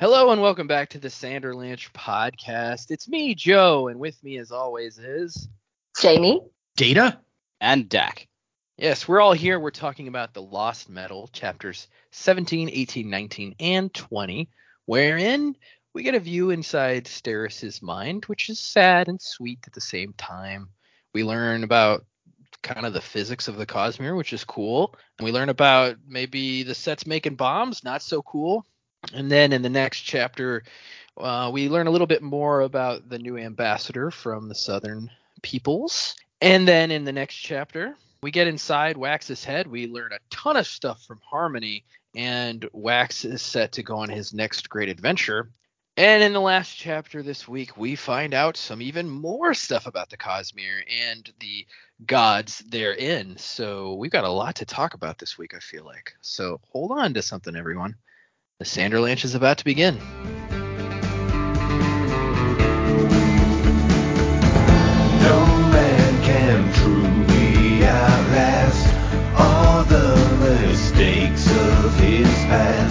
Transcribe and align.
Hello 0.00 0.30
and 0.30 0.40
welcome 0.40 0.68
back 0.68 0.90
to 0.90 1.00
the 1.00 1.08
Sanderlanche 1.08 1.90
podcast. 1.90 2.92
It's 2.92 3.08
me, 3.08 3.34
Joe, 3.34 3.88
and 3.88 3.98
with 3.98 4.22
me 4.22 4.38
as 4.38 4.52
always 4.52 4.96
is 4.96 5.48
Jamie. 6.00 6.40
Data? 6.76 7.18
and 7.60 7.88
Dak. 7.88 8.28
Yes, 8.76 9.08
we're 9.08 9.20
all 9.20 9.32
here. 9.32 9.58
We're 9.58 9.72
talking 9.72 10.06
about 10.06 10.34
the 10.34 10.40
Lost 10.40 10.88
Metal, 10.88 11.28
chapters 11.32 11.88
17, 12.12 12.70
18, 12.72 13.10
19, 13.10 13.56
and 13.58 13.92
20, 13.92 14.48
wherein 14.86 15.56
we 15.92 16.04
get 16.04 16.14
a 16.14 16.20
view 16.20 16.50
inside 16.50 17.08
Steris's 17.08 17.82
mind, 17.82 18.24
which 18.26 18.50
is 18.50 18.60
sad 18.60 19.08
and 19.08 19.20
sweet 19.20 19.58
at 19.66 19.72
the 19.72 19.80
same 19.80 20.12
time. 20.12 20.68
We 21.12 21.24
learn 21.24 21.64
about 21.64 22.06
kind 22.62 22.86
of 22.86 22.92
the 22.92 23.00
physics 23.00 23.48
of 23.48 23.56
the 23.56 23.66
Cosmere, 23.66 24.16
which 24.16 24.32
is 24.32 24.44
cool. 24.44 24.94
And 25.18 25.24
we 25.24 25.32
learn 25.32 25.48
about 25.48 25.96
maybe 26.06 26.62
the 26.62 26.76
sets 26.76 27.04
making 27.04 27.34
bombs, 27.34 27.82
not 27.82 28.00
so 28.00 28.22
cool. 28.22 28.64
And 29.14 29.30
then 29.30 29.52
in 29.52 29.62
the 29.62 29.70
next 29.70 30.00
chapter, 30.00 30.64
uh, 31.16 31.50
we 31.52 31.68
learn 31.68 31.86
a 31.86 31.90
little 31.90 32.06
bit 32.06 32.22
more 32.22 32.60
about 32.60 33.08
the 33.08 33.18
new 33.18 33.36
ambassador 33.36 34.10
from 34.10 34.48
the 34.48 34.54
Southern 34.54 35.10
peoples. 35.42 36.14
And 36.40 36.66
then 36.66 36.90
in 36.90 37.04
the 37.04 37.12
next 37.12 37.36
chapter, 37.36 37.96
we 38.22 38.30
get 38.30 38.46
inside 38.46 38.96
Wax's 38.96 39.44
head. 39.44 39.66
We 39.66 39.86
learn 39.86 40.12
a 40.12 40.18
ton 40.30 40.56
of 40.56 40.66
stuff 40.66 41.04
from 41.04 41.20
Harmony, 41.24 41.84
and 42.14 42.68
Wax 42.72 43.24
is 43.24 43.42
set 43.42 43.72
to 43.72 43.82
go 43.82 43.96
on 43.96 44.08
his 44.08 44.34
next 44.34 44.68
great 44.68 44.88
adventure. 44.88 45.50
And 45.96 46.22
in 46.22 46.32
the 46.32 46.40
last 46.40 46.76
chapter 46.76 47.24
this 47.24 47.48
week, 47.48 47.76
we 47.76 47.96
find 47.96 48.32
out 48.32 48.56
some 48.56 48.80
even 48.80 49.10
more 49.10 49.52
stuff 49.52 49.86
about 49.86 50.10
the 50.10 50.16
Cosmere 50.16 50.82
and 50.88 51.28
the 51.40 51.66
gods 52.06 52.58
therein. 52.68 53.36
So 53.36 53.94
we've 53.94 54.12
got 54.12 54.22
a 54.22 54.30
lot 54.30 54.54
to 54.56 54.64
talk 54.64 54.94
about 54.94 55.18
this 55.18 55.36
week, 55.36 55.54
I 55.54 55.58
feel 55.58 55.84
like. 55.84 56.14
So 56.20 56.60
hold 56.70 56.92
on 56.92 57.14
to 57.14 57.22
something, 57.22 57.56
everyone. 57.56 57.96
The 58.58 58.64
Sanderlanche 58.64 59.24
is 59.24 59.36
about 59.36 59.58
to 59.58 59.64
begin. 59.64 59.98
No 59.98 60.02
man 65.70 66.22
can 66.24 66.72
truly 66.72 67.84
outlast 67.86 68.94
all 69.38 69.84
the 69.84 70.16
mistakes 70.40 71.46
of 71.46 72.00
his 72.00 72.26
past. 72.50 72.87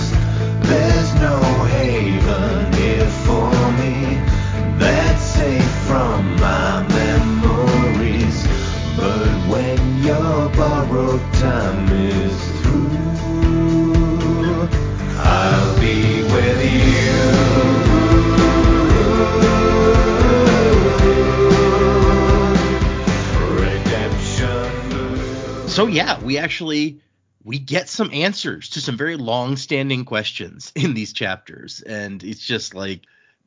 So 25.78 25.86
yeah, 25.86 26.20
we 26.24 26.40
actually 26.40 27.02
we 27.44 27.60
get 27.60 27.88
some 27.88 28.10
answers 28.12 28.70
to 28.70 28.82
some 28.82 28.98
very 28.98 29.16
long-standing 29.16 30.06
questions 30.06 30.72
in 30.76 30.96
these 30.96 31.14
chapters, 31.14 31.82
and 31.82 32.24
it's 32.24 32.44
just 32.44 32.74
like 32.74 33.02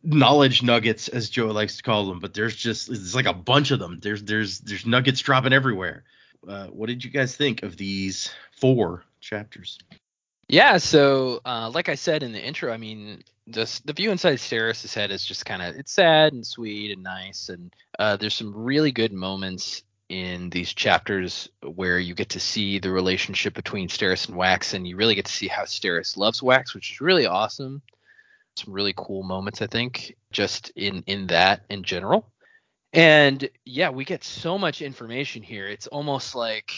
knowledge 0.04 0.62
nuggets, 0.62 1.08
as 1.08 1.28
Joe 1.28 1.48
likes 1.48 1.78
to 1.78 1.82
call 1.82 2.06
them. 2.06 2.20
But 2.20 2.32
there's 2.32 2.54
just 2.54 2.88
it's 2.88 3.16
like 3.16 3.26
a 3.26 3.32
bunch 3.32 3.72
of 3.72 3.80
them. 3.80 3.98
There's 4.00 4.22
there's 4.22 4.60
there's 4.60 4.86
nuggets 4.86 5.18
dropping 5.22 5.52
everywhere. 5.52 6.04
Uh, 6.46 6.66
what 6.66 6.86
did 6.86 7.02
you 7.02 7.10
guys 7.10 7.34
think 7.34 7.64
of 7.64 7.76
these 7.76 8.32
four 8.60 9.02
chapters? 9.20 9.80
Yeah, 10.48 10.76
so 10.76 11.40
uh, 11.44 11.72
like 11.74 11.88
I 11.88 11.96
said 11.96 12.22
in 12.22 12.30
the 12.30 12.40
intro, 12.40 12.72
I 12.72 12.76
mean, 12.76 13.24
just 13.48 13.84
the 13.84 13.92
view 13.92 14.12
inside 14.12 14.36
Steris' 14.36 14.94
head 14.94 15.10
is 15.10 15.26
just 15.26 15.44
kind 15.44 15.62
of 15.62 15.74
it's 15.74 15.90
sad 15.90 16.32
and 16.32 16.46
sweet 16.46 16.92
and 16.92 17.02
nice, 17.02 17.48
and 17.48 17.74
uh, 17.98 18.18
there's 18.18 18.34
some 18.34 18.54
really 18.54 18.92
good 18.92 19.12
moments 19.12 19.82
in 20.10 20.50
these 20.50 20.74
chapters 20.74 21.48
where 21.62 21.98
you 21.98 22.14
get 22.14 22.30
to 22.30 22.40
see 22.40 22.80
the 22.80 22.90
relationship 22.90 23.54
between 23.54 23.88
Steris 23.88 24.26
and 24.26 24.36
Wax, 24.36 24.74
and 24.74 24.86
you 24.86 24.96
really 24.96 25.14
get 25.14 25.26
to 25.26 25.32
see 25.32 25.46
how 25.46 25.62
Steris 25.62 26.16
loves 26.16 26.42
Wax, 26.42 26.74
which 26.74 26.90
is 26.92 27.00
really 27.00 27.26
awesome. 27.26 27.80
Some 28.56 28.74
really 28.74 28.92
cool 28.96 29.22
moments, 29.22 29.62
I 29.62 29.68
think, 29.68 30.16
just 30.32 30.70
in 30.70 31.04
in 31.06 31.28
that 31.28 31.62
in 31.70 31.84
general. 31.84 32.30
And 32.92 33.48
yeah, 33.64 33.90
we 33.90 34.04
get 34.04 34.24
so 34.24 34.58
much 34.58 34.82
information 34.82 35.44
here. 35.44 35.68
It's 35.68 35.86
almost 35.86 36.34
like 36.34 36.72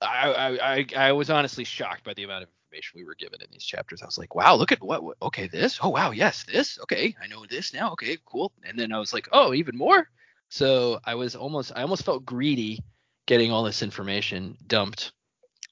I, 0.00 0.58
I, 0.60 0.86
I, 0.96 1.12
was 1.12 1.28
honestly 1.28 1.64
shocked 1.64 2.02
by 2.02 2.14
the 2.14 2.24
amount 2.24 2.44
of 2.44 2.48
information 2.66 2.98
we 2.98 3.04
were 3.04 3.14
given 3.14 3.42
in 3.42 3.48
these 3.52 3.64
chapters. 3.64 4.02
I 4.02 4.06
was 4.06 4.16
like, 4.16 4.34
wow, 4.34 4.54
look 4.54 4.72
at 4.72 4.82
what, 4.82 5.04
what 5.04 5.16
okay, 5.20 5.48
this. 5.48 5.78
Oh 5.82 5.90
wow, 5.90 6.12
yes, 6.12 6.44
this. 6.44 6.78
Okay, 6.84 7.14
I 7.22 7.26
know 7.26 7.44
this 7.44 7.74
now. 7.74 7.92
Okay, 7.92 8.16
cool. 8.24 8.52
And 8.66 8.78
then 8.78 8.90
I 8.90 8.98
was 8.98 9.12
like, 9.12 9.28
oh, 9.32 9.52
even 9.52 9.76
more. 9.76 10.08
So 10.54 11.00
I 11.04 11.16
was 11.16 11.34
almost 11.34 11.72
I 11.74 11.82
almost 11.82 12.04
felt 12.04 12.24
greedy 12.24 12.78
getting 13.26 13.50
all 13.50 13.64
this 13.64 13.82
information 13.82 14.56
dumped 14.68 15.10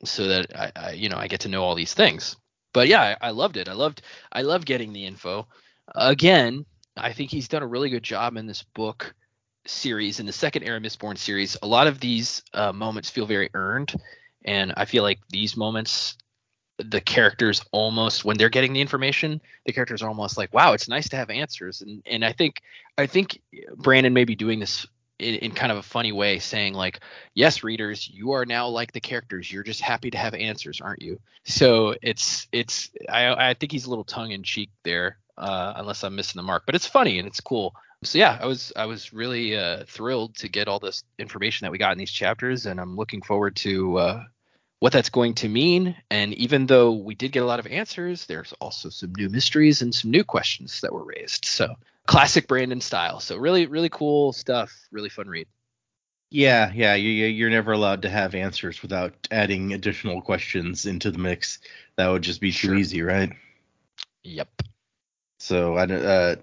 so 0.04 0.26
that 0.26 0.58
I, 0.58 0.72
I 0.74 0.90
you 0.94 1.08
know 1.08 1.18
I 1.18 1.28
get 1.28 1.42
to 1.42 1.48
know 1.48 1.62
all 1.62 1.76
these 1.76 1.94
things. 1.94 2.34
But 2.74 2.88
yeah, 2.88 3.00
I, 3.22 3.28
I 3.28 3.30
loved 3.30 3.56
it. 3.56 3.68
I 3.68 3.74
loved 3.74 4.02
I 4.32 4.42
love 4.42 4.64
getting 4.64 4.92
the 4.92 5.06
info. 5.06 5.46
Again, 5.94 6.66
I 6.96 7.12
think 7.12 7.30
he's 7.30 7.46
done 7.46 7.62
a 7.62 7.66
really 7.68 7.90
good 7.90 8.02
job 8.02 8.36
in 8.36 8.48
this 8.48 8.64
book 8.74 9.14
series 9.68 10.18
in 10.18 10.26
the 10.26 10.32
second 10.32 10.64
era 10.64 10.80
Mistborn 10.80 11.16
series. 11.16 11.56
A 11.62 11.66
lot 11.68 11.86
of 11.86 12.00
these 12.00 12.42
uh, 12.52 12.72
moments 12.72 13.08
feel 13.08 13.26
very 13.26 13.50
earned, 13.54 13.94
and 14.44 14.74
I 14.76 14.86
feel 14.86 15.04
like 15.04 15.20
these 15.28 15.56
moments 15.56 16.16
the 16.78 17.00
characters 17.00 17.62
almost 17.70 18.24
when 18.24 18.36
they're 18.36 18.48
getting 18.48 18.72
the 18.72 18.80
information 18.80 19.40
the 19.66 19.72
characters 19.72 20.02
are 20.02 20.08
almost 20.08 20.36
like 20.36 20.52
wow 20.54 20.72
it's 20.72 20.88
nice 20.88 21.08
to 21.08 21.16
have 21.16 21.30
answers. 21.30 21.82
And 21.82 22.02
and 22.06 22.24
i 22.24 22.32
think 22.32 22.62
i 22.98 23.06
think 23.06 23.40
brandon 23.76 24.12
may 24.12 24.24
be 24.24 24.34
doing 24.34 24.58
this 24.58 24.86
in, 25.18 25.36
in, 25.36 25.52
kind 25.52 25.70
of 25.70 25.78
a 25.78 25.82
funny 25.82 26.12
way 26.12 26.38
saying 26.38 26.74
like 26.74 27.00
yes 27.34 27.62
readers 27.62 28.08
you 28.12 28.32
are 28.32 28.44
now 28.44 28.68
like 28.68 28.92
the 28.92 29.00
characters. 29.00 29.50
You're 29.50 29.62
just 29.62 29.80
happy 29.80 30.10
to 30.10 30.18
have 30.18 30.34
answers 30.34 30.80
aren't 30.80 31.02
you? 31.02 31.20
So 31.44 31.94
it's 32.02 32.48
it's 32.52 32.90
i 33.08 33.50
i 33.50 33.54
think 33.54 33.72
he's 33.72 33.86
a 33.86 33.90
little 33.90 34.04
tongue 34.04 34.32
in 34.32 34.42
cheek 34.42 34.70
there 34.82 35.18
uh, 35.38 35.74
unless 35.76 36.04
i'm 36.04 36.14
missing 36.14 36.38
the 36.38 36.42
mark 36.42 36.64
but 36.66 36.74
it's 36.74 36.86
funny 36.86 37.18
and 37.18 37.26
it's 37.26 37.40
cool. 37.40 37.74
So 38.04 38.18
yeah 38.18 38.38
i 38.40 38.46
was 38.46 38.72
i 38.76 38.86
was 38.86 39.12
really 39.12 39.56
uh, 39.56 39.84
thrilled 39.86 40.34
to 40.36 40.48
get 40.48 40.68
all 40.68 40.80
this 40.80 41.04
information 41.18 41.64
that 41.64 41.70
we 41.70 41.78
got 41.78 41.92
in 41.92 41.98
these 41.98 42.10
chapters 42.10 42.66
and 42.66 42.80
i'm 42.80 42.96
looking 42.96 43.22
forward 43.22 43.54
to 43.56 43.98
uh, 43.98 44.24
what 44.82 44.92
that's 44.92 45.10
going 45.10 45.32
to 45.32 45.48
mean. 45.48 45.94
And 46.10 46.34
even 46.34 46.66
though 46.66 46.90
we 46.90 47.14
did 47.14 47.30
get 47.30 47.44
a 47.44 47.46
lot 47.46 47.60
of 47.60 47.68
answers, 47.68 48.26
there's 48.26 48.52
also 48.54 48.88
some 48.88 49.14
new 49.16 49.28
mysteries 49.28 49.80
and 49.80 49.94
some 49.94 50.10
new 50.10 50.24
questions 50.24 50.80
that 50.80 50.92
were 50.92 51.04
raised. 51.04 51.44
So 51.44 51.76
classic 52.04 52.48
Brandon 52.48 52.80
style. 52.80 53.20
So 53.20 53.36
really, 53.36 53.66
really 53.66 53.90
cool 53.90 54.32
stuff. 54.32 54.72
Really 54.90 55.08
fun 55.08 55.28
read. 55.28 55.46
Yeah, 56.30 56.72
yeah, 56.74 56.96
you, 56.96 57.10
you're 57.10 57.48
never 57.48 57.70
allowed 57.70 58.02
to 58.02 58.08
have 58.08 58.34
answers 58.34 58.82
without 58.82 59.14
adding 59.30 59.72
additional 59.72 60.20
questions 60.20 60.84
into 60.84 61.12
the 61.12 61.18
mix. 61.18 61.60
That 61.94 62.08
would 62.08 62.22
just 62.22 62.40
be 62.40 62.50
too 62.50 62.66
Sure. 62.66 62.74
easy, 62.74 63.02
right? 63.02 63.32
Yep. 64.24 64.62
So 65.38 65.76
I 65.76 65.86
don't. 65.86 66.04
Uh, 66.04 66.36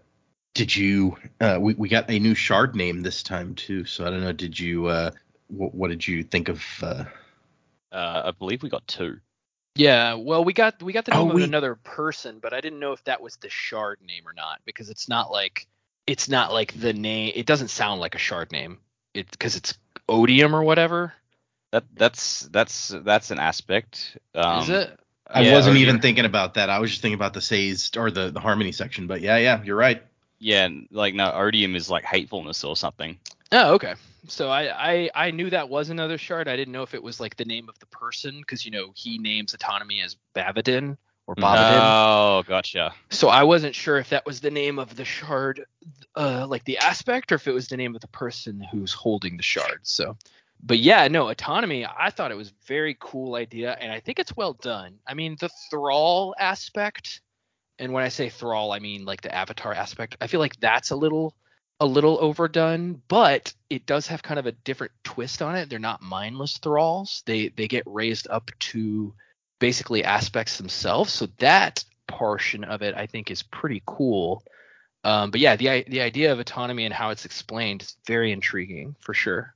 did 0.53 0.73
you? 0.73 1.17
Uh, 1.41 1.57
we 1.59 1.73
we 1.73 1.89
got 1.89 2.09
a 2.09 2.19
new 2.19 2.35
shard 2.35 2.73
name 2.73 3.01
this 3.01 3.21
time 3.21 3.55
too. 3.55 3.83
So 3.83 4.07
I 4.07 4.11
don't 4.11 4.21
know. 4.21 4.31
Did 4.31 4.57
you? 4.57 4.85
Uh, 4.85 5.11
what, 5.47 5.75
what 5.75 5.89
did 5.89 6.07
you 6.07 6.23
think 6.23 6.47
of? 6.47 6.63
Uh, 6.81 7.03
Uh, 7.91 8.23
I 8.25 8.31
believe 8.31 8.61
we 8.63 8.69
got 8.69 8.87
two. 8.87 9.19
Yeah, 9.75 10.15
well, 10.15 10.43
we 10.43 10.53
got 10.53 10.81
we 10.83 10.93
got 10.93 11.05
the 11.05 11.15
Oh, 11.15 11.25
name 11.25 11.35
we- 11.35 11.43
of 11.43 11.47
another 11.49 11.75
person, 11.75 12.39
but 12.39 12.53
I 12.53 12.61
didn't 12.61 12.79
know 12.79 12.91
if 12.91 13.03
that 13.05 13.21
was 13.21 13.37
the 13.37 13.49
shard 13.49 13.99
name 14.05 14.27
or 14.27 14.33
not 14.33 14.59
because 14.65 14.89
it's 14.89 15.07
not 15.07 15.31
like 15.31 15.67
it's 16.07 16.27
not 16.27 16.51
like 16.51 16.79
the 16.79 16.91
name. 16.93 17.31
It 17.35 17.45
doesn't 17.45 17.69
sound 17.69 18.01
like 18.01 18.15
a 18.15 18.19
shard 18.19 18.51
name. 18.51 18.79
It 19.13 19.29
because 19.31 19.55
it's 19.55 19.75
odium 20.07 20.55
or 20.55 20.63
whatever. 20.63 21.13
That 21.71 21.85
that's 21.95 22.41
that's 22.51 22.89
that's 22.89 23.31
an 23.31 23.39
aspect. 23.39 24.17
Um, 24.35 24.63
is 24.63 24.69
it? 24.69 24.99
I 25.31 25.41
Yeah, 25.43 25.53
wasn't 25.53 25.77
even 25.77 25.95
you're- 25.95 26.01
thinking 26.01 26.25
about 26.25 26.55
that. 26.55 26.69
I 26.69 26.79
was 26.79 26.89
just 26.89 27.01
thinking 27.01 27.15
about 27.15 27.33
the 27.33 27.41
Sazed 27.41 27.95
or 27.97 28.11
the 28.11 28.31
the 28.31 28.39
harmony 28.39 28.71
section. 28.71 29.07
But 29.07 29.21
yeah, 29.21 29.37
yeah, 29.37 29.63
you're 29.63 29.75
right. 29.77 30.03
Yeah, 30.39 30.65
and, 30.65 30.87
like 30.91 31.13
no, 31.13 31.31
odium 31.31 31.75
is 31.75 31.89
like 31.89 32.03
hatefulness 32.05 32.63
or 32.63 32.75
something. 32.75 33.19
Oh, 33.51 33.73
okay. 33.75 33.95
So 34.27 34.49
I, 34.49 34.91
I 34.91 35.09
I 35.15 35.31
knew 35.31 35.49
that 35.49 35.69
was 35.69 35.89
another 35.89 36.17
shard. 36.17 36.47
I 36.47 36.55
didn't 36.55 36.71
know 36.71 36.83
if 36.83 36.93
it 36.93 37.01
was 37.01 37.19
like 37.19 37.35
the 37.35 37.45
name 37.45 37.69
of 37.69 37.79
the 37.79 37.85
person 37.87 38.39
because 38.39 38.65
you 38.65 38.71
know 38.71 38.91
he 38.95 39.17
names 39.17 39.53
autonomy 39.53 40.01
as 40.01 40.17
Bavadin 40.35 40.97
or 41.25 41.35
Bavadin. 41.35 41.81
Oh, 41.81 42.43
gotcha. 42.43 42.93
so 43.09 43.29
I 43.29 43.43
wasn't 43.43 43.75
sure 43.75 43.97
if 43.97 44.09
that 44.09 44.25
was 44.25 44.41
the 44.41 44.51
name 44.51 44.77
of 44.77 44.95
the 44.95 45.05
shard, 45.05 45.65
uh, 46.15 46.45
like 46.47 46.63
the 46.65 46.79
aspect, 46.79 47.31
or 47.31 47.35
if 47.35 47.47
it 47.47 47.53
was 47.53 47.67
the 47.67 47.77
name 47.77 47.95
of 47.95 48.01
the 48.01 48.07
person 48.07 48.65
who's 48.71 48.93
holding 48.93 49.37
the 49.37 49.43
shard. 49.43 49.79
So, 49.83 50.17
but 50.61 50.79
yeah, 50.79 51.07
no, 51.07 51.29
autonomy. 51.29 51.85
I 51.85 52.09
thought 52.09 52.31
it 52.31 52.37
was 52.37 52.49
a 52.49 52.65
very 52.67 52.97
cool 52.99 53.35
idea, 53.35 53.75
and 53.79 53.91
I 53.91 53.99
think 53.99 54.19
it's 54.19 54.35
well 54.35 54.53
done. 54.53 54.99
I 55.07 55.13
mean, 55.13 55.37
the 55.39 55.49
thrall 55.69 56.35
aspect, 56.37 57.21
and 57.79 57.93
when 57.93 58.03
I 58.03 58.09
say 58.09 58.29
thrall, 58.29 58.71
I 58.71 58.79
mean 58.79 59.05
like 59.05 59.21
the 59.21 59.33
avatar 59.33 59.73
aspect. 59.73 60.17
I 60.19 60.27
feel 60.27 60.39
like 60.39 60.59
that's 60.59 60.91
a 60.91 60.95
little 60.95 61.35
a 61.79 61.85
little 61.85 62.17
overdone, 62.19 63.01
but 63.07 63.53
it 63.69 63.85
does 63.85 64.07
have 64.07 64.21
kind 64.21 64.39
of 64.39 64.45
a 64.45 64.51
different 64.51 64.91
twist 65.03 65.41
on 65.41 65.55
it. 65.55 65.69
They're 65.69 65.79
not 65.79 66.01
mindless 66.01 66.57
thralls. 66.57 67.23
They 67.25 67.49
they 67.49 67.67
get 67.67 67.83
raised 67.85 68.27
up 68.29 68.51
to 68.59 69.13
basically 69.59 70.03
aspects 70.03 70.57
themselves. 70.57 71.13
So 71.13 71.27
that 71.37 71.83
portion 72.07 72.63
of 72.63 72.81
it 72.81 72.95
I 72.95 73.05
think 73.05 73.31
is 73.31 73.43
pretty 73.43 73.81
cool. 73.85 74.43
Um, 75.03 75.31
but 75.31 75.39
yeah, 75.39 75.55
the 75.55 75.85
the 75.87 76.01
idea 76.01 76.31
of 76.31 76.39
autonomy 76.39 76.85
and 76.85 76.93
how 76.93 77.11
it's 77.11 77.25
explained 77.25 77.83
is 77.83 77.95
very 78.05 78.31
intriguing 78.31 78.95
for 78.99 79.13
sure. 79.13 79.53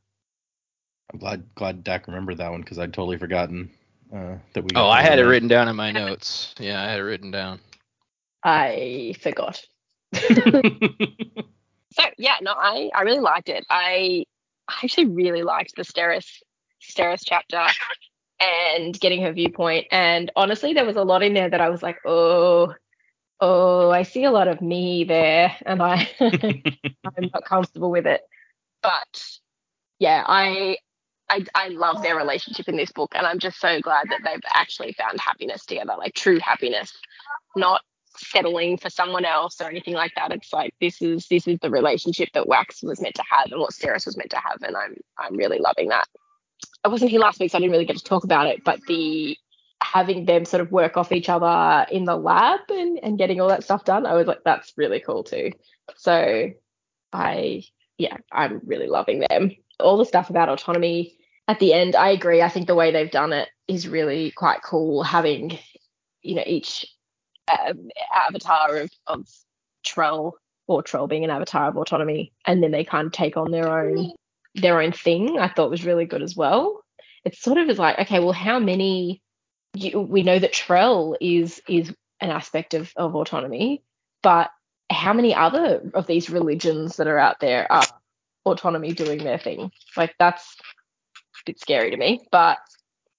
I'm 1.12 1.20
glad 1.20 1.44
glad 1.56 1.84
Dak 1.84 2.08
remembered 2.08 2.38
that 2.38 2.52
one 2.52 2.62
because 2.62 2.80
I'd 2.80 2.94
totally 2.94 3.18
forgotten 3.18 3.70
uh, 4.16 4.38
that 4.54 4.64
we. 4.64 4.70
Oh, 4.76 4.88
I 4.88 5.02
had 5.02 5.20
it 5.20 5.26
written 5.26 5.50
down 5.50 5.68
in 5.68 5.76
my 5.76 5.92
notes. 5.92 6.56
Yeah, 6.58 6.82
I 6.82 6.90
had 6.90 7.00
it 7.00 7.04
written 7.04 7.32
down. 7.32 7.60
I 8.44 9.16
forgot. 9.22 9.62
So 11.94 12.04
yeah, 12.18 12.36
no, 12.42 12.54
I 12.56 12.90
I 12.94 13.02
really 13.04 13.20
liked 13.20 13.50
it. 13.50 13.66
I 13.70 14.26
I 14.68 14.74
actually 14.84 15.08
really 15.08 15.44
liked 15.44 15.76
the 15.76 15.84
Steris 15.84 16.42
Steris 16.82 17.22
chapter 17.26 17.66
and 18.40 19.00
getting 19.00 19.22
her 19.24 19.34
viewpoint. 19.34 19.88
And 19.92 20.32
honestly, 20.36 20.74
there 20.74 20.86
was 20.86 20.96
a 20.96 21.04
lot 21.04 21.24
in 21.24 21.34
there 21.34 21.50
that 21.50 21.62
I 21.62 21.70
was 21.70 21.84
like, 21.84 21.98
oh, 22.06 22.74
oh, 23.40 23.92
I 23.92 24.04
see 24.04 24.24
a 24.24 24.32
lot 24.32 24.48
of 24.48 24.62
me 24.62 25.04
there, 25.04 25.56
and 25.66 25.82
I 25.82 26.10
I'm 26.20 27.30
not 27.34 27.46
comfortable 27.46 27.92
with 27.92 28.08
it. 28.08 28.22
But 28.82 29.24
yeah, 30.00 30.24
I. 30.26 30.78
I, 31.30 31.46
I 31.56 31.70
love 31.70 32.04
their 32.04 32.18
relationship 32.18 32.68
in 32.68 32.76
this 32.76 32.92
book, 32.92 33.14
and 33.16 33.26
I'm 33.26 33.40
just 33.40 33.60
so 33.60 33.80
glad 33.80 34.08
that 34.10 34.20
they've 34.24 34.44
actually 34.54 34.92
found 34.92 35.20
happiness 35.20 35.66
together, 35.66 35.94
like 35.98 36.14
true 36.14 36.38
happiness, 36.38 36.92
not 37.56 37.82
settling 38.24 38.78
for 38.78 38.90
someone 38.90 39.26
else 39.26 39.60
or 39.62 39.70
anything 39.70 39.94
like 39.94 40.14
that. 40.16 40.32
It's 40.32 40.54
like 40.54 40.74
this 40.82 41.02
is 41.02 41.28
this 41.28 41.48
is 41.48 41.60
the 41.60 41.70
relationship 41.70 42.30
that 42.34 42.48
Wax 42.48 42.84
was 42.84 43.02
meant 43.02 43.16
to 43.16 43.24
have 43.30 43.52
and 43.52 43.60
what 43.60 43.72
Steris 43.72 44.06
was 44.06 44.18
meant 44.18 44.32
to 44.32 44.38
have, 44.38 44.62
and 44.62 44.76
I'm 44.76 44.96
I'm 45.18 45.38
really 45.38 45.60
loving 45.60 45.90
that. 45.90 46.08
I 46.84 46.88
wasn't 46.90 47.12
here 47.12 47.20
last 47.20 47.40
week, 47.40 47.52
so 47.52 47.58
I 47.58 47.62
didn't 47.62 47.72
really 47.72 47.86
get 47.86 47.98
to 47.98 48.04
talk 48.04 48.24
about 48.24 48.48
it, 48.48 48.64
but 48.64 48.80
the 48.88 49.38
having 49.82 50.26
them 50.26 50.46
sort 50.46 50.62
of 50.62 50.72
work 50.72 50.96
off 50.96 51.12
each 51.12 51.28
other 51.28 51.86
in 51.92 52.06
the 52.06 52.16
lab 52.16 52.62
and, 52.70 53.00
and 53.04 53.18
getting 53.18 53.42
all 53.42 53.50
that 53.50 53.64
stuff 53.64 53.84
done, 53.84 54.06
I 54.06 54.14
was 54.14 54.28
like, 54.28 54.40
that's 54.46 54.74
really 54.78 55.02
cool 55.02 55.24
too. 55.24 55.52
So 55.98 56.50
I 57.12 57.64
yeah, 57.98 58.18
I'm 58.32 58.62
really 58.66 58.88
loving 58.88 59.24
them. 59.30 59.52
All 59.80 59.98
the 59.98 60.06
stuff 60.06 60.30
about 60.30 60.50
autonomy 60.50 61.18
at 61.48 61.60
the 61.60 61.74
end, 61.74 61.96
I 61.96 62.10
agree. 62.10 62.42
I 62.42 62.50
think 62.50 62.68
the 62.68 62.76
way 62.76 62.92
they've 62.92 63.12
done 63.12 63.34
it 63.34 63.50
is 63.68 63.88
really 63.88 64.32
quite 64.32 64.62
cool. 64.64 65.04
Having, 65.04 65.60
you 66.22 66.36
know, 66.36 66.44
each 66.46 66.86
um, 67.52 67.90
avatar 68.14 68.78
of, 68.78 68.92
of 69.08 69.28
Trell 69.86 70.34
or 70.68 70.84
Trell 70.84 71.10
being 71.10 71.24
an 71.24 71.30
avatar 71.30 71.68
of 71.68 71.78
autonomy, 71.78 72.32
and 72.46 72.64
then 72.64 72.72
they 72.72 72.84
kind 72.84 73.08
of 73.08 73.14
take 73.14 73.38
on 73.38 73.52
their 73.52 73.70
own 73.70 74.12
their 74.56 74.82
own 74.82 74.92
thing. 74.92 75.40
I 75.40 75.48
thought 75.48 75.70
was 75.70 75.86
really 75.86 76.06
good 76.06 76.22
as 76.22 76.36
well. 76.36 76.84
It's 77.26 77.42
sort 77.42 77.58
of 77.58 77.70
is 77.70 77.80
like, 77.80 78.00
okay, 78.00 78.20
well, 78.20 78.34
how 78.34 78.60
many? 78.60 79.22
You, 79.76 80.02
we 80.02 80.22
know 80.24 80.38
that 80.38 80.54
Trell 80.54 81.16
is 81.20 81.62
is 81.68 81.94
an 82.22 82.30
aspect 82.30 82.74
of 82.74 82.92
of 82.96 83.16
autonomy, 83.16 83.84
but 84.22 84.52
how 84.90 85.14
many 85.14 85.34
other 85.34 85.82
of 85.94 86.08
these 86.08 86.30
religions 86.30 86.98
that 86.98 87.08
are 87.08 87.18
out 87.18 87.40
there 87.40 87.72
are 87.72 87.86
autonomy 88.46 88.94
doing 88.94 89.24
their 89.24 89.40
thing? 89.40 89.72
Like 89.98 90.14
that's 90.20 90.56
a 90.62 91.44
bit 91.46 91.60
scary 91.60 91.92
to 91.92 91.98
me, 91.98 92.28
but 92.32 92.60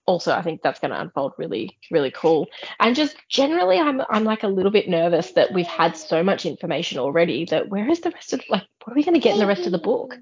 also 0.07 0.33
I 0.33 0.43
think 0.43 0.63
that's 0.63 0.81
going 0.81 0.91
to 0.91 1.01
unfold 1.01 1.33
really, 1.39 1.79
really 1.91 2.11
cool. 2.11 2.49
And 2.81 2.97
just 2.97 3.17
generally, 3.29 3.79
I'm 3.79 4.03
I'm 4.11 4.25
like 4.25 4.43
a 4.43 4.49
little 4.49 4.71
bit 4.71 4.89
nervous 4.89 5.33
that 5.33 5.53
we've 5.53 5.67
had 5.67 5.97
so 5.97 6.23
much 6.23 6.47
information 6.47 6.99
already. 6.99 7.45
That 7.47 7.69
where 7.69 7.89
is 7.89 8.01
the 8.01 8.11
rest 8.11 8.33
of 8.33 8.43
like 8.49 8.65
what 8.85 8.93
are 8.93 8.97
we 8.97 9.05
going 9.05 9.15
to 9.15 9.21
get 9.21 9.35
in 9.35 9.41
the 9.41 9.47
rest 9.47 9.67
of 9.67 9.73
the 9.73 9.79
book? 9.79 10.17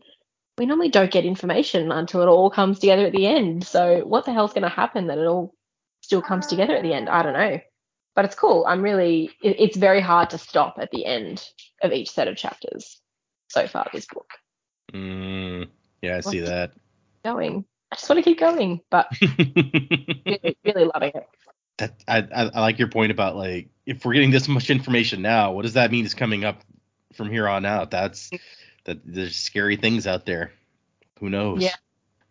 We 0.58 0.66
normally 0.66 0.90
don't 0.90 1.10
get 1.10 1.24
information 1.24 1.90
until 1.90 2.22
it 2.22 2.26
all 2.26 2.50
comes 2.50 2.78
together 2.78 3.06
at 3.06 3.12
the 3.12 3.26
end. 3.26 3.64
So 3.64 4.02
what 4.04 4.24
the 4.24 4.32
hell's 4.32 4.52
going 4.52 4.62
to 4.62 4.68
happen 4.68 5.06
that 5.06 5.18
it 5.18 5.26
all 5.26 5.54
still 6.02 6.20
comes 6.20 6.46
together 6.46 6.76
at 6.76 6.82
the 6.82 6.92
end? 6.92 7.08
I 7.08 7.22
don't 7.22 7.32
know. 7.32 7.58
But 8.14 8.26
it's 8.26 8.34
cool. 8.34 8.64
I'm 8.66 8.82
really. 8.82 9.30
It, 9.42 9.56
it's 9.58 9.76
very 9.76 10.00
hard 10.00 10.30
to 10.30 10.38
stop 10.38 10.76
at 10.78 10.90
the 10.90 11.06
end 11.06 11.46
of 11.82 11.92
each 11.92 12.10
set 12.10 12.28
of 12.28 12.36
chapters 12.36 13.00
so 13.48 13.66
far 13.66 13.88
this 13.92 14.06
book. 14.06 14.28
Mm, 14.92 15.68
yeah, 16.02 16.18
I 16.18 16.20
see 16.20 16.40
that. 16.40 16.72
Going. 17.24 17.64
I 17.92 17.96
just 17.96 18.08
want 18.08 18.24
to 18.24 18.30
keep 18.30 18.40
going, 18.40 18.80
but 18.90 19.08
really, 20.26 20.56
really 20.64 20.84
loving 20.94 21.12
it. 21.14 21.28
that 21.78 22.02
I, 22.08 22.18
I 22.20 22.50
I 22.54 22.60
like 22.62 22.78
your 22.78 22.88
point 22.88 23.12
about 23.12 23.36
like 23.36 23.68
if 23.86 24.04
we're 24.04 24.14
getting 24.14 24.30
this 24.32 24.48
much 24.48 24.70
information 24.70 25.22
now, 25.22 25.52
what 25.52 25.62
does 25.62 25.74
that 25.74 25.92
mean 25.92 26.06
is 26.06 26.14
coming 26.14 26.44
up 26.44 26.62
from 27.14 27.30
here 27.30 27.48
on 27.48 27.66
out? 27.66 27.90
That's 27.90 28.30
that 28.84 29.00
there's 29.04 29.36
scary 29.36 29.76
things 29.76 30.06
out 30.06 30.26
there. 30.26 30.52
Who 31.20 31.30
knows? 31.30 31.62
Yeah. 31.62 31.74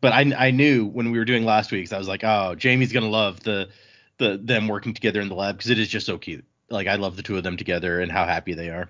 But 0.02 0.14
I 0.14 0.48
I 0.48 0.52
knew 0.52 0.86
when 0.88 1.12
we 1.12 1.20
were 1.20 1.26
doing 1.26 1.46
last 1.46 1.72
week's, 1.72 1.94
I 1.94 2.00
was 2.00 2.08
like, 2.08 2.24
oh, 2.24 2.56
Jamie's 2.56 2.92
gonna 2.94 3.10
love 3.10 3.42
the 3.42 3.70
the 4.18 4.40
them 4.44 4.68
working 4.68 4.96
together 4.96 5.22
in 5.22 5.30
the 5.30 5.36
lab 5.36 5.58
because 5.58 5.72
it 5.72 5.80
is 5.80 5.90
just 5.90 6.08
so 6.08 6.18
cute. 6.18 6.46
Like 6.72 6.88
I 6.88 6.96
love 6.96 7.18
the 7.18 7.24
two 7.24 7.38
of 7.38 7.44
them 7.44 7.58
together 7.58 8.00
and 8.02 8.12
how 8.12 8.26
happy 8.26 8.56
they 8.56 8.70
are. 8.70 8.90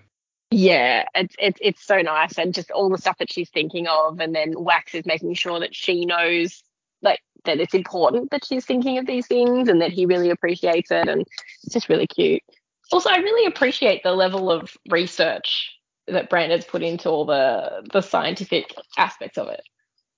Yeah, 0.53 1.05
it's 1.15 1.35
it's 1.39 1.59
it's 1.61 1.85
so 1.85 2.01
nice, 2.01 2.37
and 2.37 2.53
just 2.53 2.71
all 2.71 2.89
the 2.89 2.97
stuff 2.97 3.17
that 3.19 3.31
she's 3.31 3.49
thinking 3.49 3.87
of, 3.87 4.19
and 4.19 4.35
then 4.35 4.53
Wax 4.57 4.93
is 4.93 5.05
making 5.05 5.33
sure 5.35 5.61
that 5.61 5.73
she 5.73 6.05
knows 6.05 6.61
like 7.01 7.21
that 7.45 7.61
it's 7.61 7.73
important 7.73 8.31
that 8.31 8.45
she's 8.45 8.65
thinking 8.65 8.97
of 8.97 9.05
these 9.05 9.27
things, 9.27 9.69
and 9.69 9.81
that 9.81 9.93
he 9.93 10.05
really 10.05 10.29
appreciates 10.29 10.91
it, 10.91 11.07
and 11.07 11.21
it's 11.63 11.73
just 11.73 11.87
really 11.87 12.05
cute. 12.05 12.43
Also, 12.91 13.09
I 13.09 13.17
really 13.17 13.47
appreciate 13.47 14.03
the 14.03 14.11
level 14.11 14.51
of 14.51 14.75
research 14.89 15.71
that 16.07 16.29
Brandon's 16.29 16.65
put 16.65 16.83
into 16.83 17.09
all 17.09 17.25
the 17.25 17.87
the 17.93 18.01
scientific 18.01 18.75
aspects 18.97 19.37
of 19.37 19.47
it. 19.47 19.61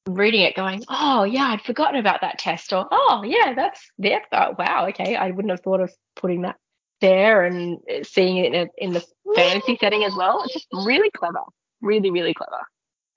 Reading 0.07 0.41
it, 0.41 0.55
going, 0.55 0.83
oh 0.89 1.25
yeah, 1.25 1.49
I'd 1.49 1.61
forgotten 1.61 1.99
about 1.99 2.21
that 2.21 2.39
test, 2.39 2.73
or 2.73 2.87
oh 2.91 3.23
yeah, 3.23 3.53
that's 3.53 3.87
there. 3.99 4.23
Oh, 4.31 4.37
uh, 4.37 4.55
wow, 4.57 4.87
okay, 4.87 5.15
I 5.15 5.29
wouldn't 5.29 5.51
have 5.51 5.61
thought 5.61 5.79
of 5.79 5.93
putting 6.15 6.41
that 6.41 6.55
there 7.03 7.43
and 7.43 7.77
uh, 7.89 8.03
seeing 8.03 8.37
it 8.37 8.53
in, 8.53 8.55
a, 8.55 8.67
in 8.77 8.93
the 8.93 9.05
fantasy 9.35 9.77
setting 9.79 10.03
as 10.03 10.15
well. 10.15 10.41
It's 10.43 10.53
just 10.53 10.67
really 10.71 11.11
clever, 11.11 11.41
really, 11.81 12.09
really 12.09 12.33
clever. 12.33 12.61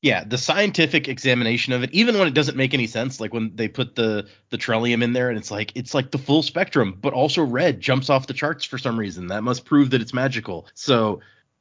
Yeah, 0.03 0.25
the 0.25 0.37
scientific 0.39 1.09
examination 1.09 1.73
of 1.73 1.83
it, 1.83 1.91
even 1.93 2.19
when 2.19 2.29
it 2.29 2.35
doesn't 2.35 2.57
make 2.57 2.75
any 2.75 2.87
sense, 2.87 3.19
like 3.19 3.33
when 3.33 3.57
they 3.57 3.69
put 3.69 3.95
the 3.95 4.29
the 4.51 4.59
Trellium 4.59 5.03
in 5.03 5.15
there 5.15 5.31
and 5.31 5.39
it's 5.39 5.51
like 5.51 5.73
it's 5.75 5.95
like 5.95 6.11
the 6.11 6.19
full 6.19 6.43
spectrum, 6.43 6.99
but 7.01 7.15
also 7.15 7.43
red 7.43 7.81
jumps 7.81 8.11
off 8.11 8.27
the 8.27 8.35
charts 8.35 8.65
for 8.65 8.77
some 8.77 8.99
reason. 8.99 9.29
That 9.29 9.43
must 9.43 9.65
prove 9.65 9.91
that 9.91 10.03
it's 10.03 10.13
magical. 10.13 10.69
So 10.75 11.21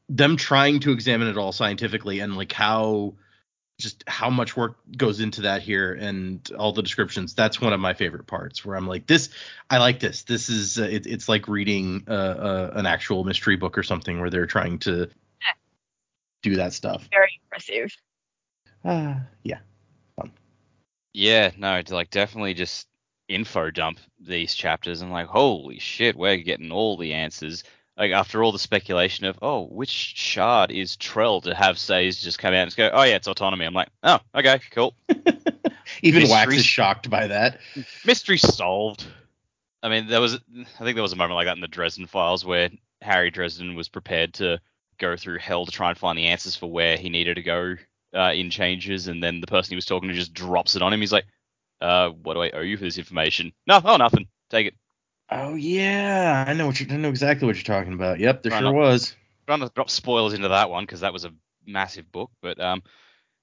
them 0.09 0.35
trying 0.35 0.79
to 0.81 0.91
examine 0.91 1.27
it 1.27 1.37
all 1.37 1.53
scientifically 1.53 2.19
and 2.19 2.35
like 2.35 2.51
how 2.51 3.15
just 3.77 4.03
how 4.07 4.29
much 4.29 4.55
work 4.55 4.77
goes 4.95 5.19
into 5.19 5.41
that 5.41 5.61
here 5.61 5.93
and 5.93 6.49
all 6.57 6.71
the 6.71 6.81
descriptions. 6.81 7.33
That's 7.33 7.59
one 7.59 7.73
of 7.73 7.79
my 7.79 7.93
favorite 7.93 8.25
parts 8.25 8.63
where 8.63 8.77
i'm 8.77 8.87
like 8.87 9.07
this 9.07 9.29
i 9.69 9.77
like 9.77 9.99
this. 9.99 10.23
This 10.23 10.49
is 10.49 10.79
uh, 10.79 10.83
it, 10.83 11.05
it's 11.07 11.27
like 11.27 11.47
reading 11.47 12.05
uh, 12.07 12.11
uh, 12.11 12.71
an 12.75 12.85
actual 12.85 13.23
mystery 13.23 13.57
book 13.57 13.77
or 13.77 13.83
something 13.83 14.19
where 14.19 14.29
they're 14.29 14.45
trying 14.45 14.79
to 14.79 15.09
do 16.43 16.55
that 16.55 16.73
stuff. 16.73 17.07
Very 17.11 17.39
impressive. 17.43 17.95
uh, 18.83 19.15
yeah. 19.43 19.59
Yeah, 21.17 21.51
no, 21.57 21.81
to 21.81 21.93
like 21.93 22.09
definitely 22.09 22.55
just 22.55 22.89
info 23.29 23.71
dump 23.71 23.99
these 24.19 24.53
chapters 24.53 25.01
and 25.01 25.11
like, 25.11 25.27
holy 25.27 25.79
shit, 25.79 26.17
we're 26.17 26.35
getting 26.35 26.73
all 26.73 26.97
the 26.97 27.13
answers. 27.13 27.63
Like 27.97 28.11
after 28.11 28.43
all 28.43 28.51
the 28.51 28.59
speculation 28.59 29.25
of, 29.25 29.39
oh, 29.41 29.63
which 29.63 29.89
shard 29.89 30.71
is 30.71 30.97
Trell 30.97 31.41
to 31.43 31.55
have 31.55 31.79
Sazed 31.79 32.23
just 32.23 32.39
come 32.39 32.53
out 32.53 32.61
and 32.61 32.67
just 32.67 32.77
go, 32.77 32.89
oh 32.91 33.03
yeah, 33.03 33.15
it's 33.15 33.27
autonomy. 33.27 33.65
I'm 33.65 33.73
like, 33.73 33.89
oh, 34.03 34.19
okay, 34.35 34.59
cool. 34.71 34.93
even 36.01 36.29
wax 36.29 36.53
is 36.53 36.65
shocked 36.65 37.09
by 37.09 37.27
that 37.27 37.59
Mystery 38.05 38.37
solved. 38.37 39.05
I 39.81 39.89
mean, 39.89 40.07
there 40.07 40.19
was, 40.19 40.35
I 40.35 40.83
think 40.83 40.95
there 40.95 41.03
was 41.03 41.13
a 41.13 41.17
moment 41.17 41.35
like 41.35 41.47
that 41.47 41.55
in 41.55 41.61
the 41.61 41.67
Dresden 41.67 42.07
files 42.07 42.43
where 42.43 42.69
Harry 43.01 43.29
Dresden 43.29 43.75
was 43.75 43.87
prepared 43.87 44.33
to 44.35 44.59
go 44.97 45.15
through 45.15 45.39
hell 45.39 45.65
to 45.65 45.71
try 45.71 45.89
and 45.89 45.97
find 45.97 46.17
the 46.17 46.27
answers 46.27 46.55
for 46.55 46.69
where 46.69 46.97
he 46.97 47.09
needed 47.09 47.35
to 47.35 47.43
go 47.43 47.75
uh, 48.15 48.31
in 48.33 48.49
changes, 48.49 49.07
and 49.07 49.21
then 49.21 49.41
the 49.41 49.47
person 49.47 49.69
he 49.69 49.75
was 49.75 49.85
talking 49.85 50.09
to 50.09 50.15
just 50.15 50.33
drops 50.33 50.75
it 50.75 50.81
on 50.81 50.93
him. 50.93 51.01
He's 51.01 51.11
like, 51.11 51.25
uh, 51.81 52.09
what 52.09 52.33
do 52.33 52.41
I 52.41 52.51
owe 52.51 52.61
you 52.61 52.77
for 52.77 52.85
this 52.85 52.97
information? 52.97 53.51
No, 53.67 53.81
oh, 53.83 53.97
nothing. 53.97 54.27
Take 54.49 54.67
it. 54.67 54.73
Oh 55.31 55.55
yeah 55.55 56.45
i 56.47 56.53
know 56.53 56.67
what 56.67 56.79
you 56.79 56.87
i 56.89 56.97
know 56.97 57.09
exactly 57.09 57.45
what 57.45 57.55
you're 57.55 57.63
talking 57.63 57.93
about 57.93 58.19
yep 58.19 58.43
there 58.43 58.51
Right 58.51 58.59
sure 58.59 58.69
on. 58.69 58.75
was 58.75 59.15
trying 59.45 59.61
to 59.61 59.71
drop 59.73 59.89
spoilers 59.89 60.33
into 60.33 60.49
that 60.49 60.69
one 60.69 60.83
because 60.83 61.01
that 61.01 61.13
was 61.13 61.25
a 61.25 61.33
massive 61.65 62.11
book, 62.11 62.31
but 62.41 62.59
um, 62.59 62.83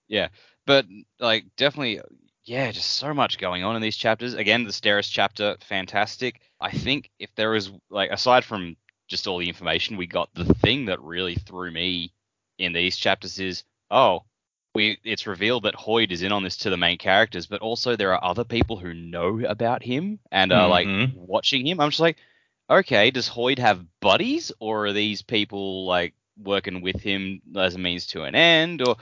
yeah, 0.09 0.29
but 0.67 0.87
like 1.19 1.45
definitely, 1.57 2.01
yeah, 2.45 2.71
just 2.71 2.93
so 2.93 3.15
much 3.15 3.39
going 3.39 3.65
on 3.65 3.77
in 3.77 3.83
these 3.83 3.97
chapters. 3.97 4.35
Again, 4.35 4.65
the 4.65 4.71
Steris 4.71 5.11
chapter, 5.11 5.57
fantastic. 5.61 6.41
I 6.61 6.71
think 6.71 7.11
if 7.19 7.35
there 7.35 7.55
is 7.55 7.71
like 7.91 8.11
aside 8.11 8.45
from 8.45 8.77
just 9.09 9.27
all 9.27 9.39
the 9.39 9.49
information 9.49 9.97
we 9.97 10.07
got, 10.07 10.31
the 10.35 10.45
thing 10.45 10.87
that 10.87 11.01
really 11.01 11.35
threw 11.35 11.71
me 11.71 12.13
in 12.59 12.73
these 12.73 12.97
chapters 12.97 13.39
is 13.39 13.65
oh. 13.91 14.25
We, 14.75 14.99
it's 15.05 15.27
revealed 15.27 15.65
that 15.65 15.75
Hoid 15.75 16.11
is 16.13 16.23
in 16.23 16.33
on 16.33 16.43
this 16.43 16.57
to 16.59 16.71
the 16.71 16.77
main 16.79 16.99
characters, 16.99 17.47
but 17.47 17.61
also 17.61 17.95
there 17.97 18.15
are 18.15 18.25
other 18.25 18.45
people 18.45 18.79
who 18.79 18.95
know 18.95 19.41
about 19.45 19.83
him 19.83 20.19
and 20.31 20.53
are 20.53 20.69
like 20.69 20.89
Mhm. 20.89 21.13
watching 21.13 21.67
him. 21.67 21.81
I'm 21.81 21.91
just 21.91 22.01
like, 22.01 22.19
okay, 22.71 23.11
does 23.11 23.29
Hoid 23.29 23.59
have 23.59 23.85
buddies, 24.01 24.53
or 24.61 24.87
are 24.87 24.93
these 24.93 25.23
people 25.23 25.85
like 25.87 26.15
working 26.39 26.81
with 26.81 27.01
him 27.01 27.43
as 27.57 27.75
a 27.75 27.79
means 27.79 28.07
to 28.09 28.23
an 28.25 28.35
end, 28.35 28.81
or 28.87 28.97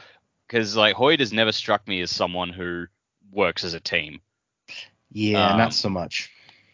because 0.47 0.77
like 0.77 0.97
Hoid 0.97 1.21
has 1.21 1.33
never 1.33 1.53
struck 1.53 1.87
me 1.87 2.00
as 2.00 2.11
someone 2.11 2.50
who 2.50 2.87
works 3.31 3.65
as 3.65 3.75
a 3.75 3.81
team. 3.81 4.21
yeah 5.12 5.53
Um, 5.53 5.57
not 5.57 5.73
so 5.73 5.89
much 5.89 6.31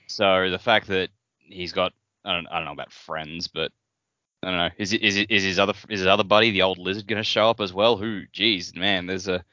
So 0.07 0.51
the 0.51 0.59
fact 0.59 0.89
that 0.89 1.11
he's 1.39 1.73
got 1.73 1.93
I 2.25 2.33
don't 2.35 2.47
I 2.49 2.57
don't 2.57 2.65
know 2.67 2.73
about 2.73 2.93
friends, 2.93 3.49
but 3.49 3.73
I 4.43 4.51
don't 4.51 4.59
know. 4.59 4.71
Is 4.79 4.93
it 4.93 5.03
is 5.03 5.17
it 5.17 5.31
is 5.31 5.43
his 5.43 5.59
other 5.59 5.73
is 5.89 6.01
his 6.01 6.07
other 6.07 6.25
buddy 6.25 6.51
the 6.51 6.63
old 6.63 6.79
lizard 6.79 7.07
going 7.07 7.21
to 7.21 7.25
show 7.25 7.51
up 7.51 7.61
as 7.61 7.73
well? 7.73 7.97
Who? 7.97 8.23
Geez, 8.33 8.75
man, 8.75 9.07
there's 9.07 9.29
a 9.29 9.45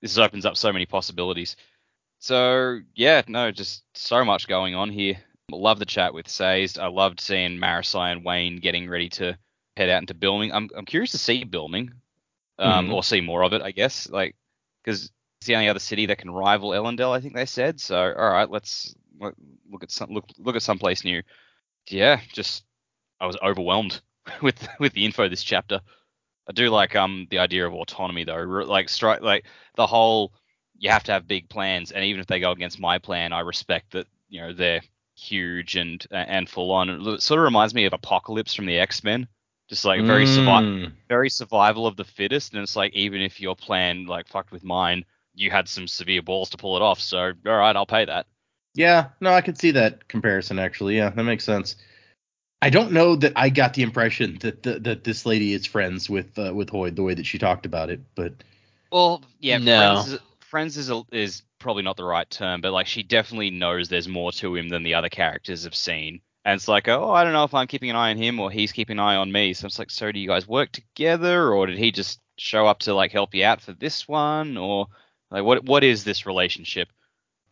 this 0.00 0.16
opens 0.18 0.46
up 0.46 0.56
so 0.56 0.72
many 0.72 0.86
possibilities. 0.86 1.56
So 2.20 2.80
yeah, 2.94 3.22
no, 3.28 3.50
just 3.50 3.84
so 3.94 4.24
much 4.24 4.48
going 4.48 4.74
on 4.74 4.90
here. 4.90 5.16
Love 5.50 5.78
the 5.78 5.84
chat 5.84 6.14
with 6.14 6.28
Sazed. 6.28 6.78
I 6.78 6.86
loved 6.86 7.20
seeing 7.20 7.58
Marasi 7.58 8.12
and 8.12 8.24
Wayne 8.24 8.56
getting 8.60 8.88
ready 8.88 9.10
to 9.10 9.36
head 9.76 9.90
out 9.90 10.00
into 10.00 10.14
Bilming. 10.14 10.52
I'm 10.52 10.70
I'm 10.76 10.86
curious 10.86 11.10
to 11.10 11.18
see 11.18 11.44
Bilming, 11.44 11.90
um, 12.58 12.88
Mhm. 12.88 12.92
or 12.94 13.02
see 13.02 13.20
more 13.20 13.42
of 13.42 13.52
it. 13.52 13.60
I 13.62 13.72
guess 13.72 14.08
like 14.08 14.36
because 14.82 15.10
it's 15.40 15.46
the 15.48 15.54
only 15.56 15.68
other 15.68 15.80
city 15.80 16.06
that 16.06 16.18
can 16.18 16.30
rival 16.30 16.70
Elendel. 16.70 17.14
I 17.14 17.20
think 17.20 17.34
they 17.34 17.44
said. 17.46 17.78
So 17.80 17.96
all 17.98 18.30
right, 18.30 18.48
let's 18.48 18.94
look 19.20 19.34
look 19.70 19.82
at 19.82 19.90
some 19.90 20.10
look 20.10 20.24
look 20.38 20.56
at 20.56 20.62
someplace 20.62 21.04
new. 21.04 21.22
Yeah, 21.90 22.20
just 22.32 22.64
I 23.24 23.26
was 23.26 23.38
overwhelmed 23.42 24.02
with 24.42 24.68
with 24.78 24.92
the 24.92 25.04
info 25.04 25.28
this 25.28 25.42
chapter. 25.42 25.80
I 26.46 26.52
do 26.52 26.68
like 26.68 26.94
um 26.94 27.26
the 27.30 27.38
idea 27.38 27.66
of 27.66 27.72
autonomy 27.72 28.24
though. 28.24 28.42
Like 28.42 28.88
strike 28.90 29.22
like 29.22 29.46
the 29.76 29.86
whole 29.86 30.32
you 30.76 30.90
have 30.90 31.04
to 31.04 31.12
have 31.12 31.26
big 31.26 31.48
plans, 31.48 31.90
and 31.92 32.04
even 32.04 32.20
if 32.20 32.26
they 32.26 32.40
go 32.40 32.52
against 32.52 32.78
my 32.80 32.98
plan, 32.98 33.32
I 33.32 33.40
respect 33.40 33.92
that 33.92 34.06
you 34.28 34.40
know 34.42 34.52
they're 34.52 34.82
huge 35.16 35.76
and 35.76 36.06
and 36.10 36.48
full 36.48 36.70
on. 36.72 36.90
It 36.90 37.22
sort 37.22 37.40
of 37.40 37.44
reminds 37.44 37.74
me 37.74 37.86
of 37.86 37.94
Apocalypse 37.94 38.54
from 38.54 38.66
the 38.66 38.78
X 38.78 39.02
Men, 39.02 39.26
just 39.70 39.84
like 39.86 40.04
very 40.04 40.26
Mm. 40.26 40.92
very 41.08 41.30
survival 41.30 41.86
of 41.86 41.96
the 41.96 42.04
fittest. 42.04 42.52
And 42.52 42.62
it's 42.62 42.76
like 42.76 42.92
even 42.94 43.22
if 43.22 43.40
your 43.40 43.56
plan 43.56 44.06
like 44.06 44.28
fucked 44.28 44.52
with 44.52 44.64
mine, 44.64 45.04
you 45.34 45.50
had 45.50 45.68
some 45.68 45.88
severe 45.88 46.22
balls 46.22 46.50
to 46.50 46.58
pull 46.58 46.76
it 46.76 46.82
off. 46.82 47.00
So 47.00 47.32
all 47.46 47.56
right, 47.56 47.76
I'll 47.76 47.86
pay 47.86 48.04
that. 48.04 48.26
Yeah, 48.74 49.10
no, 49.20 49.32
I 49.32 49.40
could 49.40 49.58
see 49.58 49.70
that 49.72 50.08
comparison 50.08 50.58
actually. 50.58 50.96
Yeah, 50.96 51.10
that 51.10 51.22
makes 51.24 51.44
sense. 51.44 51.76
I 52.64 52.70
don't 52.70 52.92
know 52.92 53.14
that 53.16 53.34
I 53.36 53.50
got 53.50 53.74
the 53.74 53.82
impression 53.82 54.38
that 54.40 54.62
the, 54.62 54.78
that 54.78 55.04
this 55.04 55.26
lady 55.26 55.52
is 55.52 55.66
friends 55.66 56.08
with 56.08 56.38
uh, 56.38 56.50
with 56.54 56.70
Hoid 56.70 56.96
the 56.96 57.02
way 57.02 57.12
that 57.12 57.26
she 57.26 57.36
talked 57.36 57.66
about 57.66 57.90
it, 57.90 58.00
but 58.14 58.32
Well, 58.90 59.22
yeah, 59.38 59.58
No. 59.58 59.96
friends, 59.96 60.12
is, 60.14 60.20
friends 60.40 60.76
is 60.78 60.88
a, 60.88 61.02
is 61.12 61.42
probably 61.58 61.82
not 61.82 61.98
the 61.98 62.04
right 62.04 62.28
term, 62.30 62.62
but 62.62 62.72
like 62.72 62.86
she 62.86 63.02
definitely 63.02 63.50
knows 63.50 63.90
there's 63.90 64.08
more 64.08 64.32
to 64.32 64.56
him 64.56 64.70
than 64.70 64.82
the 64.82 64.94
other 64.94 65.10
characters 65.10 65.64
have 65.64 65.74
seen. 65.74 66.22
And 66.46 66.56
it's 66.56 66.66
like, 66.66 66.88
oh, 66.88 67.10
I 67.10 67.22
don't 67.22 67.34
know 67.34 67.44
if 67.44 67.52
I'm 67.52 67.66
keeping 67.66 67.90
an 67.90 67.96
eye 67.96 68.08
on 68.08 68.16
him 68.16 68.40
or 68.40 68.50
he's 68.50 68.72
keeping 68.72 68.96
an 68.98 69.04
eye 69.04 69.16
on 69.16 69.30
me. 69.30 69.52
So 69.52 69.66
it's 69.66 69.78
like, 69.78 69.90
so 69.90 70.10
do 70.10 70.18
you 70.18 70.28
guys 70.28 70.48
work 70.48 70.72
together, 70.72 71.52
or 71.52 71.66
did 71.66 71.76
he 71.76 71.92
just 71.92 72.18
show 72.38 72.66
up 72.66 72.78
to 72.80 72.94
like 72.94 73.12
help 73.12 73.34
you 73.34 73.44
out 73.44 73.60
for 73.60 73.74
this 73.74 74.08
one, 74.08 74.56
or 74.56 74.86
like 75.30 75.44
what 75.44 75.66
what 75.66 75.84
is 75.84 76.02
this 76.02 76.24
relationship? 76.24 76.88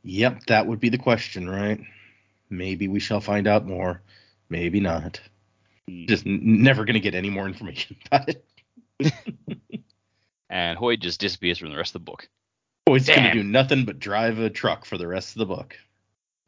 yep, 0.03 0.47
that 0.47 0.67
would 0.67 0.81
be 0.81 0.89
the 0.89 0.97
question, 0.97 1.51
right? 1.51 1.83
Maybe 2.49 2.89
we 2.89 2.99
shall 2.99 3.21
find 3.21 3.47
out 3.47 3.67
more. 3.67 4.01
Maybe 4.53 4.81
not. 4.81 5.19
Hmm. 5.89 6.05
Just 6.07 6.27
n- 6.27 6.63
never 6.63 6.85
gonna 6.85 7.01
get 7.01 7.15
any 7.15 7.31
more 7.31 7.47
information 7.47 7.97
about 8.07 8.29
it. 8.29 8.45
And 10.51 10.79
Hoid 10.79 11.01
just 11.01 11.19
disappears 11.19 11.57
from 11.57 11.71
the 11.71 11.79
rest 11.79 11.95
of 11.95 12.05
the 12.05 12.11
book. 12.11 12.29
Oh, 12.87 12.95
it's 12.95 13.09
gonna 13.09 13.33
do 13.33 13.43
nothing 13.43 13.87
but 13.87 13.99
drive 13.99 14.39
a 14.39 14.51
truck 14.51 14.85
for 14.85 14.99
the 14.99 15.07
rest 15.07 15.31
of 15.31 15.39
the 15.39 15.47
book. 15.47 15.79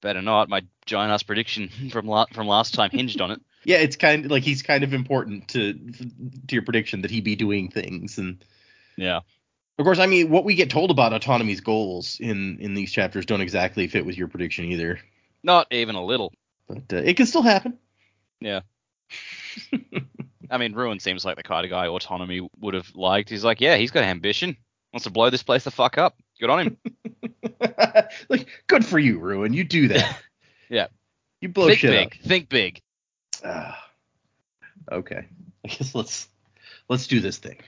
Better 0.02 0.20
not. 0.20 0.50
My 0.50 0.60
giant 0.84 1.10
ass 1.10 1.22
prediction 1.22 1.70
from 1.90 2.06
la- 2.06 2.26
from 2.30 2.46
last 2.46 2.74
time 2.74 2.90
hinged 2.90 3.22
on 3.22 3.30
it. 3.30 3.40
Yeah, 3.64 3.78
it's 3.78 3.96
kind 3.96 4.26
of 4.26 4.30
like 4.30 4.42
he's 4.42 4.60
kind 4.60 4.84
of 4.84 4.92
important 4.92 5.48
to 5.48 5.72
to 5.72 6.54
your 6.54 6.62
prediction 6.64 7.00
that 7.00 7.10
he 7.10 7.22
be 7.22 7.34
doing 7.34 7.70
things 7.70 8.18
and 8.18 8.44
Yeah. 8.98 9.20
Of 9.78 9.84
course, 9.84 9.98
I 9.98 10.04
mean, 10.04 10.28
what 10.28 10.44
we 10.44 10.54
get 10.54 10.68
told 10.68 10.90
about 10.90 11.14
autonomy's 11.14 11.62
goals 11.62 12.18
in 12.20 12.58
in 12.60 12.74
these 12.74 12.92
chapters 12.92 13.24
don't 13.24 13.40
exactly 13.40 13.88
fit 13.88 14.04
with 14.04 14.18
your 14.18 14.28
prediction 14.28 14.66
either. 14.66 15.00
Not 15.42 15.68
even 15.70 15.94
a 15.94 16.04
little. 16.04 16.30
But 16.68 16.92
uh, 16.92 16.96
it 16.96 17.16
can 17.16 17.24
still 17.24 17.42
happen. 17.42 17.78
Yeah. 18.40 18.60
I 20.50 20.58
mean, 20.58 20.74
Ruin 20.74 21.00
seems 21.00 21.24
like 21.24 21.36
the 21.36 21.42
kind 21.42 21.64
of 21.64 21.70
guy 21.70 21.86
autonomy 21.86 22.48
would 22.60 22.74
have 22.74 22.94
liked. 22.94 23.30
He's 23.30 23.44
like, 23.44 23.60
yeah, 23.60 23.76
he's 23.76 23.90
got 23.90 24.04
ambition. 24.04 24.56
Wants 24.92 25.04
to 25.04 25.10
blow 25.10 25.30
this 25.30 25.42
place 25.42 25.64
the 25.64 25.70
fuck 25.70 25.98
up. 25.98 26.16
Good 26.38 26.50
on 26.50 26.66
him. 26.66 26.78
like, 28.28 28.48
good 28.66 28.84
for 28.84 28.98
you, 28.98 29.18
Ruin. 29.18 29.52
You 29.52 29.64
do 29.64 29.88
that. 29.88 30.20
Yeah. 30.70 30.86
You 31.42 31.50
blow 31.50 31.66
think 31.66 31.78
shit 31.78 31.90
big. 31.90 32.22
Think 32.22 32.48
big. 32.48 32.80
up. 33.44 33.50
Ah. 33.50 33.90
okay. 34.90 35.26
I 35.62 35.68
guess 35.68 35.94
let's 35.94 36.26
let's 36.88 37.06
do 37.06 37.20
this 37.20 37.36
thing. 37.36 37.58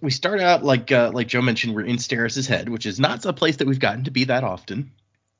We 0.00 0.10
start 0.10 0.40
out 0.40 0.64
like 0.64 0.92
uh, 0.92 1.10
like 1.12 1.26
Joe 1.26 1.42
mentioned, 1.42 1.74
we're 1.74 1.82
in 1.82 1.98
Steris's 1.98 2.46
head, 2.46 2.68
which 2.68 2.86
is 2.86 3.00
not 3.00 3.26
a 3.26 3.32
place 3.32 3.56
that 3.56 3.66
we've 3.66 3.80
gotten 3.80 4.04
to 4.04 4.12
be 4.12 4.24
that 4.24 4.44
often. 4.44 4.92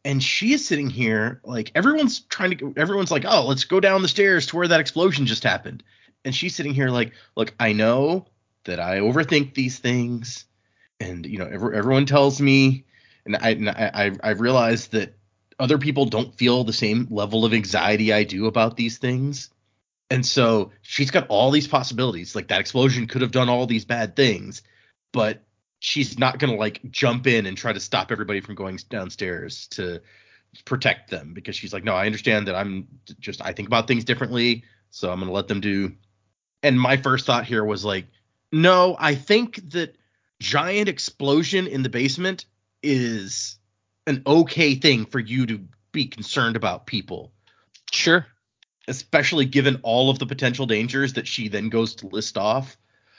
And 0.04 0.22
she 0.22 0.52
is 0.52 0.66
sitting 0.66 0.90
here 0.90 1.40
like 1.44 1.72
everyone's 1.74 2.20
trying 2.20 2.56
to 2.56 2.74
everyone's 2.76 3.10
like, 3.10 3.24
oh, 3.26 3.46
let's 3.46 3.64
go 3.64 3.80
down 3.80 4.02
the 4.02 4.08
stairs 4.08 4.46
to 4.46 4.56
where 4.56 4.68
that 4.68 4.80
explosion 4.80 5.26
just 5.26 5.42
happened. 5.42 5.82
And 6.24 6.34
she's 6.34 6.54
sitting 6.54 6.74
here 6.74 6.88
like, 6.88 7.12
look, 7.36 7.54
I 7.58 7.72
know 7.72 8.26
that 8.64 8.80
I 8.80 8.98
overthink 8.98 9.54
these 9.54 9.78
things, 9.78 10.44
and 11.00 11.26
you 11.26 11.38
know, 11.38 11.48
every, 11.50 11.76
everyone 11.76 12.06
tells 12.06 12.40
me, 12.40 12.84
and 13.24 13.36
I 13.36 13.50
and 13.50 13.70
I 13.70 14.12
I 14.22 14.30
realized 14.30 14.92
that 14.92 15.14
other 15.58 15.78
people 15.78 16.04
don't 16.04 16.34
feel 16.34 16.64
the 16.64 16.72
same 16.72 17.08
level 17.10 17.44
of 17.44 17.52
anxiety 17.52 18.12
I 18.12 18.24
do 18.24 18.46
about 18.46 18.76
these 18.76 18.98
things. 18.98 19.50
And 20.10 20.24
so 20.24 20.72
she's 20.82 21.10
got 21.10 21.26
all 21.28 21.50
these 21.50 21.68
possibilities. 21.68 22.34
Like 22.34 22.48
that 22.48 22.60
explosion 22.60 23.06
could 23.06 23.22
have 23.22 23.32
done 23.32 23.48
all 23.48 23.66
these 23.66 23.84
bad 23.84 24.16
things, 24.16 24.62
but 25.12 25.42
she's 25.80 26.18
not 26.18 26.38
going 26.38 26.52
to 26.52 26.58
like 26.58 26.80
jump 26.90 27.26
in 27.26 27.46
and 27.46 27.56
try 27.56 27.72
to 27.72 27.80
stop 27.80 28.10
everybody 28.12 28.40
from 28.40 28.54
going 28.54 28.78
downstairs 28.88 29.66
to 29.68 30.00
protect 30.64 31.10
them 31.10 31.34
because 31.34 31.56
she's 31.56 31.72
like, 31.72 31.84
no, 31.84 31.94
I 31.94 32.06
understand 32.06 32.48
that 32.48 32.54
I'm 32.54 32.88
just, 33.20 33.44
I 33.44 33.52
think 33.52 33.68
about 33.68 33.86
things 33.86 34.04
differently. 34.04 34.64
So 34.90 35.10
I'm 35.10 35.18
going 35.18 35.28
to 35.28 35.34
let 35.34 35.48
them 35.48 35.60
do. 35.60 35.92
And 36.62 36.80
my 36.80 36.96
first 36.96 37.26
thought 37.26 37.44
here 37.44 37.64
was 37.64 37.84
like, 37.84 38.06
no, 38.50 38.96
I 38.98 39.14
think 39.14 39.70
that 39.70 39.96
giant 40.40 40.88
explosion 40.88 41.66
in 41.66 41.82
the 41.82 41.88
basement 41.88 42.46
is 42.82 43.58
an 44.06 44.22
okay 44.26 44.74
thing 44.74 45.04
for 45.04 45.18
you 45.20 45.46
to 45.46 45.60
be 45.92 46.06
concerned 46.06 46.56
about 46.56 46.86
people 46.86 47.32
Sure. 47.90 48.26
especially 48.86 49.44
given 49.46 49.80
all 49.82 50.10
of 50.10 50.18
the 50.18 50.26
potential 50.26 50.66
dangers 50.66 51.14
that 51.14 51.26
she 51.26 51.48
then 51.48 51.68
goes 51.68 51.96
to 51.96 52.06
list 52.06 52.38
off. 52.38 52.76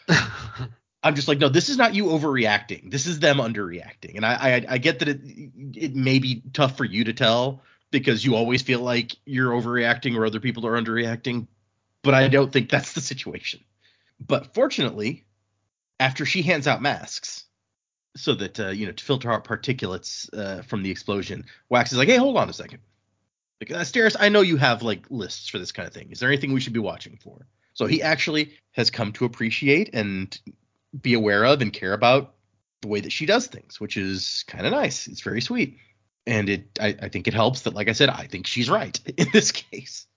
I'm 1.01 1.15
just 1.15 1.27
like, 1.27 1.39
no, 1.39 1.49
this 1.49 1.69
is 1.69 1.77
not 1.77 1.95
you 1.95 2.05
overreacting. 2.05 2.91
This 2.91 3.07
is 3.07 3.19
them 3.19 3.37
underreacting. 3.37 4.15
And 4.15 4.25
I, 4.25 4.33
I, 4.33 4.65
I 4.69 4.77
get 4.79 4.99
that 4.99 5.07
it, 5.07 5.21
it 5.75 5.95
may 5.95 6.19
be 6.19 6.43
tough 6.53 6.75
for 6.75 6.83
you 6.83 7.05
to 7.05 7.13
tell 7.13 7.63
because 7.91 8.23
you 8.25 8.35
always 8.35 8.61
feel 8.61 8.81
like 8.81 9.15
you're 9.25 9.51
overreacting 9.51 10.17
or 10.17 10.25
other 10.25 10.39
people 10.39 10.67
are 10.67 10.79
underreacting, 10.79 11.47
but 12.03 12.13
I 12.13 12.27
don't 12.27 12.51
think 12.51 12.69
that's 12.69 12.93
the 12.93 13.01
situation. 13.01 13.61
But 14.19 14.53
fortunately, 14.53 15.25
after 15.99 16.25
she 16.25 16.41
hands 16.41 16.67
out 16.67 16.81
masks, 16.81 17.45
so 18.15 18.33
that 18.35 18.59
uh, 18.59 18.69
you 18.69 18.85
know 18.85 18.91
to 18.91 19.03
filter 19.03 19.31
out 19.31 19.45
particulates 19.45 20.27
uh, 20.37 20.61
from 20.63 20.83
the 20.83 20.91
explosion, 20.91 21.45
Wax 21.69 21.91
is 21.91 21.97
like, 21.97 22.09
hey, 22.09 22.17
hold 22.17 22.37
on 22.37 22.49
a 22.49 22.53
second. 22.53 22.79
Like, 23.61 23.69
Steris, 23.69 24.15
I 24.19 24.29
know 24.29 24.41
you 24.41 24.57
have 24.57 24.83
like 24.83 25.05
lists 25.09 25.49
for 25.49 25.59
this 25.59 25.71
kind 25.71 25.87
of 25.87 25.93
thing. 25.93 26.11
Is 26.11 26.19
there 26.19 26.29
anything 26.29 26.53
we 26.53 26.59
should 26.59 26.73
be 26.73 26.79
watching 26.79 27.17
for? 27.21 27.45
So 27.73 27.85
he 27.85 28.01
actually 28.01 28.53
has 28.71 28.89
come 28.89 29.13
to 29.13 29.25
appreciate 29.25 29.91
and 29.93 30.37
be 30.99 31.13
aware 31.13 31.45
of 31.45 31.61
and 31.61 31.73
care 31.73 31.93
about 31.93 32.35
the 32.81 32.87
way 32.87 33.01
that 33.01 33.11
she 33.11 33.25
does 33.25 33.47
things, 33.47 33.79
which 33.79 33.97
is 33.97 34.43
kind 34.47 34.65
of 34.65 34.71
nice. 34.71 35.07
It's 35.07 35.21
very 35.21 35.41
sweet. 35.41 35.77
And 36.25 36.49
it 36.49 36.77
I, 36.79 36.95
I 37.01 37.09
think 37.09 37.27
it 37.27 37.33
helps 37.33 37.61
that, 37.61 37.73
like 37.73 37.89
I 37.89 37.93
said, 37.93 38.09
I 38.09 38.27
think 38.27 38.47
she's 38.47 38.69
right 38.69 38.99
in 39.17 39.27
this 39.33 39.51
case. 39.51 40.07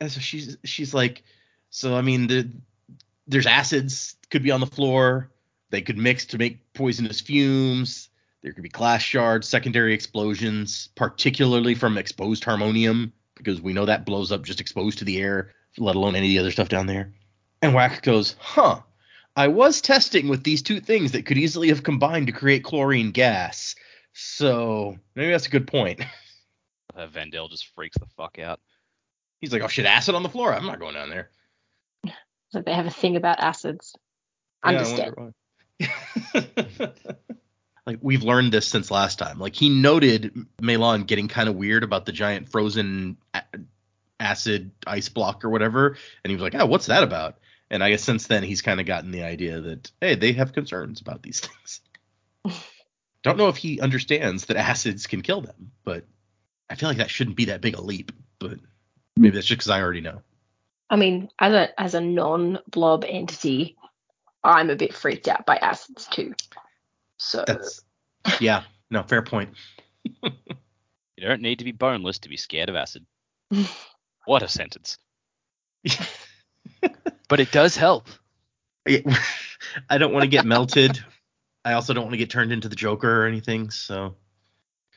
And 0.00 0.10
so 0.10 0.20
she's 0.20 0.56
she's 0.64 0.94
like, 0.94 1.22
so 1.70 1.96
I 1.96 2.02
mean 2.02 2.26
the 2.26 2.50
there's 3.26 3.46
acids 3.46 4.16
could 4.30 4.42
be 4.42 4.50
on 4.50 4.60
the 4.60 4.66
floor. 4.66 5.30
They 5.70 5.82
could 5.82 5.98
mix 5.98 6.26
to 6.26 6.38
make 6.38 6.72
poisonous 6.74 7.20
fumes. 7.20 8.08
There 8.42 8.52
could 8.52 8.62
be 8.62 8.68
glass 8.68 9.02
shards, 9.02 9.48
secondary 9.48 9.94
explosions, 9.94 10.90
particularly 10.94 11.74
from 11.74 11.96
exposed 11.96 12.44
harmonium, 12.44 13.12
because 13.36 13.62
we 13.62 13.72
know 13.72 13.86
that 13.86 14.04
blows 14.04 14.30
up 14.30 14.42
just 14.42 14.60
exposed 14.60 14.98
to 14.98 15.06
the 15.06 15.18
air, 15.18 15.52
let 15.78 15.96
alone 15.96 16.14
any 16.14 16.26
of 16.26 16.30
the 16.30 16.38
other 16.40 16.50
stuff 16.50 16.68
down 16.68 16.86
there. 16.86 17.12
And 17.62 17.72
Wax 17.72 18.00
goes, 18.00 18.36
huh. 18.38 18.80
I 19.36 19.48
was 19.48 19.80
testing 19.80 20.28
with 20.28 20.44
these 20.44 20.62
two 20.62 20.80
things 20.80 21.12
that 21.12 21.26
could 21.26 21.38
easily 21.38 21.68
have 21.68 21.82
combined 21.82 22.28
to 22.28 22.32
create 22.32 22.62
chlorine 22.64 23.10
gas. 23.10 23.74
So 24.12 24.96
maybe 25.16 25.32
that's 25.32 25.46
a 25.46 25.50
good 25.50 25.66
point. 25.66 26.00
Uh, 26.96 27.08
Vendel 27.08 27.48
just 27.48 27.74
freaks 27.74 27.98
the 27.98 28.06
fuck 28.16 28.38
out. 28.38 28.60
He's 29.40 29.52
like, 29.52 29.62
oh 29.62 29.66
shit, 29.66 29.84
acid 29.84 30.14
on 30.14 30.22
the 30.22 30.28
floor. 30.28 30.54
I'm 30.54 30.64
not 30.64 30.78
going 30.78 30.94
down 30.94 31.10
there. 31.10 31.28
So 32.50 32.62
they 32.62 32.72
have 32.72 32.86
a 32.86 32.90
thing 32.90 33.16
about 33.16 33.40
acids. 33.40 33.96
Yeah, 34.64 34.70
I 34.70 34.74
Understand. 34.76 35.14
wonder 35.16 35.32
why. 35.80 36.92
like 37.86 37.98
we've 38.00 38.22
learned 38.22 38.52
this 38.52 38.68
since 38.68 38.92
last 38.92 39.18
time. 39.18 39.40
Like 39.40 39.56
he 39.56 39.68
noted 39.70 40.32
MeLaan 40.62 41.04
getting 41.04 41.26
kind 41.26 41.48
of 41.48 41.56
weird 41.56 41.82
about 41.82 42.06
the 42.06 42.12
giant 42.12 42.48
frozen 42.48 43.16
a- 43.34 43.42
acid 44.20 44.70
ice 44.86 45.08
block 45.08 45.44
or 45.44 45.50
whatever, 45.50 45.96
and 46.22 46.30
he 46.30 46.36
was 46.36 46.42
like, 46.42 46.54
"Oh, 46.54 46.66
what's 46.66 46.86
that 46.86 47.02
about?" 47.02 47.38
And 47.70 47.82
I 47.82 47.90
guess 47.90 48.04
since 48.04 48.26
then 48.26 48.42
he's 48.42 48.62
kind 48.62 48.80
of 48.80 48.86
gotten 48.86 49.10
the 49.10 49.22
idea 49.22 49.60
that 49.60 49.90
hey, 50.00 50.14
they 50.14 50.32
have 50.32 50.52
concerns 50.52 51.00
about 51.00 51.22
these 51.22 51.40
things. 51.40 51.80
Don't 53.22 53.38
know 53.38 53.48
if 53.48 53.56
he 53.56 53.80
understands 53.80 54.46
that 54.46 54.56
acids 54.56 55.06
can 55.06 55.22
kill 55.22 55.40
them, 55.40 55.72
but 55.82 56.04
I 56.68 56.74
feel 56.74 56.88
like 56.88 56.98
that 56.98 57.10
shouldn't 57.10 57.36
be 57.36 57.46
that 57.46 57.62
big 57.62 57.76
a 57.76 57.80
leap. 57.80 58.12
But 58.38 58.58
Maybe 59.16 59.34
that's 59.34 59.46
just 59.46 59.58
because 59.60 59.70
I 59.70 59.80
already 59.80 60.00
know. 60.00 60.20
I 60.90 60.96
mean, 60.96 61.30
as 61.38 61.52
a 61.52 61.80
as 61.80 61.94
a 61.94 62.00
non-blob 62.00 63.04
entity, 63.08 63.76
I'm 64.42 64.70
a 64.70 64.76
bit 64.76 64.94
freaked 64.94 65.28
out 65.28 65.46
by 65.46 65.56
acids 65.56 66.06
too. 66.06 66.34
So 67.16 67.44
That's 67.46 67.80
yeah, 68.40 68.64
no, 68.90 69.02
fair 69.02 69.22
point. 69.22 69.54
You 71.16 71.28
don't 71.28 71.42
need 71.42 71.60
to 71.60 71.64
be 71.64 71.72
boneless 71.72 72.18
to 72.20 72.28
be 72.28 72.36
scared 72.36 72.68
of 72.68 72.76
acid. 72.76 73.06
what 74.26 74.42
a 74.42 74.48
sentence. 74.48 74.98
But 77.28 77.40
it 77.40 77.50
does 77.52 77.76
help. 77.76 78.08
I 78.86 79.98
don't 79.98 80.12
want 80.12 80.22
to 80.24 80.28
get 80.28 80.44
melted. 80.44 80.98
I 81.64 81.72
also 81.72 81.94
don't 81.94 82.04
want 82.04 82.12
to 82.12 82.18
get 82.18 82.30
turned 82.30 82.52
into 82.52 82.68
the 82.68 82.76
Joker 82.76 83.22
or 83.22 83.26
anything. 83.26 83.70
So 83.70 84.16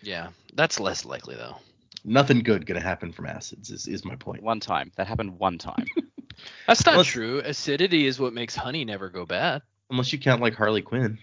Yeah, 0.02 0.30
that's 0.54 0.80
less 0.80 1.06
likely 1.06 1.36
though. 1.36 1.56
nothing 2.04 2.40
good 2.40 2.66
gonna 2.66 2.82
happen 2.82 3.12
from 3.14 3.26
acids 3.28 3.70
is, 3.72 3.88
is 3.88 4.04
my 4.06 4.16
point. 4.16 4.44
One 4.44 4.60
time. 4.60 4.92
That 4.98 5.08
happened 5.08 5.40
one 5.40 5.58
time. 5.58 5.86
That's 6.68 6.86
not 6.86 6.98
Let's- 6.98 7.10
true. 7.10 7.40
Acidity 7.40 8.06
is 8.06 8.20
what 8.20 8.34
makes 8.34 8.56
honey 8.56 8.86
never 8.86 9.10
go 9.10 9.26
bad. 9.26 9.62
Unless 9.90 10.12
you 10.14 10.20
count 10.20 10.42
like 10.42 10.54
Harley 10.54 10.82
Quinn 10.82 11.18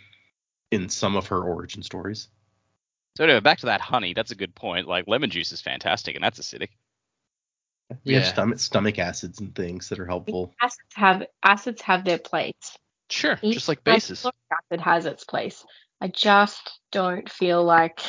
in 0.70 0.88
some 0.88 1.16
of 1.16 1.26
her 1.28 1.40
origin 1.42 1.82
stories. 1.82 2.28
so 3.16 3.24
anyway, 3.24 3.40
back 3.40 3.58
to 3.58 3.66
that 3.66 3.80
honey. 3.82 4.14
That's 4.14 4.30
a 4.32 4.34
good 4.36 4.54
point. 4.54 4.88
Like 4.88 5.06
lemon 5.06 5.28
juice 5.30 5.52
is 5.52 5.60
fantastic, 5.60 6.14
and 6.16 6.24
that's 6.24 6.40
acidic. 6.40 6.70
We 8.04 8.14
have 8.14 8.26
stomach 8.26 8.58
stomach 8.58 8.98
acids 8.98 9.40
and 9.40 9.54
things 9.54 9.88
that 9.88 9.98
are 9.98 10.06
helpful. 10.06 10.54
acids 10.60 10.94
have 10.94 11.26
acids 11.42 11.82
have 11.82 12.04
their 12.04 12.18
place. 12.18 12.78
Sure, 13.10 13.38
Each 13.42 13.54
just 13.54 13.68
like 13.68 13.78
type 13.78 13.96
bases. 13.96 14.26
Acid 14.26 14.80
has 14.80 15.06
its 15.06 15.24
place. 15.24 15.64
I 16.00 16.08
just 16.08 16.80
don't 16.90 17.30
feel 17.30 17.64
like 17.64 18.00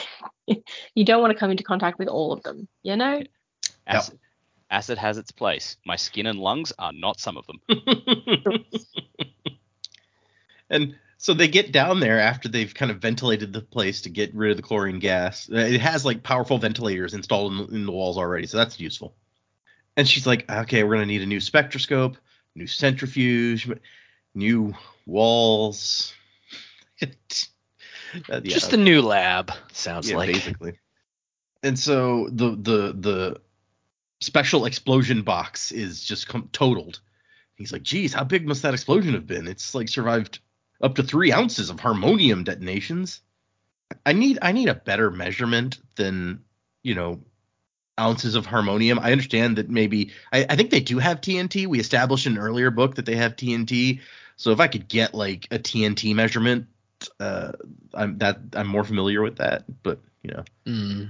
you 0.96 1.06
don't 1.06 1.22
want 1.22 1.34
to 1.34 1.39
come 1.39 1.51
into 1.51 1.63
contact 1.63 2.00
with 2.00 2.08
all 2.08 2.34
of 2.34 2.44
them. 2.44 2.68
You 2.84 2.96
know? 2.96 3.22
Acid, 3.88 4.20
acid 4.70 4.98
has 4.98 5.18
its 5.18 5.32
place. 5.32 5.77
My 5.86 5.96
skin 5.96 6.25
and 6.25 6.39
lungs 6.39 6.74
are 6.80 6.94
not 6.94 7.20
some 7.20 7.38
of 7.38 7.46
them. 7.48 7.62
and 10.70 10.96
so 11.18 11.34
they 11.34 11.48
get 11.48 11.72
down 11.72 12.00
there 12.00 12.20
after 12.20 12.50
they've 12.50 12.74
kind 12.74 12.92
of 12.92 12.98
ventilated 12.98 13.54
the 13.54 13.62
place 13.62 14.01
to 14.01 14.10
get 14.10 14.34
rid 14.36 14.51
of 14.51 14.58
the 14.58 14.63
chlorine 14.63 15.00
gas. 15.00 15.50
It 15.51 15.82
has 15.82 16.06
like 16.06 16.24
powerful 16.24 16.58
ventilators 16.58 17.13
installed 17.13 17.54
in, 17.54 17.75
in 17.75 17.86
the 17.86 17.92
walls 17.92 18.18
already, 18.18 18.48
so 18.48 18.58
that's 18.58 18.80
useful. 18.80 19.15
And 19.97 20.07
she's 20.07 20.27
like, 20.27 20.49
okay, 20.49 20.83
we're 20.83 20.95
gonna 20.95 21.05
need 21.05 21.21
a 21.21 21.27
new 21.27 21.39
spectroscope, 21.39 22.17
new 22.55 22.67
centrifuge, 22.67 23.69
new 24.33 24.73
walls. 25.05 26.13
Uh, 28.29 28.39
yeah, 28.43 28.53
Just 28.53 28.71
a 28.71 28.77
new 28.77 29.01
lab, 29.01 29.51
sounds 29.73 30.09
yeah, 30.09 30.15
like. 30.15 30.31
basically. 30.31 30.79
And 31.63 31.77
so 31.77 32.29
the 32.31 32.51
the 32.51 32.93
the 32.97 33.41
special 34.21 34.65
explosion 34.65 35.23
box 35.23 35.73
is 35.73 36.01
just 36.01 36.29
com- 36.29 36.47
totaled. 36.53 37.01
He's 37.55 37.73
like, 37.73 37.83
"Geez, 37.83 38.13
how 38.13 38.23
big 38.23 38.47
must 38.47 38.61
that 38.61 38.73
explosion 38.73 39.15
have 39.15 39.27
been? 39.27 39.47
It's 39.47 39.75
like 39.75 39.89
survived 39.89 40.39
up 40.81 40.95
to 40.95 41.03
three 41.03 41.33
ounces 41.33 41.69
of 41.69 41.79
harmonium 41.79 42.43
detonations. 42.43 43.21
I 44.05 44.13
need 44.13 44.39
I 44.41 44.51
need 44.51 44.69
a 44.69 44.75
better 44.75 45.11
measurement 45.11 45.79
than 45.95 46.43
you 46.83 46.95
know 46.95 47.21
ounces 47.99 48.35
of 48.35 48.45
harmonium. 48.45 48.99
I 48.99 49.11
understand 49.11 49.57
that 49.57 49.69
maybe 49.69 50.11
I, 50.33 50.45
I 50.49 50.55
think 50.55 50.69
they 50.69 50.79
do 50.81 50.99
have 50.99 51.21
TNT. 51.21 51.67
We 51.67 51.79
established 51.79 52.25
in 52.25 52.33
an 52.33 52.39
earlier 52.39 52.71
book 52.71 52.95
that 52.95 53.05
they 53.05 53.15
have 53.15 53.35
TNT. 53.35 54.01
So 54.37 54.51
if 54.51 54.59
I 54.59 54.67
could 54.67 54.87
get 54.87 55.13
like 55.13 55.47
a 55.51 55.59
TNT 55.59 56.13
measurement, 56.13 56.67
uh, 57.19 57.53
I'm 57.93 58.17
that 58.19 58.39
I'm 58.53 58.67
more 58.67 58.83
familiar 58.83 59.21
with 59.21 59.37
that. 59.37 59.63
But 59.83 59.99
you 60.23 60.31
know, 60.31 60.43
Mm. 60.65 61.09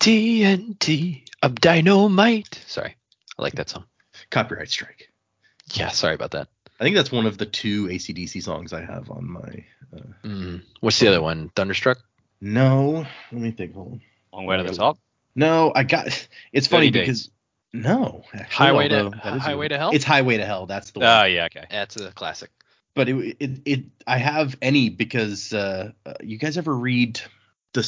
TNT 0.00 1.22
of 1.42 1.54
dynamite. 1.56 2.60
Sorry, 2.66 2.96
I 3.38 3.42
like 3.42 3.54
that 3.54 3.68
song. 3.70 3.84
copyright 4.30 4.70
strike. 4.70 5.10
Yeah, 5.74 5.88
sorry 5.88 6.14
about 6.14 6.32
that. 6.32 6.48
I 6.80 6.84
think 6.84 6.96
that's 6.96 7.12
one 7.12 7.26
of 7.26 7.38
the 7.38 7.46
two 7.46 7.86
ACDC 7.86 8.42
songs 8.42 8.72
I 8.72 8.80
have 8.82 9.10
on 9.10 9.30
my. 9.30 9.64
Uh, 9.96 10.00
Mm. 10.24 10.62
What's 10.80 10.98
the 10.98 11.08
other 11.08 11.20
one? 11.22 11.50
Thunderstruck. 11.54 11.98
no, 12.40 13.06
let 13.32 13.40
me 13.40 13.50
think. 13.50 13.74
Hold 13.74 13.92
on. 13.92 14.00
Long 14.32 14.46
way 14.46 14.56
to 14.56 14.62
the 14.62 14.74
top. 14.74 14.98
No, 15.34 15.72
I 15.74 15.84
got. 15.84 16.28
It's 16.52 16.66
funny 16.66 16.88
30 16.88 17.00
because 17.00 17.30
no, 17.72 18.22
Highway 18.50 18.88
to 18.88 19.04
although 19.04 19.16
that 19.24 19.36
is 19.36 19.42
Highway 19.42 19.68
to 19.68 19.78
Hell. 19.78 19.90
It's 19.92 20.04
Highway 20.04 20.36
to 20.36 20.44
Hell. 20.44 20.66
That's 20.66 20.90
the 20.90 21.00
one. 21.00 21.08
Oh 21.08 21.24
yeah, 21.24 21.46
okay. 21.46 21.64
That's 21.70 21.96
a 21.96 22.12
classic. 22.12 22.50
but 22.94 23.08
it, 23.08 23.36
it 23.40 23.50
it 23.64 23.84
I 24.06 24.18
have 24.18 24.56
any 24.60 24.90
because 24.90 25.52
uh, 25.52 25.92
uh, 26.04 26.14
you 26.22 26.36
guys 26.38 26.58
ever 26.58 26.74
read 26.74 27.20
the 27.72 27.80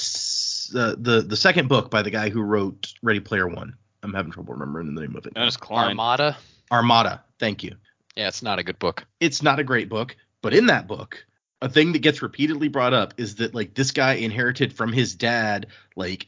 uh, 0.75 0.95
the 0.99 1.23
the 1.27 1.37
second 1.37 1.69
book 1.69 1.91
by 1.91 2.03
the 2.03 2.11
guy 2.11 2.31
who 2.31 2.41
wrote 2.41 2.95
Ready 3.03 3.21
Player 3.21 3.47
One? 3.47 3.77
I'm 4.03 4.15
having 4.15 4.33
trouble 4.33 4.55
remembering 4.55 4.95
the 4.95 5.01
name 5.01 5.17
of 5.17 5.27
it. 5.27 5.33
Ernest 5.37 5.61
Cline. 5.61 5.89
Armada. 5.89 6.37
Armada. 6.71 7.23
Thank 7.39 7.63
you. 7.63 7.75
Yeah, 8.17 8.29
it's 8.29 8.43
not 8.43 8.59
a 8.59 8.63
good 8.63 8.79
book. 8.79 9.07
It's 9.21 9.43
not 9.43 9.59
a 9.59 9.65
great 9.65 9.89
book, 9.89 10.17
but 10.41 10.55
in 10.55 10.67
that 10.67 10.87
book, 10.87 11.25
a 11.61 11.69
thing 11.69 11.93
that 11.93 12.01
gets 12.01 12.23
repeatedly 12.23 12.69
brought 12.69 12.95
up 12.95 13.15
is 13.17 13.37
that 13.37 13.55
like 13.55 13.75
this 13.75 13.91
guy 13.91 14.15
inherited 14.15 14.73
from 14.73 14.93
his 14.93 15.15
dad 15.15 15.67
like 15.97 16.27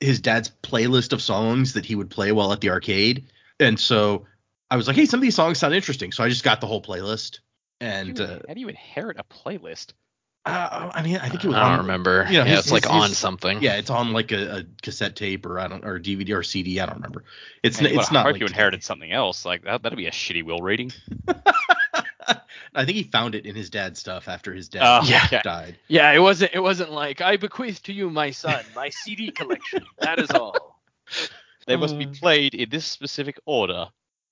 his 0.00 0.20
dad's 0.20 0.50
playlist 0.62 1.12
of 1.12 1.20
songs 1.22 1.72
that 1.74 1.84
he 1.86 1.94
would 1.94 2.10
play 2.10 2.32
while 2.32 2.52
at 2.52 2.60
the 2.60 2.70
arcade, 2.70 3.26
and 3.60 3.78
so 3.78 4.26
I 4.70 4.76
was 4.76 4.86
like, 4.86 4.96
hey, 4.96 5.06
some 5.06 5.18
of 5.18 5.22
these 5.22 5.34
songs 5.34 5.58
sound 5.58 5.74
interesting, 5.74 6.12
so 6.12 6.22
I 6.24 6.28
just 6.28 6.44
got 6.44 6.60
the 6.60 6.66
whole 6.66 6.82
playlist. 6.82 7.40
And 7.80 8.08
How 8.08 8.14
do 8.14 8.24
uh, 8.24 8.34
you- 8.36 8.42
how 8.48 8.54
do 8.54 8.60
you 8.60 8.68
inherit 8.68 9.16
a 9.18 9.24
playlist? 9.24 9.92
uh, 10.46 10.90
I 10.94 11.02
mean, 11.02 11.16
I 11.18 11.28
think 11.28 11.44
it 11.44 11.48
was 11.48 11.56
I 11.56 11.60
don't 11.62 11.72
on, 11.72 11.78
remember. 11.80 12.26
you 12.30 12.38
know, 12.38 12.44
yeah, 12.44 12.50
his- 12.56 12.58
it's 12.60 12.72
like 12.72 12.84
his- 12.84 12.90
on 12.92 13.10
something. 13.10 13.62
Yeah, 13.62 13.76
it's 13.76 13.90
on 13.90 14.12
like 14.12 14.32
a, 14.32 14.58
a 14.58 14.64
cassette 14.82 15.14
tape 15.16 15.44
or 15.46 15.58
I 15.60 15.68
don't 15.68 15.84
or 15.84 15.98
DVD 16.00 16.34
or 16.34 16.42
CD. 16.42 16.80
I 16.80 16.86
don't 16.86 16.96
remember. 16.96 17.24
It's 17.62 17.78
Man, 17.80 17.88
n- 17.88 17.94
you 17.94 18.00
it's 18.00 18.10
not. 18.10 18.24
hope 18.24 18.32
like 18.32 18.40
you 18.40 18.46
today. 18.46 18.56
inherited 18.56 18.82
something 18.84 19.12
else. 19.12 19.44
Like 19.44 19.64
that, 19.64 19.82
that'd 19.82 19.96
be 19.96 20.06
a 20.06 20.10
shitty 20.10 20.42
will 20.44 20.60
reading. 20.60 20.92
I 22.74 22.84
think 22.84 22.96
he 22.96 23.02
found 23.04 23.34
it 23.34 23.46
in 23.46 23.54
his 23.54 23.70
dad's 23.70 23.98
stuff 24.00 24.28
after 24.28 24.52
his 24.52 24.68
dad 24.68 25.00
Oh, 25.02 25.06
Yeah. 25.08 25.42
died. 25.42 25.78
Yeah, 25.88 26.12
it 26.12 26.18
wasn't. 26.20 26.52
It 26.54 26.60
wasn't 26.60 26.90
like 26.92 27.20
I 27.20 27.36
bequeath 27.36 27.82
to 27.84 27.92
you, 27.92 28.10
my 28.10 28.30
son, 28.30 28.64
my 28.74 28.90
CD 28.90 29.30
collection. 29.30 29.82
That 30.00 30.18
is 30.18 30.30
all. 30.30 30.80
They 31.66 31.76
must 31.76 31.98
be 31.98 32.06
Uh. 32.06 32.10
played 32.14 32.54
in 32.54 32.70
this 32.70 32.84
specific 32.86 33.38
order. 33.44 33.88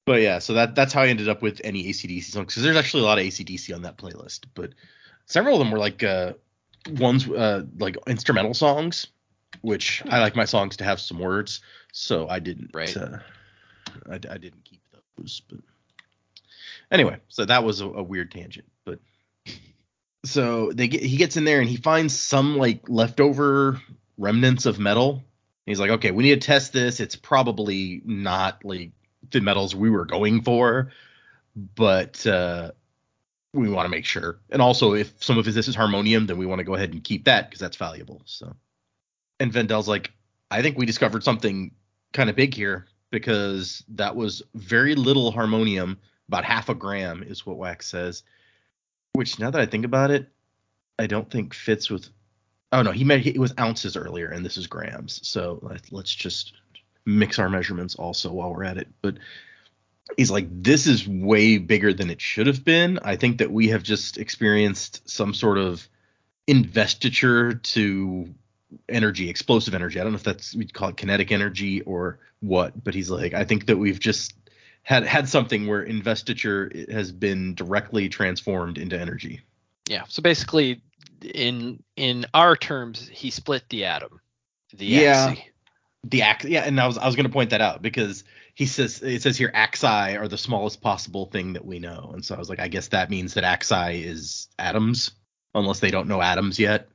But 0.06 0.20
yeah, 0.22 0.38
so 0.38 0.54
that 0.54 0.74
that's 0.74 0.92
how 0.92 1.02
I 1.02 1.08
ended 1.08 1.28
up 1.28 1.42
with 1.42 1.60
any 1.64 1.84
ACDC 1.88 2.24
songs 2.30 2.46
because 2.46 2.62
there's 2.62 2.76
actually 2.76 3.02
a 3.02 3.06
lot 3.06 3.18
of 3.18 3.24
ACDC 3.24 3.74
on 3.74 3.82
that 3.82 3.98
playlist, 3.98 4.44
but 4.54 4.72
several 5.26 5.54
of 5.54 5.58
them 5.58 5.70
were 5.72 5.78
like 5.78 6.02
uh, 6.04 6.34
ones 6.92 7.28
uh, 7.28 7.64
like 7.78 7.96
instrumental 8.06 8.54
songs, 8.54 9.08
which 9.62 10.02
I 10.08 10.20
like 10.20 10.36
my 10.36 10.44
songs 10.44 10.76
to 10.76 10.84
have 10.84 11.00
some 11.00 11.18
words, 11.18 11.60
so 11.92 12.28
I 12.28 12.38
didn't. 12.38 12.70
Right. 12.72 12.96
Uh, 12.96 13.18
I, 14.08 14.14
I 14.14 14.38
didn't 14.38 14.64
keep 14.64 14.80
those, 15.18 15.40
but 15.48 15.58
anyway, 16.90 17.18
so 17.28 17.44
that 17.44 17.64
was 17.64 17.80
a, 17.80 17.86
a 17.86 18.02
weird 18.02 18.30
tangent, 18.30 18.66
but 18.84 18.98
so 20.24 20.72
they 20.72 20.88
get 20.88 21.02
he 21.02 21.16
gets 21.16 21.36
in 21.36 21.44
there 21.44 21.60
and 21.60 21.68
he 21.68 21.76
finds 21.76 22.18
some 22.18 22.56
like 22.56 22.88
leftover 22.88 23.80
remnants 24.18 24.66
of 24.66 24.78
metal. 24.78 25.24
He's 25.66 25.80
like, 25.80 25.90
okay, 25.90 26.10
we 26.10 26.24
need 26.24 26.40
to 26.40 26.46
test 26.46 26.72
this. 26.72 27.00
It's 27.00 27.16
probably 27.16 28.00
not 28.04 28.64
like 28.64 28.92
the 29.30 29.40
metals 29.40 29.74
we 29.74 29.90
were 29.90 30.04
going 30.04 30.42
for, 30.42 30.92
but 31.56 32.24
uh, 32.26 32.70
we 33.52 33.68
want 33.68 33.86
to 33.86 33.90
make 33.90 34.04
sure. 34.04 34.38
And 34.50 34.62
also, 34.62 34.94
if 34.94 35.12
some 35.22 35.38
of 35.38 35.44
this 35.44 35.68
is 35.68 35.74
harmonium, 35.74 36.26
then 36.26 36.38
we 36.38 36.46
want 36.46 36.60
to 36.60 36.64
go 36.64 36.74
ahead 36.74 36.92
and 36.92 37.02
keep 37.02 37.24
that 37.24 37.48
because 37.48 37.60
that's 37.60 37.76
valuable. 37.76 38.22
So, 38.26 38.54
and 39.40 39.52
Vendel's 39.52 39.88
like, 39.88 40.12
I 40.50 40.62
think 40.62 40.78
we 40.78 40.86
discovered 40.86 41.24
something 41.24 41.72
kind 42.12 42.30
of 42.30 42.36
big 42.36 42.54
here 42.54 42.86
because 43.10 43.84
that 43.88 44.14
was 44.14 44.42
very 44.54 44.94
little 44.94 45.32
harmonium, 45.32 45.98
about 46.28 46.44
half 46.44 46.68
a 46.68 46.74
gram 46.74 47.22
is 47.22 47.46
what 47.46 47.56
Wax 47.56 47.86
says. 47.86 48.22
Which, 49.12 49.38
now 49.38 49.50
that 49.50 49.60
I 49.60 49.66
think 49.66 49.84
about 49.84 50.10
it, 50.10 50.28
I 50.98 51.06
don't 51.06 51.30
think 51.30 51.54
fits 51.54 51.90
with. 51.90 52.08
Oh 52.72 52.82
no, 52.82 52.92
he 52.92 53.04
meant 53.04 53.26
it 53.26 53.38
was 53.38 53.54
ounces 53.58 53.96
earlier, 53.96 54.28
and 54.28 54.44
this 54.44 54.56
is 54.56 54.66
grams. 54.66 55.26
So 55.26 55.60
let- 55.62 55.92
let's 55.92 56.14
just 56.14 56.54
mix 57.04 57.38
our 57.38 57.48
measurements 57.48 57.94
also 57.94 58.32
while 58.32 58.52
we're 58.52 58.64
at 58.64 58.78
it. 58.78 58.88
But 59.00 59.18
he's 60.16 60.30
like, 60.30 60.48
this 60.50 60.86
is 60.86 61.06
way 61.06 61.58
bigger 61.58 61.92
than 61.92 62.10
it 62.10 62.20
should 62.20 62.48
have 62.48 62.64
been. 62.64 62.98
I 63.02 63.16
think 63.16 63.38
that 63.38 63.50
we 63.50 63.68
have 63.68 63.82
just 63.82 64.18
experienced 64.18 65.08
some 65.08 65.32
sort 65.32 65.58
of 65.58 65.88
investiture 66.46 67.54
to 67.54 68.34
energy, 68.88 69.30
explosive 69.30 69.74
energy. 69.74 70.00
I 70.00 70.02
don't 70.02 70.12
know 70.12 70.18
if 70.18 70.24
that's 70.24 70.54
we'd 70.54 70.74
call 70.74 70.90
it 70.90 70.96
kinetic 70.96 71.32
energy 71.32 71.82
or 71.82 72.18
what, 72.40 72.82
but 72.82 72.94
he's 72.94 73.10
like, 73.10 73.34
I 73.34 73.44
think 73.44 73.66
that 73.66 73.76
we've 73.76 74.00
just 74.00 74.34
had 74.86 75.04
had 75.04 75.28
something 75.28 75.66
where 75.66 75.82
investiture 75.82 76.70
has 76.92 77.10
been 77.10 77.56
directly 77.56 78.08
transformed 78.08 78.78
into 78.78 78.96
energy. 78.96 79.40
Yeah. 79.88 80.04
So 80.08 80.22
basically, 80.22 80.80
in 81.22 81.82
in 81.96 82.24
our 82.32 82.54
terms, 82.56 83.08
he 83.08 83.30
split 83.30 83.64
the 83.68 83.84
atom. 83.86 84.20
The 84.72 84.86
Yeah. 84.86 85.26
axis. 85.30 85.44
the 86.04 86.22
ax 86.22 86.44
yeah 86.44 86.62
and 86.62 86.80
i 86.80 86.86
was 86.86 86.98
i 86.98 87.06
was 87.06 87.16
going 87.16 87.26
to 87.26 87.32
point 87.32 87.50
that 87.50 87.60
out 87.60 87.82
because 87.82 88.22
he 88.54 88.64
says 88.66 89.02
it 89.02 89.22
says 89.22 89.36
here 89.36 89.50
axi 89.52 90.16
are 90.20 90.28
the 90.28 90.38
smallest 90.38 90.80
possible 90.80 91.26
thing 91.26 91.54
that 91.54 91.64
we 91.64 91.80
know 91.80 92.12
and 92.14 92.24
so 92.24 92.36
i 92.36 92.38
was 92.38 92.48
like 92.48 92.60
i 92.60 92.68
guess 92.68 92.88
that 92.88 93.10
means 93.10 93.34
that 93.34 93.42
axi 93.42 94.04
is 94.04 94.46
atoms 94.58 95.10
unless 95.54 95.80
they 95.80 95.90
don't 95.90 96.06
know 96.06 96.22
atoms 96.22 96.60
yet 96.60 96.88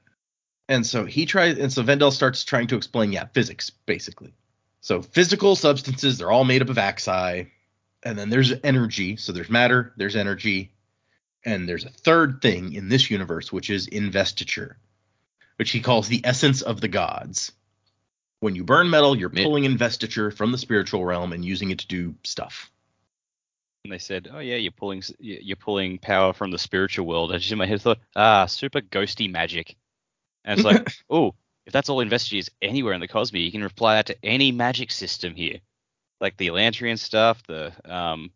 and 0.69 0.85
so 0.87 1.03
he 1.05 1.25
tries 1.25 1.57
and 1.57 1.73
so 1.73 1.83
vendel 1.83 2.09
starts 2.11 2.45
trying 2.45 2.67
to 2.67 2.77
explain 2.77 3.11
yeah 3.11 3.25
physics 3.33 3.69
basically 3.85 4.33
So 4.79 5.01
physical 5.01 5.55
substances, 5.57 6.17
they're 6.17 6.31
all 6.31 6.45
made 6.45 6.61
up 6.61 6.69
of 6.69 6.77
axi. 6.77 7.49
And 8.03 8.17
then 8.17 8.29
there's 8.29 8.53
energy. 8.63 9.15
So 9.15 9.31
there's 9.31 9.49
matter, 9.49 9.93
there's 9.97 10.15
energy. 10.15 10.71
And 11.43 11.67
there's 11.67 11.85
a 11.85 11.89
third 11.89 12.41
thing 12.41 12.73
in 12.73 12.89
this 12.89 13.09
universe, 13.09 13.51
which 13.51 13.69
is 13.69 13.87
investiture, 13.87 14.77
which 15.57 15.71
he 15.71 15.81
calls 15.81 16.07
the 16.07 16.21
essence 16.23 16.61
of 16.61 16.81
the 16.81 16.87
gods. 16.87 17.51
When 18.41 18.55
you 18.55 18.63
burn 18.63 18.89
metal, 18.89 19.15
you're 19.15 19.29
Mi- 19.29 19.43
pulling 19.43 19.65
investiture 19.65 20.31
from 20.31 20.51
the 20.51 20.57
spiritual 20.57 21.05
realm 21.05 21.33
and 21.33 21.45
using 21.45 21.71
it 21.71 21.79
to 21.79 21.87
do 21.87 22.15
stuff. 22.23 22.71
And 23.83 23.93
they 23.93 23.97
said, 23.97 24.29
"Oh 24.31 24.39
yeah, 24.39 24.57
you're 24.57 24.71
pulling 24.71 25.01
you're 25.19 25.55
pulling 25.55 25.97
power 25.97 26.33
from 26.33 26.51
the 26.51 26.59
spiritual 26.59 27.07
world." 27.07 27.31
And 27.31 27.39
just 27.39 27.51
in 27.51 27.57
my 27.57 27.65
head, 27.65 27.81
thought, 27.81 27.99
"Ah, 28.15 28.45
super 28.45 28.81
ghosty 28.81 29.31
magic." 29.31 29.75
And 30.43 30.59
it's 30.59 30.65
like, 30.65 30.91
oh, 31.09 31.33
if 31.65 31.73
that's 31.73 31.89
all 31.89 31.99
investiture 32.01 32.37
is 32.37 32.51
anywhere 32.61 32.93
in 32.93 33.01
the 33.01 33.07
Cosmere, 33.07 33.43
you 33.43 33.51
can 33.51 33.63
apply 33.63 33.95
that 33.95 34.07
to 34.07 34.25
any 34.25 34.51
magic 34.51 34.91
system 34.91 35.35
here, 35.35 35.59
like 36.21 36.37
the 36.37 36.47
Elantrian 36.47 36.97
stuff, 36.97 37.41
the 37.47 37.73
um, 37.85 38.31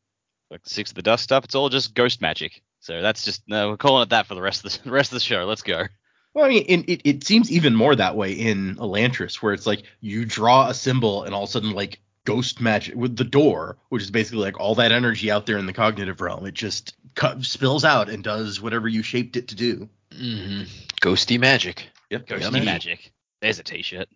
like 0.50 0.64
the 0.64 0.70
Sixth 0.70 0.92
of 0.92 0.96
the 0.96 1.02
Dusk 1.04 1.24
stuff. 1.24 1.46
It's 1.46 1.56
all 1.56 1.70
just 1.70 1.94
ghost 1.94 2.22
magic. 2.22 2.62
So 2.80 3.02
that's 3.02 3.24
just 3.24 3.44
no, 3.48 3.70
we're 3.70 3.78
calling 3.78 4.04
it 4.04 4.10
that 4.10 4.28
for 4.28 4.36
the 4.36 4.42
rest 4.42 4.66
of 4.66 4.72
the, 4.72 4.80
the 4.84 4.92
rest 4.92 5.12
of 5.12 5.16
the 5.16 5.22
show. 5.22 5.46
Let's 5.46 5.62
go. 5.62 5.86
Well, 6.34 6.46
I 6.46 6.50
mean, 6.50 6.66
it, 6.68 6.90
it, 6.90 7.02
it 7.06 7.24
seems 7.24 7.50
even 7.50 7.74
more 7.76 7.96
that 7.96 8.18
way 8.18 8.34
in 8.34 8.76
Elantris, 8.76 9.36
where 9.36 9.54
it's 9.54 9.66
like 9.66 9.84
you 10.02 10.26
draw 10.26 10.68
a 10.68 10.74
symbol 10.74 11.24
and 11.24 11.34
all 11.34 11.44
of 11.44 11.50
a 11.50 11.52
sudden, 11.52 11.72
like 11.72 12.02
ghost 12.26 12.60
magic 12.60 12.96
with 12.96 13.16
the 13.16 13.24
door, 13.24 13.78
which 13.88 14.04
is 14.04 14.12
basically 14.12 14.44
like 14.44 14.60
all 14.60 14.76
that 14.76 14.92
energy 14.92 15.32
out 15.32 15.46
there 15.46 15.58
in 15.58 15.66
the 15.66 15.74
cognitive 15.74 16.20
realm, 16.20 16.46
it 16.46 16.54
just 16.54 16.96
cut, 17.14 17.44
spills 17.46 17.86
out 17.86 18.10
and 18.10 18.24
does 18.24 18.60
whatever 18.60 18.88
you 18.90 19.02
shaped 19.02 19.38
it 19.38 19.48
to 19.48 19.56
do. 19.56 19.88
Mm-hmm. 20.12 20.64
Ghosty 21.02 21.40
magic. 21.40 21.88
Yep, 22.10 22.28
Ghosty 22.28 22.66
magic. 22.66 23.14
There's 23.42 23.60
a 23.60 23.64
T-shirt. 23.64 24.10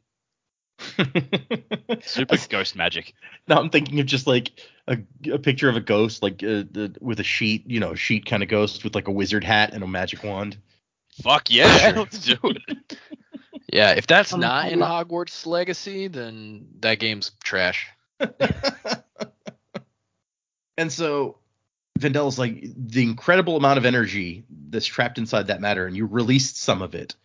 Super 2.03 2.37
ghost 2.49 2.75
magic. 2.75 3.13
now 3.47 3.59
I'm 3.59 3.69
thinking 3.69 3.99
of 3.99 4.05
just 4.05 4.27
like 4.27 4.51
a, 4.87 4.97
a 5.31 5.37
picture 5.39 5.69
of 5.69 5.75
a 5.75 5.81
ghost, 5.81 6.21
like 6.23 6.43
uh, 6.43 6.63
the, 6.71 6.95
with 7.01 7.19
a 7.19 7.23
sheet, 7.23 7.69
you 7.69 7.79
know, 7.79 7.91
a 7.91 7.95
sheet 7.95 8.25
kind 8.25 8.43
of 8.43 8.49
ghost 8.49 8.83
with 8.83 8.95
like 8.95 9.07
a 9.07 9.11
wizard 9.11 9.43
hat 9.43 9.73
and 9.73 9.83
a 9.83 9.87
magic 9.87 10.23
wand. 10.23 10.57
Fuck 11.21 11.49
yeah, 11.51 11.77
Sure. 11.77 11.99
let's 11.99 12.19
do 12.19 12.37
it. 12.43 12.97
Yeah, 13.71 13.91
if 13.91 14.07
that's 14.07 14.33
Um, 14.33 14.39
not 14.39 14.71
in 14.71 14.79
lo- 14.79 14.87
Hogwarts 14.87 15.45
Legacy, 15.45 16.07
then 16.07 16.69
that 16.79 16.97
game's 16.97 17.31
trash. 17.43 17.87
and 20.77 20.91
so 20.91 21.37
Vendel's 21.99 22.39
like 22.39 22.63
the 22.75 23.03
incredible 23.03 23.57
amount 23.57 23.77
of 23.77 23.85
energy 23.85 24.43
that's 24.69 24.87
trapped 24.87 25.17
inside 25.19 25.47
that 25.47 25.61
matter, 25.61 25.85
and 25.85 25.95
you 25.95 26.05
released 26.07 26.57
some 26.57 26.81
of 26.81 26.95
it. 26.95 27.15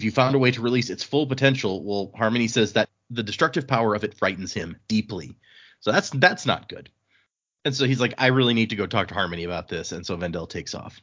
If 0.00 0.04
you 0.04 0.10
found 0.10 0.34
a 0.34 0.38
way 0.38 0.50
to 0.50 0.62
release 0.62 0.88
its 0.88 1.04
full 1.04 1.26
potential, 1.26 1.84
well, 1.84 2.10
Harmony 2.16 2.48
says 2.48 2.72
that 2.72 2.88
the 3.10 3.22
destructive 3.22 3.66
power 3.66 3.94
of 3.94 4.02
it 4.02 4.14
frightens 4.14 4.50
him 4.50 4.78
deeply. 4.88 5.36
So 5.80 5.92
that's 5.92 6.08
that's 6.08 6.46
not 6.46 6.70
good. 6.70 6.88
And 7.66 7.76
so 7.76 7.84
he's 7.84 8.00
like, 8.00 8.14
I 8.16 8.28
really 8.28 8.54
need 8.54 8.70
to 8.70 8.76
go 8.76 8.86
talk 8.86 9.08
to 9.08 9.14
Harmony 9.14 9.44
about 9.44 9.68
this. 9.68 9.92
And 9.92 10.06
so 10.06 10.16
Vendel 10.16 10.46
takes 10.46 10.74
off. 10.74 10.98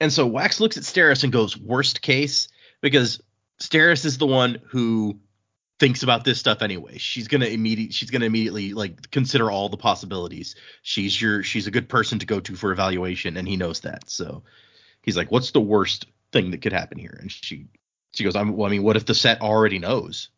And 0.00 0.12
so 0.12 0.26
Wax 0.26 0.60
looks 0.60 0.76
at 0.76 0.82
Steris 0.82 1.24
and 1.24 1.32
goes, 1.32 1.56
worst 1.56 2.02
case, 2.02 2.48
because 2.82 3.22
Steris 3.58 4.04
is 4.04 4.18
the 4.18 4.26
one 4.26 4.60
who 4.66 5.18
thinks 5.80 6.02
about 6.02 6.26
this 6.26 6.38
stuff 6.38 6.60
anyway. 6.60 6.98
She's 6.98 7.28
gonna 7.28 7.46
immediate 7.46 7.94
she's 7.94 8.10
gonna 8.10 8.26
immediately 8.26 8.74
like 8.74 9.10
consider 9.12 9.50
all 9.50 9.70
the 9.70 9.78
possibilities. 9.78 10.56
She's 10.82 11.18
your 11.18 11.42
she's 11.42 11.66
a 11.66 11.70
good 11.70 11.88
person 11.88 12.18
to 12.18 12.26
go 12.26 12.38
to 12.40 12.54
for 12.54 12.70
evaluation, 12.70 13.38
and 13.38 13.48
he 13.48 13.56
knows 13.56 13.80
that. 13.80 14.10
So 14.10 14.42
he's 15.00 15.16
like, 15.16 15.32
What's 15.32 15.52
the 15.52 15.60
worst 15.62 16.04
thing 16.32 16.50
that 16.50 16.60
could 16.60 16.74
happen 16.74 16.98
here? 16.98 17.16
And 17.18 17.32
she 17.32 17.68
she 18.14 18.24
goes, 18.24 18.36
I'm 18.36 18.56
well, 18.56 18.66
I 18.66 18.70
mean, 18.70 18.82
what 18.82 18.96
if 18.96 19.04
the 19.06 19.14
set 19.14 19.40
already 19.40 19.78
knows? 19.78 20.28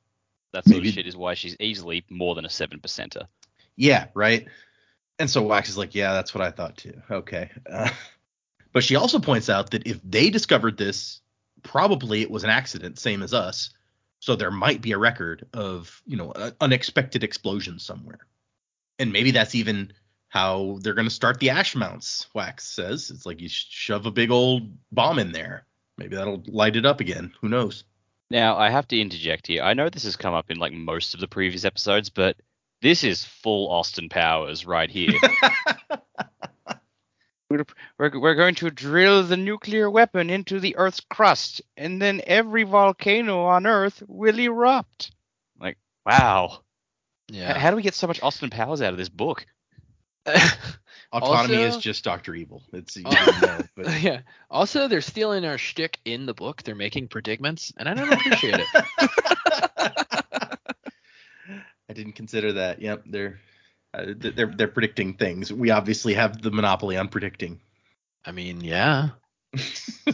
That 0.53 0.65
sort 0.65 0.77
Maybe- 0.79 0.89
of 0.89 0.95
shit 0.95 1.07
is 1.07 1.17
why 1.17 1.35
she's 1.35 1.57
easily 1.61 2.05
more 2.11 2.35
than 2.35 2.45
a 2.45 2.51
seven 2.51 2.81
percenter. 2.81 3.27
Yeah, 3.77 4.07
right. 4.15 4.47
And 5.19 5.29
so 5.31 5.43
Wax 5.43 5.69
is 5.69 5.77
like, 5.79 5.95
Yeah, 5.95 6.13
that's 6.13 6.35
what 6.35 6.43
I 6.45 6.51
thought 6.51 6.77
too. 6.77 7.01
Okay. 7.11 7.51
Uh, 7.71 7.91
but 8.73 8.85
she 8.85 8.97
also 8.97 9.19
points 9.19 9.49
out 9.51 9.71
that 9.71 9.87
if 9.87 10.01
they 10.03 10.31
discovered 10.31 10.77
this, 10.77 11.21
probably 11.63 12.23
it 12.23 12.31
was 12.31 12.45
an 12.45 12.51
accident, 12.51 12.99
same 12.99 13.23
as 13.23 13.35
us. 13.35 13.71
So 14.21 14.35
there 14.35 14.51
might 14.51 14.81
be 14.81 14.93
a 14.93 14.99
record 14.99 15.47
of, 15.53 16.03
you 16.07 16.17
know, 16.17 16.33
a- 16.35 16.55
unexpected 16.61 17.23
explosions 17.23 17.83
somewhere. 17.85 18.21
And 18.99 19.13
maybe 19.13 19.31
that's 19.31 19.55
even 19.55 19.93
how 20.29 20.79
they're 20.81 20.95
going 20.95 21.07
to 21.09 21.15
start 21.15 21.39
the 21.39 21.51
ash 21.51 21.75
mounts, 21.77 22.27
Wax 22.35 22.67
says. 22.67 23.11
It's 23.11 23.27
like 23.27 23.41
you 23.41 23.49
shove 23.49 24.07
a 24.07 24.11
big 24.11 24.31
old 24.31 24.71
bomb 24.91 25.19
in 25.19 25.33
there. 25.33 25.67
Maybe 25.99 26.17
that'll 26.17 26.43
light 26.47 26.77
it 26.77 26.87
up 26.87 27.01
again. 27.01 27.33
Who 27.41 27.49
knows? 27.49 27.85
Now 28.31 28.57
I 28.57 28.71
have 28.71 28.89
to 28.89 29.01
interject 29.01 29.47
here. 29.47 29.63
I 29.63 29.75
know 29.75 29.89
this 29.89 30.05
has 30.05 30.17
come 30.17 30.35
up 30.35 30.51
in 30.51 30.59
like 30.59 30.73
most 30.73 31.15
of 31.15 31.21
the 31.21 31.29
previous 31.29 31.65
episodes, 31.65 32.11
but 32.11 32.37
this 32.83 33.05
is 33.05 33.25
full 33.25 33.71
Austin 33.71 34.09
Powers 34.09 34.67
right 34.67 34.91
here. 34.91 35.13
we're, 37.51 37.65
we're 37.99 38.35
going 38.35 38.55
to 38.57 38.71
drill 38.71 39.23
the 39.23 39.37
nuclear 39.37 39.91
weapon 39.91 40.31
into 40.31 40.61
the 40.61 40.77
Earth's 40.77 41.01
crust, 41.01 41.63
and 41.77 42.01
then 42.01 42.21
every 42.27 42.65
volcano 42.65 43.45
on 43.45 43.67
Earth 43.67 44.03
will 44.07 44.39
erupt. 44.39 45.13
Like, 45.61 45.79
wow. 46.05 46.61
Yeah. 47.29 47.59
How 47.59 47.71
do 47.71 47.77
we 47.77 47.83
get 47.83 47.95
so 47.95 48.07
much 48.07 48.23
Austin 48.23 48.51
Powers 48.51 48.83
out 48.83 48.93
of 48.93 48.99
this 48.99 49.09
book? 49.09 49.47
Autonomy 51.13 51.63
is 51.63 51.77
just 51.79 52.05
Dr. 52.05 52.35
Evil. 52.35 52.63
It's 52.73 52.97
Oh. 53.05 53.61
know, 53.77 53.89
yeah. 54.01 54.21
Also, 54.51 54.89
they're 54.89 55.01
stealing 55.01 55.45
our 55.45 55.59
shtick 55.59 55.99
in 56.05 56.27
the 56.27 56.35
book. 56.35 56.63
They're 56.63 56.75
making 56.75 57.09
predicaments, 57.09 57.73
and 57.77 57.89
I 57.89 57.95
don't 57.95 58.13
appreciate 58.13 58.61
it. 58.61 58.67
I 61.89 61.93
didn't 61.93 62.15
consider 62.15 62.55
that. 62.55 62.83
Yep, 62.83 63.05
they're 63.07 63.39
uh, 63.95 64.07
they're 64.17 64.53
they're 64.55 64.69
predicting 64.69 65.15
things. 65.15 65.53
We 65.53 65.71
obviously 65.71 66.15
have 66.15 66.43
the 66.43 66.51
monopoly 66.51 66.97
on 66.97 67.09
predicting. 67.09 67.61
I 68.25 68.33
mean, 68.33 68.61
yeah. 68.61 69.11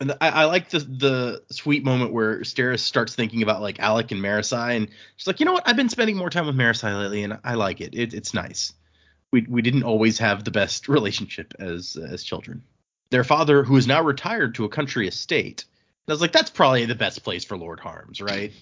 and 0.00 0.12
I, 0.20 0.28
I 0.28 0.44
like 0.46 0.68
the 0.70 0.80
the 0.80 1.42
sweet 1.50 1.84
moment 1.84 2.12
where 2.12 2.40
Steris 2.40 2.80
starts 2.80 3.14
thinking 3.14 3.42
about 3.42 3.62
like 3.62 3.78
Allik 3.78 4.10
and 4.10 4.20
Marasi, 4.20 4.76
and 4.76 4.88
she's 5.16 5.26
like, 5.26 5.40
you 5.40 5.46
know 5.46 5.52
what? 5.52 5.68
I've 5.68 5.76
been 5.76 5.88
spending 5.88 6.16
more 6.16 6.30
time 6.30 6.46
with 6.46 6.56
Marasi 6.56 6.98
lately, 7.00 7.22
and 7.22 7.38
I 7.44 7.54
like 7.54 7.80
it. 7.80 7.94
it 7.94 8.12
it's 8.12 8.34
nice. 8.34 8.72
We 9.32 9.46
we 9.48 9.62
didn't 9.62 9.82
always 9.82 10.18
have 10.18 10.44
the 10.44 10.50
best 10.50 10.88
relationship 10.88 11.54
as 11.58 11.96
as 11.96 12.22
children. 12.22 12.62
Their 13.10 13.24
father, 13.24 13.62
who 13.62 13.76
is 13.76 13.86
now 13.86 14.02
retired 14.02 14.54
to 14.56 14.64
a 14.64 14.68
country 14.68 15.06
estate, 15.06 15.64
I 16.08 16.12
was 16.12 16.20
like, 16.20 16.32
that's 16.32 16.50
probably 16.50 16.86
the 16.86 16.94
best 16.94 17.22
place 17.22 17.44
for 17.44 17.56
Lord 17.56 17.78
Harms, 17.80 18.20
right? 18.20 18.52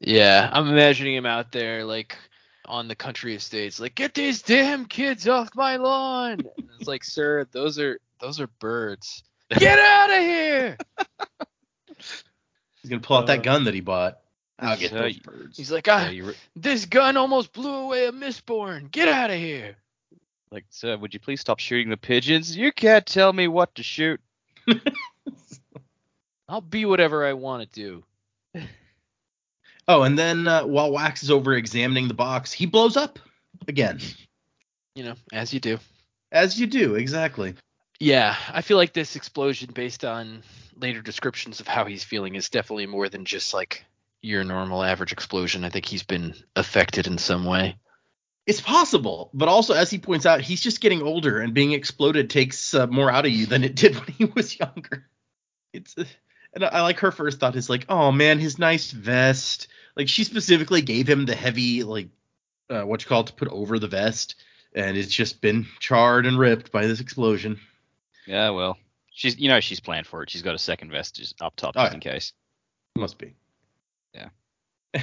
Yeah, 0.00 0.48
I'm 0.52 0.68
imagining 0.68 1.14
him 1.14 1.26
out 1.26 1.50
there 1.52 1.84
like 1.84 2.16
on 2.66 2.88
the 2.88 2.94
country 2.94 3.34
estates, 3.34 3.78
like 3.80 3.94
get 3.94 4.14
these 4.14 4.42
damn 4.42 4.86
kids 4.86 5.26
off 5.28 5.50
my 5.54 5.76
lawn. 5.76 6.40
And 6.56 6.68
it's 6.78 6.88
like, 6.88 7.04
sir, 7.04 7.46
those 7.52 7.78
are 7.78 7.98
those 8.20 8.40
are 8.40 8.46
birds. 8.58 9.22
Get 9.58 9.78
out 9.78 10.10
of 10.10 10.18
here. 10.18 10.76
He's 12.82 12.90
gonna 12.90 13.00
pull 13.00 13.16
out 13.18 13.26
that 13.28 13.40
Uh, 13.40 13.42
gun 13.42 13.64
that 13.64 13.74
he 13.74 13.80
bought. 13.80 14.18
I'll 14.58 14.76
get 14.76 14.92
those 14.92 15.16
you- 15.16 15.20
birds. 15.22 15.56
He's 15.56 15.70
like, 15.72 15.86
So 15.86 15.92
ah, 15.92 16.08
you 16.08 16.26
re- 16.28 16.34
this 16.56 16.84
gun 16.86 17.16
almost 17.16 17.52
blew 17.52 17.72
away 17.74 18.06
a 18.06 18.12
mistborn. 18.12 18.90
Get 18.90 19.08
out 19.08 19.30
of 19.30 19.36
here. 19.36 19.76
Like, 20.54 20.64
sir, 20.70 20.96
would 20.96 21.12
you 21.12 21.20
please 21.20 21.40
stop 21.40 21.58
shooting 21.58 21.90
the 21.90 21.96
pigeons? 21.96 22.56
You 22.56 22.72
can't 22.72 23.04
tell 23.04 23.32
me 23.32 23.48
what 23.48 23.74
to 23.74 23.82
shoot. 23.82 24.20
I'll 26.48 26.60
be 26.60 26.84
whatever 26.84 27.26
I 27.26 27.32
want 27.32 27.70
to 27.70 28.02
do. 28.54 28.62
Oh, 29.86 30.02
and 30.02 30.18
then 30.18 30.48
uh, 30.48 30.64
while 30.64 30.90
Wax 30.90 31.22
is 31.22 31.30
over 31.30 31.52
examining 31.52 32.08
the 32.08 32.14
box, 32.14 32.50
he 32.50 32.64
blows 32.64 32.96
up 32.96 33.18
again, 33.68 34.00
You 34.94 35.04
know, 35.04 35.14
as 35.30 35.52
you 35.52 35.60
do. 35.60 35.78
as 36.32 36.58
you 36.58 36.66
do 36.66 36.94
exactly. 36.94 37.54
Yeah, 38.00 38.34
I 38.50 38.62
feel 38.62 38.78
like 38.78 38.94
this 38.94 39.14
explosion, 39.14 39.72
based 39.74 40.02
on 40.02 40.42
later 40.80 41.02
descriptions 41.02 41.60
of 41.60 41.68
how 41.68 41.84
he's 41.84 42.02
feeling, 42.02 42.34
is 42.34 42.48
definitely 42.48 42.86
more 42.86 43.10
than 43.10 43.26
just 43.26 43.52
like 43.52 43.84
your 44.22 44.42
normal 44.42 44.82
average 44.82 45.12
explosion. 45.12 45.64
I 45.64 45.68
think 45.68 45.84
he's 45.84 46.02
been 46.02 46.34
affected 46.56 47.06
in 47.06 47.18
some 47.18 47.44
way. 47.44 47.76
It's 48.46 48.60
possible, 48.60 49.30
but 49.32 49.48
also 49.48 49.72
as 49.74 49.90
he 49.90 49.98
points 49.98 50.26
out, 50.26 50.42
he's 50.42 50.60
just 50.60 50.80
getting 50.82 51.00
older, 51.02 51.40
and 51.40 51.54
being 51.54 51.72
exploded 51.72 52.28
takes 52.28 52.74
uh, 52.74 52.86
more 52.86 53.10
out 53.10 53.24
of 53.24 53.32
you 53.32 53.46
than 53.46 53.64
it 53.64 53.74
did 53.76 53.94
when 53.96 54.08
he 54.18 54.26
was 54.26 54.58
younger. 54.58 55.06
It's 55.72 55.94
uh, 55.96 56.04
and 56.52 56.64
I, 56.64 56.68
I 56.68 56.80
like 56.82 56.98
her 57.00 57.10
first 57.10 57.40
thought 57.40 57.56
is 57.56 57.70
like, 57.70 57.86
oh 57.88 58.12
man, 58.12 58.38
his 58.38 58.58
nice 58.58 58.90
vest. 58.90 59.68
Like 59.96 60.08
she 60.08 60.24
specifically 60.24 60.82
gave 60.82 61.08
him 61.08 61.24
the 61.24 61.34
heavy 61.34 61.84
like 61.84 62.08
uh, 62.68 62.82
what 62.82 63.02
you 63.02 63.08
call 63.08 63.20
it 63.22 63.28
to 63.28 63.32
put 63.32 63.48
over 63.48 63.78
the 63.78 63.88
vest, 63.88 64.34
and 64.74 64.96
it's 64.96 65.12
just 65.12 65.40
been 65.40 65.66
charred 65.80 66.26
and 66.26 66.38
ripped 66.38 66.70
by 66.70 66.86
this 66.86 67.00
explosion. 67.00 67.58
Yeah, 68.26 68.50
well, 68.50 68.76
she's 69.10 69.38
you 69.38 69.48
know 69.48 69.60
she's 69.60 69.80
planned 69.80 70.06
for 70.06 70.22
it. 70.22 70.30
She's 70.30 70.42
got 70.42 70.54
a 70.54 70.58
second 70.58 70.90
vest 70.90 71.16
just 71.16 71.40
up 71.40 71.56
top 71.56 71.74
Oh, 71.76 71.82
just 71.82 71.92
yeah. 71.92 71.94
in 71.94 72.00
case. 72.00 72.32
Must 72.96 73.16
be. 73.18 73.34
Yeah. 74.14 74.28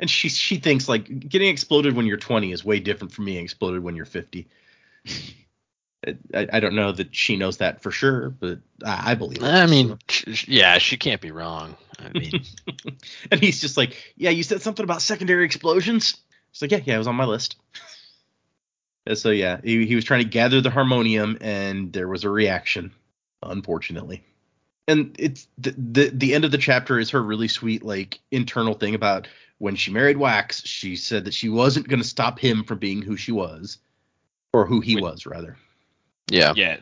and 0.00 0.08
she 0.08 0.28
she 0.28 0.56
thinks 0.56 0.88
like 0.88 1.28
getting 1.28 1.48
exploded 1.48 1.94
when 1.96 2.06
you're 2.06 2.16
20 2.16 2.52
is 2.52 2.64
way 2.64 2.80
different 2.80 3.12
from 3.12 3.24
being 3.24 3.42
exploded 3.42 3.82
when 3.82 3.96
you're 3.96 4.04
50. 4.04 4.48
I, 6.06 6.46
I 6.52 6.60
don't 6.60 6.74
know 6.74 6.92
that 6.92 7.14
she 7.14 7.36
knows 7.36 7.56
that 7.58 7.82
for 7.82 7.90
sure, 7.90 8.30
but 8.30 8.60
I, 8.84 9.12
I 9.12 9.14
believe. 9.14 9.42
It, 9.42 9.46
I 9.46 9.66
mean, 9.66 9.98
so. 10.08 10.32
yeah, 10.46 10.78
she 10.78 10.96
can't 10.96 11.20
be 11.20 11.32
wrong. 11.32 11.76
I 11.98 12.10
mean, 12.18 12.44
and 13.30 13.40
he's 13.40 13.60
just 13.60 13.76
like, 13.76 14.14
yeah, 14.16 14.30
you 14.30 14.44
said 14.44 14.62
something 14.62 14.84
about 14.84 15.02
secondary 15.02 15.44
explosions. 15.44 16.16
It's 16.50 16.62
like, 16.62 16.70
yeah, 16.70 16.80
yeah, 16.84 16.94
it 16.94 16.98
was 16.98 17.08
on 17.08 17.16
my 17.16 17.24
list. 17.24 17.56
And 19.06 19.18
so 19.18 19.30
yeah, 19.30 19.60
he, 19.64 19.86
he 19.86 19.94
was 19.96 20.04
trying 20.04 20.22
to 20.22 20.28
gather 20.28 20.60
the 20.60 20.70
harmonium, 20.70 21.38
and 21.40 21.92
there 21.92 22.08
was 22.08 22.24
a 22.24 22.30
reaction, 22.30 22.92
unfortunately. 23.42 24.22
And 24.86 25.16
it's 25.18 25.48
the, 25.58 25.74
the 25.76 26.10
the 26.10 26.34
end 26.34 26.44
of 26.44 26.50
the 26.50 26.58
chapter 26.58 26.98
is 26.98 27.10
her 27.10 27.22
really 27.22 27.48
sweet 27.48 27.82
like 27.82 28.20
internal 28.30 28.74
thing 28.74 28.94
about 28.94 29.28
when 29.58 29.76
she 29.76 29.90
married 29.90 30.16
Wax. 30.16 30.64
She 30.64 30.96
said 30.96 31.24
that 31.24 31.34
she 31.34 31.48
wasn't 31.48 31.88
going 31.88 32.02
to 32.02 32.08
stop 32.08 32.38
him 32.38 32.64
from 32.64 32.78
being 32.78 33.02
who 33.02 33.16
she 33.16 33.32
was, 33.32 33.78
or 34.52 34.66
who 34.66 34.80
he 34.80 34.96
Wait. 34.96 35.04
was 35.04 35.26
rather. 35.26 35.56
yeah. 36.28 36.52
Yeah. 36.56 36.78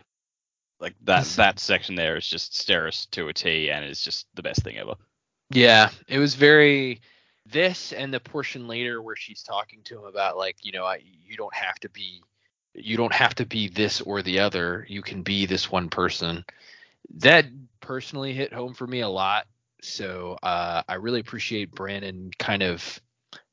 Like 0.79 0.95
that 1.05 1.25
that 1.37 1.59
section 1.59 1.95
there 1.95 2.17
is 2.17 2.27
just 2.27 2.53
Steris 2.53 3.11
to 3.11 3.29
a 3.29 3.33
T 3.33 3.71
and 3.71 3.85
it's 3.85 4.03
just 4.03 4.27
the 4.35 4.43
best 4.43 4.63
thing 4.63 4.79
ever. 4.79 4.95
Yeah, 5.51 5.91
it 6.09 6.19
was 6.19 6.35
very 6.35 7.01
this 7.47 7.93
and 7.93 8.13
the 8.13 8.21
portion 8.21 8.67
later 8.67 9.01
where 9.01 9.17
she's 9.17 9.43
talking 9.43 9.81
to 9.85 9.99
him 9.99 10.05
about 10.05 10.37
like, 10.37 10.57
you 10.63 10.73
know, 10.73 10.85
I, 10.85 11.01
you 11.25 11.37
don't 11.37 11.55
have 11.55 11.79
to 11.81 11.89
be 11.89 12.23
you 12.75 12.97
don't 12.97 13.15
have 13.15 13.35
to 13.37 13.47
be 13.47 13.69
this 13.69 14.01
or 14.01 14.23
the 14.23 14.41
other. 14.41 14.85
You 14.89 15.03
can 15.03 15.23
be 15.23 15.47
this 15.47 15.71
one 15.71 15.89
person. 15.89 16.45
That 17.17 17.47
personally 17.81 18.35
hit 18.35 18.53
home 18.53 18.75
for 18.75 18.87
me 18.87 19.01
a 19.01 19.09
lot. 19.09 19.47
So 19.83 20.39
uh, 20.43 20.83
I 20.89 20.95
really 20.95 21.21
appreciate 21.21 21.73
Brandon 21.73 22.31
kind 22.39 22.63
of 22.63 23.01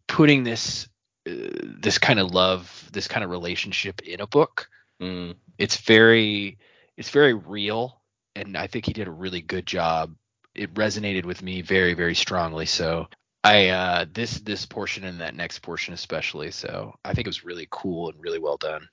putting 0.07 0.43
this 0.43 0.87
uh, 1.27 1.31
this 1.79 1.97
kind 1.97 2.19
of 2.19 2.31
love, 2.31 2.89
this 2.91 3.07
kind 3.07 3.23
of 3.23 3.29
relationship 3.29 4.01
in 4.01 4.21
a 4.21 4.27
book. 4.27 4.67
Mm. 5.01 5.35
It's 5.57 5.77
very 5.77 6.57
it's 6.97 7.09
very 7.09 7.33
real, 7.33 8.01
and 8.35 8.57
I 8.57 8.67
think 8.67 8.85
he 8.85 8.93
did 8.93 9.07
a 9.07 9.11
really 9.11 9.41
good 9.41 9.65
job. 9.65 10.15
It 10.55 10.73
resonated 10.73 11.25
with 11.25 11.41
me 11.41 11.61
very 11.61 11.93
very 11.93 12.15
strongly. 12.15 12.65
So 12.65 13.07
I 13.43 13.69
uh, 13.69 14.05
this 14.11 14.39
this 14.39 14.65
portion 14.65 15.03
and 15.03 15.19
that 15.19 15.35
next 15.35 15.59
portion 15.59 15.93
especially. 15.93 16.51
So 16.51 16.95
I 17.03 17.13
think 17.13 17.27
it 17.27 17.29
was 17.29 17.43
really 17.43 17.67
cool 17.69 18.09
and 18.09 18.21
really 18.21 18.39
well 18.39 18.57
done. 18.57 18.87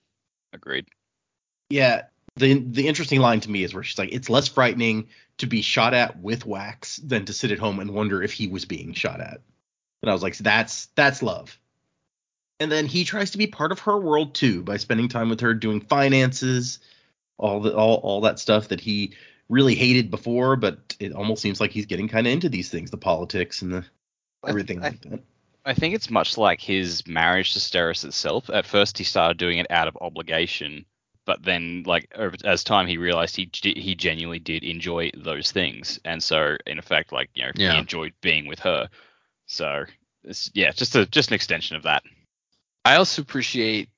Agreed. 0.53 0.87
Yeah, 1.69 2.03
the 2.37 2.55
the 2.55 2.87
interesting 2.89 3.21
line 3.21 3.41
to 3.41 3.51
me 3.51 3.65
is 3.65 3.75
where 3.75 3.83
she's 3.83 3.99
like, 3.99 4.13
it's 4.13 4.31
less 4.31 4.49
frightening 4.49 5.09
to 5.39 5.47
be 5.47 5.63
shot 5.63 5.95
at 5.95 6.19
with 6.19 6.47
wax 6.47 6.97
than 6.97 7.25
to 7.27 7.33
sit 7.33 7.51
at 7.51 7.59
home 7.59 7.81
and 7.81 7.93
wonder 7.93 8.23
if 8.23 8.33
he 8.33 8.47
was 8.47 8.65
being 8.65 8.93
shot 8.93 9.21
at. 9.21 9.41
And 10.03 10.11
I 10.11 10.13
was 10.13 10.23
like, 10.23 10.37
that's 10.39 10.87
that's 10.95 11.23
love. 11.23 11.59
And 12.59 12.71
then 12.71 12.87
he 12.87 13.05
tries 13.05 13.31
to 13.31 13.39
be 13.39 13.47
part 13.47 13.73
of 13.73 13.81
her 13.81 13.99
world 13.99 14.35
too 14.35 14.63
by 14.63 14.77
spending 14.77 15.09
time 15.09 15.31
with 15.31 15.41
her, 15.41 15.55
doing 15.55 15.81
finances, 15.81 16.79
all 17.39 17.61
the 17.61 17.75
all 17.75 17.97
all 17.97 18.21
that 18.23 18.39
stuff 18.39 18.69
that 18.69 18.81
he 18.81 19.15
really 19.49 19.75
hated 19.75 20.11
before, 20.11 20.57
but 20.57 20.95
it 21.01 21.13
almost 21.13 21.43
seems 21.43 21.61
like 21.61 21.73
he's 21.73 21.87
getting 21.87 22.09
kind 22.09 22.27
of 22.27 22.33
into 22.33 22.49
these 22.49 22.69
things, 22.71 22.91
the 22.91 22.97
politics 22.97 23.63
and 23.63 23.73
the 23.73 23.85
everything 24.47 24.79
I- 24.81 24.89
like 24.89 25.01
that. 25.03 25.21
I 25.63 25.75
think 25.75 25.95
it's 25.95 26.09
much 26.09 26.39
like 26.39 26.59
his 26.59 27.07
marriage 27.07 27.53
to 27.53 27.59
Steris 27.59 28.05
itself. 28.07 28.49
At 28.49 28.65
first, 28.65 28.97
he 28.97 29.05
started 29.05 29.37
doing 29.37 29.59
it 29.59 29.71
out 29.71 29.89
of 29.89 29.99
obligation, 30.01 30.87
but 31.31 31.45
then, 31.45 31.85
like 31.87 32.11
over, 32.17 32.35
as 32.43 32.65
time, 32.65 32.89
he 32.89 32.97
realized 32.97 33.37
he 33.37 33.49
he 33.63 33.95
genuinely 33.95 34.41
did 34.41 34.65
enjoy 34.65 35.13
those 35.17 35.53
things, 35.53 36.01
and 36.05 36.21
so 36.21 36.57
in 36.67 36.77
effect, 36.77 37.13
like 37.13 37.31
you 37.35 37.45
know, 37.45 37.53
Yeah. 37.55 37.75
he 37.75 37.79
enjoyed 37.79 38.15
being 38.21 38.49
with 38.49 38.59
her. 38.59 38.89
So 39.47 39.85
it's, 40.25 40.51
yeah, 40.55 40.73
just 40.73 40.97
a 40.97 41.07
just 41.07 41.31
an 41.31 41.37
extension 41.37 41.77
of 41.77 41.85
that. 41.85 42.03
I 42.85 42.97
also 42.97 43.23
appreciate, 43.23 43.91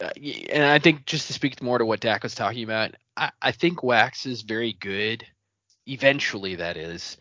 uh, 0.00 0.10
and 0.52 0.62
I 0.62 0.78
think 0.78 1.06
just 1.06 1.26
to 1.26 1.32
speak 1.32 1.60
more 1.60 1.78
to 1.78 1.84
what 1.84 1.98
Dak 1.98 2.22
was 2.22 2.36
talking 2.36 2.62
about, 2.62 2.94
I, 3.16 3.32
I 3.42 3.50
think 3.50 3.82
Wax 3.82 4.24
is 4.24 4.42
very 4.42 4.74
good, 4.74 5.26
eventually 5.88 6.54
that 6.54 6.76
is, 6.76 7.16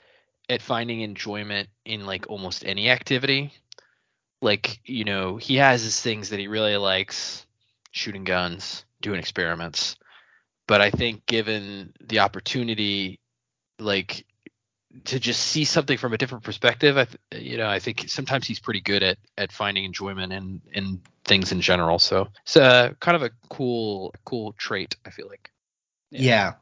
at 0.48 0.62
finding 0.62 1.02
enjoyment 1.02 1.70
in 1.86 2.06
like 2.06 2.30
almost 2.30 2.64
any 2.68 2.92
activity. 2.92 3.52
Like, 4.44 4.80
you 4.86 5.06
know, 5.06 5.38
he 5.38 5.56
has 5.56 5.82
his 5.82 6.00
things 6.00 6.30
that 6.30 6.40
he 6.40 6.48
really 6.48 6.78
likes, 6.78 7.48
shooting 7.90 8.26
guns, 8.26 8.86
doing 9.02 9.20
experiments. 9.20 9.96
But 10.68 10.82
I 10.82 10.92
think 10.92 11.26
given 11.26 11.94
the 12.00 12.20
opportunity, 12.20 13.20
like 13.80 14.26
to 15.06 15.20
just 15.20 15.42
see 15.42 15.66
something 15.66 15.98
from 15.98 16.14
a 16.14 16.18
different 16.18 16.44
perspective, 16.44 16.98
I, 16.98 17.06
th- 17.06 17.44
you 17.44 17.58
know, 17.58 17.68
I 17.68 17.80
think 17.80 18.06
sometimes 18.08 18.48
he's 18.48 18.60
pretty 18.60 18.82
good 18.82 19.04
at 19.04 19.18
at 19.38 19.52
finding 19.52 19.86
enjoyment 19.86 20.34
in 20.34 20.62
in 20.74 21.02
things 21.26 21.52
in 21.52 21.62
general. 21.62 22.00
So 22.00 22.28
it's 22.44 22.58
uh, 22.58 22.94
kind 23.00 23.16
of 23.16 23.24
a 23.24 23.32
cool 23.50 24.14
cool 24.26 24.54
trait. 24.54 24.96
I 25.06 25.12
feel 25.12 25.28
like. 25.28 25.52
Yeah. 26.12 26.54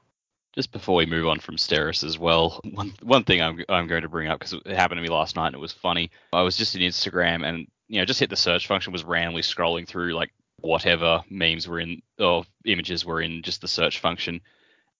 Just 0.56 0.71
before 0.71 0.95
we 0.95 1.06
move 1.06 1.28
on 1.28 1.39
from 1.39 1.56
Steris 1.56 2.04
as 2.04 2.17
well, 2.17 2.60
one 2.63 2.93
one 3.02 3.23
thing 3.23 3.41
I'm 3.41 3.63
I'm 3.69 3.88
going 3.88 4.02
to 4.02 4.10
bring 4.10 4.28
up 4.28 4.39
because 4.39 4.54
it 4.54 4.76
happened 4.76 4.97
to 4.97 5.04
me 5.04 5.10
last 5.10 5.36
night 5.36 5.47
and 5.47 5.56
it 5.56 5.60
was 5.60 5.71
funny. 5.71 6.12
I 6.34 6.41
was 6.41 6.58
just 6.58 6.76
in 6.76 6.82
Instagram 6.82 7.45
and 7.47 7.67
you 7.88 8.00
know 8.00 8.06
just 8.06 8.19
hit 8.19 8.30
the 8.30 8.36
search 8.36 8.67
function, 8.67 8.91
was 8.91 9.04
randomly 9.04 9.43
scrolling 9.43 9.88
through 9.88 10.13
like 10.15 10.32
whatever 10.62 11.24
memes 11.30 11.67
were 11.67 11.80
in 11.80 12.02
or 12.20 12.46
images 12.65 13.06
were 13.06 13.22
in 13.22 13.41
just 13.41 13.62
the 13.62 13.67
search 13.67 14.00
function, 14.00 14.41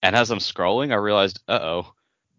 and 0.02 0.16
as 0.16 0.30
I'm 0.30 0.38
scrolling, 0.38 0.92
I 0.92 0.96
realized, 0.96 1.40
uh 1.48 1.58
oh, 1.60 1.94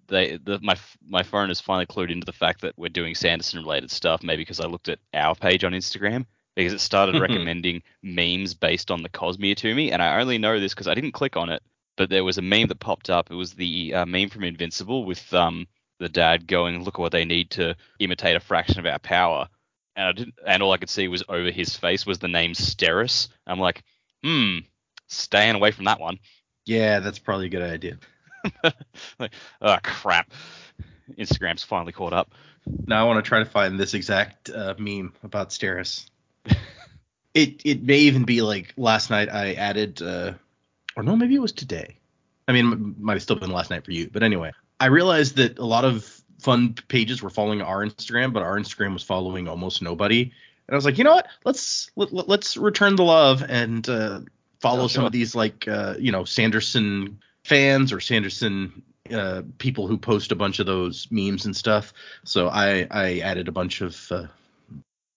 they 0.07 0.37
the, 0.37 0.59
my 0.61 0.75
my 1.05 1.23
phone 1.23 1.49
has 1.49 1.61
finally 1.61 1.85
clued 1.85 2.11
into 2.11 2.25
the 2.25 2.31
fact 2.31 2.61
that 2.61 2.77
we're 2.77 2.89
doing 2.89 3.15
Sanderson 3.15 3.59
related 3.59 3.91
stuff. 3.91 4.23
Maybe 4.23 4.41
because 4.41 4.59
I 4.59 4.67
looked 4.67 4.89
at 4.89 4.99
our 5.13 5.35
page 5.35 5.63
on 5.63 5.73
Instagram 5.73 6.25
because 6.55 6.73
it 6.73 6.79
started 6.79 7.19
recommending 7.21 7.81
memes 8.03 8.53
based 8.53 8.91
on 8.91 9.03
the 9.03 9.09
Cosmere 9.09 9.57
to 9.57 9.75
me, 9.75 9.91
and 9.91 10.01
I 10.01 10.19
only 10.19 10.37
know 10.37 10.59
this 10.59 10.73
because 10.73 10.87
I 10.87 10.93
didn't 10.93 11.13
click 11.13 11.37
on 11.37 11.49
it 11.49 11.61
but 11.99 12.09
there 12.09 12.23
was 12.23 12.37
a 12.37 12.41
meme 12.41 12.67
that 12.67 12.79
popped 12.79 13.09
up. 13.09 13.29
It 13.29 13.35
was 13.35 13.53
the 13.53 13.93
uh, 13.93 14.05
meme 14.05 14.29
from 14.29 14.45
Invincible 14.45 15.03
with 15.03 15.33
um, 15.33 15.67
the 15.99 16.07
dad 16.07 16.47
going, 16.47 16.81
"Look 16.81 16.95
at 16.95 17.01
what 17.01 17.11
they 17.11 17.25
need 17.25 17.51
to 17.51 17.75
imitate 17.99 18.37
a 18.37 18.39
fraction 18.39 18.79
of 18.79 18.85
our 18.85 18.99
power," 18.99 19.49
and 19.95 20.07
I 20.07 20.11
didn't, 20.11 20.35
and 20.45 20.63
all 20.63 20.71
I 20.71 20.77
could 20.77 20.89
see 20.89 21.07
was 21.07 21.23
over 21.27 21.51
his 21.51 21.75
face 21.75 22.05
was 22.05 22.19
the 22.19 22.27
name 22.27 22.53
Steris. 22.53 23.29
I'm 23.45 23.59
like, 23.59 23.83
hmm, 24.23 24.59
staying 25.07 25.55
away 25.55 25.71
from 25.71 25.85
that 25.85 25.99
one. 25.99 26.19
Yeah, 26.65 26.99
that's 26.99 27.19
probably 27.19 27.47
a 27.47 27.49
good 27.49 27.61
idea. 27.61 27.97
like, 29.19 29.33
oh 29.61 29.77
crap, 29.83 30.31
Instagram's 31.17 31.63
finally 31.63 31.91
caught 31.91 32.13
up. 32.13 32.31
Now 32.85 33.03
I 33.03 33.07
want 33.07 33.23
to 33.23 33.27
try 33.27 33.39
to 33.39 33.45
find 33.45 33.79
this 33.79 33.93
exact 33.93 34.49
uh, 34.49 34.75
meme 34.77 35.13
about 35.23 35.49
Steris. 35.49 36.09
it 37.33 37.61
it 37.65 37.83
may 37.83 37.99
even 37.99 38.23
be 38.23 38.41
like 38.41 38.73
last 38.77 39.09
night 39.09 39.29
I 39.29 39.53
added, 39.53 40.01
uh, 40.01 40.33
or 40.95 41.03
no, 41.03 41.15
maybe 41.15 41.35
it 41.35 41.41
was 41.41 41.51
today. 41.51 41.97
I 42.47 42.51
mean, 42.51 42.71
it 42.71 43.01
might 43.01 43.13
have 43.13 43.21
still 43.21 43.35
been 43.35 43.51
last 43.51 43.69
night 43.69 43.85
for 43.85 43.91
you, 43.91 44.09
but 44.11 44.23
anyway, 44.23 44.51
I 44.79 44.87
realized 44.87 45.35
that 45.35 45.59
a 45.59 45.65
lot 45.65 45.85
of 45.85 46.18
fun 46.39 46.73
pages 46.87 47.21
were 47.21 47.29
following 47.29 47.61
our 47.61 47.83
Instagram, 47.85 48.33
but 48.33 48.43
our 48.43 48.57
Instagram 48.57 48.93
was 48.93 49.03
following 49.03 49.47
almost 49.47 49.81
nobody. 49.81 50.21
And 50.23 50.73
I 50.73 50.75
was 50.75 50.85
like, 50.85 50.97
you 50.97 51.03
know 51.03 51.13
what? 51.13 51.27
Let's 51.45 51.89
let, 51.95 52.11
let- 52.13 52.27
let's 52.27 52.57
return 52.57 52.95
the 52.95 53.03
love 53.03 53.43
and 53.47 53.87
uh, 53.89 54.21
follow 54.59 54.83
Oh, 54.83 54.87
some 54.87 55.01
sure. 55.01 55.05
of 55.07 55.11
these 55.11 55.35
like 55.35 55.67
uh, 55.67 55.95
you 55.99 56.11
know 56.11 56.23
Sanderson 56.25 57.19
fans 57.43 57.91
or 57.93 57.99
Sanderson 57.99 58.83
uh, 59.11 59.41
people 59.57 59.87
who 59.87 59.97
post 59.97 60.31
a 60.31 60.35
bunch 60.35 60.59
of 60.59 60.65
those 60.67 61.07
memes 61.11 61.45
and 61.45 61.55
stuff. 61.55 61.93
So 62.23 62.47
I 62.49 62.87
I 62.91 63.19
added 63.19 63.47
a 63.47 63.51
bunch 63.51 63.81
of 63.81 64.11
uh, 64.11 64.27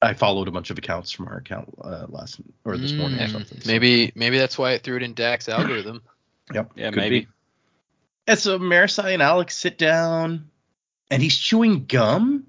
I 0.01 0.15
followed 0.15 0.49
a 0.49 0.51
bunch 0.51 0.71
of 0.71 0.79
accounts 0.79 1.13
from 1.13 1.29
our 1.29 1.37
account 1.37 1.73
uh, 1.81 2.07
last 2.09 2.41
or 2.65 2.77
this 2.77 2.93
morning 2.95 3.21
or 3.21 3.27
Mm, 3.27 3.33
something. 3.33 3.61
So, 3.61 3.69
Maybe 3.71 4.11
maybe 4.15 4.39
that's 4.39 4.57
why 4.59 4.73
it 4.73 4.83
threw 4.83 4.97
it 4.97 5.03
in 5.03 5.15
Dak's 5.15 5.49
algorithm. 5.49 6.03
Yep. 6.53 6.73
Yeah, 6.77 6.89
could 6.91 6.97
maybe. 6.97 7.21
be. 7.21 7.29
And 8.27 8.39
so 8.39 8.59
Marasi 8.59 9.13
and 9.13 9.23
Alex 9.23 9.57
sit 9.57 9.79
down, 9.79 10.51
and 11.13 11.23
he's 11.23 11.37
chewing 11.37 11.85
gum, 11.85 12.47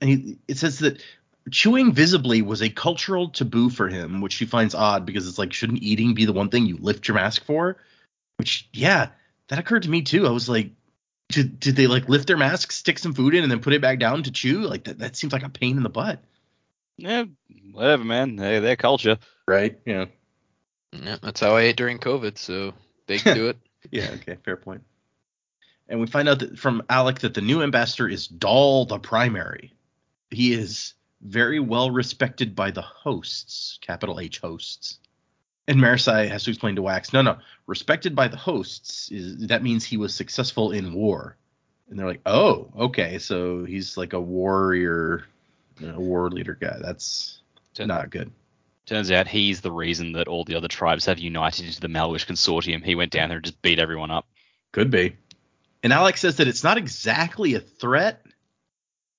and 0.00 0.10
he, 0.10 0.38
it 0.48 0.56
says 0.56 0.78
that 0.78 1.02
chewing 1.50 1.92
visibly 1.92 2.40
was 2.40 2.62
a 2.62 2.70
cultural 2.70 3.28
taboo 3.28 3.68
for 3.68 3.88
him, 3.88 4.22
which 4.22 4.32
she 4.32 4.46
finds 4.46 4.74
odd 4.74 5.04
because 5.04 5.28
it's 5.28 5.38
like, 5.38 5.52
shouldn't 5.52 5.82
eating 5.82 6.14
be 6.14 6.24
the 6.24 6.32
one 6.32 6.48
thing 6.48 6.64
you 6.64 6.78
lift 6.78 7.06
your 7.06 7.14
mask 7.14 7.44
for? 7.44 7.76
Which, 8.38 8.70
yeah, 8.72 9.10
that 9.48 9.58
occurred 9.58 9.82
to 9.82 9.90
me 9.90 10.00
too. 10.00 10.26
I 10.26 10.30
was 10.30 10.48
like, 10.48 10.70
did, 11.28 11.60
did 11.60 11.76
they 11.76 11.86
like 11.86 12.08
lift 12.08 12.26
their 12.26 12.38
mask, 12.38 12.72
stick 12.72 12.98
some 12.98 13.12
food 13.12 13.34
in, 13.34 13.42
and 13.42 13.52
then 13.52 13.60
put 13.60 13.74
it 13.74 13.82
back 13.82 13.98
down 13.98 14.22
to 14.22 14.30
chew? 14.30 14.62
Like 14.62 14.84
that, 14.84 14.98
that 15.00 15.14
seems 15.14 15.34
like 15.34 15.44
a 15.44 15.50
pain 15.50 15.76
in 15.76 15.82
the 15.82 15.90
butt. 15.90 16.18
Yeah, 16.96 17.24
whatever, 17.72 18.02
man. 18.02 18.36
They, 18.36 18.60
their 18.60 18.76
culture. 18.76 19.18
Right? 19.46 19.78
Yeah. 19.84 20.06
yeah, 20.92 21.18
that's 21.20 21.40
how 21.40 21.54
I 21.54 21.62
ate 21.62 21.76
during 21.76 21.98
COVID, 21.98 22.38
so 22.38 22.72
they 23.08 23.18
can 23.18 23.36
do 23.36 23.48
it. 23.48 23.58
Yeah, 23.90 24.08
okay, 24.14 24.38
fair 24.42 24.56
point. 24.56 24.82
And 25.88 26.00
we 26.00 26.06
find 26.06 26.28
out 26.28 26.40
that 26.40 26.58
from 26.58 26.82
Allik 26.90 27.20
that 27.20 27.34
the 27.34 27.40
new 27.40 27.62
ambassador 27.62 28.08
is 28.08 28.26
Dahl 28.26 28.86
the 28.86 28.98
Primary. 28.98 29.72
He 30.30 30.52
is 30.52 30.94
very 31.22 31.60
well 31.60 31.90
respected 31.90 32.54
by 32.54 32.70
the 32.70 32.82
hosts, 32.82 33.78
capital 33.80 34.20
H 34.20 34.38
hosts. 34.38 34.98
And 35.68 35.80
Marasi 35.80 36.28
has 36.28 36.44
to 36.44 36.50
explain 36.50 36.76
to 36.76 36.82
Wax, 36.82 37.12
no, 37.12 37.22
no, 37.22 37.38
respected 37.66 38.14
by 38.14 38.28
the 38.28 38.36
hosts 38.36 39.10
is 39.10 39.48
that 39.48 39.62
means 39.62 39.84
he 39.84 39.96
was 39.96 40.14
successful 40.14 40.70
in 40.70 40.94
war. 40.94 41.36
And 41.88 41.98
they're 41.98 42.06
like, 42.06 42.20
oh, 42.26 42.68
okay, 42.76 43.18
so 43.18 43.64
he's 43.64 43.96
like 43.96 44.12
a 44.12 44.20
warrior, 44.20 45.24
a 45.82 46.00
war 46.00 46.30
leader 46.30 46.56
guy. 46.60 46.76
That's 46.80 47.40
not 47.78 48.10
good. 48.10 48.30
Turns 48.86 49.10
out 49.10 49.26
he's 49.26 49.60
the 49.60 49.72
reason 49.72 50.12
that 50.12 50.28
all 50.28 50.44
the 50.44 50.54
other 50.54 50.68
tribes 50.68 51.06
have 51.06 51.18
united 51.18 51.66
into 51.66 51.80
the 51.80 51.88
Malwish 51.88 52.26
Consortium. 52.26 52.84
He 52.84 52.94
went 52.94 53.12
down 53.12 53.28
there 53.28 53.38
and 53.38 53.44
just 53.44 53.60
beat 53.62 53.80
everyone 53.80 54.12
up. 54.12 54.26
Could 54.72 54.90
be. 54.90 55.16
And 55.86 55.92
Alex 55.92 56.20
says 56.20 56.38
that 56.38 56.48
it's 56.48 56.64
not 56.64 56.78
exactly 56.78 57.54
a 57.54 57.60
threat, 57.60 58.26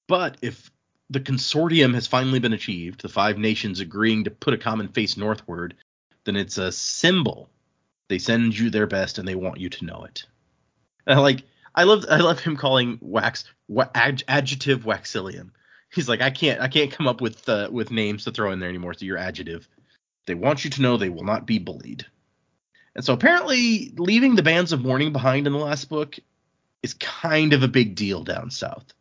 but 0.06 0.36
if 0.42 0.70
the 1.10 1.22
consortium 1.22 1.94
has 1.94 2.08
finally 2.08 2.40
been 2.40 2.52
achieved, 2.52 3.00
the 3.00 3.08
five 3.08 3.38
nations 3.38 3.80
agreeing 3.80 4.26
to 4.26 4.32
put 4.32 4.54
a 4.54 4.58
common 4.58 4.90
face 4.90 5.16
northward, 5.16 5.76
then 6.26 6.36
it's 6.36 6.58
a 6.58 6.74
symbol. 6.74 7.50
They 8.10 8.20
send 8.20 8.60
you 8.60 8.70
their 8.70 8.86
best 8.86 9.18
and 9.18 9.26
they 9.26 9.34
want 9.34 9.62
you 9.62 9.70
to 9.70 9.86
know 9.86 10.04
it. 10.04 10.26
And 11.06 11.18
I 11.18 11.22
like 11.22 11.44
I 11.74 11.86
love 11.86 12.04
I 12.10 12.18
love 12.18 12.42
him 12.42 12.58
calling 12.58 12.98
wax 13.00 13.46
wa- 13.70 13.88
ad, 13.96 14.26
adjective 14.28 14.84
Waxillium. 14.84 15.52
He's 15.90 16.10
like 16.10 16.20
I 16.20 16.32
can't 16.32 16.60
I 16.60 16.68
can't 16.68 16.92
come 16.92 17.08
up 17.08 17.22
with 17.22 17.48
uh, 17.48 17.70
with 17.72 17.92
names 17.92 18.26
to 18.26 18.32
throw 18.32 18.52
in 18.52 18.60
there 18.60 18.68
anymore. 18.68 18.94
So 18.94 19.06
you're 19.06 19.18
adjective. 19.18 19.70
They 20.26 20.36
want 20.36 20.66
you 20.66 20.72
to 20.72 20.82
know 20.82 20.98
they 20.98 21.08
will 21.08 21.24
not 21.24 21.46
be 21.46 21.60
bullied. 21.60 22.06
And 22.94 23.06
so 23.06 23.14
apparently 23.14 23.94
leaving 23.98 24.36
the 24.36 24.44
bands 24.44 24.74
of 24.74 24.84
mourning 24.84 25.14
behind 25.14 25.48
in 25.48 25.54
the 25.54 25.60
last 25.60 25.88
book 25.88 26.20
is 26.84 26.94
kind 26.96 27.54
of 27.54 27.64
a 27.64 27.68
big 27.68 27.96
deal 27.96 28.24
down 28.24 28.52
south. 28.52 28.94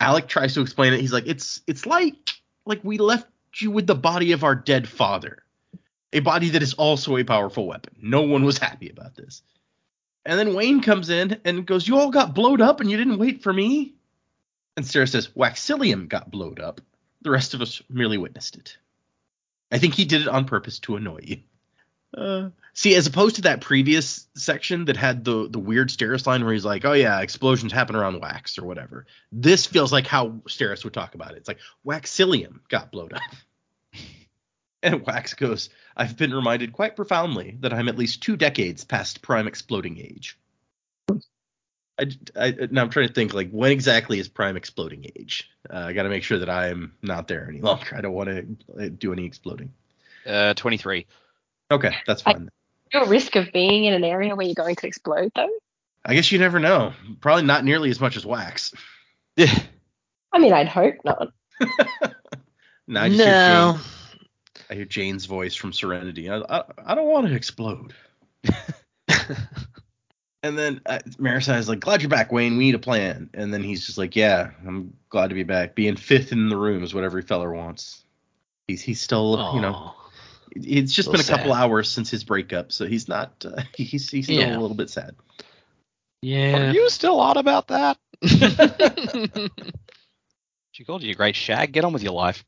Allik 0.00 0.28
tries 0.28 0.54
to 0.54 0.60
explain 0.60 0.92
it. 0.92 1.00
He's 1.00 1.12
like, 1.12 1.26
it's 1.26 1.60
it's 1.66 1.86
like 1.86 2.30
like 2.66 2.80
we 2.82 2.98
left 2.98 3.28
you 3.56 3.70
with 3.70 3.86
the 3.86 3.94
body 3.94 4.32
of 4.32 4.44
our 4.44 4.54
dead 4.54 4.88
father, 4.88 5.42
a 6.12 6.20
body 6.20 6.50
that 6.50 6.62
is 6.62 6.74
also 6.74 7.16
a 7.16 7.24
powerful 7.24 7.66
weapon. 7.66 7.94
No 8.00 8.22
one 8.22 8.44
was 8.44 8.58
happy 8.58 8.88
about 8.88 9.14
this. 9.14 9.42
And 10.24 10.38
then 10.38 10.54
Wayne 10.54 10.80
comes 10.80 11.10
in 11.10 11.40
and 11.44 11.66
goes, 11.66 11.86
"You 11.86 11.98
all 11.98 12.10
got 12.10 12.34
blowed 12.34 12.60
up, 12.60 12.80
and 12.80 12.90
you 12.90 12.96
didn't 12.96 13.18
wait 13.18 13.42
for 13.42 13.52
me." 13.52 13.94
And 14.76 14.86
Sarah 14.86 15.06
says, 15.06 15.28
"Waxillium 15.28 16.08
got 16.08 16.30
blowed 16.30 16.60
up. 16.60 16.80
The 17.22 17.30
rest 17.30 17.54
of 17.54 17.62
us 17.62 17.82
merely 17.88 18.18
witnessed 18.18 18.56
it. 18.56 18.78
I 19.70 19.78
think 19.78 19.94
he 19.94 20.04
did 20.04 20.22
it 20.22 20.28
on 20.28 20.44
purpose 20.44 20.78
to 20.80 20.96
annoy 20.96 21.20
you." 21.22 21.42
Uh, 22.16 22.50
see, 22.74 22.94
as 22.94 23.06
opposed 23.06 23.36
to 23.36 23.42
that 23.42 23.60
previous 23.60 24.26
section 24.34 24.84
that 24.86 24.96
had 24.96 25.24
the 25.24 25.48
the 25.48 25.58
weird 25.58 25.88
Steris 25.88 26.26
line 26.26 26.44
where 26.44 26.52
he's 26.52 26.64
like, 26.64 26.84
"Oh 26.84 26.92
yeah, 26.92 27.20
explosions 27.20 27.72
happen 27.72 27.96
around 27.96 28.20
wax 28.20 28.58
or 28.58 28.64
whatever." 28.64 29.06
This 29.30 29.66
feels 29.66 29.92
like 29.92 30.06
how 30.06 30.28
Steris 30.46 30.84
would 30.84 30.92
talk 30.92 31.14
about 31.14 31.32
it. 31.32 31.38
It's 31.38 31.48
like 31.48 31.60
Waxillium 31.86 32.60
got 32.68 32.92
blown 32.92 33.10
up, 33.14 33.22
and 34.82 35.06
Wax 35.06 35.34
goes, 35.34 35.70
"I've 35.96 36.16
been 36.16 36.34
reminded 36.34 36.72
quite 36.72 36.96
profoundly 36.96 37.56
that 37.60 37.72
I'm 37.72 37.88
at 37.88 37.98
least 37.98 38.22
two 38.22 38.36
decades 38.36 38.84
past 38.84 39.22
prime 39.22 39.46
exploding 39.46 39.98
age." 39.98 40.38
I, 41.98 42.06
I 42.36 42.68
now 42.70 42.82
I'm 42.82 42.90
trying 42.90 43.08
to 43.08 43.14
think 43.14 43.32
like 43.32 43.50
when 43.50 43.72
exactly 43.72 44.18
is 44.18 44.28
prime 44.28 44.56
exploding 44.56 45.06
age? 45.16 45.50
Uh, 45.70 45.78
I 45.78 45.92
got 45.92 46.02
to 46.02 46.08
make 46.08 46.24
sure 46.24 46.38
that 46.38 46.50
I'm 46.50 46.92
not 47.02 47.28
there 47.28 47.46
any 47.48 47.60
longer. 47.60 47.94
I 47.96 48.00
don't 48.00 48.12
want 48.12 48.28
to 48.76 48.90
do 48.90 49.12
any 49.12 49.24
exploding. 49.24 49.72
Uh, 50.26 50.54
23. 50.54 51.06
Okay, 51.72 51.94
that's 52.06 52.22
I- 52.26 52.32
fine. 52.34 52.48
Your 52.92 53.06
risk 53.06 53.36
of 53.36 53.50
being 53.52 53.86
in 53.86 53.94
an 53.94 54.04
area 54.04 54.36
where 54.36 54.44
you're 54.44 54.54
going 54.54 54.76
to 54.76 54.86
explode, 54.86 55.32
though. 55.34 55.48
I 56.04 56.14
guess 56.14 56.30
you 56.30 56.38
never 56.38 56.60
know. 56.60 56.92
Probably 57.22 57.44
not 57.44 57.64
nearly 57.64 57.88
as 57.88 58.00
much 58.00 58.18
as 58.18 58.26
wax. 58.26 58.74
Yeah. 59.36 59.58
I 60.30 60.38
mean, 60.38 60.52
I'd 60.52 60.68
hope 60.68 60.96
not. 61.04 61.32
No, 62.88 63.00
I 63.00 63.08
just 63.08 63.20
hear. 63.20 63.26
Jayne, 63.28 63.80
I 64.70 64.74
hear 64.74 64.84
Jayne's 64.84 65.24
voice 65.26 65.54
from 65.54 65.72
Serenity. 65.72 66.28
I, 66.28 66.38
I, 66.40 66.64
I 66.84 66.94
don't 66.94 67.06
want 67.06 67.26
to 67.28 67.34
explode. 67.34 67.94
and 70.42 70.58
then 70.58 70.80
uh, 70.86 70.98
Marasi 71.18 71.56
is 71.56 71.68
like, 71.68 71.80
"Glad 71.80 72.02
you're 72.02 72.08
back, 72.10 72.32
Wayne. 72.32 72.56
We 72.58 72.64
need 72.64 72.74
a 72.74 72.80
plan." 72.80 73.30
And 73.34 73.54
then 73.54 73.62
he's 73.62 73.86
just 73.86 73.98
like, 73.98 74.16
"Yeah, 74.16 74.50
I'm 74.66 74.92
glad 75.10 75.28
to 75.28 75.34
be 75.34 75.44
back. 75.44 75.74
Being 75.74 75.96
fifth 75.96 76.32
in 76.32 76.48
the 76.48 76.56
room 76.56 76.82
is 76.82 76.92
what 76.92 77.04
every 77.04 77.22
feller 77.22 77.52
wants." 77.52 78.02
He's 78.66 78.82
he's 78.82 79.00
still, 79.00 79.52
you 79.54 79.60
know, 79.60 79.74
Aw. 79.74 80.01
It's 80.54 80.92
just 80.92 81.06
So 81.06 81.12
been 81.12 81.20
a 81.20 81.24
couple 81.24 81.52
hours 81.52 81.90
since 81.90 82.10
his 82.10 82.24
breakup, 82.24 82.72
so 82.72 82.86
he's 82.86 83.08
not. 83.08 83.44
Uh, 83.44 83.62
he's 83.76 84.10
he's 84.10 84.26
still 84.26 84.38
Yeah. 84.40 84.56
a 84.56 84.60
little 84.60 84.76
bit 84.76 84.90
sad. 84.90 85.14
Yeah. 86.20 86.68
Are 86.68 86.72
you 86.72 86.88
still 86.90 87.20
on 87.20 87.36
about 87.36 87.68
that? 87.68 87.98
She 90.72 90.84
called 90.84 91.02
you 91.02 91.10
a 91.10 91.14
great 91.14 91.36
shag. 91.36 91.72
Get 91.72 91.84
on 91.84 91.92
with 91.92 92.02
your 92.02 92.14
life. 92.14 92.44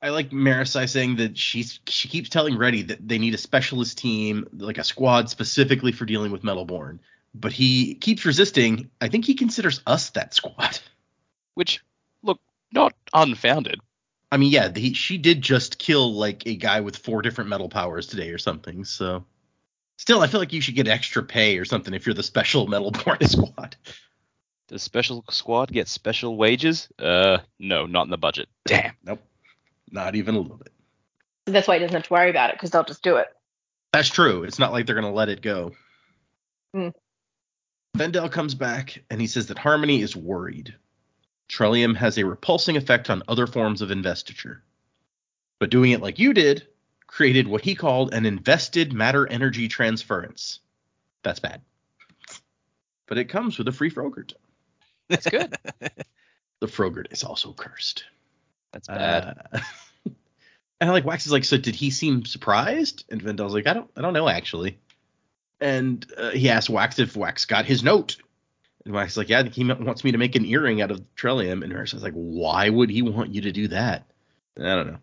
I 0.00 0.10
like 0.10 0.30
Marasi 0.30 0.88
saying 0.88 1.16
that 1.16 1.36
she's 1.36 1.80
she 1.88 2.08
keeps 2.08 2.28
telling 2.28 2.54
Reddi 2.54 2.86
that 2.88 3.06
they 3.06 3.18
need 3.18 3.34
a 3.34 3.38
specialist 3.38 3.98
team, 3.98 4.46
like 4.52 4.78
a 4.78 4.84
squad 4.84 5.28
specifically 5.28 5.92
for 5.92 6.04
dealing 6.04 6.32
with 6.32 6.42
Metalborn. 6.42 7.00
But 7.34 7.52
he 7.52 7.94
keeps 7.94 8.24
resisting. 8.24 8.90
I 9.00 9.08
think 9.08 9.24
he 9.24 9.34
considers 9.34 9.80
us 9.86 10.10
that 10.10 10.34
squad. 10.34 10.78
Which, 11.54 11.82
look, 12.22 12.40
not 12.72 12.94
unfounded. 13.12 13.80
I 14.32 14.38
mean, 14.38 14.50
yeah, 14.50 14.72
he, 14.74 14.94
she 14.94 15.18
did 15.18 15.42
just 15.42 15.78
kill 15.78 16.14
like 16.14 16.46
a 16.46 16.56
guy 16.56 16.80
with 16.80 16.96
four 16.96 17.20
different 17.20 17.50
metal 17.50 17.68
powers 17.68 18.06
today 18.06 18.30
or 18.30 18.38
something. 18.38 18.82
So, 18.86 19.26
still, 19.98 20.22
I 20.22 20.26
feel 20.26 20.40
like 20.40 20.54
you 20.54 20.62
should 20.62 20.74
get 20.74 20.88
extra 20.88 21.22
pay 21.22 21.58
or 21.58 21.66
something 21.66 21.92
if 21.92 22.06
you're 22.06 22.14
the 22.14 22.22
special 22.22 22.66
Metalborn 22.66 23.28
squad. 23.28 23.76
Does 24.68 24.82
special 24.82 25.22
squad 25.28 25.70
get 25.70 25.86
special 25.86 26.38
wages? 26.38 26.88
Uh, 26.98 27.40
no, 27.58 27.84
not 27.84 28.04
in 28.04 28.10
the 28.10 28.16
budget. 28.16 28.48
Damn. 28.64 28.94
Nope, 29.04 29.22
not 29.90 30.14
even 30.14 30.34
a 30.34 30.38
little 30.38 30.56
bit. 30.56 30.72
That's 31.44 31.68
why 31.68 31.74
he 31.74 31.80
doesn't 31.80 31.94
have 31.94 32.04
to 32.04 32.12
worry 32.14 32.30
about 32.30 32.48
it 32.48 32.56
because 32.56 32.70
they'll 32.70 32.84
just 32.84 33.02
do 33.02 33.16
it. 33.16 33.26
That's 33.92 34.08
true. 34.08 34.44
It's 34.44 34.58
not 34.58 34.72
like 34.72 34.86
they're 34.86 34.94
gonna 34.94 35.12
let 35.12 35.28
it 35.28 35.42
go. 35.42 35.72
Hmm. 36.72 36.88
Vendel 37.94 38.30
comes 38.30 38.54
back 38.54 39.04
and 39.10 39.20
he 39.20 39.26
says 39.26 39.48
that 39.48 39.58
Harmony 39.58 40.00
is 40.00 40.16
worried. 40.16 40.74
Trellium 41.48 41.96
has 41.96 42.18
a 42.18 42.24
repulsing 42.24 42.76
effect 42.76 43.10
on 43.10 43.22
other 43.28 43.46
forms 43.46 43.82
of 43.82 43.90
investiture. 43.90 44.62
But 45.58 45.70
doing 45.70 45.92
it 45.92 46.00
like 46.00 46.18
you 46.18 46.32
did 46.32 46.66
created 47.06 47.46
what 47.46 47.62
he 47.62 47.74
called 47.74 48.14
an 48.14 48.24
invested 48.24 48.92
matter 48.92 49.26
energy 49.26 49.68
transference. 49.68 50.60
That's 51.22 51.40
bad. 51.40 51.60
But 53.06 53.18
it 53.18 53.28
comes 53.28 53.58
with 53.58 53.68
a 53.68 53.72
free 53.72 53.90
Frogurt. 53.90 54.32
That's 55.08 55.28
good. 55.28 55.54
The 56.62 56.68
Frogurt 56.68 57.08
is 57.10 57.24
also 57.24 57.52
cursed. 57.52 58.04
That's 58.70 58.86
bad. 58.86 59.36
Uh, 59.52 59.58
and 60.80 60.90
like 60.90 61.04
Wax 61.04 61.26
is 61.26 61.32
like, 61.32 61.42
so 61.42 61.56
did 61.56 61.74
he 61.74 61.90
seem 61.90 62.24
surprised? 62.24 63.04
And 63.10 63.20
Vendel's 63.20 63.52
like, 63.52 63.66
I 63.66 63.74
don't, 63.74 63.90
I 63.96 64.00
don't 64.00 64.12
know 64.12 64.28
actually. 64.28 64.78
And 65.60 66.06
uh, 66.16 66.30
he 66.30 66.48
asks 66.50 66.70
Wax 66.70 67.00
if 67.00 67.16
Wax 67.16 67.46
got 67.46 67.64
his 67.64 67.82
note. 67.82 68.16
And 68.84 68.94
Wax 68.94 69.12
is 69.12 69.16
like, 69.16 69.28
yeah, 69.28 69.44
he 69.44 69.64
wants 69.64 70.02
me 70.04 70.12
to 70.12 70.18
make 70.18 70.34
an 70.34 70.44
earring 70.44 70.82
out 70.82 70.90
of 70.90 71.00
Trellium. 71.14 71.62
And 71.62 71.72
Marasi's 71.72 72.02
like, 72.02 72.14
why 72.14 72.68
would 72.68 72.90
he 72.90 73.02
want 73.02 73.32
you 73.34 73.40
to 73.42 73.52
do 73.52 73.68
that? 73.68 74.04
I 74.58 74.62
don't 74.74 74.86
know. 74.88 74.98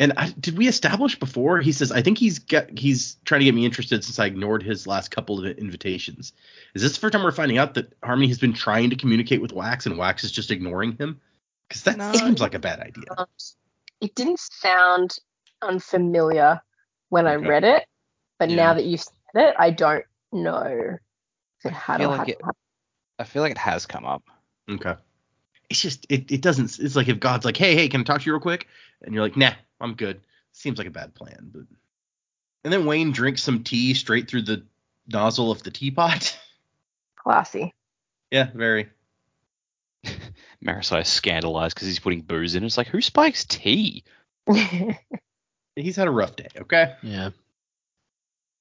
And 0.00 0.12
I, 0.16 0.30
did 0.40 0.58
we 0.58 0.66
establish 0.68 1.18
before? 1.18 1.60
He 1.60 1.70
says, 1.70 1.92
I 1.92 2.02
think 2.02 2.18
he's 2.18 2.40
got, 2.40 2.76
he's 2.76 3.16
trying 3.24 3.40
to 3.40 3.44
get 3.44 3.54
me 3.54 3.64
interested 3.64 4.02
since 4.02 4.18
I 4.18 4.26
ignored 4.26 4.62
his 4.62 4.86
last 4.86 5.10
couple 5.10 5.38
of 5.38 5.46
invitations. 5.58 6.32
Is 6.74 6.82
this 6.82 6.92
the 6.94 6.98
first 7.00 7.12
time 7.12 7.22
we're 7.22 7.30
finding 7.30 7.58
out 7.58 7.74
that 7.74 7.92
Harmony 8.02 8.26
has 8.28 8.38
been 8.38 8.52
trying 8.52 8.90
to 8.90 8.96
communicate 8.96 9.40
with 9.40 9.52
Wax 9.52 9.86
and 9.86 9.96
Wax 9.96 10.24
is 10.24 10.32
just 10.32 10.50
ignoring 10.50 10.96
him? 10.96 11.20
Because 11.68 11.84
that 11.84 11.98
No. 11.98 12.12
seems 12.12 12.40
like 12.40 12.54
a 12.54 12.58
bad 12.58 12.80
idea. 12.80 13.04
It 14.00 14.14
didn't 14.16 14.40
sound 14.40 15.16
unfamiliar 15.62 16.60
when 17.10 17.26
I 17.26 17.36
read 17.36 17.64
it, 17.64 17.86
but 18.38 18.50
Yeah. 18.50 18.56
now 18.56 18.74
that 18.74 18.84
you've 18.84 19.00
said 19.00 19.12
it, 19.36 19.54
I 19.58 19.70
don't 19.70 20.04
know 20.32 20.98
if 21.64 21.72
it 21.72 21.76
feel 21.76 22.08
like 22.10 22.28
it- 22.28 22.40
I 23.22 23.24
feel 23.24 23.42
like 23.42 23.52
it 23.52 23.58
has 23.58 23.86
come 23.86 24.04
up. 24.04 24.24
Okay. 24.68 24.94
It's 25.70 25.80
just 25.80 26.06
it, 26.08 26.32
it 26.32 26.42
doesn't 26.42 26.78
it's 26.80 26.96
like 26.96 27.08
if 27.08 27.20
God's 27.20 27.44
like, 27.44 27.56
hey, 27.56 27.76
hey, 27.76 27.88
can 27.88 28.00
I 28.00 28.04
talk 28.04 28.20
to 28.20 28.26
you 28.26 28.32
real 28.32 28.40
quick? 28.40 28.66
And 29.00 29.14
you're 29.14 29.22
like, 29.22 29.36
nah, 29.36 29.52
I'm 29.80 29.94
good. 29.94 30.20
Seems 30.50 30.76
like 30.76 30.88
a 30.88 30.90
bad 30.90 31.14
plan, 31.14 31.50
but 31.54 31.62
and 32.64 32.72
then 32.72 32.84
Wayne 32.84 33.12
drinks 33.12 33.44
some 33.44 33.62
tea 33.62 33.94
straight 33.94 34.28
through 34.28 34.42
the 34.42 34.64
nozzle 35.06 35.52
of 35.52 35.62
the 35.62 35.70
teapot. 35.70 36.36
classy. 37.16 37.72
yeah, 38.32 38.48
very. 38.52 38.88
Marasi 40.64 41.02
is 41.02 41.08
scandalized 41.08 41.76
because 41.76 41.86
he's 41.86 42.00
putting 42.00 42.22
booze 42.22 42.56
in. 42.56 42.64
It's 42.64 42.76
like, 42.76 42.88
who 42.88 43.00
spikes 43.00 43.44
tea? 43.44 44.02
He's 45.76 45.96
had 45.96 46.08
a 46.08 46.10
rough 46.10 46.36
day, 46.36 46.48
okay? 46.58 46.94
Yeah. 47.02 47.30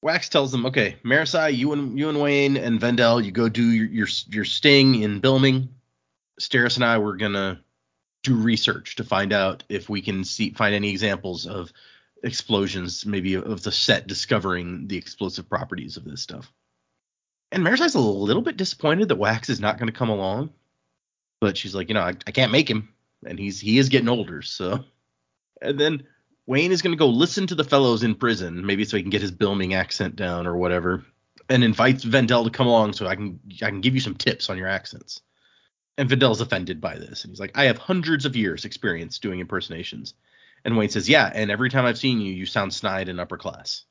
Wax 0.02 0.30
tells 0.30 0.52
them, 0.52 0.66
okay, 0.66 0.98
Marasi, 1.04 1.56
you 1.56 1.74
and 1.74 1.98
you 1.98 2.10
and 2.10 2.20
Wayne 2.20 2.58
and 2.58 2.80
Vendel, 2.80 3.22
you 3.22 3.32
go 3.32 3.50
do 3.50 3.64
your 3.64 3.88
your, 3.88 4.08
your 4.30 4.46
sting 4.46 5.02
in 5.02 5.22
Bilming. 5.22 5.70
Steris 6.40 6.76
and 6.76 6.86
I 6.86 6.98
were 6.98 7.18
gonna 7.18 7.62
do 8.24 8.36
research 8.36 8.96
to 8.96 9.04
find 9.04 9.32
out 9.34 9.64
if 9.70 9.90
we 9.90 10.02
can 10.02 10.24
see 10.24 10.52
find 10.52 10.74
any 10.74 10.89
examples 10.89 11.45
of 11.45 11.72
explosions, 12.24 13.06
maybe 13.06 13.36
of 13.36 13.64
the 13.64 13.72
set 13.72 14.08
discovering 14.08 14.88
the 14.88 14.97
explosive 14.97 15.49
properties 15.49 15.97
of 15.97 16.04
this 16.04 16.22
stuff. 16.22 16.52
And 17.52 17.64
Marasi's 17.64 17.95
a 17.95 17.99
little 17.99 18.41
bit 18.41 18.58
disappointed 18.58 19.10
that 19.10 19.18
Wax 19.18 19.49
is 19.49 19.60
not 19.60 19.78
going 19.78 19.88
to 19.88 19.97
come 19.97 20.10
along, 20.10 20.52
but 21.41 21.58
she's 21.58 21.76
like, 21.76 21.89
you 21.89 21.95
know, 21.95 22.02
I, 22.02 22.14
I 22.26 22.32
can't 22.32 22.52
make 22.52 22.70
him, 22.70 22.89
and 23.26 23.38
he's 23.38 23.60
he 23.60 23.78
is 23.78 23.89
getting 23.89 24.10
older, 24.10 24.41
so. 24.41 24.84
And 25.62 25.80
then 25.80 26.08
Wayne 26.48 26.72
is 26.72 26.82
going 26.82 26.94
to 26.94 27.00
go 27.00 27.08
listen 27.10 27.48
to 27.48 27.56
the 27.56 27.64
fellows 27.64 28.04
in 28.04 28.16
prison, 28.16 28.66
maybe 28.66 28.86
so 28.86 28.98
he 28.98 29.04
can 29.04 29.12
get 29.12 29.22
his 29.22 29.32
Bilming 29.32 29.74
accent 29.76 30.16
down 30.16 30.48
or 30.48 30.58
whatever, 30.58 31.06
and 31.50 31.64
invites 31.64 32.04
Vendel 32.04 32.44
to 32.46 32.50
come 32.50 32.68
along 32.68 32.94
so 32.94 33.08
I 33.08 33.16
can 33.16 33.39
I 33.62 33.68
can 33.70 33.82
give 33.82 33.96
you 33.96 34.02
some 34.02 34.16
tips 34.16 34.50
on 34.50 34.58
your 34.58 34.68
accents. 34.68 35.22
And 35.98 36.10
Vendel's 36.10 36.42
offended 36.42 36.82
by 36.82 36.98
this, 36.98 37.24
and 37.24 37.32
he's 37.32 37.39
like, 37.39 37.58
I 37.58 37.66
have 37.66 37.78
hundreds 37.78 38.26
of 38.26 38.36
years 38.36 38.66
experience 38.66 39.20
doing 39.20 39.39
impersonations, 39.39 40.14
And 40.66 40.78
Wayne 40.78 40.89
says, 40.89 41.10
"Yeah, 41.10 41.32
and 41.34 41.52
every 41.52 41.70
time 41.70 41.86
I've 41.86 41.98
seen 41.98 42.22
you, 42.22 42.34
you 42.34 42.46
sound 42.46 42.74
snide 42.74 43.10
and 43.10 43.20
upper 43.20 43.38
class." 43.38 43.84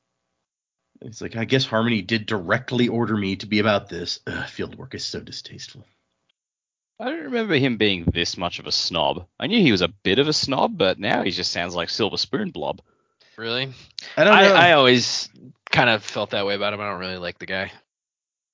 And 1.00 1.10
He's 1.10 1.22
like, 1.22 1.36
"I 1.36 1.44
guess 1.44 1.64
Harmony 1.64 2.02
did 2.02 2.26
directly 2.26 2.88
order 2.88 3.16
me 3.16 3.36
to 3.36 3.46
be 3.46 3.58
about 3.60 3.88
this. 3.88 4.20
Ugh, 4.26 4.48
field 4.48 4.76
work 4.76 4.94
is 4.94 5.04
so 5.04 5.20
distasteful." 5.20 5.86
I 7.00 7.04
don't 7.06 7.24
remember 7.24 7.54
him 7.54 7.76
being 7.78 8.04
this 8.04 8.36
much 8.36 8.58
of 8.58 8.66
a 8.66 8.72
snob. 8.72 9.26
I 9.38 9.46
knew 9.46 9.60
he 9.60 9.72
was 9.72 9.80
a 9.80 9.88
bit 9.88 10.18
of 10.18 10.28
a 10.28 10.32
snob, 10.32 10.76
but 10.76 10.98
now 10.98 11.22
he 11.22 11.30
just 11.30 11.50
sounds 11.50 11.74
like 11.74 11.88
Silver 11.88 12.16
Spoon 12.18 12.50
Blob. 12.50 12.80
Really? 13.38 13.72
I 14.18 14.24
don't 14.24 14.34
know. 14.34 14.54
I 14.54 14.72
always 14.72 15.30
kind 15.70 15.88
of 15.88 16.04
felt 16.04 16.30
that 16.30 16.44
way 16.44 16.54
about 16.54 16.74
him. 16.74 16.80
I 16.80 16.88
don't 16.90 17.00
really 17.00 17.16
like 17.16 17.38
the 17.38 17.46
guy. 17.46 17.72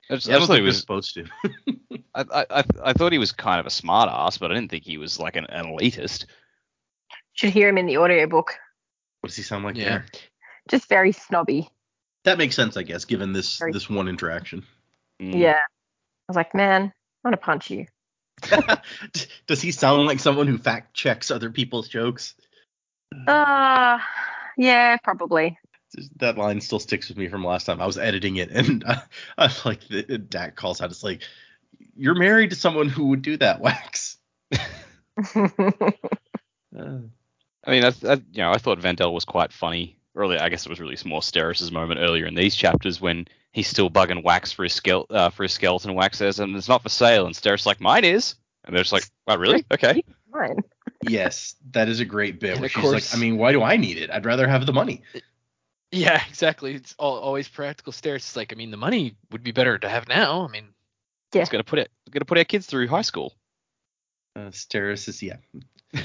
I, 0.09 0.15
just, 0.15 0.29
Yeah, 0.29 0.35
I 0.35 0.37
I 0.37 0.39
don't 0.39 0.47
thought 0.47 0.53
he 0.55 0.59
think 0.59 0.63
we're 0.63 0.67
was. 0.67 0.81
supposed 0.81 1.15
to. 1.15 1.25
I, 2.15 2.25
I, 2.33 2.47
I, 2.61 2.65
I 2.85 2.93
thought 2.93 3.11
he 3.13 3.19
was 3.19 3.33
kind 3.33 3.59
of 3.59 3.67
a 3.67 3.71
smart 3.71 4.09
ass, 4.13 4.39
but 4.39 4.53
I 4.53 4.55
didn't 4.55 4.71
think 4.71 4.85
he 4.85 4.97
was 4.99 5.19
like 5.19 5.35
an, 5.35 5.47
an 5.47 5.67
elitist. 5.67 6.27
Should 7.33 7.51
hear 7.51 7.69
him 7.69 7.79
in 7.79 7.87
the 7.87 7.99
audiobook. 7.99 8.55
what 9.23 9.29
does 9.29 9.37
he 9.37 9.43
sound 9.43 9.65
like 9.65 9.77
Yeah. 9.77 9.85
there? 9.89 10.07
Just 10.71 10.89
very 10.89 11.11
snobby. 11.13 11.69
That 12.25 12.39
makes 12.39 12.55
sense, 12.57 12.77
I 12.77 12.83
guess, 12.85 13.05
given 13.05 13.33
this 13.33 13.59
Very- 13.59 13.73
this 13.73 13.91
one 13.91 14.07
interaction. 14.09 14.65
Mm. 15.21 15.37
Yeah. 15.39 15.59
I 15.59 16.29
was 16.29 16.37
like, 16.37 16.55
man, 16.55 16.83
I 17.25 17.29
want 17.29 17.33
to 17.33 17.45
punch 17.45 17.71
you. 17.71 17.87
Does 19.47 19.63
he 19.63 19.71
sound 19.73 20.07
like 20.07 20.21
someone 20.21 20.47
who 20.47 20.59
fact 20.59 20.95
checks 20.95 21.31
other 21.31 21.51
people's 21.51 21.89
jokes? 21.89 22.35
Uh, 23.27 23.99
yeah, 24.57 24.97
probably. 25.03 25.59
That 26.17 26.37
line 26.37 26.61
still 26.61 26.79
sticks 26.79 27.09
with 27.09 27.17
me 27.17 27.29
from 27.29 27.45
last 27.45 27.65
time. 27.65 27.81
I 27.81 27.87
was 27.87 27.99
editing 27.99 28.37
it, 28.37 28.51
and 28.51 28.85
I, 28.87 29.03
I 29.39 29.51
like 29.65 29.87
the, 29.89 30.19
Dak 30.19 30.57
calls 30.57 30.81
out. 30.81 30.91
It's 30.91 31.05
like 31.05 31.23
you're 31.97 32.15
married 32.15 32.51
to 32.51 32.57
someone 32.57 32.89
who 32.89 33.07
would 33.09 33.23
do 33.23 33.37
that, 33.39 33.61
Wax. 33.61 34.19
Uh, 36.79 36.99
I 37.65 37.71
mean, 37.71 37.85
I, 37.87 37.89
I, 38.07 38.15
you 38.33 38.43
know, 38.43 38.51
I 38.51 38.59
thought 38.59 38.79
Vendel 38.81 39.15
was 39.15 39.25
quite 39.25 39.51
funny 39.51 39.99
earlier. 40.15 40.39
I 40.43 40.51
guess 40.51 40.67
it 40.67 40.69
was 40.69 40.79
really 40.79 40.99
more 41.07 41.23
Steris's 41.23 41.73
moment 41.73 42.01
earlier 42.01 42.27
in 42.27 42.35
these 42.35 42.55
chapters 42.55 43.01
when 43.01 43.27
he's 43.57 43.67
still 43.69 43.91
bugging 43.91 44.23
Wax 44.23 44.53
for 44.53 44.63
his 44.65 44.79
skele- 44.79 45.07
uh, 45.11 45.31
for 45.31 45.43
his 45.43 45.53
skeleton. 45.53 45.95
Wax 45.95 46.19
says, 46.19 46.39
"And 46.39 46.55
it's 46.55 46.69
not 46.69 46.83
for 46.83 46.91
sale." 46.91 47.27
And 47.27 47.35
Steris 47.35 47.65
like, 47.67 47.81
"Mine 47.81 48.05
is." 48.05 48.37
And 48.65 48.77
they're 48.77 48.83
just 48.83 48.93
like, 48.93 49.09
"Oh, 49.27 49.37
really? 49.37 49.65
Okay." 49.73 50.05
Fine. 50.33 50.59
yes, 51.09 51.55
that 51.71 51.89
is 51.89 51.99
a 52.01 52.05
great 52.05 52.39
bit. 52.39 52.53
And 52.53 52.61
Where 52.61 52.69
she's 52.69 52.83
course- 52.83 53.13
like, 53.13 53.19
I 53.19 53.21
mean, 53.21 53.39
why 53.39 53.53
do 53.53 53.63
I 53.63 53.77
need 53.79 53.97
it? 53.97 54.11
I'd 54.11 54.27
rather 54.27 54.47
have 54.47 54.67
the 54.67 54.73
money. 54.73 55.03
Yeah, 55.91 56.21
exactly. 56.29 56.75
It's 56.75 56.95
all, 56.99 57.17
always 57.19 57.49
practical 57.49 57.93
stairs. 57.93 58.23
It's 58.23 58.37
like, 58.37 58.53
I 58.53 58.57
mean, 58.57 58.71
the 58.71 58.77
money 58.77 59.17
would 59.31 59.43
be 59.43 59.53
better 59.53 59.79
to 59.79 59.89
have 59.89 60.09
now. 60.09 60.47
I 60.47 60.51
mean, 60.53 60.75
Yeah. 61.33 61.41
It's 61.41 61.51
gonna 61.51 61.65
put 61.65 61.79
it, 61.79 61.91
gonna 62.11 62.25
put 62.27 62.39
our 62.39 62.45
kids 62.45 62.67
through 62.67 62.89
high 62.89 63.03
school. 63.03 63.35
Uh, 64.35 64.51
Steris 64.51 65.09
is 65.09 65.23
yeah. 65.23 65.37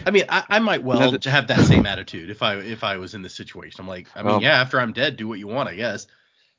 I 0.05 0.11
mean, 0.11 0.23
I, 0.29 0.43
I 0.47 0.59
might 0.59 0.83
well 0.83 1.11
No, 1.11 1.17
have 1.29 1.47
that 1.47 1.65
same 1.67 1.85
attitude 1.85 2.29
if 2.29 2.41
I 2.41 2.55
if 2.57 2.83
I 2.83 2.97
was 2.97 3.13
in 3.15 3.21
this 3.23 3.35
situation. 3.35 3.81
I'm 3.81 3.87
like, 3.87 4.07
I 4.15 4.19
mean, 4.21 4.25
Well- 4.33 4.41
yeah, 4.41 4.61
after 4.61 4.79
I'm 4.79 4.93
dead, 4.93 5.17
do 5.17 5.27
what 5.27 5.39
you 5.39 5.47
want, 5.47 5.67
I 5.67 5.75
guess. 5.75 6.07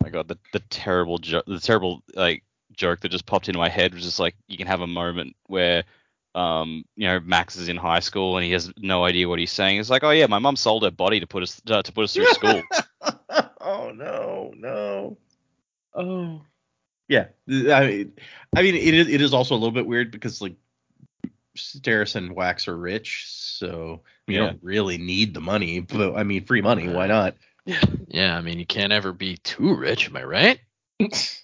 My 0.03 0.11
god, 0.11 0.29
the 0.29 0.39
the 0.53 0.61
terrible 0.71 1.19
jo- 1.19 1.43
the 1.47 1.61
terrible 1.61 2.03
like 2.15 2.43
joke 2.73 3.01
that 3.01 3.11
just 3.11 3.27
popped 3.27 3.49
into 3.49 3.59
my 3.59 3.69
head 3.69 3.95
was 3.95 4.03
just 4.05 4.19
like 4.19 4.35
you 4.49 4.57
can 4.57 4.67
have 4.67 4.81
a 4.81 4.87
moment 4.87 5.37
where 5.47 5.85
um 6.35 6.85
you 6.97 7.07
know 7.07 7.21
Max 7.21 7.57
is 7.57 7.69
in 7.69 7.77
high 7.77 8.01
school 8.01 8.37
and 8.37 8.45
he 8.47 8.53
has 8.53 8.73
no 8.79 9.05
idea 9.05 9.29
what 9.29 9.39
he's 9.39 9.53
saying. 9.53 9.79
It's 9.79 9.91
like, 9.91 10.05
oh 10.05 10.11
yeah, 10.11 10.27
my 10.27 10.39
mum 10.39 10.57
sold 10.57 10.83
her 10.85 10.91
body 10.91 11.21
to 11.21 11.27
put 11.27 11.43
us 11.43 11.61
uh, 11.69 11.83
to 11.83 11.93
put 11.93 12.05
us 12.05 12.15
through 12.15 12.27
school. 12.27 12.63
oh 13.61 13.93
no, 13.95 14.53
no. 14.57 15.19
Oh. 15.95 16.41
Yeah, 17.09 17.27
I 17.49 17.87
mean, 17.87 18.13
I 18.57 18.63
mean, 18.63 18.75
it 18.75 18.95
is 18.95 19.09
it 19.09 19.21
is 19.21 19.35
also 19.35 19.55
a 19.55 19.59
little 19.59 19.73
bit 19.73 19.87
weird 19.87 20.11
because 20.11 20.41
like 20.41 20.55
Steris 21.57 22.17
and 22.17 22.33
Wax 22.35 22.67
are 22.69 22.77
rich, 22.77 23.27
so 23.29 24.01
you 24.27 24.39
Yeah. 24.39 24.47
don't 24.47 24.61
really 24.63 24.97
need 24.97 25.35
the 25.35 25.41
money, 25.41 25.81
but 25.81 26.15
I 26.17 26.23
mean, 26.23 26.47
free 26.47 26.63
money, 26.63 26.89
why 26.89 27.07
not? 27.07 27.37
Yeah, 27.65 27.83
Yeah, 28.09 28.37
I 28.37 28.41
mean, 28.41 28.59
you 28.59 28.67
can't 28.67 28.93
ever 28.93 29.13
be 29.13 29.37
too 29.37 29.75
rich, 29.75 30.09
am 30.09 30.17
I 30.17 30.25
right? 30.25 30.61
It's 30.99 31.43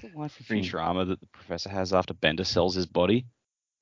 the 0.00 0.18
line 0.18 0.28
from 0.28 0.46
Futurama 0.46 1.08
that 1.08 1.20
the 1.20 1.26
professor 1.26 1.68
has 1.68 1.92
after 1.92 2.14
Bender 2.14 2.44
sells 2.44 2.74
his 2.74 2.86
body. 2.86 3.26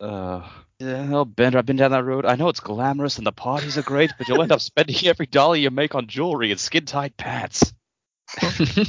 Uh, 0.00 0.48
yeah, 0.78 1.08
oh, 1.12 1.24
Bender, 1.24 1.58
I've 1.58 1.66
been 1.66 1.76
down 1.76 1.90
that 1.90 2.04
road. 2.04 2.24
I 2.24 2.36
know 2.36 2.48
it's 2.48 2.60
glamorous 2.60 3.18
and 3.18 3.26
the 3.26 3.32
parties 3.32 3.76
are 3.76 3.82
great, 3.82 4.12
but 4.16 4.28
you'll 4.28 4.42
end 4.42 4.52
up 4.52 4.60
spending 4.60 4.96
every 5.04 5.26
dollar 5.26 5.56
you 5.56 5.70
make 5.70 5.94
on 5.94 6.06
jewelry 6.06 6.50
and 6.50 6.58
skin 6.58 6.86
tight 6.86 7.16
pants. 7.16 7.72
I 8.40 8.86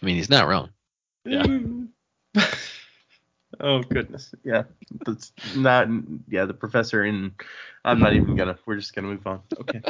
mean, 0.00 0.16
he's 0.16 0.30
not 0.30 0.46
wrong. 0.46 0.70
Yeah. 1.24 1.46
oh 3.60 3.82
goodness, 3.82 4.34
yeah, 4.44 4.64
that's 5.04 5.32
not. 5.56 5.88
Yeah, 6.28 6.44
the 6.44 6.54
professor 6.54 7.04
in. 7.04 7.34
I'm 7.84 8.00
not 8.00 8.14
even 8.14 8.36
gonna. 8.36 8.58
We're 8.66 8.76
just 8.76 8.94
gonna 8.94 9.08
move 9.08 9.26
on. 9.26 9.40
Okay. 9.60 9.82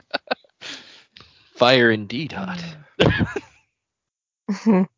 Fire 1.63 1.93
indeed 1.93 2.33
hot. 2.33 2.61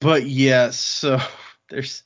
But 0.00 0.24
yeah, 0.24 0.70
so 0.70 1.18
there's 1.68 2.04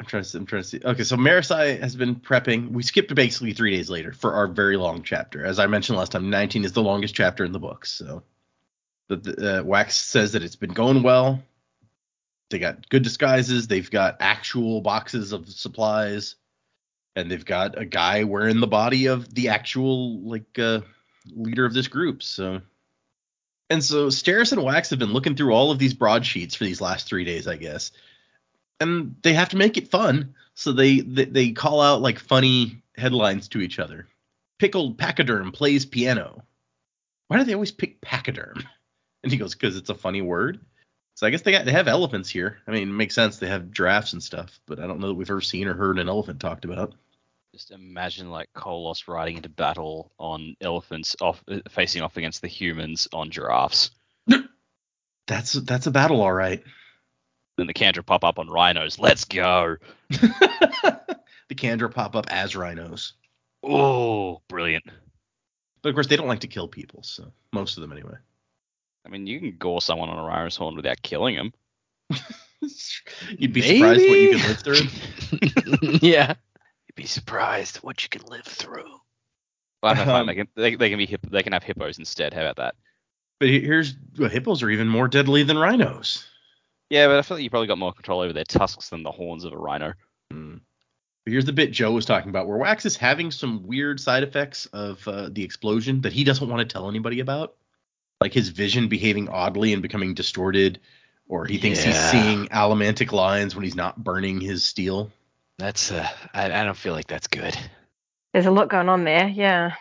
I'm 0.00 0.06
trying 0.06 0.24
to 0.24 0.28
see, 0.28 0.38
I'm 0.38 0.46
trying 0.46 0.62
to 0.62 0.68
see. 0.68 0.80
Okay, 0.84 1.04
so 1.04 1.16
Marasi 1.16 1.80
has 1.80 1.94
been 1.94 2.16
prepping. 2.16 2.72
We 2.72 2.82
skipped 2.82 3.14
basically 3.14 3.52
three 3.52 3.70
days 3.70 3.88
later 3.88 4.12
for 4.12 4.34
our 4.34 4.48
very 4.48 4.76
long 4.76 5.04
chapter. 5.04 5.44
As 5.44 5.60
I 5.60 5.68
mentioned 5.68 5.96
last 5.96 6.10
time, 6.10 6.28
19 6.28 6.64
is 6.64 6.72
the 6.72 6.82
longest 6.82 7.14
chapter 7.14 7.44
in 7.44 7.52
the 7.52 7.60
book. 7.60 7.86
So 7.86 8.24
the, 9.08 9.16
the 9.16 9.60
uh, 9.60 9.62
Wax 9.62 9.96
says 9.96 10.32
that 10.32 10.42
it's 10.42 10.56
been 10.56 10.72
going 10.72 11.04
well. 11.04 11.40
They 12.50 12.58
got 12.58 12.88
good 12.88 13.04
disguises. 13.04 13.68
They've 13.68 13.90
got 13.90 14.16
actual 14.18 14.80
boxes 14.80 15.30
of 15.30 15.48
supplies, 15.48 16.34
and 17.14 17.30
they've 17.30 17.44
got 17.44 17.78
a 17.78 17.84
guy 17.84 18.24
wearing 18.24 18.58
the 18.58 18.66
body 18.66 19.06
of 19.06 19.32
the 19.32 19.50
actual 19.50 20.20
like 20.22 20.58
uh, 20.58 20.80
leader 21.32 21.64
of 21.64 21.74
this 21.74 21.86
group. 21.86 22.20
So 22.20 22.60
and 23.70 23.82
so 23.82 24.08
Steris 24.08 24.52
and 24.52 24.62
Wax 24.62 24.90
have 24.90 24.98
been 24.98 25.12
looking 25.12 25.36
through 25.36 25.52
all 25.52 25.70
of 25.70 25.78
these 25.78 25.94
broadsheets 25.94 26.54
for 26.54 26.64
these 26.64 26.80
last 26.80 27.06
three 27.06 27.24
days, 27.24 27.46
I 27.46 27.56
guess. 27.56 27.92
And 28.80 29.16
they 29.22 29.32
have 29.32 29.50
to 29.50 29.56
make 29.56 29.76
it 29.76 29.90
fun. 29.90 30.34
So 30.54 30.72
they 30.72 31.00
they, 31.00 31.24
they 31.24 31.50
call 31.52 31.80
out 31.80 32.02
like 32.02 32.18
funny 32.18 32.82
headlines 32.96 33.48
to 33.48 33.60
each 33.60 33.78
other. 33.78 34.06
Pickled 34.58 34.98
pachyderm 34.98 35.52
plays 35.52 35.86
piano. 35.86 36.44
Why 37.28 37.38
do 37.38 37.44
they 37.44 37.54
always 37.54 37.72
pick 37.72 38.00
pachyderm? 38.00 38.62
And 39.22 39.32
he 39.32 39.38
goes, 39.38 39.54
because 39.54 39.78
it's 39.78 39.88
a 39.88 39.94
funny 39.94 40.20
word. 40.20 40.60
So 41.14 41.26
I 41.26 41.30
guess 41.30 41.40
they 41.40 41.52
got 41.52 41.64
they 41.64 41.72
have 41.72 41.88
elephants 41.88 42.28
here. 42.28 42.58
I 42.66 42.72
mean, 42.72 42.90
it 42.90 42.92
makes 42.92 43.14
sense. 43.14 43.38
They 43.38 43.46
have 43.46 43.70
giraffes 43.70 44.12
and 44.12 44.22
stuff, 44.22 44.60
but 44.66 44.78
I 44.78 44.86
don't 44.86 45.00
know 45.00 45.08
that 45.08 45.14
we've 45.14 45.30
ever 45.30 45.40
seen 45.40 45.66
or 45.66 45.72
heard 45.72 45.98
an 45.98 46.10
elephant 46.10 46.40
talked 46.40 46.66
about. 46.66 46.94
Just 47.54 47.70
imagine 47.70 48.30
like 48.30 48.52
Koloss 48.52 49.06
riding 49.06 49.36
into 49.36 49.48
battle 49.48 50.10
on 50.18 50.56
elephants, 50.60 51.14
off 51.20 51.40
uh, 51.48 51.60
facing 51.70 52.02
off 52.02 52.16
against 52.16 52.42
the 52.42 52.48
humans 52.48 53.06
on 53.12 53.30
giraffes. 53.30 53.92
That's 55.28 55.52
that's 55.52 55.86
a 55.86 55.92
battle, 55.92 56.20
all 56.20 56.32
right. 56.32 56.64
Then 57.56 57.68
the 57.68 57.72
Kandra 57.72 58.04
pop 58.04 58.24
up 58.24 58.40
on 58.40 58.48
rhinos. 58.48 58.98
Let's 58.98 59.24
go! 59.24 59.76
the 60.10 61.54
Kandra 61.54 61.94
pop 61.94 62.16
up 62.16 62.26
as 62.28 62.56
rhinos. 62.56 63.12
Oh, 63.62 64.42
brilliant! 64.48 64.86
But 65.80 65.90
of 65.90 65.94
course, 65.94 66.08
they 66.08 66.16
don't 66.16 66.26
like 66.26 66.40
to 66.40 66.48
kill 66.48 66.66
people, 66.66 67.04
so 67.04 67.30
most 67.52 67.76
of 67.76 67.82
them 67.82 67.92
anyway. 67.92 68.16
I 69.06 69.10
mean, 69.10 69.28
you 69.28 69.38
can 69.38 69.56
gore 69.58 69.80
someone 69.80 70.08
on 70.08 70.18
a 70.18 70.26
rhino's 70.26 70.56
horn 70.56 70.74
without 70.74 71.02
killing 71.02 71.36
them. 71.36 71.52
You'd 73.38 73.52
be 73.52 73.62
surprised 73.62 74.00
what 74.00 74.18
you 74.18 74.38
can 74.38 74.48
live 74.48 74.58
through. 74.58 75.98
yeah. 76.02 76.34
You'd 76.96 77.02
be 77.02 77.08
surprised 77.08 77.78
what 77.78 78.02
you 78.02 78.08
can 78.08 78.22
live 78.28 78.44
through. 78.44 79.00
Well, 79.82 79.94
no, 79.96 80.04
fine. 80.04 80.26
They 80.26 80.34
can 80.34 80.48
they, 80.54 80.74
they 80.76 80.88
can 80.90 80.98
be 80.98 81.06
hip, 81.06 81.26
they 81.28 81.42
can 81.42 81.52
have 81.52 81.62
hippos 81.62 81.98
instead. 81.98 82.32
How 82.32 82.42
about 82.42 82.56
that? 82.56 82.74
But 83.40 83.48
here's 83.48 83.94
well, 84.18 84.30
hippos 84.30 84.62
are 84.62 84.70
even 84.70 84.88
more 84.88 85.08
deadly 85.08 85.42
than 85.42 85.58
rhinos. 85.58 86.24
Yeah, 86.90 87.08
but 87.08 87.18
I 87.18 87.22
feel 87.22 87.36
like 87.36 87.44
you 87.44 87.50
probably 87.50 87.66
got 87.66 87.78
more 87.78 87.92
control 87.92 88.20
over 88.20 88.32
their 88.32 88.44
tusks 88.44 88.90
than 88.90 89.02
the 89.02 89.10
horns 89.10 89.44
of 89.44 89.52
a 89.52 89.58
rhino. 89.58 89.94
Hmm. 90.30 90.58
But 91.24 91.32
here's 91.32 91.46
the 91.46 91.52
bit 91.52 91.72
Joe 91.72 91.92
was 91.92 92.04
talking 92.04 92.28
about, 92.28 92.46
where 92.46 92.58
Wax 92.58 92.84
is 92.84 92.96
having 92.96 93.30
some 93.30 93.66
weird 93.66 93.98
side 93.98 94.22
effects 94.22 94.66
of 94.66 95.06
uh, 95.08 95.30
the 95.30 95.42
explosion 95.42 96.02
that 96.02 96.12
he 96.12 96.22
doesn't 96.22 96.48
want 96.48 96.60
to 96.60 96.72
tell 96.72 96.88
anybody 96.88 97.20
about, 97.20 97.54
like 98.20 98.32
his 98.32 98.50
vision 98.50 98.88
behaving 98.88 99.28
oddly 99.28 99.72
and 99.72 99.82
becoming 99.82 100.14
distorted, 100.14 100.80
or 101.28 101.46
he 101.46 101.58
thinks 101.58 101.82
he's 101.82 101.98
seeing 102.10 102.46
allomantic 102.48 103.10
lines 103.10 103.54
when 103.54 103.64
he's 103.64 103.74
not 103.74 104.04
burning 104.04 104.40
his 104.40 104.64
steel. 104.64 105.10
That's 105.58 105.92
uh, 105.92 106.08
I, 106.32 106.46
I 106.46 106.64
don't 106.64 106.76
feel 106.76 106.94
like 106.94 107.06
that's 107.06 107.28
good. 107.28 107.56
There's 108.32 108.46
a 108.46 108.50
lot 108.50 108.68
going 108.68 108.88
on 108.88 109.04
there. 109.04 109.28
Yeah. 109.28 109.74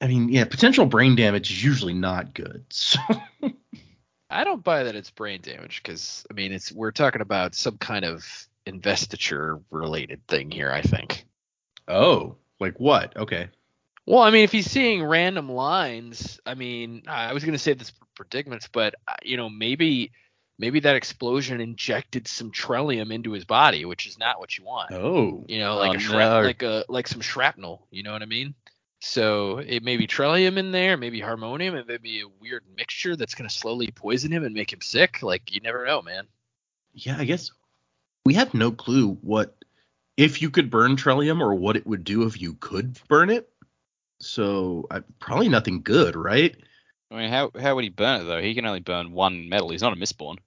I 0.00 0.06
mean, 0.06 0.28
yeah, 0.28 0.44
potential 0.44 0.86
brain 0.86 1.16
damage 1.16 1.50
is 1.50 1.62
usually 1.62 1.94
not 1.94 2.34
good. 2.34 2.64
So 2.70 2.98
I 4.30 4.44
don't 4.44 4.62
buy 4.62 4.84
that 4.84 4.94
it's 4.94 5.10
brain 5.10 5.40
damage 5.42 5.82
because 5.82 6.26
I 6.30 6.34
mean 6.34 6.52
it's 6.52 6.72
we're 6.72 6.92
talking 6.92 7.20
about 7.20 7.54
some 7.54 7.78
kind 7.78 8.04
of 8.04 8.48
investiture 8.66 9.60
related 9.70 10.26
thing 10.26 10.50
here. 10.50 10.70
I 10.70 10.82
think. 10.82 11.26
Oh, 11.86 12.36
like 12.60 12.78
what? 12.78 13.16
Okay. 13.16 13.48
Well, 14.06 14.22
I 14.22 14.30
mean, 14.30 14.44
if 14.44 14.52
he's 14.52 14.70
seeing 14.70 15.04
random 15.04 15.50
lines, 15.50 16.40
I 16.46 16.54
mean, 16.54 17.02
I 17.06 17.32
was 17.32 17.44
gonna 17.44 17.58
say 17.58 17.74
this 17.74 17.92
predicaments, 18.14 18.68
but 18.70 18.94
uh, 19.06 19.14
you 19.22 19.36
know, 19.36 19.48
maybe 19.48 20.12
maybe 20.58 20.80
that 20.80 20.96
explosion 20.96 21.60
injected 21.60 22.26
some 22.28 22.50
trellium 22.50 23.12
into 23.12 23.32
his 23.32 23.44
body, 23.44 23.84
which 23.84 24.06
is 24.06 24.18
not 24.18 24.38
what 24.40 24.58
you 24.58 24.64
want. 24.64 24.92
Oh. 24.92 25.44
You 25.48 25.58
know, 25.60 25.74
oh, 25.74 25.78
like 25.78 25.90
Oh, 25.92 25.94
a 25.94 25.98
shrap- 25.98 26.40
no. 26.42 26.46
like 26.46 26.62
a 26.62 26.84
like 26.88 27.06
some 27.08 27.20
shrapnel. 27.20 27.86
You 27.90 28.02
know 28.02 28.12
what 28.12 28.22
I 28.22 28.26
mean? 28.26 28.54
So 29.00 29.58
it 29.58 29.84
may 29.84 29.96
be 29.96 30.08
Trellium 30.08 30.56
in 30.56 30.72
there, 30.72 30.96
maybe 30.96 31.20
Harmonium, 31.20 31.76
it 31.76 31.86
may 31.86 31.98
be 31.98 32.20
a 32.22 32.28
weird 32.40 32.64
mixture 32.76 33.14
that's 33.14 33.36
going 33.36 33.48
to 33.48 33.54
slowly 33.54 33.92
poison 33.92 34.32
him 34.32 34.42
and 34.44 34.52
make 34.54 34.72
him 34.72 34.80
sick. 34.80 35.22
Like 35.22 35.54
you 35.54 35.60
never 35.60 35.86
know, 35.86 36.02
man. 36.02 36.26
Yeah, 36.94 37.16
I 37.18 37.24
guess 37.24 37.52
we 38.26 38.34
have 38.34 38.54
no 38.54 38.72
clue 38.72 39.14
what 39.22 39.54
if 40.16 40.42
you 40.42 40.50
could 40.50 40.68
burn 40.68 40.96
Trellium 40.96 41.40
or 41.40 41.54
what 41.54 41.76
it 41.76 41.86
would 41.86 42.02
do 42.02 42.24
if 42.24 42.40
you 42.40 42.54
could 42.54 42.98
burn 43.06 43.30
it. 43.30 43.48
So 44.20 44.88
I, 44.90 45.00
probably 45.20 45.48
nothing 45.48 45.82
good, 45.82 46.16
right? 46.16 46.56
I 47.12 47.16
mean, 47.16 47.30
how 47.30 47.52
how 47.60 47.76
would 47.76 47.84
he 47.84 47.90
burn 47.90 48.22
it 48.22 48.24
though? 48.24 48.40
He 48.42 48.52
can 48.54 48.66
only 48.66 48.80
burn 48.80 49.12
one 49.12 49.48
metal. 49.48 49.70
He's 49.70 49.80
not 49.82 49.92
a 49.92 49.96
Mistborn. 49.96 50.38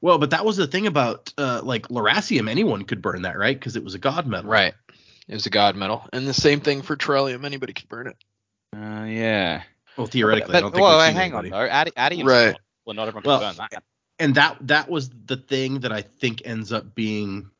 Well, 0.00 0.18
but 0.18 0.30
that 0.30 0.44
was 0.44 0.56
the 0.56 0.66
thing 0.66 0.86
about 0.86 1.32
uh, 1.36 1.60
like 1.62 1.88
Lerasium. 1.88 2.48
Anyone 2.48 2.84
could 2.84 3.02
burn 3.02 3.22
that, 3.22 3.36
right? 3.38 3.58
Because 3.58 3.76
it 3.76 3.84
was 3.84 3.94
a 3.94 3.98
god 3.98 4.26
metal. 4.26 4.50
Right. 4.50 4.74
It 5.28 5.34
was 5.34 5.46
a 5.46 5.50
god 5.50 5.76
metal, 5.76 6.08
and 6.12 6.26
the 6.26 6.34
same 6.34 6.60
thing 6.60 6.82
for 6.82 6.96
Trellium. 6.96 7.44
Anybody 7.44 7.72
could 7.72 7.88
burn 7.88 8.06
it. 8.08 8.16
Uh, 8.76 9.04
yeah. 9.04 9.62
Well, 9.96 10.06
theoretically, 10.06 10.52
but, 10.52 10.58
I 10.58 10.60
don't 10.60 10.70
think 10.72 10.82
well, 10.82 10.98
we've 10.98 11.06
seen 11.08 11.14
hang 11.16 11.32
anybody. 11.32 11.52
on 11.52 11.66
though. 11.68 11.72
Adi- 11.72 11.92
Atium's 11.96 12.24
Right. 12.28 12.46
not- 12.52 12.60
Well, 12.86 12.94
not 12.96 13.08
everyone 13.08 13.22
Well, 13.26 13.40
can 13.40 13.56
burn 13.56 13.68
that. 13.70 13.82
and 14.18 14.34
that 14.36 14.56
that 14.68 14.88
was 14.90 15.10
the 15.26 15.36
thing 15.36 15.80
that 15.80 15.92
I 15.92 16.02
think 16.02 16.42
ends 16.44 16.72
up 16.72 16.94
being 16.94 17.50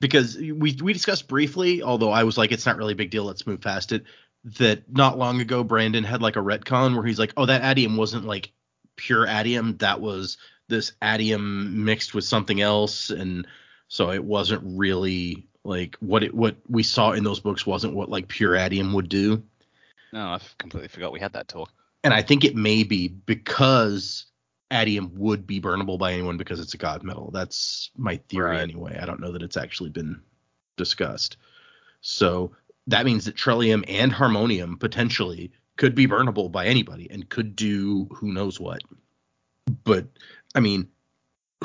because 0.00 0.36
we 0.36 0.52
we 0.82 0.92
discussed 0.92 1.28
briefly, 1.28 1.82
although 1.82 2.10
I 2.10 2.24
was 2.24 2.36
like, 2.36 2.52
it's 2.52 2.66
not 2.66 2.76
really 2.76 2.92
a 2.92 2.96
big 2.96 3.10
deal, 3.10 3.24
let's 3.24 3.46
move 3.46 3.60
past 3.60 3.92
it. 3.92 4.04
That 4.58 4.82
not 4.92 5.16
long 5.16 5.40
ago, 5.40 5.64
Brandon 5.64 6.04
had 6.04 6.20
like 6.20 6.36
a 6.36 6.40
retcon 6.40 6.94
where 6.94 7.06
he's 7.06 7.18
like, 7.18 7.32
oh, 7.38 7.46
that 7.46 7.62
atium 7.62 7.96
wasn't 7.96 8.26
like 8.26 8.52
pure 8.96 9.26
atium, 9.26 9.78
that 9.78 10.00
was 10.02 10.36
this 10.68 10.92
atium 11.02 11.84
mixed 11.84 12.14
with 12.14 12.24
something 12.24 12.60
else, 12.60 13.10
and 13.10 13.46
so 13.88 14.10
it 14.10 14.24
wasn't 14.24 14.62
really 14.64 15.46
like 15.64 15.96
what 16.00 16.22
it 16.22 16.34
what 16.34 16.56
we 16.68 16.82
saw 16.82 17.12
in 17.12 17.24
those 17.24 17.40
books 17.40 17.66
wasn't 17.66 17.94
what 17.94 18.10
like 18.10 18.28
pure 18.28 18.56
atium 18.56 18.92
would 18.92 19.08
do. 19.08 19.42
No, 20.12 20.20
I 20.26 20.40
completely 20.58 20.88
forgot 20.88 21.12
we 21.12 21.20
had 21.20 21.32
that 21.32 21.48
talk. 21.48 21.70
And 22.04 22.12
I 22.12 22.22
think 22.22 22.44
it 22.44 22.54
may 22.54 22.82
be 22.82 23.08
because 23.08 24.26
Atium 24.70 25.12
would 25.14 25.46
be 25.46 25.60
burnable 25.60 25.98
by 25.98 26.12
anyone 26.12 26.36
because 26.36 26.60
it's 26.60 26.74
a 26.74 26.78
god 26.78 27.02
metal. 27.02 27.30
That's 27.32 27.90
my 27.96 28.16
theory 28.28 28.50
Right. 28.50 28.60
anyway. 28.60 28.98
I 29.00 29.06
don't 29.06 29.20
know 29.20 29.32
that 29.32 29.42
it's 29.42 29.56
actually 29.56 29.90
been 29.90 30.20
discussed. 30.76 31.36
So 32.00 32.52
that 32.86 33.06
means 33.06 33.24
that 33.24 33.36
Trellium 33.36 33.84
and 33.88 34.12
Harmonium 34.12 34.76
potentially 34.78 35.50
could 35.76 35.94
be 35.94 36.06
burnable 36.06 36.52
by 36.52 36.66
anybody 36.66 37.10
and 37.10 37.28
could 37.28 37.56
do 37.56 38.06
who 38.14 38.32
knows 38.32 38.60
what. 38.60 38.82
But 39.84 40.06
I 40.54 40.60
mean, 40.60 40.88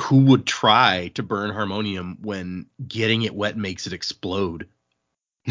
who 0.00 0.16
would 0.26 0.46
try 0.46 1.08
to 1.14 1.22
burn 1.22 1.50
Harmonium 1.50 2.18
when 2.22 2.66
getting 2.86 3.22
it 3.22 3.34
wet 3.34 3.56
makes 3.56 3.86
it 3.86 3.92
explode? 3.92 4.68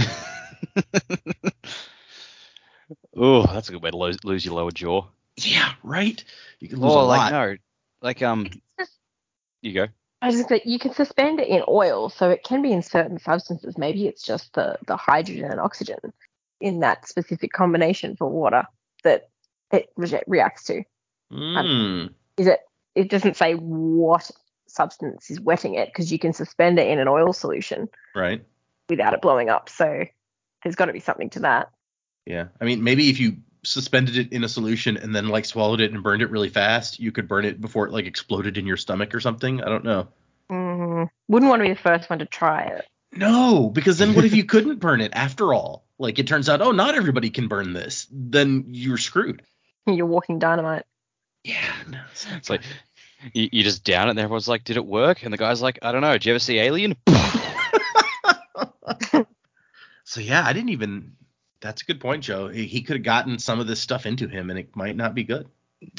oh, 3.16 3.46
that's 3.46 3.70
a 3.70 3.72
good 3.72 3.82
way 3.84 3.92
to 3.92 3.98
lose, 3.98 4.24
lose 4.24 4.46
your 4.46 4.56
lower 4.56 4.72
jaw. 4.72 5.06
Yeah, 5.38 5.74
right. 5.84 6.24
You 6.60 6.68
can 6.68 6.80
lose 6.80 6.92
Oh, 6.92 7.02
a 7.02 7.04
like 7.04 7.32
lot. 7.32 7.32
no, 7.32 7.56
like 8.02 8.22
um, 8.22 8.50
you 9.62 9.74
go. 9.74 9.88
I 10.22 10.28
was 10.28 10.36
just 10.36 10.50
that 10.50 10.66
you 10.66 10.80
can 10.80 10.94
suspend 10.94 11.40
it 11.40 11.48
in 11.48 11.64
oil, 11.68 12.10
so 12.10 12.30
it 12.30 12.44
can 12.44 12.62
be 12.62 12.74
in 12.74 12.82
certain 12.82 13.20
substances. 13.20 13.78
Maybe 13.78 14.06
it's 14.08 14.24
just 14.24 14.54
the 14.54 14.78
the 14.86 14.98
hydrogen 14.98 15.50
and 15.50 15.62
oxygen 15.62 15.98
in 16.60 16.82
that 16.82 17.08
specific 17.08 17.54
combination 17.54 18.18
for 18.18 18.30
water 18.30 18.66
that 19.04 19.30
it 19.72 19.90
re- 19.96 20.24
reacts 20.28 20.66
to. 20.66 20.84
Mm. 21.32 22.14
Is 22.36 22.48
it? 22.48 22.60
It 23.00 23.10
doesn't 23.10 23.38
say 23.38 23.54
what 23.54 24.30
substance 24.68 25.32
is 25.32 25.40
wetting 25.40 25.76
it 25.76 25.88
because 25.88 26.12
you 26.12 26.20
can 26.20 26.34
suspend 26.34 26.78
it 26.80 26.88
in 26.88 27.00
an 27.00 27.08
oil 27.08 27.32
solution 27.32 27.88
Right. 28.14 28.44
without 28.90 29.14
it 29.14 29.22
blowing 29.22 29.50
up. 29.50 29.70
So 29.70 30.04
there's 30.64 30.76
got 30.76 30.86
to 30.88 30.94
be 30.94 31.00
something 31.00 31.30
to 31.32 31.40
that. 31.40 31.72
Yeah. 32.26 32.48
I 32.60 32.66
mean, 32.66 32.84
maybe 32.84 33.10
if 33.10 33.20
you 33.20 33.38
suspended 33.64 34.18
it 34.18 34.34
in 34.34 34.44
a 34.44 34.50
solution 34.50 34.98
and 34.98 35.16
then 35.16 35.30
like 35.30 35.46
swallowed 35.46 35.80
it 35.80 35.92
and 35.94 36.04
burned 36.04 36.22
it 36.22 36.30
really 36.30 36.50
fast, 36.50 37.00
you 37.00 37.12
could 37.12 37.28
burn 37.28 37.46
it 37.46 37.62
before 37.62 37.88
it 37.88 37.94
like 37.94 38.06
exploded 38.06 38.58
in 38.58 38.68
your 38.68 38.78
stomach 38.78 39.16
or 39.16 39.22
something. 39.22 39.64
I 39.64 39.70
don't 39.70 39.86
know. 39.86 40.08
Mm, 40.52 41.10
wouldn't 41.30 41.50
want 41.50 41.62
to 41.62 41.68
be 41.68 41.74
the 41.74 41.80
first 41.80 42.10
one 42.10 42.20
to 42.20 42.26
try 42.26 42.64
it. 42.64 42.86
No, 43.14 43.70
because 43.70 43.98
then 43.98 44.14
what 44.14 44.26
if 44.26 44.36
you 44.36 44.44
couldn't 44.54 44.80
burn 44.80 45.00
it 45.00 45.12
after 45.14 45.54
all? 45.54 45.86
Like 45.98 46.20
it 46.20 46.28
turns 46.28 46.50
out, 46.50 46.62
oh, 46.62 46.72
not 46.72 46.96
everybody 46.96 47.30
can 47.30 47.48
burn 47.48 47.72
this. 47.74 48.08
Then 48.12 48.66
you're 48.68 48.98
screwed. 48.98 49.42
You're 49.88 50.06
walking 50.06 50.38
dynamite. 50.38 50.84
Yeah. 51.44 51.74
No, 51.88 52.02
it's 52.36 52.50
like. 52.50 52.62
You, 53.34 53.50
you 53.52 53.64
just 53.64 53.84
down 53.84 54.08
it, 54.08 54.12
and 54.12 54.20
everyone's 54.20 54.48
like, 54.48 54.64
"Did 54.64 54.78
it 54.78 54.86
work?" 54.86 55.24
And 55.24 55.34
the 55.34 55.38
guy's 55.38 55.62
like, 55.62 55.80
"I 55.82 55.92
don't 55.92 56.02
know. 56.02 56.14
Did 56.14 56.26
you 56.26 56.32
ever 56.34 56.40
see 56.40 56.60
Alien?" 56.60 56.96
so 60.04 60.20
yeah, 60.22 60.44
I 60.46 60.54
didn't 60.54 60.70
even. 60.70 61.14
That's 61.62 61.82
a 61.82 61.86
good 61.86 62.00
point, 62.00 62.24
Joe. 62.24 62.48
He, 62.48 62.66
he 62.68 62.82
could 62.82 62.96
have 62.98 63.04
gotten 63.04 63.38
some 63.38 63.60
of 63.60 63.68
this 63.68 63.82
stuff 63.82 64.06
into 64.06 64.28
him, 64.30 64.50
and 64.50 64.58
it 64.58 64.76
might 64.76 64.96
not 64.96 65.14
be 65.14 65.24
good. 65.24 65.48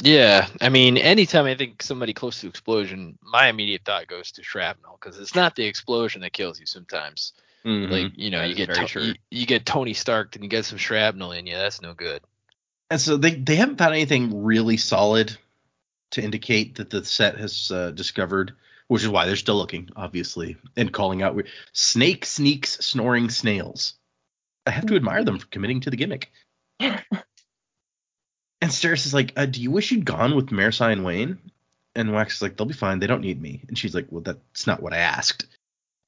Yeah, 0.02 0.46
I 0.60 0.68
mean, 0.68 0.96
anytime 0.98 1.46
I 1.46 1.54
think 1.54 1.82
somebody 1.82 2.12
close 2.12 2.40
to 2.40 2.48
explosion, 2.48 3.18
my 3.22 3.48
immediate 3.48 3.82
thought 3.84 4.06
goes 4.08 4.32
to 4.32 4.42
shrapnel 4.42 4.98
because 5.00 5.18
it's 5.18 5.34
not 5.34 5.56
the 5.56 5.64
explosion 5.64 6.20
that 6.22 6.32
kills 6.32 6.60
you 6.60 6.66
sometimes. 6.66 7.32
Mhm. 7.64 7.90
Like 7.90 8.12
you 8.16 8.30
know, 8.30 8.38
That 8.40 8.48
you 8.48 8.54
get 8.54 8.74
to- 8.74 8.86
true. 8.86 9.02
you, 9.02 9.14
you 9.30 9.46
get 9.46 9.66
Tony 9.66 9.92
Stark 9.94 10.34
and 10.34 10.42
you 10.44 10.48
get 10.50 10.64
some 10.64 10.78
shrapnel 10.78 11.32
in 11.32 11.46
you. 11.46 11.56
That's 11.56 11.82
no 11.82 11.92
good. 11.94 12.22
And 12.90 13.00
so 13.00 13.16
they 13.18 13.34
they 13.34 13.56
haven't 13.56 13.76
found 13.76 13.94
anything 13.94 14.42
really 14.42 14.76
solid 14.78 15.36
to 16.10 16.22
indicate 16.22 16.76
that 16.76 16.90
the 16.90 17.04
set 17.04 17.38
has 17.38 17.70
uh, 17.70 17.90
discovered, 17.92 18.52
which 18.88 19.02
is 19.02 19.08
why 19.08 19.26
they're 19.26 19.36
still 19.36 19.56
looking, 19.56 19.88
obviously, 19.96 20.56
and 20.76 20.92
calling 20.92 21.22
out 21.22 21.40
snake 21.72 22.24
sneaks 22.24 22.84
snoring 22.84 23.30
snails. 23.30 23.94
I 24.66 24.70
have 24.70 24.86
to 24.86 24.96
admire 24.96 25.24
them 25.24 25.38
for 25.38 25.46
committing 25.46 25.80
to 25.80 25.90
the 25.90 25.96
gimmick. 25.96 26.30
and 26.80 27.00
Steris 28.62 29.06
is 29.06 29.14
like, 29.14 29.32
uh, 29.36 29.46
"Do 29.46 29.62
you 29.62 29.70
wish 29.70 29.90
you'd 29.90 30.04
gone 30.04 30.34
with 30.34 30.48
Marasi 30.48 30.92
and 30.92 31.04
Wayne?" 31.04 31.38
And 31.94 32.12
Wax 32.12 32.36
is 32.36 32.42
like, 32.42 32.56
"They'll 32.56 32.66
be 32.66 32.74
fine. 32.74 32.98
They 32.98 33.06
don't 33.06 33.22
need 33.22 33.40
me." 33.40 33.62
And 33.68 33.78
she's 33.78 33.94
like, 33.94 34.06
"Well, 34.10 34.22
that's 34.22 34.66
not 34.66 34.82
what 34.82 34.92
I 34.92 34.98
asked." 34.98 35.46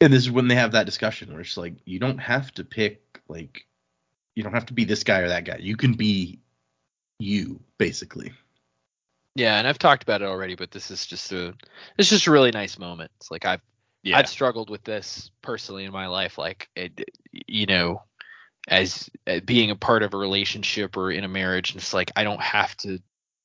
And 0.00 0.12
this 0.12 0.22
is 0.22 0.30
when 0.30 0.48
they 0.48 0.56
have 0.56 0.72
that 0.72 0.86
discussion 0.86 1.32
where 1.32 1.40
it's 1.40 1.56
like, 1.56 1.74
"You 1.84 1.98
don't 1.98 2.18
have 2.18 2.52
to 2.54 2.64
pick 2.64 3.20
like." 3.28 3.66
You 4.34 4.42
don't 4.42 4.54
have 4.54 4.66
to 4.66 4.72
be 4.72 4.84
this 4.84 5.04
guy 5.04 5.18
or 5.18 5.28
that 5.28 5.44
guy. 5.44 5.58
You 5.60 5.76
can 5.76 5.92
be 5.92 6.40
you 7.18 7.60
basically. 7.78 8.32
Yeah, 9.34 9.58
and 9.58 9.66
I've 9.66 9.78
talked 9.78 10.02
about 10.02 10.22
it 10.22 10.26
already, 10.26 10.54
but 10.54 10.70
this 10.70 10.90
is 10.90 11.06
just 11.06 11.32
a 11.32 11.54
it's 11.98 12.10
just 12.10 12.26
a 12.26 12.30
really 12.30 12.50
nice 12.50 12.78
moment. 12.78 13.10
It's 13.16 13.30
like 13.30 13.44
I've 13.46 13.62
Yeah. 14.02 14.18
I've 14.18 14.28
struggled 14.28 14.68
with 14.70 14.84
this 14.84 15.30
personally 15.42 15.84
in 15.84 15.92
my 15.92 16.06
life, 16.06 16.38
like 16.38 16.68
it, 16.76 17.04
you 17.46 17.66
know, 17.66 18.02
as 18.68 19.10
uh, 19.26 19.40
being 19.44 19.70
a 19.70 19.76
part 19.76 20.02
of 20.02 20.14
a 20.14 20.18
relationship 20.18 20.96
or 20.96 21.10
in 21.12 21.24
a 21.24 21.28
marriage, 21.28 21.72
and 21.72 21.80
it's 21.80 21.94
like 21.94 22.10
I 22.16 22.24
don't 22.24 22.42
have 22.42 22.76
to, 22.78 22.98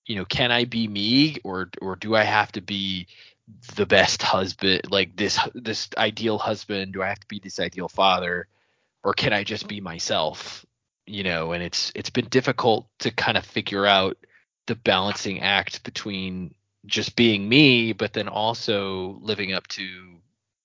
you 0.05 0.15
know, 0.17 0.25
can 0.25 0.51
I 0.51 0.65
be 0.65 0.87
me 0.87 1.37
or 1.43 1.69
or 1.81 1.95
do 1.95 2.15
I 2.15 2.23
have 2.23 2.51
to 2.53 2.61
be 2.61 3.07
the 3.75 3.85
best 3.85 4.21
husband, 4.23 4.81
like 4.91 5.15
this 5.15 5.39
this 5.55 5.89
ideal 5.97 6.37
husband? 6.37 6.93
Do 6.93 7.01
I 7.03 7.07
have 7.09 7.19
to 7.21 7.27
be 7.27 7.39
this 7.39 7.59
ideal 7.59 7.89
father, 7.89 8.47
or 9.03 9.13
can 9.13 9.33
I 9.33 9.43
just 9.43 9.67
be 9.67 9.81
myself? 9.81 10.65
You 11.05 11.23
know, 11.23 11.53
and 11.53 11.63
it's 11.63 11.91
it's 11.95 12.09
been 12.09 12.27
difficult 12.29 12.87
to 12.99 13.11
kind 13.11 13.37
of 13.37 13.45
figure 13.45 13.85
out 13.85 14.17
the 14.67 14.75
balancing 14.75 15.41
act 15.41 15.83
between 15.83 16.53
just 16.85 17.15
being 17.15 17.47
me, 17.49 17.93
but 17.93 18.13
then 18.13 18.29
also 18.29 19.17
living 19.21 19.53
up 19.53 19.67
to 19.69 20.19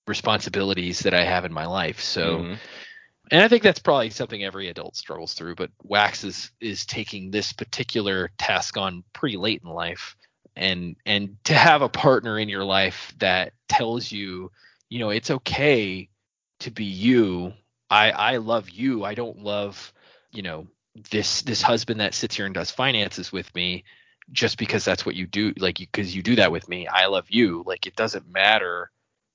responsibilities 0.07 1.00
that 1.00 1.14
I 1.14 1.24
have 1.24 1.44
in 1.44 1.53
my 1.53 1.66
life. 1.66 2.00
So, 2.00 2.46
Mhm. 2.46 2.61
and 3.30 3.42
I 3.42 3.48
think 3.48 3.62
that's 3.62 3.78
probably 3.80 4.11
something 4.11 4.44
every 4.44 4.68
adult 4.68 4.96
struggles 4.96 5.34
through. 5.34 5.57
But 5.57 5.70
Wax 5.82 6.24
is 6.24 6.50
is 6.61 6.86
taking 6.86 7.30
this 7.30 7.53
particular 7.53 8.30
task 8.38 8.76
on 8.76 9.05
pretty 9.12 9.36
late 9.36 9.62
in 9.64 9.70
life, 9.70 10.16
and 10.57 10.96
and 11.07 11.36
to 11.44 11.55
have 11.55 11.82
a 11.82 11.88
partner 11.88 12.38
in 12.38 12.48
your 12.48 12.64
life 12.64 13.14
that 13.18 13.53
tells 13.68 14.11
you, 14.12 14.50
you 14.90 14.98
know, 15.00 15.11
it's 15.11 15.30
okay 15.30 16.09
to 16.61 16.70
be 16.70 16.84
you. 16.84 17.53
I 17.90 18.11
I 18.12 18.36
love 18.38 18.70
you. 18.70 19.05
I 19.05 19.14
don't 19.14 19.42
love, 19.42 19.92
you 20.32 20.42
know, 20.42 20.66
this 21.11 21.43
this 21.43 21.62
husband 21.62 22.01
that 22.01 22.14
sits 22.14 22.36
here 22.36 22.47
and 22.47 22.55
does 22.55 22.70
finances 22.70 23.32
with 23.32 23.53
me 23.55 23.84
just 24.30 24.59
because 24.59 24.84
that's 24.84 25.05
what 25.05 25.14
you 25.14 25.26
do 25.26 25.53
like 25.59 25.78
because 25.78 26.14
you 26.14 26.22
do 26.22 26.36
that 26.36 26.53
with 26.53 26.68
me. 26.68 26.86
I 26.86 27.07
love 27.07 27.26
you. 27.30 27.62
Like 27.66 27.86
it 27.86 27.97
doesn't 27.97 28.30
matter 28.30 28.90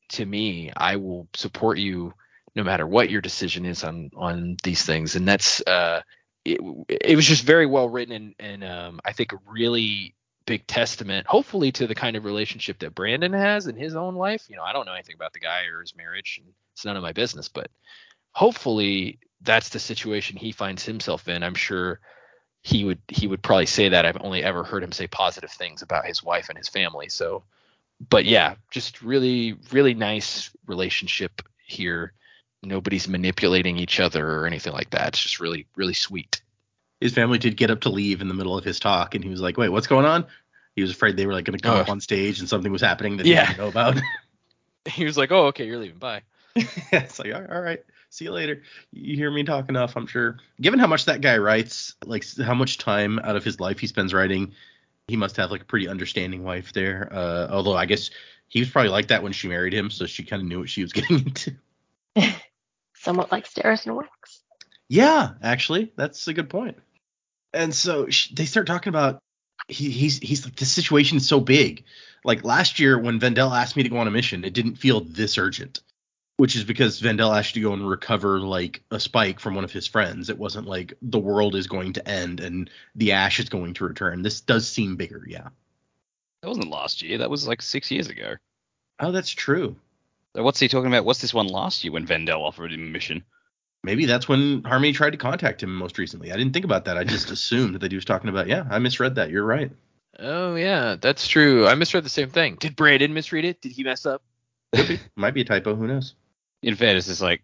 to 0.09 0.25
me. 0.25 0.71
I 0.75 0.97
will 0.97 1.27
support 1.33 1.77
you 1.77 2.13
no 2.55 2.63
matter 2.63 2.87
what 2.87 3.09
your 3.09 3.21
decision 3.21 3.65
is 3.65 3.83
on 3.83 4.11
on 4.15 4.57
these 4.63 4.83
things. 4.83 5.15
And 5.15 5.27
that's 5.27 5.61
uh 5.65 6.01
it, 6.45 6.59
it 6.89 7.15
was 7.15 7.27
just 7.27 7.43
very 7.43 7.65
well 7.65 7.89
written 7.89 8.13
and 8.13 8.35
and 8.39 8.63
um 8.63 8.99
i 9.03 9.11
think 9.11 9.33
a 9.33 9.39
really 9.47 10.15
big 10.45 10.65
testament 10.65 11.27
hopefully 11.27 11.73
to 11.73 11.87
the 11.87 11.95
kind 11.95 12.15
of 12.15 12.23
relationship 12.23 12.79
that 12.79 12.95
brandon 12.95 13.33
has 13.33 13.67
in 13.67 13.75
his 13.75 13.95
own 13.95 14.15
life. 14.15 14.45
You 14.47 14.55
know 14.55 14.63
i 14.63 14.73
don't 14.73 14.85
know 14.85 14.93
anything 14.93 15.15
about 15.15 15.33
the 15.33 15.39
guy 15.39 15.65
or 15.65 15.81
his 15.81 15.95
marriage. 15.95 16.39
And 16.41 16.53
it's 16.73 16.85
none 16.85 16.95
of 16.95 17.03
my 17.03 17.11
business. 17.11 17.49
But 17.49 17.69
hopefully 18.31 19.19
that's 19.41 19.69
the 19.69 19.79
situation 19.79 20.37
he 20.37 20.51
finds 20.51 20.83
himself 20.85 21.27
in 21.27 21.43
i'm 21.43 21.55
sure 21.55 21.99
he 22.63 22.83
would 22.83 22.99
he 23.07 23.27
would 23.27 23.41
probably 23.41 23.65
say 23.65 23.89
that 23.89 24.05
i've 24.05 24.17
only 24.21 24.43
ever 24.43 24.63
heard 24.63 24.83
him 24.83 24.91
say 24.91 25.07
positive 25.07 25.51
things 25.51 25.81
about 25.81 26.05
his 26.05 26.23
wife 26.23 26.49
and 26.49 26.57
his 26.57 26.67
family 26.69 27.07
so 27.09 27.43
but 28.09 28.25
yeah 28.25 28.55
just 28.71 29.01
really 29.01 29.55
really 29.71 29.93
nice 29.93 30.49
relationship 30.65 31.41
here 31.65 32.13
nobody's 32.63 33.07
manipulating 33.07 33.77
each 33.77 33.99
other 33.99 34.27
or 34.39 34.47
anything 34.47 34.73
like 34.73 34.89
that 34.89 35.09
it's 35.09 35.21
just 35.21 35.39
really 35.39 35.65
really 35.75 35.93
sweet 35.93 36.41
His 36.99 37.13
family 37.13 37.37
did 37.37 37.57
get 37.57 37.69
up 37.69 37.81
to 37.81 37.89
leave 37.89 38.21
in 38.21 38.27
the 38.27 38.33
middle 38.33 38.57
of 38.57 38.63
his 38.65 38.79
talk, 38.79 39.13
and 39.13 39.23
he 39.23 39.29
was 39.29 39.39
like, 39.39 39.55
"Wait, 39.55 39.69
what's 39.69 39.85
going 39.85 40.05
on?" 40.05 40.25
He 40.75 40.81
was 40.81 40.89
afraid 40.89 41.15
they 41.15 41.27
were 41.27 41.33
like 41.33 41.45
going 41.45 41.57
to 41.59 41.61
come 41.63 41.77
Oh. 41.77 41.81
up 41.81 41.89
on 41.89 42.01
stage 42.01 42.39
and 42.39 42.49
something 42.49 42.71
was 42.71 42.81
happening 42.81 43.17
that 43.17 43.27
Yeah. 43.27 43.41
he 43.41 43.45
didn't 43.53 43.57
know 43.59 43.67
about. 43.69 44.01
He 44.87 45.05
was 45.05 45.15
like, 45.15 45.31
"Oh, 45.31 45.47
okay, 45.47 45.65
you're 45.67 45.77
leaving. 45.77 45.99
Bye." 45.99 46.23
it's 46.91 47.19
like, 47.19 47.33
all 47.33 47.61
right, 47.61 47.83
see 48.09 48.25
you 48.25 48.31
later. 48.31 48.61
You 48.91 49.15
hear 49.15 49.31
me 49.31 49.43
talk 49.43 49.69
enough, 49.69 49.95
I'm 49.95 50.07
sure. 50.07 50.37
Given 50.59 50.79
how 50.79 50.87
much 50.87 51.05
that 51.05 51.21
guy 51.21 51.37
writes, 51.37 51.95
like 52.05 52.25
how 52.37 52.53
much 52.53 52.77
time 52.77 53.19
out 53.19 53.35
of 53.35 53.43
his 53.43 53.59
life 53.59 53.79
he 53.79 53.87
spends 53.87 54.13
writing, 54.13 54.53
he 55.07 55.15
must 55.15 55.37
have 55.37 55.51
like 55.51 55.61
a 55.61 55.65
pretty 55.65 55.87
understanding 55.87 56.43
wife 56.43 56.73
there. 56.73 57.09
Uh, 57.11 57.47
although 57.49 57.75
I 57.75 57.85
guess 57.85 58.09
he 58.47 58.59
was 58.59 58.69
probably 58.69 58.89
like 58.89 59.07
that 59.07 59.23
when 59.23 59.31
she 59.31 59.47
married 59.47 59.73
him, 59.73 59.89
so 59.89 60.05
she 60.05 60.23
kind 60.23 60.41
of 60.41 60.47
knew 60.47 60.59
what 60.59 60.69
she 60.69 60.81
was 60.81 60.93
getting 60.93 61.19
into. 61.19 61.55
Somewhat 62.95 63.31
like 63.31 63.47
Steris 63.47 63.85
and 63.85 63.95
Wax. 63.95 64.41
Yeah, 64.89 65.33
actually, 65.41 65.91
that's 65.95 66.27
a 66.27 66.33
good 66.33 66.49
point. 66.49 66.77
And 67.53 67.73
so 67.73 68.09
sh- 68.09 68.29
they 68.29 68.45
start 68.45 68.67
talking 68.67 68.89
about 68.89 69.21
he, 69.67 69.89
he's 69.89 70.17
he's 70.19 70.45
like 70.45 70.55
this 70.55 70.71
situation 70.71 71.17
is 71.17 71.27
so 71.27 71.39
big. 71.39 71.83
Like 72.23 72.43
last 72.43 72.79
year 72.79 72.97
when 72.99 73.19
Vendel 73.19 73.53
asked 73.53 73.75
me 73.75 73.83
to 73.83 73.89
go 73.89 73.97
on 73.97 74.07
a 74.07 74.11
mission, 74.11 74.43
it 74.43 74.53
didn't 74.53 74.75
feel 74.75 75.01
this 75.01 75.37
urgent, 75.37 75.81
which 76.37 76.55
is 76.55 76.63
because 76.63 76.99
Vendel 76.99 77.33
asked 77.33 77.55
to 77.55 77.61
go 77.61 77.73
and 77.73 77.87
recover 77.87 78.39
like 78.39 78.83
a 78.91 78.99
spike 78.99 79.39
from 79.39 79.55
one 79.55 79.63
of 79.63 79.71
his 79.71 79.87
friends. 79.87 80.29
It 80.29 80.37
wasn't 80.37 80.67
like 80.67 80.93
the 81.01 81.19
world 81.19 81.55
is 81.55 81.67
going 81.67 81.93
to 81.93 82.07
end 82.07 82.39
and 82.39 82.69
the 82.95 83.11
ash 83.11 83.39
is 83.39 83.49
going 83.49 83.73
to 83.75 83.85
return. 83.85 84.21
This 84.21 84.41
does 84.41 84.67
seem 84.67 84.95
bigger, 84.95 85.23
yeah. 85.27 85.49
That 86.41 86.49
wasn't 86.49 86.69
last 86.69 87.01
year. 87.01 87.17
That 87.17 87.31
was 87.31 87.47
like 87.47 87.61
six 87.61 87.89
years 87.89 88.07
ago. 88.07 88.35
Oh, 88.99 89.11
that's 89.11 89.31
true. 89.31 89.75
So 90.35 90.43
what's 90.43 90.59
he 90.59 90.67
talking 90.67 90.87
about? 90.87 91.05
What's 91.05 91.21
this 91.21 91.33
one 91.33 91.47
last 91.47 91.83
year 91.83 91.91
when 91.91 92.05
Vendel 92.05 92.43
offered 92.43 92.71
him 92.71 92.83
a 92.83 92.89
mission? 92.89 93.23
Maybe 93.83 94.05
that's 94.05 94.29
when 94.29 94.63
Harmony 94.63 94.93
tried 94.93 95.11
to 95.11 95.17
contact 95.17 95.63
him 95.63 95.73
most 95.73 95.97
recently. 95.97 96.31
I 96.31 96.37
didn't 96.37 96.53
think 96.53 96.65
about 96.65 96.85
that. 96.85 96.97
I 96.97 97.03
just 97.03 97.31
assumed 97.31 97.79
that 97.79 97.91
he 97.91 97.95
was 97.95 98.05
talking 98.05 98.29
about. 98.29 98.47
Yeah, 98.47 98.65
I 98.69 98.77
misread 98.77 99.15
that. 99.15 99.31
You're 99.31 99.43
right. 99.43 99.71
Oh 100.19 100.55
yeah, 100.55 100.95
that's 100.99 101.27
true. 101.27 101.67
I 101.67 101.73
misread 101.75 102.03
the 102.03 102.09
same 102.09 102.29
thing. 102.29 102.57
Did 102.59 102.75
Brandon 102.75 103.13
misread 103.13 103.45
it? 103.45 103.61
Did 103.61 103.71
he 103.71 103.83
mess 103.83 104.05
up? 104.05 104.21
Might 105.15 105.33
be 105.33 105.41
a 105.41 105.45
typo. 105.45 105.75
Who 105.75 105.87
knows? 105.87 106.13
In 106.63 106.75
fairness, 106.75 107.07
it's 107.09 107.21
like 107.21 107.41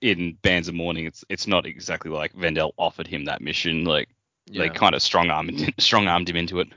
in 0.00 0.34
Bands 0.42 0.68
of 0.68 0.74
Mourning, 0.74 1.06
it's 1.06 1.24
it's 1.28 1.46
not 1.46 1.66
exactly 1.66 2.10
like 2.10 2.32
Vendel 2.32 2.74
offered 2.78 3.06
him 3.06 3.26
that 3.26 3.40
mission. 3.40 3.84
Like 3.84 4.08
they 4.50 4.68
kind 4.68 4.94
of 4.94 5.02
strong 5.02 5.30
armed 5.30 5.74
strong 5.78 6.06
armed 6.08 6.28
him 6.28 6.36
into 6.36 6.60
it. 6.60 6.68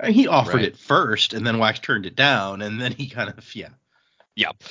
I 0.00 0.06
mean, 0.06 0.14
he 0.14 0.26
offered 0.28 0.56
Right. 0.56 0.64
it 0.64 0.76
first, 0.76 1.34
and 1.34 1.46
then 1.46 1.58
Wax 1.58 1.80
turned 1.80 2.06
it 2.06 2.14
down, 2.14 2.62
and 2.62 2.80
then 2.80 2.92
he 2.92 3.08
kind 3.08 3.28
of 3.28 3.54
yeah. 3.54 3.70
Yep. 4.36 4.62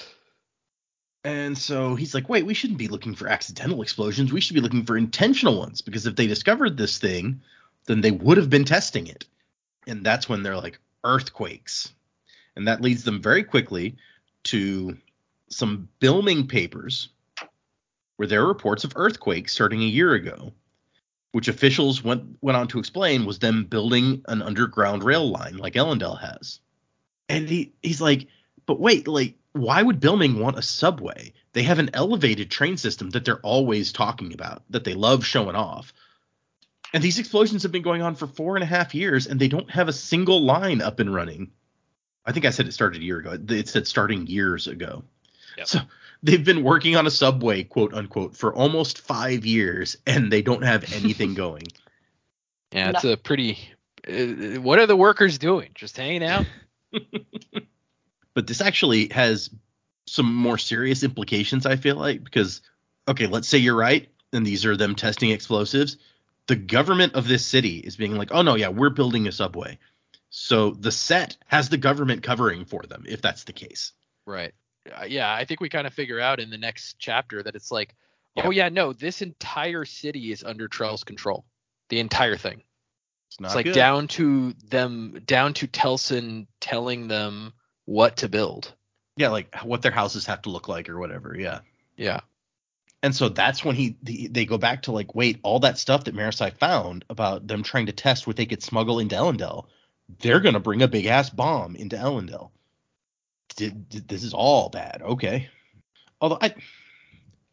And 1.24 1.58
so 1.58 1.96
he's 1.96 2.14
like, 2.14 2.30
wait, 2.30 2.46
we 2.46 2.54
shouldn't 2.54 2.80
be 2.80 2.88
looking 2.88 3.14
for 3.14 3.28
accidental 3.28 3.82
explosions. 3.82 4.32
We 4.32 4.40
should 4.40 4.54
be 4.54 4.62
looking 4.62 4.86
for 4.86 4.96
intentional 4.98 5.60
ones 5.60 5.82
because 5.82 6.06
if 6.06 6.16
they 6.16 6.26
discovered 6.28 6.78
this 6.78 7.00
thing, 7.00 7.42
then 7.86 8.00
they 8.00 8.12
would 8.12 8.38
have 8.38 8.50
been 8.50 8.64
testing 8.64 9.08
it. 9.08 9.26
And 9.88 10.06
that's 10.06 10.30
when 10.30 10.42
they're 10.42 10.56
like 10.56 10.80
earthquakes. 11.04 11.92
And 12.56 12.68
that 12.70 12.82
leads 12.82 13.04
them 13.04 13.22
very 13.22 13.44
quickly 13.44 13.98
to 14.44 14.98
some 15.50 15.90
Bilming 16.00 16.48
papers 16.48 17.10
where 18.18 18.28
there 18.28 18.42
are 18.42 18.48
reports 18.48 18.84
of 18.84 18.94
earthquakes 18.96 19.54
starting 19.54 19.82
a 19.82 19.86
year 19.86 20.14
ago, 20.14 20.52
which 21.32 21.48
officials 21.48 22.04
went 22.04 22.38
went 22.42 22.58
on 22.58 22.68
to 22.70 22.80
explain 22.80 23.26
was 23.26 23.40
them 23.40 23.66
building 23.66 24.24
an 24.28 24.42
underground 24.42 25.04
rail 25.04 25.30
line 25.30 25.58
like 25.58 25.74
Elendel 25.74 26.20
has. 26.20 26.60
And 27.30 27.48
he 27.48 27.74
he's 27.82 28.02
like, 28.02 28.28
but 28.66 28.80
wait, 28.80 29.08
like 29.08 29.36
why 29.54 29.82
would 29.82 30.00
Bilming 30.00 30.40
want 30.40 30.58
a 30.58 30.62
subway? 30.62 31.34
They 31.54 31.64
have 31.64 31.80
an 31.80 31.92
elevated 31.94 32.52
train 32.52 32.78
system 32.78 33.10
that 33.12 33.26
they're 33.26 33.40
always 33.40 33.92
talking 33.92 34.34
about, 34.34 34.64
that 34.70 34.84
they 34.84 34.94
love 34.94 35.26
showing 35.26 35.56
off. 35.56 35.94
And 36.94 37.04
these 37.04 37.20
explosions 37.20 37.64
have 37.64 37.72
been 37.72 37.82
going 37.82 38.02
on 38.02 38.16
for 38.16 38.28
four 38.28 38.56
and 38.56 38.64
a 38.64 38.68
half 38.68 38.96
years, 38.96 39.28
and 39.28 39.40
they 39.40 39.48
don't 39.48 39.70
have 39.70 39.88
a 39.88 39.94
single 39.94 40.44
line 40.44 40.82
up 40.82 41.00
and 41.00 41.14
running. 41.14 41.52
I 42.26 42.32
think 42.32 42.46
I 42.46 42.52
said 42.52 42.68
it 42.68 42.74
started 42.74 43.02
a 43.02 43.06
year 43.06 43.20
ago. 43.20 43.38
It 43.50 43.68
said 43.68 43.88
starting 43.88 44.28
years 44.28 44.68
ago. 44.68 45.04
Yep. 45.58 45.68
So 45.68 45.80
they've 46.24 46.44
been 46.44 46.64
working 46.64 46.96
on 46.96 47.08
a 47.08 47.12
subway, 47.12 47.64
quote 47.64 47.94
unquote, 47.94 48.36
for 48.36 48.54
almost 48.54 49.02
five 49.02 49.46
years, 49.46 49.98
and 50.06 50.32
they 50.32 50.42
don't 50.42 50.64
have 50.64 50.94
anything 50.94 51.34
going. 51.36 51.64
Yeah, 52.72 52.92
it's 52.92 53.04
a 53.04 53.18
pretty. 53.18 53.58
Uh, 54.08 54.62
what 54.62 54.80
are 54.80 54.86
the 54.86 54.96
workers 54.96 55.38
doing? 55.38 55.70
Just 55.76 55.98
hanging 55.98 56.24
out? 56.24 56.46
but 58.34 58.48
this 58.48 58.62
actually 58.62 59.08
has 59.10 59.50
some 60.06 60.34
more 60.34 60.58
serious 60.58 61.04
implications 61.04 61.66
i 61.66 61.76
feel 61.76 61.98
like 61.98 62.24
because 62.24 62.62
okay 63.10 63.28
let's 63.28 63.50
say 63.50 63.58
you're 63.58 63.76
right 63.76 64.08
and 64.32 64.46
these 64.46 64.66
are 64.66 64.78
them 64.78 64.96
testing 64.96 65.32
explosives 65.32 65.98
the 66.48 66.56
government 66.56 67.14
of 67.14 67.28
this 67.28 67.46
city 67.46 67.80
is 67.80 67.98
being 67.98 68.16
like 68.16 68.30
oh 68.32 68.42
no 68.42 68.56
yeah 68.56 68.70
we're 68.70 68.90
building 68.90 69.28
a 69.28 69.34
subway 69.34 69.78
so 70.30 70.72
the 70.72 70.94
set 70.94 71.36
has 71.46 71.68
the 71.68 71.78
government 71.78 72.24
covering 72.24 72.64
for 72.64 72.84
them 72.84 73.04
if 73.06 73.22
that's 73.22 73.44
the 73.44 73.52
case 73.52 73.92
Right. 74.28 74.54
Uh, 74.92 75.06
yeah, 75.06 75.34
I 75.34 75.46
think 75.46 75.60
we 75.62 75.70
kind 75.70 75.88
of 75.88 75.94
figure 75.94 76.20
out 76.20 76.40
in 76.40 76.50
the 76.50 76.58
next 76.58 76.98
chapter 77.00 77.42
that 77.44 77.56
it's 77.56 77.72
like, 77.72 77.96
oh 78.38 78.50
Yeah. 78.52 78.66
yeah, 78.66 78.70
no, 78.70 78.94
this 78.94 79.22
entire 79.22 79.86
city 79.86 80.32
is 80.32 80.44
under 80.44 80.68
Trell's 80.68 81.04
control. 81.04 81.46
The 81.90 82.00
entire 82.00 82.36
thing. 82.38 82.64
it's 83.30 83.40
not 83.40 83.48
it's 83.48 83.56
like 83.56 83.66
good. 83.66 83.76
down 83.76 84.08
to 84.10 84.54
them, 84.70 85.22
down 85.26 85.54
to 85.56 85.68
Telsin 85.68 86.48
telling 86.60 87.08
them 87.08 87.54
what 87.86 88.18
to 88.18 88.28
build. 88.30 88.74
yeah 89.18 89.30
like 89.30 89.56
what 89.64 89.82
their 89.82 89.92
houses 89.92 90.26
have 90.26 90.42
to 90.44 90.50
look 90.50 90.68
like 90.68 90.90
or 90.90 91.00
whatever 91.00 91.36
yeah 91.40 91.60
Yeah. 91.96 92.20
and 93.02 93.16
so 93.16 93.30
that's 93.30 93.64
when 93.66 93.76
he 93.76 93.96
the, 94.04 94.28
they 94.28 94.46
go 94.46 94.58
back 94.58 94.84
to 94.84 94.92
like 94.92 95.16
wait 95.16 95.40
all 95.44 95.60
that 95.62 95.78
stuff 95.78 96.04
that 96.04 96.14
Marasi 96.16 96.52
found 96.58 97.06
about 97.10 97.48
them 97.48 97.64
trying 97.64 97.86
to 97.86 97.94
test 97.94 98.28
what 98.28 98.36
they 98.36 98.46
could 98.46 98.62
smuggle 98.62 99.00
into 99.00 99.16
Elendel 99.16 99.66
they're 100.20 100.42
gonna 100.42 100.60
bring 100.60 100.82
a 100.82 100.88
big 100.88 101.06
ass 101.06 101.30
bomb 101.30 101.76
into 101.78 101.96
Elendel 101.96 102.52
did, 103.58 104.08
this 104.08 104.24
is 104.24 104.34
all 104.34 104.70
bad. 104.70 105.02
Okay. 105.04 105.50
Although 106.22 106.40
I 106.42 106.56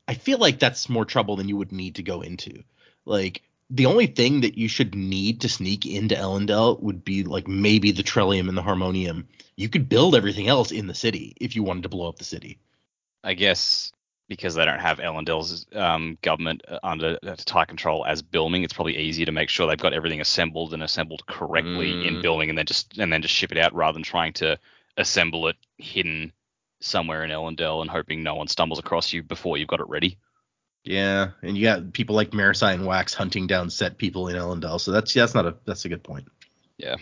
I 0.06 0.14
feel 0.14 0.38
like 0.38 0.58
that's 0.58 0.88
more 0.88 1.04
trouble 1.04 1.36
than 1.36 1.48
you 1.48 1.56
would 1.56 1.72
need 1.72 1.96
to 1.96 2.02
go 2.02 2.20
into. 2.20 2.62
Like 3.04 3.42
the 3.70 3.86
only 3.86 4.06
thing 4.06 4.42
that 4.42 4.56
you 4.56 4.68
should 4.68 4.94
need 4.94 5.40
to 5.40 5.48
sneak 5.48 5.86
into 5.86 6.14
Elendel 6.14 6.80
would 6.80 7.04
be 7.04 7.24
like 7.24 7.48
maybe 7.48 7.90
the 7.90 8.02
Trellium 8.02 8.48
and 8.48 8.56
the 8.56 8.62
Harmonium. 8.62 9.26
You 9.56 9.68
could 9.68 9.88
build 9.88 10.14
everything 10.14 10.48
else 10.48 10.70
in 10.70 10.86
the 10.86 10.94
city 10.94 11.34
if 11.40 11.56
you 11.56 11.62
wanted 11.62 11.82
to 11.84 11.88
blow 11.88 12.08
up 12.08 12.18
the 12.18 12.24
city. 12.24 12.58
I 13.24 13.34
guess 13.34 13.90
because 14.28 14.54
they 14.54 14.64
don't 14.64 14.80
have 14.80 14.98
Elendel's 14.98 15.66
um, 15.74 16.18
government 16.22 16.62
uh, 16.68 16.78
under 16.82 17.18
uh, 17.22 17.36
tight 17.36 17.68
control 17.68 18.04
as 18.06 18.22
Bilming, 18.22 18.64
it's 18.64 18.72
probably 18.72 18.96
easier 18.96 19.26
to 19.26 19.32
make 19.32 19.50
sure 19.50 19.66
they've 19.66 19.78
got 19.78 19.92
everything 19.92 20.20
assembled 20.20 20.72
and 20.72 20.82
assembled 20.82 21.26
correctly 21.26 22.06
in 22.06 22.16
Mm. 22.16 22.22
Bilming, 22.22 22.48
and 22.48 22.58
then 22.58 22.66
just 22.66 22.98
and 22.98 23.12
then 23.12 23.22
just 23.22 23.34
ship 23.34 23.52
it 23.52 23.58
out 23.58 23.74
rather 23.74 23.94
than 23.94 24.02
trying 24.02 24.32
to 24.34 24.58
assemble 24.96 25.48
it 25.48 25.56
hidden 25.78 26.32
somewhere 26.80 27.24
in 27.24 27.30
Elendel 27.30 27.80
and 27.80 27.90
hoping 27.90 28.22
no 28.22 28.34
one 28.34 28.48
stumbles 28.48 28.78
across 28.78 29.12
you 29.12 29.22
before 29.22 29.56
you've 29.56 29.68
got 29.68 29.80
it 29.80 29.88
ready. 29.88 30.18
Yeah, 30.84 31.30
and 31.42 31.56
you 31.56 31.64
got 31.64 31.92
people 31.94 32.14
like 32.14 32.32
Marasi 32.32 32.74
and 32.74 32.86
Wax 32.86 33.14
hunting 33.14 33.46
down 33.46 33.70
set 33.70 33.96
people 33.96 34.28
in 34.28 34.36
Elendel, 34.36 34.78
so 34.78 34.92
that's 34.92 35.16
yeah, 35.16 35.22
that's 35.22 35.34
not 35.34 35.46
a 35.46 35.56
that's 35.64 35.86
a 35.86 35.88
good 35.88 36.04
point. 36.04 36.28
Yeah. 36.76 36.96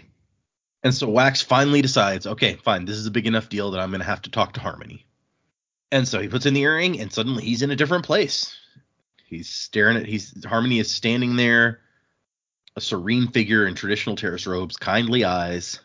And 0.85 0.95
so 0.95 1.09
Wax 1.09 1.43
finally 1.43 1.83
decides, 1.83 2.27
okay, 2.27 2.55
fine, 2.57 2.85
this 2.85 2.97
is 2.97 3.07
a 3.07 3.11
big 3.11 3.27
enough 3.27 3.49
deal 3.49 3.71
that 3.73 3.81
I'm 3.81 3.91
gonna 3.91 4.05
have 4.05 4.23
to 4.23 4.31
talk 4.31 4.53
to 4.55 4.61
Harmony. 4.61 5.05
And 5.91 6.07
so 6.07 6.21
he 6.21 6.29
puts 6.29 6.47
in 6.47 6.55
the 6.55 6.63
earring, 6.63 7.01
and 7.01 7.13
suddenly 7.13 7.45
he's 7.45 7.63
in 7.63 7.71
a 7.71 7.77
different 7.77 8.05
place. 8.05 8.57
He's 9.27 9.49
staring 9.49 9.97
at 9.97 10.07
he's 10.07 10.45
Harmony 10.45 10.79
is 10.79 10.91
standing 10.91 11.35
there, 11.35 11.81
a 12.77 12.81
serene 12.81 13.29
figure 13.29 13.67
in 13.67 13.75
traditional 13.75 14.15
Terris 14.15 14.47
robes, 14.47 14.77
kindly 14.77 15.25
eyes. 15.25 15.81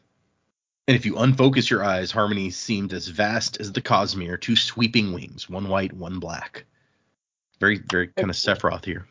And 0.87 0.95
if 0.95 1.05
you 1.05 1.15
unfocus 1.15 1.69
your 1.69 1.83
eyes, 1.83 2.11
Harmony 2.11 2.49
seemed 2.49 2.93
as 2.93 3.09
vast 3.09 3.59
as 3.59 3.73
the 3.73 3.81
Cosmere, 3.81 4.39
two 4.39 4.55
sweeping 4.55 5.13
wings, 5.13 5.49
one 5.49 5.67
white, 5.67 5.91
one 5.91 6.19
black. 6.19 6.63
Very, 7.59 7.79
very 7.79 8.07
kind 8.07 8.29
of 8.29 8.37
Sephiroth 8.37 8.85
here. 8.85 9.05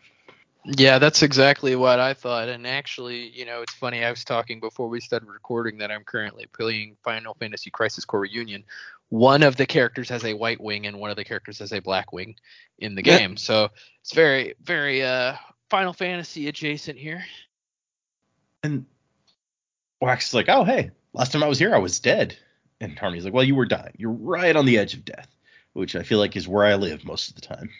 Yeah, 0.65 0.99
that's 0.99 1.23
exactly 1.23 1.77
what 1.77 2.01
I 2.01 2.15
thought. 2.15 2.49
And 2.49 2.67
actually, 2.67 3.29
you 3.29 3.45
know, 3.45 3.61
it's 3.61 3.75
funny. 3.75 4.05
I 4.05 4.11
was 4.11 4.25
talking 4.25 4.59
before 4.59 4.89
we 4.89 5.01
started 5.01 5.29
recording 5.29 5.79
that 5.79 5.91
I'm 5.91 6.03
currently 6.03 6.47
playing 6.53 6.97
Final 7.05 7.35
Fantasy 7.35 7.71
Crisis 7.71 8.05
Core 8.05 8.21
Reunion. 8.21 8.65
One 9.11 9.43
of 9.43 9.57
the 9.57 9.67
characters 9.67 10.09
has 10.09 10.25
a 10.25 10.35
white 10.35 10.61
wing 10.61 10.87
and 10.87 10.99
one 10.99 11.11
of 11.11 11.17
the 11.17 11.25
characters 11.25 11.59
has 11.59 11.73
a 11.73 11.81
black 11.81 12.13
wing 12.13 12.37
in 12.79 12.95
the 12.95 13.05
Yeah. 13.05 13.19
game. 13.19 13.37
So 13.37 13.71
it's 14.01 14.13
very, 14.13 14.55
very 14.63 15.05
uh 15.05 15.35
Final 15.69 15.93
Fantasy 15.93 16.49
adjacent 16.49 16.99
here. 16.99 17.25
And 18.63 18.87
Wax 20.01 20.29
is 20.29 20.35
like, 20.35 20.49
oh, 20.49 20.65
hey, 20.65 20.91
last 21.17 21.33
time 21.33 21.43
I 21.43 21.49
was 21.49 21.59
here, 21.59 21.75
I 21.75 21.79
was 21.79 21.99
dead. 21.99 22.37
And 22.81 22.99
Harmony's 22.99 23.25
like, 23.25 23.35
well, 23.35 23.43
you 23.43 23.55
were 23.55 23.67
dying. 23.67 23.95
You're 23.97 24.13
right 24.13 24.55
on 24.55 24.67
the 24.67 24.79
edge 24.79 24.95
of 24.95 25.05
death, 25.05 25.29
which 25.73 25.97
I 25.97 26.03
feel 26.03 26.19
like 26.19 26.37
is 26.37 26.47
where 26.47 26.65
I 26.65 26.75
live 26.75 27.05
most 27.05 27.31
of 27.31 27.35
the 27.35 27.41
time. 27.41 27.71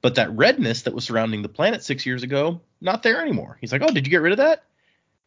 But 0.00 0.16
that 0.16 0.34
redness 0.34 0.82
that 0.82 0.94
was 0.94 1.04
surrounding 1.04 1.42
the 1.42 1.48
planet 1.48 1.84
six 1.84 2.04
years 2.06 2.22
ago, 2.22 2.60
not 2.80 3.02
there 3.02 3.20
anymore. 3.20 3.58
He's 3.60 3.72
like, 3.72 3.82
oh, 3.82 3.92
did 3.92 4.06
you 4.06 4.10
get 4.10 4.22
rid 4.22 4.32
of 4.32 4.38
that? 4.38 4.64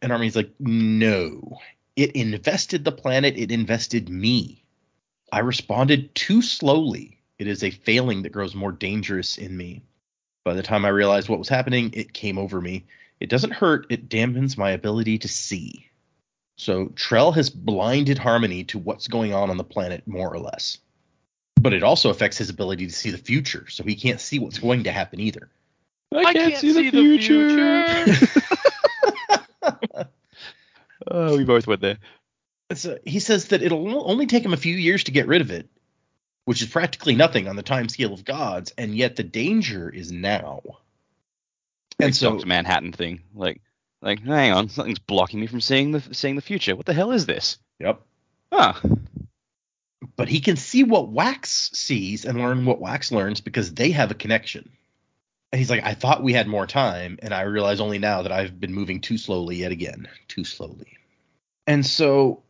And 0.02 0.12
Harmony's 0.12 0.36
like, 0.36 0.52
no. 0.60 1.60
It 1.96 2.12
invested 2.12 2.84
the 2.84 2.92
planet. 2.92 3.38
It 3.38 3.52
invested 3.52 4.10
me. 4.10 4.64
I 5.32 5.40
responded 5.40 6.14
too 6.16 6.42
slowly. 6.42 7.20
It 7.40 7.48
is 7.48 7.64
a 7.64 7.72
failing 7.72 8.24
that 8.24 8.32
grows 8.32 8.56
more 8.56 8.72
dangerous 8.72 9.38
in 9.38 9.56
me. 9.56 9.84
By 10.44 10.54
the 10.54 10.64
time 10.64 10.86
I 10.86 10.90
realized 10.90 11.30
what 11.30 11.40
was 11.40 11.50
happening, 11.50 11.92
it 11.94 12.14
came 12.14 12.38
over 12.38 12.62
me 12.62 12.86
It 13.20 13.30
doesn't 13.30 13.54
hurt, 13.54 13.88
it 13.90 14.10
dampens 14.10 14.58
my 14.58 14.72
ability 14.72 15.20
to 15.20 15.28
see. 15.28 15.87
So 16.58 16.88
Trell 16.88 17.34
has 17.36 17.50
blinded 17.50 18.18
Harmony 18.18 18.64
to 18.66 18.80
what's 18.80 19.08
going 19.08 19.34
on 19.34 19.50
on 19.50 19.58
the 19.58 19.64
planet, 19.64 20.06
more 20.08 20.32
or 20.32 20.40
less. 20.40 20.80
But 21.60 21.74
it 21.74 21.84
also 21.84 22.10
affects 22.10 22.38
his 22.38 22.50
ability 22.50 22.88
to 22.88 22.94
see 22.94 23.12
the 23.12 23.18
future, 23.18 23.68
so 23.70 23.84
he 23.84 23.96
can't 23.96 24.20
see 24.20 24.40
what's 24.40 24.60
going 24.60 24.84
to 24.84 24.92
happen 24.92 25.20
either. 25.20 25.50
I, 26.14 26.34
can't, 26.34 26.56
see, 26.56 26.72
the 26.72 26.90
future. 26.90 28.06
oh, 31.08 31.38
we 31.38 31.44
both 31.44 31.68
went 31.68 31.82
there. 31.82 31.98
So 32.74 32.98
he 33.06 33.20
says 33.20 33.46
that 33.50 33.62
it'll 33.62 34.10
only 34.10 34.26
take 34.26 34.44
him 34.44 34.54
a 34.54 34.58
few 34.58 34.76
years 34.76 35.04
to 35.06 35.12
get 35.12 35.28
rid 35.28 35.42
of 35.42 35.52
it, 35.52 35.70
which 36.46 36.62
is 36.62 36.68
practically 36.70 37.16
nothing 37.16 37.48
on 37.48 37.56
the 37.56 37.64
time 37.64 37.90
scale 37.90 38.14
of 38.14 38.26
gods, 38.26 38.74
and 38.78 38.96
yet 38.96 39.16
the 39.16 39.24
danger 39.24 39.90
is 39.90 40.12
now. 40.12 40.62
And 42.00 42.08
Like 42.08 42.14
so 42.14 42.34
Dr. 42.34 42.48
Manhattan 42.48 42.94
thing. 42.94 43.22
Like, 43.36 43.62
like, 44.02 44.24
hang 44.24 44.52
on, 44.54 44.70
something's 44.70 45.00
blocking 45.00 45.40
me 45.40 45.48
from 45.48 45.62
seeing 45.62 45.92
the 45.92 46.02
seeing 46.14 46.36
the 46.36 46.42
future. 46.42 46.76
What 46.76 46.86
the 46.86 46.94
hell 46.94 47.12
is 47.12 47.26
this? 47.26 47.58
Yep. 47.80 48.02
Ah, 48.52 48.82
But 50.16 50.30
he 50.30 50.40
can 50.40 50.56
see 50.56 50.84
what 50.84 51.10
Wax 51.10 51.70
sees 51.74 52.26
and 52.26 52.38
learn 52.38 52.66
what 52.66 52.80
Wax 52.80 53.12
learns 53.12 53.42
because 53.42 53.74
they 53.74 53.92
have 53.92 54.12
a 54.12 54.16
connection. 54.16 54.70
And 55.52 55.60
he's 55.60 55.70
like, 55.70 55.84
I 55.86 55.94
thought 55.94 56.24
we 56.24 56.34
had 56.34 56.48
more 56.48 56.68
time, 56.68 57.20
and 57.22 57.34
I 57.34 57.42
realize 57.42 57.80
only 57.80 58.00
now 58.00 58.22
that 58.24 58.32
I've 58.32 58.60
been 58.60 58.74
moving 58.74 59.00
too 59.00 59.18
slowly 59.18 59.58
yet 59.58 59.72
again. 59.72 60.08
Too 60.28 60.44
slowly. 60.44 60.98
And 61.66 61.86
so 61.86 62.44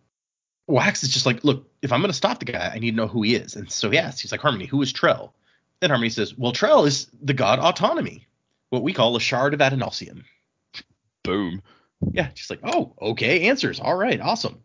Wax 0.67 1.03
is 1.03 1.09
just 1.09 1.25
like, 1.25 1.43
look, 1.43 1.69
if 1.81 1.91
I'm 1.91 2.01
going 2.01 2.09
to 2.11 2.17
stop 2.17 2.39
the 2.39 2.45
guy, 2.45 2.71
I 2.73 2.79
need 2.79 2.91
to 2.91 2.97
know 2.97 3.07
who 3.07 3.21
he 3.21 3.35
is. 3.35 3.55
And 3.55 3.71
so 3.71 3.89
he 3.91 3.97
asks, 3.97 4.21
he's 4.21 4.31
like, 4.31 4.41
Harmony, 4.41 4.65
who 4.65 4.81
is 4.81 4.91
Trell? 4.93 5.31
And 5.81 5.91
Harmony 5.91 6.09
says, 6.09 6.35
well, 6.37 6.53
Trell 6.53 6.87
is 6.87 7.07
the 7.21 7.33
god 7.33 7.59
Autonomy, 7.59 8.25
what 8.69 8.81
we 8.83 8.93
call 8.93 9.15
a 9.15 9.19
shard 9.19 9.53
of 9.53 9.59
Adonalsium. 9.59 10.23
Boom. 11.27 11.61
Yeah, 12.11 12.29
she's 12.33 12.49
like, 12.49 12.59
oh, 12.63 12.93
okay, 13.01 13.47
answers. 13.49 13.79
All 13.79 13.95
right, 13.95 14.19
awesome. 14.19 14.61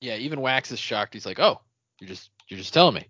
Yeah, 0.00 0.16
even 0.16 0.40
Wax 0.40 0.70
is 0.70 0.78
shocked. 0.78 1.14
He's 1.14 1.24
like, 1.24 1.38
"Oh, 1.40 1.60
you're 1.98 2.08
just 2.08 2.30
you're 2.48 2.58
just 2.58 2.74
telling 2.74 2.94
me." 2.94 3.08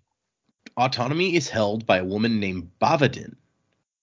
Autonomy 0.77 1.35
is 1.35 1.49
held 1.49 1.85
by 1.85 1.97
a 1.97 2.05
woman 2.05 2.39
named 2.39 2.71
Bavadin. 2.81 3.35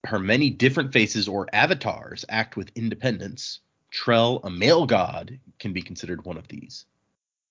Her 0.05 0.19
many 0.19 0.51
different 0.51 0.93
faces 0.93 1.27
or 1.27 1.47
avatars 1.53 2.23
act 2.29 2.55
with 2.55 2.71
independence. 2.75 3.61
Trell, 3.91 4.41
a 4.43 4.49
male 4.49 4.85
god, 4.85 5.39
can 5.59 5.73
be 5.73 5.81
considered 5.81 6.25
one 6.25 6.37
of 6.37 6.47
these. 6.47 6.85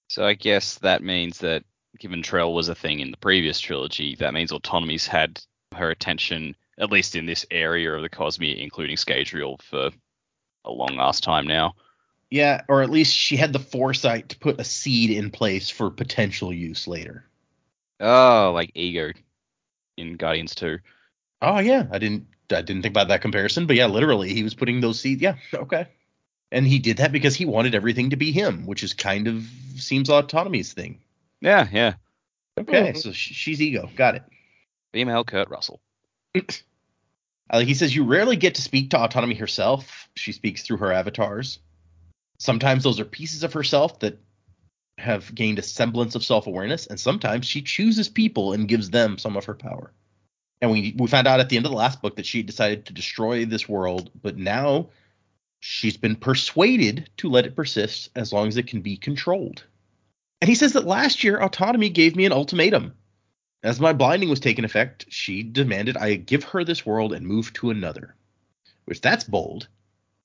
So 0.09 0.25
I 0.25 0.35
guess 0.35 0.79
that 0.79 1.03
means 1.03 1.39
that 1.39 1.65
given 1.99 2.23
Trell 2.23 2.55
was 2.55 2.69
a 2.69 2.75
thing 2.75 3.01
in 3.01 3.11
the 3.11 3.17
previous 3.17 3.59
trilogy, 3.59 4.15
that 4.17 4.35
means 4.35 4.53
Autonomy's 4.53 5.07
had 5.07 5.41
her 5.75 5.91
attention, 5.91 6.55
at 6.79 6.91
least 6.93 7.17
in 7.17 7.27
this 7.27 7.47
area 7.51 7.93
of 7.93 8.03
the 8.03 8.09
Cosmere, 8.09 8.63
including 8.63 8.97
Scadrial, 8.97 9.61
for 9.63 9.91
a 10.65 10.71
long 10.71 10.99
ass 10.99 11.21
time 11.21 11.47
now. 11.47 11.75
Yeah, 12.31 12.63
or 12.69 12.83
at 12.83 12.91
least 12.91 13.15
she 13.15 13.37
had 13.37 13.53
the 13.53 13.59
foresight 13.59 14.31
to 14.31 14.39
put 14.39 14.61
a 14.61 14.65
seed 14.65 15.11
in 15.11 15.31
place 15.31 15.69
for 15.69 15.91
potential 15.91 16.53
use 16.53 16.87
later. 16.89 17.25
Oh, 18.01 18.53
like 18.55 18.71
Ego 18.75 19.13
in 19.99 20.17
Guardians 20.17 20.55
2. 20.55 20.79
Oh 21.43 21.59
yeah, 21.59 21.87
I 21.91 21.99
didn't 21.99 22.27
I 22.51 22.63
didn't 22.63 22.83
think 22.83 22.93
about 22.93 23.09
that 23.09 23.21
comparison, 23.23 23.67
but 23.67 23.77
yeah, 23.77 23.87
literally 23.87 24.33
he 24.33 24.43
was 24.43 24.55
putting 24.55 24.81
those 24.81 24.99
seeds. 25.01 25.21
Yeah, 25.21 25.37
okay. 25.53 25.89
And 26.51 26.67
he 26.67 26.79
did 26.79 26.99
that 26.99 27.13
because 27.13 27.35
he 27.35 27.45
wanted 27.47 27.75
everything 27.75 28.11
to 28.11 28.17
be 28.17 28.31
him, 28.33 28.67
which 28.67 28.83
is 28.83 28.93
kind 28.95 29.27
of 29.29 29.45
seems 29.77 30.11
autonomy's 30.11 30.73
thing. 30.73 31.01
Yeah, 31.41 31.67
yeah. 31.73 31.95
Okay, 32.59 32.93
Mhm. 32.93 32.97
so 32.99 33.13
she's 33.13 33.61
ego. 33.61 33.91
Got 33.97 34.17
it. 34.17 34.23
Female 34.93 35.25
Kurt 35.25 35.49
Russell. 35.49 35.81
Uh, 37.53 37.61
he 37.61 37.75
says 37.75 37.95
you 37.95 38.05
rarely 38.05 38.37
get 38.37 38.55
to 38.55 38.63
speak 38.63 38.91
to 38.91 38.99
autonomy 38.99 39.35
herself. 39.35 40.09
She 40.17 40.33
speaks 40.33 40.63
through 40.63 40.79
her 40.79 40.91
avatars. 40.91 41.59
Sometimes 42.39 42.83
those 42.83 42.99
are 42.99 43.05
pieces 43.05 43.45
of 43.45 43.53
herself 43.53 44.01
that 44.01 44.19
have 44.99 45.35
gained 45.35 45.59
a 45.59 45.63
semblance 45.63 46.15
of 46.15 46.25
self-awareness, 46.25 46.87
and 46.87 46.99
sometimes 46.99 47.47
she 47.47 47.63
chooses 47.63 48.09
people 48.09 48.53
and 48.53 48.69
gives 48.69 48.91
them 48.91 49.19
some 49.19 49.37
of 49.37 49.45
her 49.45 49.55
power. 49.55 49.93
And 50.61 50.71
we 50.71 50.95
we 50.97 51.09
found 51.09 51.27
out 51.27 51.41
at 51.41 51.49
the 51.49 51.57
end 51.57 51.67
of 51.67 51.73
the 51.73 51.79
last 51.79 52.01
book 52.01 52.17
that 52.17 52.27
she 52.27 52.43
decided 52.43 52.87
to 52.87 52.93
destroy 52.93 53.45
this 53.45 53.69
world, 53.69 54.11
but 54.23 54.37
now 54.37 54.89
she's 55.61 55.97
been 55.97 56.17
persuaded 56.17 57.11
to 57.19 57.29
let 57.29 57.47
it 57.47 57.57
persist 57.57 58.11
as 58.17 58.33
long 58.33 58.49
as 58.49 58.57
it 58.57 58.67
can 58.67 58.81
be 58.81 58.97
controlled. 58.97 59.65
And 60.41 60.49
he 60.49 60.55
says 60.55 60.73
that 60.73 60.87
last 60.87 61.23
year 61.23 61.41
autonomy 61.41 61.89
gave 61.89 62.17
me 62.17 62.25
an 62.25 62.33
ultimatum. 62.33 62.95
As 63.63 63.81
my 63.81 63.93
blinding 63.93 64.29
was 64.29 64.41
taking 64.41 64.65
effect, 64.65 65.07
she 65.09 65.43
demanded 65.43 65.97
I 65.97 66.17
give 66.17 66.45
her 66.45 66.65
this 66.65 66.85
world 66.85 67.13
and 67.13 67.27
move 67.27 67.53
to 67.55 67.71
another. 67.71 68.15
Which 68.87 69.01
that's 69.01 69.25
bold. 69.25 69.69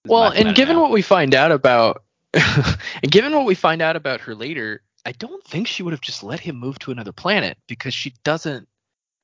Well, 0.06 0.32
and 0.32 0.56
given 0.56 0.78
now. 0.78 0.82
what 0.82 0.92
we 0.92 1.02
find 1.02 1.36
out 1.36 1.52
about, 1.52 2.04
and 2.34 3.12
given 3.12 3.36
what 3.36 3.46
we 3.46 3.56
find 3.56 3.82
out 3.82 3.96
about 3.96 4.22
her 4.22 4.34
later, 4.34 4.82
I 5.06 5.12
don't 5.12 5.44
think 5.44 5.68
she 5.68 5.84
would 5.84 5.94
have 5.94 6.02
just 6.02 6.24
let 6.24 6.40
him 6.40 6.58
move 6.58 6.80
to 6.80 6.92
another 6.92 7.12
planet 7.12 7.58
because 7.68 7.94
she 7.94 8.14
doesn't 8.24 8.68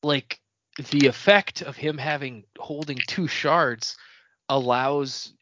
like 0.04 0.40
the 0.92 1.08
effect 1.08 1.62
of 1.62 1.76
him 1.76 1.98
having 1.98 2.44
holding 2.60 3.00
two 3.08 3.28
shards 3.28 3.98
allows 4.50 5.34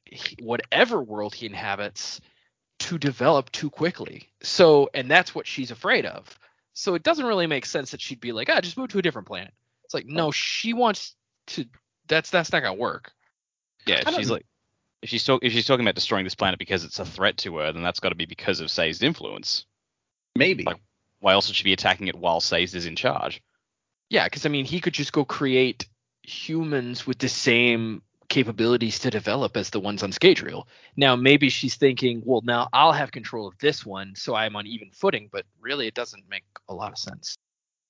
whatever 0.42 1.02
world 1.02 1.34
he 1.34 1.46
inhabits 1.46 2.22
to 2.80 2.98
develop 2.98 3.52
too 3.52 3.70
quickly. 3.70 4.30
So, 4.42 4.90
and 4.94 5.10
that's 5.10 5.36
what 5.36 5.48
she's 5.48 5.72
afraid 5.72 6.06
of. 6.06 6.40
So 6.74 6.96
it 6.96 7.04
doesn't 7.04 7.26
really 7.26 7.48
make 7.48 7.66
sense 7.66 7.92
that 7.92 8.02
she'd 8.02 8.20
be 8.22 8.32
like, 8.32 8.50
ah, 8.50 8.62
just 8.62 8.78
move 8.78 8.90
to 8.90 9.00
a 9.00 9.02
different 9.02 9.28
planet. 9.28 9.54
It's 9.86 9.94
like, 9.94 10.06
no, 10.06 10.32
she 10.32 10.74
wants 10.74 11.16
to. 11.48 11.66
That's 12.08 12.30
that's 12.30 12.52
not 12.52 12.62
gonna 12.62 12.76
work. 12.76 13.12
Yeah, 13.86 14.02
she's 14.10 14.30
like, 14.30 14.46
if 15.02 15.10
she's 15.10 15.24
talk, 15.26 15.44
if 15.44 15.52
she's 15.54 15.66
talking 15.66 15.86
about 15.86 15.96
destroying 15.96 16.24
this 16.24 16.36
planet 16.36 16.60
because 16.60 16.84
it's 16.84 17.00
a 17.00 17.06
threat 17.06 17.38
to 17.38 17.58
her, 17.58 17.72
then 17.74 17.84
that's 17.84 18.00
got 18.00 18.10
to 18.10 18.16
be 18.16 18.26
because 18.26 18.60
of 18.62 18.70
Say's 18.72 19.02
influence. 19.02 19.66
Maybe. 20.36 20.64
Like- 20.64 20.80
Why 21.20 21.34
else 21.34 21.48
would 21.48 21.56
she 21.56 21.64
be 21.64 21.74
attacking 21.74 22.08
it 22.08 22.16
while 22.16 22.40
Say's 22.40 22.74
is 22.76 22.86
in 22.86 22.96
charge? 22.96 23.42
Yeah, 24.10 24.26
because 24.26 24.46
I 24.46 24.50
mean, 24.50 24.66
he 24.66 24.80
could 24.80 24.94
just 24.94 25.14
go 25.14 25.26
create 25.26 25.88
humans 26.24 27.08
with 27.08 27.18
the 27.18 27.30
same 27.30 28.02
capabilities 28.32 28.98
to 29.00 29.12
develop 29.12 29.56
as 29.58 29.70
the 29.70 29.80
ones 29.80 30.02
on 30.02 30.12
Scadrial. 30.12 30.66
Now, 30.96 31.16
maybe 31.16 31.50
she's 31.50 31.76
thinking, 31.76 32.24
well, 32.26 32.42
now 32.44 32.70
I'll 32.74 32.94
have 32.94 33.12
control 33.12 33.46
of 33.48 33.58
this 33.60 33.86
one, 33.86 34.16
so 34.16 34.34
I'm 34.34 34.56
on 34.56 34.66
even 34.66 34.90
footing. 34.92 35.30
But 35.32 35.46
really, 35.60 35.86
it 35.86 35.94
doesn't 35.94 36.24
make 36.30 36.46
a 36.68 36.74
lot 36.74 36.94
of 36.94 36.98
sense. 36.98 37.36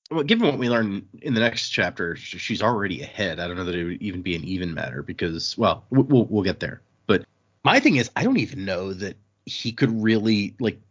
well, 0.09 0.23
given 0.23 0.47
what 0.47 0.57
we 0.57 0.67
learn 0.67 1.07
in 1.21 1.35
the 1.35 1.39
next 1.39 1.69
chapter, 1.69 2.15
she's 2.15 2.61
already 2.61 3.01
ahead. 3.01 3.39
I 3.39 3.47
don't 3.47 3.55
know 3.55 3.63
that 3.63 3.75
it 3.75 3.83
would 3.83 4.01
even 4.01 4.23
be 4.23 4.35
an 4.35 4.43
even 4.43 4.73
matter 4.73 5.03
because, 5.03 5.57
well, 5.57 5.85
we'll 5.91 6.25
we'll 6.25 6.43
get 6.43 6.59
there. 6.59 6.81
But 7.05 7.23
my 7.63 7.79
thing 7.79 7.95
is, 7.95 8.09
I 8.15 8.23
don't 8.23 8.39
even 8.39 8.65
know 8.65 8.93
that 8.93 9.15
he 9.45 9.71
could 9.71 10.01
really 10.01 10.55
like 10.59 10.81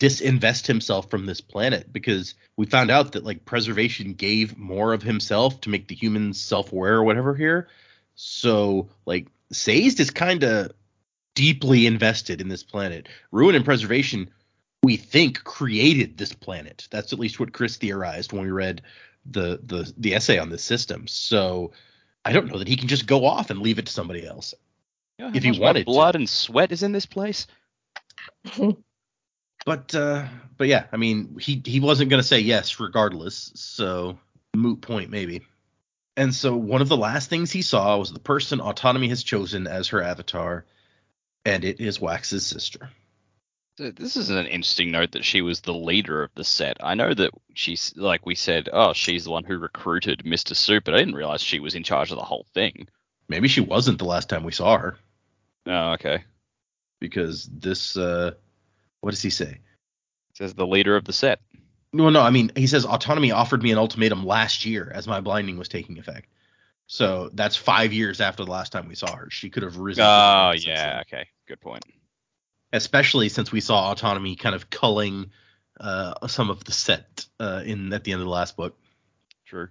disinvest 0.00 0.66
himself 0.66 1.10
from 1.10 1.26
this 1.26 1.40
planet 1.40 1.92
because 1.92 2.34
we 2.56 2.66
found 2.66 2.90
out 2.90 3.12
that 3.12 3.24
like 3.24 3.44
preservation 3.44 4.14
gave 4.14 4.56
more 4.56 4.92
of 4.92 5.02
himself 5.02 5.60
to 5.60 5.70
make 5.70 5.88
the 5.88 5.94
humans 5.94 6.40
self-aware 6.40 6.94
or 6.94 7.04
whatever 7.04 7.34
here. 7.34 7.68
So 8.20 8.88
like 9.06 9.28
Sazed 9.52 10.00
is 10.00 10.10
kind 10.10 10.42
of 10.42 10.72
deeply 11.36 11.86
invested 11.86 12.40
in 12.40 12.48
this 12.48 12.64
planet. 12.64 13.08
Ruin 13.30 13.54
and 13.54 13.64
preservation 13.64 14.28
we 14.82 14.96
think 14.96 15.44
created 15.44 16.18
this 16.18 16.32
planet. 16.32 16.88
That's 16.90 17.12
at 17.12 17.18
least 17.20 17.38
what 17.38 17.52
Chris 17.52 17.76
theorized 17.76 18.32
when 18.32 18.42
we 18.42 18.50
read 18.50 18.82
the 19.24 19.60
the 19.62 19.92
the 19.96 20.14
essay 20.14 20.38
on 20.38 20.50
this 20.50 20.64
system. 20.64 21.06
So 21.06 21.72
I 22.24 22.32
don't 22.32 22.48
know 22.48 22.58
that 22.58 22.68
he 22.68 22.76
can 22.76 22.88
just 22.88 23.06
go 23.06 23.24
off 23.24 23.50
and 23.50 23.60
leave 23.60 23.78
it 23.78 23.86
to 23.86 23.92
somebody 23.92 24.26
else. 24.26 24.52
You 25.18 25.26
know 25.26 25.30
If 25.32 25.44
he 25.44 25.50
much 25.50 25.58
of 25.58 25.62
my 25.62 25.66
wanted 25.66 25.80
to. 25.80 25.84
blood 25.84 26.16
and 26.16 26.28
sweat 26.28 26.72
is 26.72 26.82
in 26.82 26.92
this 26.92 27.06
place. 27.06 27.46
But 29.64 29.94
uh 29.94 30.26
but 30.56 30.66
yeah, 30.68 30.86
I 30.92 30.96
mean 30.96 31.38
he 31.38 31.62
he 31.64 31.80
wasn't 31.80 32.10
going 32.10 32.22
to 32.22 32.26
say 32.26 32.40
yes 32.40 32.80
regardless. 32.80 33.52
So 33.54 34.18
moot 34.54 34.80
point 34.80 35.10
maybe. 35.10 35.42
And 36.18 36.34
so 36.34 36.56
one 36.56 36.82
of 36.82 36.88
the 36.88 36.96
last 36.96 37.30
things 37.30 37.52
he 37.52 37.62
saw 37.62 37.96
was 37.96 38.12
the 38.12 38.18
person 38.18 38.60
autonomy 38.60 39.08
has 39.08 39.22
chosen 39.22 39.68
as 39.68 39.86
her 39.88 40.02
avatar 40.02 40.64
and 41.44 41.64
it 41.64 41.80
is 41.80 42.00
Wax's 42.00 42.44
sister. 42.44 42.90
So 43.78 43.92
This 43.92 44.16
is 44.16 44.28
an 44.28 44.46
interesting 44.46 44.90
note 44.90 45.12
that 45.12 45.24
she 45.24 45.42
was 45.42 45.60
the 45.60 45.72
leader 45.72 46.24
of 46.24 46.30
the 46.34 46.42
set. 46.42 46.78
I 46.80 46.94
know 46.96 47.14
that 47.14 47.30
she's 47.54 47.94
like 47.96 48.26
we 48.26 48.34
said, 48.34 48.68
oh, 48.72 48.92
she's 48.94 49.24
the 49.24 49.30
one 49.30 49.44
who 49.44 49.58
recruited 49.58 50.24
Mr. 50.24 50.56
Suit, 50.56 50.82
but 50.84 50.92
I 50.94 50.98
didn't 50.98 51.14
realize 51.14 51.40
she 51.40 51.60
was 51.60 51.76
in 51.76 51.84
charge 51.84 52.10
of 52.10 52.18
the 52.18 52.24
whole 52.24 52.46
thing. 52.52 52.88
Maybe 53.28 53.46
she 53.46 53.60
wasn't 53.60 53.98
the 54.00 54.04
last 54.04 54.28
time 54.28 54.42
we 54.42 54.50
saw 54.50 54.76
her 54.76 54.98
Oh, 55.66 55.92
okay. 55.92 56.24
because 56.98 57.48
this 57.52 57.96
uh 57.96 58.32
what 59.02 59.12
does 59.12 59.22
he 59.22 59.30
say? 59.30 59.50
It 59.52 60.36
says 60.36 60.54
the 60.54 60.66
leader 60.66 60.96
of 60.96 61.04
the 61.04 61.12
set. 61.12 61.38
Well, 61.92 62.10
no, 62.10 62.20
I 62.20 62.30
mean, 62.30 62.52
he 62.54 62.66
says 62.66 62.84
autonomy 62.84 63.32
offered 63.32 63.62
me 63.62 63.72
an 63.72 63.78
ultimatum 63.78 64.24
last 64.24 64.66
year 64.66 64.90
as 64.94 65.06
my 65.06 65.20
blinding 65.20 65.58
was 65.58 65.68
taking 65.68 65.98
effect. 65.98 66.28
So 66.86 67.30
that's 67.32 67.56
five 67.56 67.92
years 67.92 68.20
after 68.20 68.44
the 68.44 68.50
last 68.50 68.72
time 68.72 68.88
we 68.88 68.94
saw 68.94 69.14
her. 69.14 69.30
She 69.30 69.50
could 69.50 69.62
have 69.62 69.76
risen. 69.76 70.04
Oh, 70.04 70.52
yeah. 70.56 71.02
Okay. 71.02 71.28
Good 71.46 71.60
point. 71.60 71.84
Especially 72.72 73.28
since 73.28 73.52
we 73.52 73.60
saw 73.60 73.90
autonomy 73.90 74.36
kind 74.36 74.54
of 74.54 74.68
culling 74.70 75.30
uh, 75.80 76.26
some 76.26 76.50
of 76.50 76.64
the 76.64 76.72
set 76.72 77.26
uh, 77.40 77.62
in 77.64 77.92
at 77.92 78.04
the 78.04 78.12
end 78.12 78.20
of 78.20 78.26
the 78.26 78.32
last 78.32 78.56
book. 78.56 78.76
True. 79.46 79.68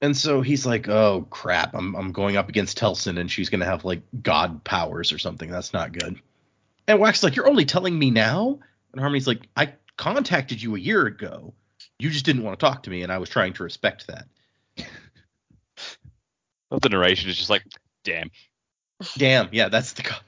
And 0.00 0.16
so 0.16 0.42
he's 0.42 0.64
like, 0.64 0.88
"Oh 0.88 1.26
crap, 1.28 1.74
I'm 1.74 1.96
I'm 1.96 2.12
going 2.12 2.36
up 2.36 2.48
against 2.48 2.78
Telsin, 2.78 3.18
and 3.18 3.30
she's 3.30 3.48
gonna 3.50 3.64
have 3.64 3.84
like 3.84 4.02
god 4.22 4.62
powers 4.62 5.12
or 5.12 5.18
something. 5.18 5.50
That's 5.50 5.72
not 5.72 5.92
good." 5.92 6.20
And 6.86 7.00
Wax 7.00 7.18
is 7.18 7.24
like, 7.24 7.34
"You're 7.34 7.48
only 7.48 7.64
telling 7.64 7.98
me 7.98 8.12
now?" 8.12 8.60
And 8.92 9.00
Harmony's 9.00 9.26
like, 9.26 9.42
"I 9.56 9.72
contacted 9.98 10.62
you 10.62 10.74
a 10.74 10.78
year 10.78 11.04
ago. 11.04 11.52
You 11.98 12.08
just 12.08 12.24
didn't 12.24 12.44
want 12.44 12.58
to 12.58 12.64
talk 12.64 12.84
to 12.84 12.90
me, 12.90 13.02
and 13.02 13.12
I 13.12 13.18
was 13.18 13.28
trying 13.28 13.52
to 13.54 13.64
respect 13.64 14.06
that." 14.06 14.26
The 16.70 16.88
narration 16.90 17.30
is 17.30 17.36
just 17.38 17.48
like, 17.48 17.64
damn. 18.04 18.30
Damn, 19.16 19.48
yeah, 19.52 19.68
that's 19.68 19.92
the. 19.92 20.02
Co- 20.02 20.20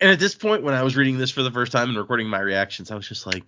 and 0.00 0.10
at 0.10 0.18
this 0.18 0.34
point, 0.34 0.62
when 0.62 0.74
I 0.74 0.82
was 0.82 0.96
reading 0.96 1.18
this 1.18 1.30
for 1.30 1.42
the 1.42 1.50
first 1.50 1.72
time 1.72 1.88
and 1.88 1.98
recording 1.98 2.28
my 2.28 2.40
reactions, 2.40 2.90
I 2.90 2.94
was 2.94 3.08
just 3.08 3.26
like, 3.26 3.44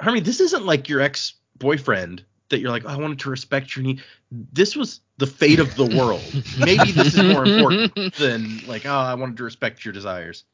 Harmony, 0.00 0.22
this 0.22 0.40
isn't 0.40 0.64
like 0.64 0.88
your 0.88 1.00
ex 1.00 1.34
boyfriend 1.58 2.24
that 2.48 2.60
you're 2.60 2.70
like, 2.70 2.84
oh, 2.84 2.88
I 2.88 2.96
wanted 2.96 3.18
to 3.20 3.30
respect 3.30 3.74
your 3.74 3.84
need. 3.84 4.02
This 4.30 4.76
was 4.76 5.00
the 5.18 5.26
fate 5.26 5.58
of 5.58 5.74
the 5.76 5.84
world. 5.84 6.22
Maybe 6.58 6.92
this 6.92 7.14
is 7.14 7.22
more 7.22 7.44
important 7.44 8.14
than 8.18 8.60
like, 8.66 8.86
oh, 8.86 8.90
I 8.90 9.14
wanted 9.14 9.38
to 9.38 9.44
respect 9.44 9.84
your 9.84 9.92
desires. 9.92 10.44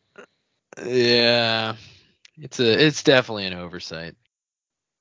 Yeah, 0.85 1.77
it's 2.39 2.61
a 2.61 2.87
it's 2.87 3.03
definitely 3.03 3.47
an 3.47 3.55
oversight. 3.55 4.15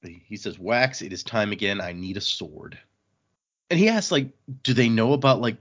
He 0.03 0.38
says, 0.38 0.57
Wax, 0.57 1.01
it 1.01 1.13
is 1.13 1.23
time 1.23 1.51
again. 1.51 1.79
I 1.79 1.93
need 1.93 2.17
a 2.17 2.21
sword. 2.21 2.77
And 3.69 3.79
he 3.79 3.88
asks, 3.88 4.11
like, 4.11 4.32
do 4.63 4.73
they 4.73 4.89
know 4.89 5.13
about 5.13 5.41
like 5.41 5.57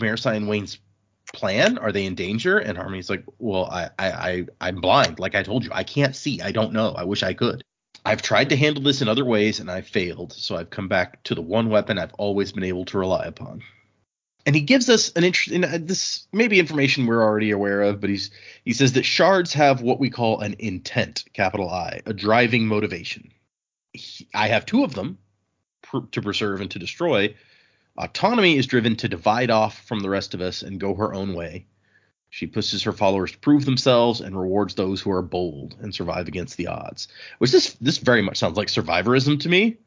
Marasi 0.00 0.34
and 0.34 0.48
Wayne's 0.48 0.78
plan? 1.32 1.78
Are 1.78 1.92
they 1.92 2.06
in 2.06 2.14
danger? 2.14 2.58
And 2.58 2.78
Harmony's 2.78 3.10
like, 3.10 3.24
well, 3.38 3.66
I, 3.66 3.90
I, 3.98 4.10
I, 4.10 4.46
I'm 4.60 4.80
blind. 4.80 5.18
Like 5.18 5.34
I 5.34 5.42
told 5.42 5.64
you, 5.64 5.70
I 5.72 5.84
can't 5.84 6.16
see. 6.16 6.40
I 6.40 6.52
don't 6.52 6.72
know. 6.72 6.92
I 6.92 7.04
wish 7.04 7.22
I 7.22 7.34
could. 7.34 7.62
I've 8.04 8.22
tried 8.22 8.48
to 8.50 8.56
handle 8.56 8.82
this 8.82 9.02
in 9.02 9.08
other 9.08 9.24
ways 9.24 9.60
and 9.60 9.70
I've 9.70 9.86
failed. 9.86 10.32
So 10.32 10.56
I've 10.56 10.70
come 10.70 10.88
back 10.88 11.22
to 11.24 11.34
the 11.34 11.42
one 11.42 11.68
weapon 11.68 11.98
I've 11.98 12.14
always 12.14 12.52
been 12.52 12.64
able 12.64 12.84
to 12.86 12.98
rely 12.98 13.26
upon. 13.26 13.62
And 14.46 14.54
he 14.54 14.62
gives 14.62 14.88
us 14.88 15.10
an 15.16 15.24
interesting. 15.24 15.62
This 15.86 16.26
maybe 16.32 16.60
information 16.60 17.04
we're 17.06 17.22
already 17.22 17.50
aware 17.50 17.82
of, 17.82 18.00
but 18.00 18.08
he's 18.10 18.30
he 18.64 18.72
says 18.72 18.92
that 18.92 19.02
shards 19.04 19.52
have 19.54 19.82
what 19.82 19.98
we 19.98 20.08
call 20.08 20.40
an 20.40 20.54
intent, 20.60 21.24
capital 21.32 21.68
I, 21.68 22.00
a 22.06 22.14
driving 22.14 22.66
motivation. 22.66 23.32
He- 23.92 24.28
I 24.34 24.46
have 24.48 24.64
two 24.64 24.84
of 24.84 24.94
them, 24.94 25.18
pr- 25.82 26.06
to 26.12 26.22
preserve 26.22 26.60
and 26.60 26.70
to 26.70 26.78
destroy. 26.78 27.34
Autonomy 27.98 28.56
is 28.56 28.66
driven 28.66 28.94
to 28.96 29.08
divide 29.08 29.50
off 29.50 29.80
from 29.86 30.00
the 30.00 30.10
rest 30.10 30.32
of 30.34 30.40
us 30.40 30.62
and 30.62 30.78
go 30.78 30.94
her 30.94 31.12
own 31.14 31.34
way. 31.34 31.66
She 32.30 32.46
pushes 32.46 32.82
her 32.82 32.92
followers 32.92 33.32
to 33.32 33.38
prove 33.38 33.64
themselves 33.64 34.20
and 34.20 34.38
rewards 34.38 34.74
those 34.74 35.00
who 35.00 35.10
are 35.10 35.22
bold 35.22 35.74
and 35.80 35.94
survive 35.94 36.28
against 36.28 36.56
the 36.56 36.66
odds. 36.68 37.08
Which 37.38 37.50
this 37.50 37.72
this 37.80 37.98
very 37.98 38.22
much 38.22 38.36
sounds 38.36 38.56
like 38.56 38.68
survivorism 38.68 39.38
to 39.40 39.48
me. 39.48 39.78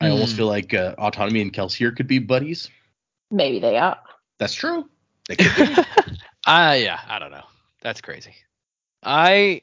I 0.00 0.10
almost 0.10 0.32
Hmm. 0.32 0.36
feel 0.38 0.46
like 0.46 0.74
uh, 0.74 0.94
Autonomy 0.98 1.40
and 1.40 1.52
Kelsier 1.52 1.76
here 1.78 1.92
could 1.92 2.06
be 2.06 2.18
buddies. 2.20 2.68
Maybe 3.30 3.58
they 3.58 3.76
are. 3.78 3.98
That's 4.38 4.54
true. 4.54 4.88
They 5.28 5.36
could 5.36 5.76
be. 5.76 5.82
Ah, 6.46 6.72
yeah, 6.74 7.00
I 7.08 7.18
don't 7.18 7.30
know. 7.30 7.44
That's 7.82 8.00
crazy. 8.00 8.34
I 9.02 9.62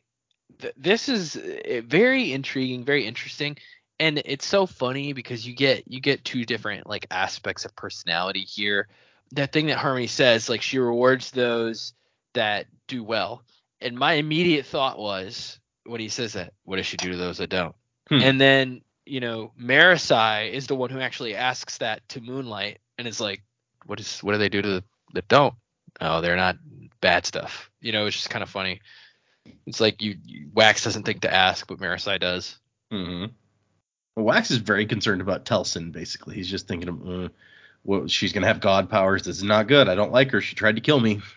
th- 0.60 0.74
this 0.78 1.10
is 1.10 1.36
uh, 1.36 1.82
very 1.86 2.34
intriguing, 2.34 2.84
very 2.84 3.06
interesting, 3.06 3.58
and 4.00 4.22
it's 4.26 4.46
so 4.46 4.66
funny 4.66 5.14
because 5.14 5.46
you 5.46 5.56
get 5.56 5.88
you 5.88 6.00
get 6.00 6.24
two 6.24 6.46
different 6.46 6.88
like 6.88 7.08
aspects 7.12 7.66
of 7.66 7.76
personality 7.76 8.42
here. 8.42 8.88
That 9.34 9.52
thing 9.52 9.68
that 9.68 9.78
Harmony 9.78 10.08
says, 10.08 10.50
like 10.50 10.62
she 10.62 10.78
rewards 10.80 11.32
those 11.32 11.94
that 12.34 12.68
do 12.88 13.04
well, 13.04 13.44
and 13.82 13.98
my 13.98 14.14
immediate 14.14 14.66
thought 14.66 15.00
was 15.00 15.60
when 15.86 16.00
he 16.00 16.10
says 16.10 16.34
that, 16.34 16.54
what 16.64 16.78
does 16.78 16.86
she 16.86 16.98
do 16.98 17.12
to 17.12 17.18
those 17.18 17.38
that 17.38 17.50
don't? 17.50 17.76
Hmm. 18.10 18.22
And 18.22 18.42
then 18.42 18.82
you 19.06 19.20
know, 19.20 19.52
Marasi 19.60 20.52
is 20.52 20.68
the 20.68 20.76
one 20.76 20.90
who 20.90 21.00
actually 21.00 21.36
asks 21.36 21.80
that 21.80 22.08
to 22.10 22.22
Moonlight, 22.22 22.80
and 22.98 23.08
is 23.08 23.20
like, 23.20 23.42
what 23.86 24.00
is 24.00 24.20
what 24.24 24.34
do 24.34 24.38
they 24.38 24.50
do 24.50 24.62
to 24.62 24.68
the 24.70 24.84
that 25.14 25.28
don't? 25.28 25.54
Oh, 26.02 26.22
they're 26.22 26.36
not 26.36 26.58
bad 27.02 27.26
stuff. 27.26 27.70
You 27.82 27.92
know, 27.92 28.06
it's 28.08 28.16
just 28.16 28.30
kind 28.30 28.44
of 28.44 28.50
funny. 28.50 28.82
It's 29.68 29.80
like 29.80 30.02
you, 30.02 30.16
you 30.26 30.50
Wax 30.54 30.84
doesn't 30.84 31.04
think 31.04 31.22
to 31.22 31.34
ask, 31.34 31.68
but 31.68 31.78
Marasi 31.80 32.20
does. 32.20 32.58
hmm 32.92 33.26
Well, 34.16 34.26
Wax 34.26 34.52
is 34.52 34.58
very 34.58 34.86
concerned 34.86 35.22
about 35.22 35.46
Telsin. 35.46 35.92
Basically, 35.92 36.36
he's 36.36 36.50
just 36.50 36.68
thinking 36.68 36.90
of, 36.90 37.08
uh, 37.10 37.30
well, 37.84 38.08
she's 38.08 38.34
gonna 38.34 38.48
have 38.48 38.60
god 38.62 38.90
powers. 38.90 39.24
This 39.24 39.38
is 39.38 39.44
not 39.44 39.68
good. 39.68 39.88
I 39.90 39.96
don't 39.96 40.12
like 40.12 40.32
her. 40.32 40.42
She 40.42 40.56
tried 40.56 40.76
to 40.76 40.82
kill 40.82 41.00
me. 41.00 41.22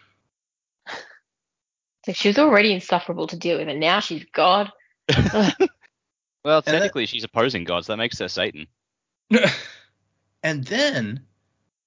So 2.04 2.12
she 2.12 2.28
was 2.28 2.38
already 2.38 2.72
insufferable 2.72 3.26
to 3.26 3.36
deal 3.36 3.58
with, 3.58 3.66
and 3.66 3.80
now 3.80 3.98
she's 3.98 4.24
God. 4.32 4.70
Ugh. 5.12 5.52
Well, 6.44 6.62
that- 6.62 6.70
technically, 6.70 7.06
she's 7.06 7.24
opposing 7.24 7.64
gods. 7.64 7.88
That 7.88 7.96
makes 7.96 8.20
her 8.20 8.28
Satan. 8.28 8.68
and 10.44 10.64
then 10.64 11.26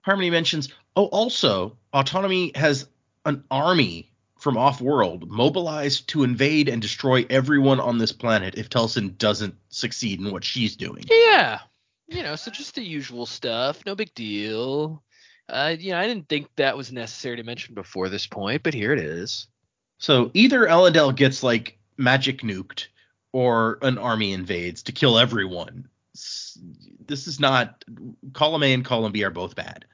Harmony 0.09 0.31
mentions, 0.31 0.69
oh, 0.95 1.05
also, 1.05 1.77
Autonomy 1.93 2.51
has 2.55 2.87
an 3.25 3.43
army 3.51 4.11
from 4.39 4.57
off-world 4.57 5.29
mobilized 5.29 6.07
to 6.09 6.23
invade 6.23 6.67
and 6.67 6.81
destroy 6.81 7.27
everyone 7.29 7.79
on 7.79 7.99
this 7.99 8.11
planet 8.11 8.55
if 8.57 8.69
Telsin 8.69 9.17
doesn't 9.19 9.53
succeed 9.69 10.19
in 10.19 10.31
what 10.31 10.43
she's 10.43 10.75
doing. 10.75 11.05
Yeah, 11.07 11.59
you 12.07 12.23
know, 12.23 12.35
so 12.35 12.49
just 12.49 12.73
the 12.73 12.81
usual 12.81 13.27
stuff. 13.27 13.85
No 13.85 13.93
big 13.93 14.11
deal. 14.15 15.03
Uh, 15.47 15.75
you 15.77 15.91
know, 15.91 15.99
I 15.99 16.07
didn't 16.07 16.27
think 16.27 16.47
that 16.55 16.75
was 16.75 16.91
necessary 16.91 17.35
to 17.35 17.43
mention 17.43 17.75
before 17.75 18.09
this 18.09 18.25
point, 18.25 18.63
but 18.63 18.73
here 18.73 18.91
it 18.91 18.99
is. 18.99 19.45
So 19.99 20.31
either 20.33 20.61
Elendel 20.65 21.15
gets 21.15 21.43
like 21.43 21.77
magic 21.97 22.41
nuked, 22.41 22.87
or 23.31 23.77
an 23.83 23.99
army 23.99 24.33
invades 24.33 24.81
to 24.83 24.91
kill 24.91 25.19
everyone. 25.19 25.87
This 26.13 27.27
is 27.27 27.39
not 27.39 27.85
column 28.33 28.63
A 28.63 28.73
and 28.73 28.83
column 28.83 29.11
B 29.11 29.23
are 29.23 29.29
both 29.29 29.55
bad. 29.55 29.85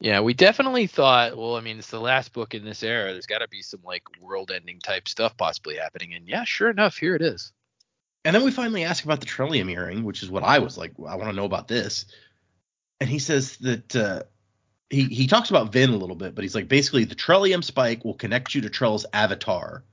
Yeah, 0.00 0.20
we 0.20 0.32
definitely 0.32 0.86
thought. 0.86 1.36
Well, 1.36 1.56
I 1.56 1.60
mean, 1.60 1.78
it's 1.78 1.90
the 1.90 2.00
last 2.00 2.32
book 2.32 2.54
in 2.54 2.64
this 2.64 2.82
era. 2.82 3.12
There's 3.12 3.26
got 3.26 3.40
to 3.40 3.48
be 3.48 3.60
some 3.60 3.80
like 3.84 4.02
world-ending 4.20 4.80
type 4.80 5.08
stuff 5.08 5.36
possibly 5.36 5.76
happening, 5.76 6.14
and 6.14 6.26
yeah, 6.26 6.44
sure 6.44 6.70
enough, 6.70 6.96
here 6.96 7.14
it 7.14 7.22
is. 7.22 7.52
And 8.24 8.34
then 8.34 8.44
we 8.44 8.50
finally 8.50 8.84
ask 8.84 9.04
about 9.04 9.20
the 9.20 9.26
Trellium 9.26 9.70
earring, 9.70 10.04
which 10.04 10.22
is 10.22 10.30
what 10.30 10.42
I 10.42 10.58
was 10.58 10.76
like, 10.76 10.92
I 11.06 11.16
want 11.16 11.30
to 11.30 11.36
know 11.36 11.44
about 11.44 11.68
this. 11.68 12.06
And 13.00 13.08
he 13.08 13.18
says 13.18 13.56
that 13.58 13.96
uh, 13.96 14.22
he 14.90 15.04
he 15.04 15.26
talks 15.26 15.50
about 15.50 15.72
Vin 15.72 15.90
a 15.90 15.96
little 15.96 16.16
bit, 16.16 16.34
but 16.34 16.44
he's 16.44 16.54
like 16.54 16.68
basically 16.68 17.04
the 17.04 17.14
Trellium 17.14 17.62
spike 17.62 18.04
will 18.04 18.14
connect 18.14 18.54
you 18.54 18.62
to 18.62 18.70
Trell's 18.70 19.06
avatar, 19.12 19.84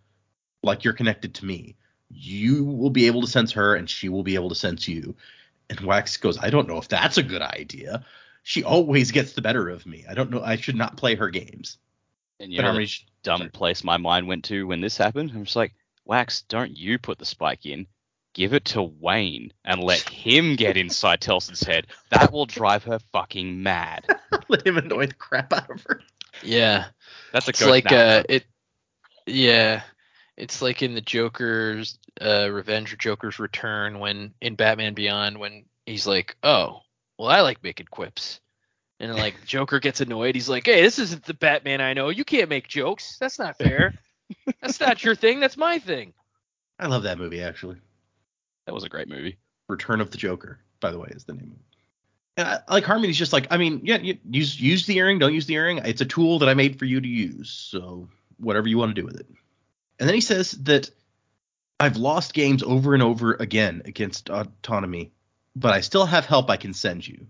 like 0.64 0.84
you're 0.84 0.94
connected 0.94 1.36
to 1.36 1.46
me. 1.46 1.76
You 2.10 2.64
will 2.64 2.90
be 2.90 3.08
able 3.08 3.22
to 3.22 3.28
sense 3.28 3.52
her, 3.54 3.76
and 3.76 3.90
she 3.90 4.08
will 4.08 4.24
be 4.24 4.36
able 4.36 4.50
to 4.50 4.56
sense 4.56 4.88
you. 4.88 5.16
And 5.70 5.82
Wax 5.82 6.16
goes, 6.16 6.38
I 6.38 6.50
don't 6.50 6.68
know 6.68 6.78
if 6.78 6.88
that's 6.88 7.18
a 7.18 7.24
good 7.24 7.42
idea. 7.42 8.06
She 8.48 8.64
always 8.64 9.12
gets 9.12 9.34
the 9.34 9.42
better 9.42 9.68
of 9.68 9.86
me. 9.86 10.06
I 10.10 10.14
don't 10.14 10.32
know. 10.32 10.42
I 10.42 10.56
should 10.56 10.78
not 10.78 10.96
play 10.96 11.16
her 11.16 11.30
games. 11.30 11.78
And 12.40 12.50
you 12.50 12.60
but 12.60 12.62
know, 12.62 12.68
Harmony, 12.70 12.86
the 12.86 13.12
dumb 13.22 13.50
place 13.50 13.84
my 13.84 13.98
mind 13.98 14.26
went 14.26 14.46
to 14.46 14.66
when 14.66 14.80
this 14.80 14.96
happened. 14.96 15.32
I'm 15.36 15.44
just 15.44 15.58
like, 15.58 15.74
Wax, 16.06 16.44
don't 16.44 16.72
you 16.72 16.98
put 16.98 17.20
the 17.20 17.26
spike 17.26 17.66
in. 17.66 17.88
Give 18.34 18.54
it 18.54 18.64
to 18.66 18.84
Wayne 18.84 19.52
and 19.66 19.84
let 19.84 20.00
him 20.00 20.56
get 20.56 20.78
inside 20.78 21.20
Telsin's 21.20 21.62
head. 21.62 21.88
That 22.10 22.32
will 22.32 22.46
drive 22.46 22.86
her 22.86 23.00
fucking 23.12 23.64
mad. 23.64 24.06
let 24.48 24.66
him 24.66 24.78
annoy 24.78 25.08
the 25.08 25.14
crap 25.16 25.52
out 25.52 25.70
of 25.70 25.84
her. 25.84 26.02
Yeah, 26.42 26.86
That's 27.34 27.48
a 27.48 27.50
it's 27.50 27.66
like 27.66 27.92
nah, 27.92 27.98
uh, 27.98 28.24
it. 28.30 28.46
Yeah, 29.26 29.82
it's 30.38 30.62
like 30.62 30.82
in 30.82 30.96
the 30.96 31.02
Joker's 31.02 32.00
uh, 32.22 32.50
Revenge 32.50 32.94
or 32.94 32.96
Joker's 32.96 33.40
Return 33.40 34.00
when 34.00 34.34
in 34.40 34.56
Batman 34.56 34.94
Beyond 34.94 35.38
when 35.38 35.66
he's 35.86 36.08
like, 36.08 36.38
oh, 36.44 36.80
well, 37.18 37.30
I 37.30 37.42
like 37.42 37.64
making 37.64 37.88
quips. 37.90 38.40
And 39.00 39.14
like 39.16 39.36
Joker 39.46 39.80
gets 39.80 40.02
annoyed. 40.02 40.34
He's 40.34 40.50
like, 40.50 40.66
"Hey, 40.66 40.82
this 40.82 40.98
isn't 40.98 41.24
the 41.24 41.36
Batman 41.36 41.82
I 41.82 41.94
know. 41.94 42.10
You 42.10 42.26
can't 42.26 42.50
make 42.50 42.68
jokes. 42.68 43.18
That's 43.20 43.38
not 43.38 43.58
fair. 43.58 43.94
That's 44.62 44.80
not 44.80 45.04
your 45.04 45.14
thing. 45.14 45.40
That's 45.40 45.58
my 45.58 45.78
thing." 45.78 46.14
I 46.80 46.88
love 46.88 47.04
that 47.04 47.20
movie 47.20 47.42
actually. 47.42 47.78
That 48.66 48.74
was 48.74 48.84
a 48.84 48.90
great 48.90 49.08
movie. 49.08 49.38
Return 49.70 50.02
of 50.02 50.12
the 50.12 50.18
Joker, 50.18 50.60
by 50.80 50.92
the 50.92 51.00
way, 51.00 51.10
is 51.12 51.26
the 51.26 51.34
name 51.34 51.52
of 51.52 51.58
it. 51.58 51.78
And 52.38 52.48
I, 52.48 52.74
like 52.74 52.84
Harmony's 52.84 53.18
just 53.18 53.34
like, 53.34 53.48
I 53.50 53.58
mean, 53.58 53.82
yeah, 53.84 53.98
you, 53.98 54.18
use 54.30 54.60
use 54.60 54.86
the 54.86 54.98
earring, 54.98 55.20
don't 55.20 55.34
use 55.34 55.46
the 55.46 55.56
earring. 55.56 55.80
It's 55.80 56.02
a 56.02 56.06
tool 56.06 56.40
that 56.40 56.50
I 56.50 56.54
made 56.54 56.78
for 56.78 56.86
you 56.86 57.02
to 57.02 57.08
use, 57.08 57.50
so 57.50 58.10
whatever 58.38 58.68
you 58.68 58.78
want 58.78 58.96
to 58.96 59.02
do 59.02 59.06
with 59.06 59.20
it. 59.20 59.28
And 60.00 60.08
then 60.08 60.14
he 60.14 60.22
says 60.22 60.52
that 60.64 60.90
I've 61.80 61.98
lost 61.98 62.34
games 62.34 62.64
over 62.64 62.94
and 62.94 63.02
over 63.02 63.34
again 63.34 63.82
against 63.86 64.30
autonomy, 64.30 65.12
but 65.60 65.74
I 65.74 65.82
still 65.82 66.06
have 66.06 66.26
help 66.26 66.50
I 66.50 66.58
can 66.58 66.74
send 66.74 67.08
you. 67.08 67.28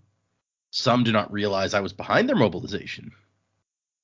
Some 0.70 1.02
do 1.02 1.12
not 1.12 1.32
realize 1.32 1.72
I 1.72 1.80
was 1.80 1.94
behind 1.94 2.28
their 2.28 2.36
mobilization. 2.36 3.12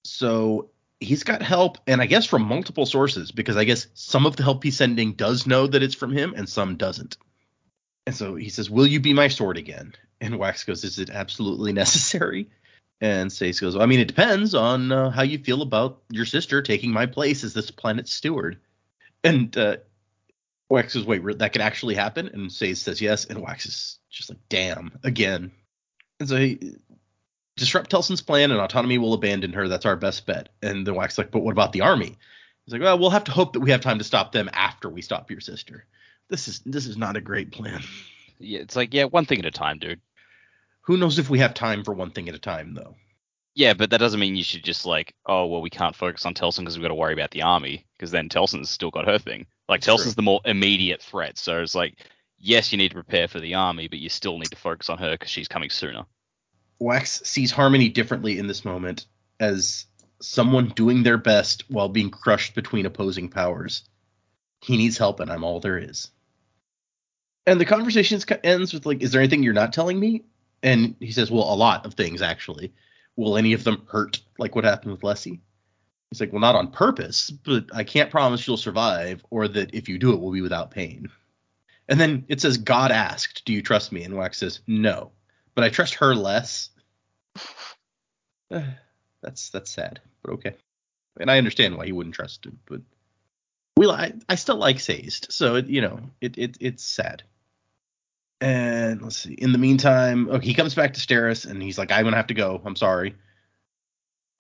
So 0.05 0.70
he's 0.99 1.25
got 1.25 1.43
help, 1.43 1.79
and 1.87 2.01
I 2.01 2.07
guess 2.07 2.25
from 2.25 2.43
multiple 2.43 2.87
sources, 2.87 3.33
because 3.33 3.57
I 3.57 3.64
guess 3.64 3.87
some 3.95 4.25
of 4.25 4.37
the 4.37 4.43
help 4.43 4.64
he's 4.64 4.77
sending 4.77 5.12
does 5.12 5.47
know 5.47 5.66
that 5.66 5.83
it's 5.83 5.95
from 5.95 6.12
him, 6.12 6.33
and 6.37 6.49
some 6.49 6.77
doesn't. 6.77 7.18
And 8.07 8.14
so 8.14 8.35
he 8.35 8.49
says, 8.49 8.70
Will 8.70 8.87
you 8.87 9.01
be 9.01 9.12
my 9.12 9.29
sword 9.29 9.59
again? 9.59 9.95
And 10.20 10.39
Wax 10.39 10.64
goes, 10.64 10.85
Is 10.85 10.99
it 10.99 11.11
absolutely 11.11 11.72
necessary? 11.85 12.49
And 13.01 13.31
Stace 13.31 13.61
goes, 13.61 13.77
I 13.77 13.85
mean, 13.87 14.01
it 14.01 14.09
depends 14.09 14.55
on 14.55 14.91
uh, 14.91 15.11
how 15.11 15.22
you 15.22 15.39
feel 15.39 15.61
about 15.61 16.01
your 16.11 16.25
sister 16.25 16.62
taking 16.62 16.91
my 16.93 17.05
place 17.07 17.45
as 17.45 17.53
this 17.53 17.70
planet's 17.70 18.12
steward. 18.12 18.59
And 19.22 19.55
uh, 19.59 19.79
Wax 20.69 20.93
says, 20.95 21.05
Wait, 21.05 21.23
that 21.39 21.53
could 21.53 21.62
actually 21.62 21.95
happen? 21.95 22.29
And 22.29 22.51
Stace 22.51 22.83
says, 22.83 23.01
Yes. 23.01 23.27
And 23.27 23.41
Wax 23.41 23.67
is 23.67 23.99
just 24.11 24.31
like, 24.31 24.39
Damn, 24.49 24.93
again. 25.03 25.53
And 26.21 26.29
so 26.29 26.37
he 26.37 26.77
disrupt 27.57 27.91
Telsin's 27.91 28.23
plan 28.23 28.51
and 28.51 28.61
autonomy 28.61 28.99
will 28.99 29.15
abandon 29.15 29.53
her. 29.53 29.69
That's 29.69 29.87
our 29.87 29.97
best 29.97 30.27
bet. 30.27 30.49
And 30.62 30.87
then 30.87 30.95
Wax 30.95 31.19
like, 31.19 31.31
but 31.31 31.41
what 31.41 31.53
about 31.53 31.73
the 31.73 31.83
army? 31.83 32.17
He's 32.65 32.73
like, 32.73 32.83
well, 32.83 32.99
we'll 32.99 33.11
have 33.11 33.25
to 33.25 33.33
hope 33.33 33.53
that 33.53 33.61
we 33.61 33.71
have 33.71 33.81
time 33.81 33.99
to 33.99 34.05
stop 34.05 34.33
them 34.33 34.49
after 34.53 34.89
we 34.89 35.03
stop 35.03 35.31
your 35.31 35.41
sister. 35.41 35.87
This 36.29 36.49
is 36.49 36.61
this 36.65 36.87
is 36.87 36.97
not 36.97 37.17
a 37.17 37.21
great 37.21 37.53
plan. 37.53 37.83
Yeah, 38.39 38.61
it's 38.61 38.77
like 38.77 38.95
yeah, 38.95 39.05
one 39.05 39.27
thing 39.27 39.39
at 39.39 39.45
a 39.45 39.51
time, 39.51 39.79
dude. 39.79 40.01
Who 40.83 40.97
knows 40.97 41.19
if 41.19 41.31
we 41.31 41.39
have 41.39 41.55
time 41.55 41.85
for 41.85 41.93
one 41.93 42.11
thing 42.11 42.29
at 42.29 42.35
a 42.35 42.39
time 42.39 42.75
though? 42.75 42.97
Yeah, 43.55 43.75
but 43.75 43.91
that 43.91 43.99
doesn't 43.99 44.19
mean 44.19 44.35
you 44.35 44.43
should 44.43 44.65
just 44.65 44.87
like, 44.87 45.15
oh 45.27 45.47
well, 45.47 45.61
we 45.61 45.71
can't 45.71 45.95
focus 45.95 46.25
on 46.25 46.35
Telsin 46.35 46.61
because 46.61 46.77
we've 46.77 46.83
got 46.83 46.89
to 46.89 46.95
worry 46.95 47.12
about 47.12 47.31
the 47.31 47.43
army 47.43 47.87
because 47.97 48.11
then 48.11 48.29
Telsin's 48.29 48.71
still 48.71 48.91
got 48.91 49.07
her 49.07 49.19
thing. 49.19 49.47
Like 49.69 49.81
That's 49.81 49.87
Telsin's 49.87 50.15
true. 50.15 50.17
the 50.17 50.23
more 50.23 50.41
immediate 50.45 51.03
threat, 51.03 51.39
so 51.39 51.61
it's 51.61 51.75
like, 51.75 51.99
yes, 52.39 52.73
you 52.73 52.79
need 52.79 52.91
to 52.91 52.95
prepare 52.95 53.29
for 53.29 53.41
the 53.41 53.55
army, 53.55 53.89
but 53.89 53.99
you 53.99 54.09
still 54.09 54.39
need 54.39 54.51
to 54.51 54.57
focus 54.57 54.91
on 54.91 54.99
her 54.99 55.12
because 55.12 55.31
she's 55.31 55.49
coming 55.49 55.71
sooner. 55.71 56.05
Wax 56.79 57.23
sees 57.25 57.51
Harmony 57.51 57.89
differently 57.89 58.39
in 58.39 58.47
this 58.47 58.65
moment 58.65 59.07
as 59.41 59.87
someone 60.21 60.69
doing 60.69 61.03
their 61.03 61.19
best 61.19 61.65
while 61.69 61.89
being 61.89 62.11
crushed 62.11 62.55
between 62.55 62.87
opposing 62.87 63.29
powers. 63.29 63.85
He 64.61 64.77
needs 64.77 64.99
help, 64.99 65.21
and 65.21 65.31
I'm 65.31 65.45
all 65.45 65.61
there 65.61 65.79
is. 65.79 66.11
And 67.47 67.61
the 67.61 67.67
conversation 67.67 68.21
ends 68.43 68.73
with 68.73 68.87
like, 68.87 69.03
"Is 69.03 69.12
there 69.12 69.21
anything 69.21 69.43
you're 69.43 69.53
not 69.53 69.73
telling 69.73 70.01
me?" 70.01 70.25
And 70.62 70.97
he 71.01 71.12
says, 71.12 71.31
"Well, 71.31 71.53
a 71.53 71.55
lot 71.55 71.85
of 71.85 71.95
things 71.95 72.23
actually. 72.23 72.73
Will 73.17 73.37
any 73.37 73.53
of 73.53 73.65
them 73.65 73.87
hurt, 73.87 74.21
like 74.39 74.55
what 74.55 74.65
happened 74.65 74.93
with 74.93 75.03
Lessie?" 75.03 75.41
He's 76.15 76.21
like, 76.21 76.33
"Well, 76.33 76.41
not 76.41 76.55
on 76.55 76.71
purpose, 76.71 77.29
but 77.29 77.75
I 77.75 77.83
can't 77.83 78.09
promise 78.09 78.47
you'll 78.47 78.57
survive, 78.57 79.25
or 79.31 79.49
that 79.49 79.75
if 79.75 79.89
you 79.89 79.99
do 79.99 80.12
it, 80.12 80.21
will 80.21 80.31
be 80.31 80.43
without 80.43 80.71
pain." 80.71 81.09
And 81.89 81.99
then 81.99 82.25
it 82.29 82.41
says, 82.41 82.57
"God 82.57 82.93
asked, 82.93 83.45
do 83.45 83.53
you 83.53 83.61
trust 83.61 83.91
me?" 83.91 84.05
And 84.05 84.15
Wax 84.15 84.39
says, 84.39 84.61
"No, 84.69 85.11
but 85.57 85.65
I 85.65 85.71
trust 85.71 85.95
her 85.95 86.15
less." 86.15 86.71
that's 88.49 89.51
that's 89.51 89.73
sad, 89.73 90.01
but 90.23 90.35
okay. 90.35 90.55
And 91.19 91.29
I 91.29 91.39
understand 91.39 91.77
why 91.77 91.87
he 91.87 91.93
wouldn't 91.93 92.15
trust 92.15 92.47
him, 92.47 92.61
but 92.65 92.81
we 93.77 93.89
I, 93.89 94.12
I 94.29 94.37
still 94.37 94.55
like 94.55 94.79
Sazed, 94.79 95.33
so 95.33 95.57
it, 95.57 95.67
you 95.67 95.81
know 95.81 95.99
it, 96.21 96.39
it 96.39 96.57
it's 96.61 96.85
sad. 96.85 97.25
And 98.41 99.03
let's 99.03 99.17
see. 99.17 99.35
In 99.35 99.51
the 99.51 99.59
meantime, 99.59 100.29
okay, 100.29 100.47
he 100.47 100.55
comes 100.55 100.77
back 100.77 100.95
to 100.95 101.01
Steris 101.01 101.45
and 101.45 101.61
he's 101.61 101.77
like, 101.77 101.91
"I'm 101.91 102.05
gonna 102.05 102.17
have 102.17 102.29
to 102.29 102.35
go. 102.35 102.62
I'm 102.65 102.77
sorry." 102.77 103.17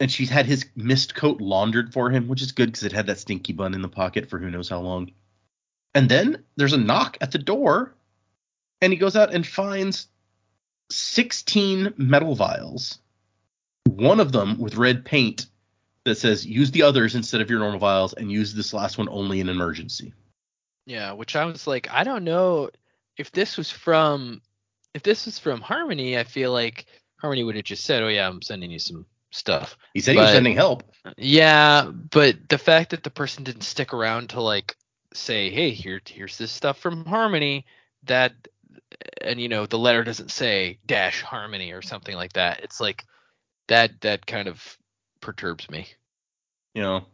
And 0.04 0.12
she's 0.12 0.28
had 0.28 0.44
his 0.44 0.66
mist 0.76 1.14
coat 1.14 1.40
laundered 1.40 1.94
for 1.94 2.10
him, 2.10 2.28
which 2.28 2.42
is 2.42 2.52
good 2.52 2.66
because 2.66 2.82
it 2.82 2.92
had 2.92 3.06
that 3.06 3.18
stinky 3.18 3.54
bun 3.54 3.72
in 3.72 3.80
the 3.80 3.88
pocket 3.88 4.28
for 4.28 4.38
who 4.38 4.50
knows 4.50 4.68
how 4.68 4.80
long. 4.80 5.10
And 5.94 6.10
then 6.10 6.44
there's 6.56 6.74
a 6.74 6.76
knock 6.76 7.16
at 7.22 7.30
the 7.30 7.38
door, 7.38 7.94
and 8.82 8.92
he 8.92 8.98
goes 8.98 9.16
out 9.16 9.32
and 9.32 9.46
finds 9.46 10.08
16 10.90 11.94
metal 11.96 12.34
vials. 12.34 12.98
One 13.86 14.20
of 14.20 14.30
them 14.30 14.58
with 14.58 14.76
red 14.76 15.06
paint 15.06 15.46
that 16.04 16.18
says 16.18 16.44
use 16.44 16.70
the 16.70 16.82
others 16.82 17.14
instead 17.14 17.40
of 17.40 17.48
your 17.48 17.60
normal 17.60 17.78
vials 17.78 18.12
and 18.12 18.30
use 18.30 18.52
this 18.52 18.74
last 18.74 18.98
one 18.98 19.08
only 19.08 19.40
in 19.40 19.48
emergency. 19.48 20.12
Yeah, 20.84 21.12
which 21.12 21.34
I 21.34 21.46
was 21.46 21.66
like, 21.66 21.88
I 21.90 22.04
don't 22.04 22.24
know 22.24 22.68
if 23.16 23.32
this 23.32 23.56
was 23.56 23.70
from 23.70 24.42
if 24.92 25.02
this 25.02 25.24
was 25.24 25.38
from 25.38 25.62
Harmony, 25.62 26.18
I 26.18 26.24
feel 26.24 26.52
like 26.52 26.84
Harmony 27.16 27.42
would 27.42 27.56
have 27.56 27.64
just 27.64 27.84
said, 27.84 28.02
"Oh 28.02 28.08
yeah, 28.08 28.28
I'm 28.28 28.42
sending 28.42 28.70
you 28.70 28.78
some 28.78 29.06
stuff." 29.34 29.76
He 29.92 30.00
said 30.00 30.14
he 30.14 30.20
was 30.20 30.30
sending 30.30 30.54
help. 30.54 30.84
Yeah, 31.16 31.90
but 31.90 32.48
the 32.48 32.58
fact 32.58 32.90
that 32.90 33.02
the 33.02 33.10
person 33.10 33.44
didn't 33.44 33.62
stick 33.62 33.92
around 33.92 34.30
to 34.30 34.40
like 34.40 34.76
say, 35.12 35.50
"Hey, 35.50 35.70
here 35.70 36.00
here's 36.06 36.38
this 36.38 36.52
stuff 36.52 36.78
from 36.78 37.04
Harmony," 37.04 37.66
that 38.04 38.32
and 39.20 39.40
you 39.40 39.48
know, 39.48 39.66
the 39.66 39.78
letter 39.78 40.04
doesn't 40.04 40.30
say 40.30 40.78
dash 40.86 41.22
Harmony 41.22 41.72
or 41.72 41.82
something 41.82 42.14
like 42.14 42.34
that. 42.34 42.60
It's 42.62 42.80
like 42.80 43.04
that 43.68 44.00
that 44.02 44.26
kind 44.26 44.48
of 44.48 44.78
perturbs 45.20 45.70
me. 45.70 45.86
You 46.74 46.82
know, 46.82 47.06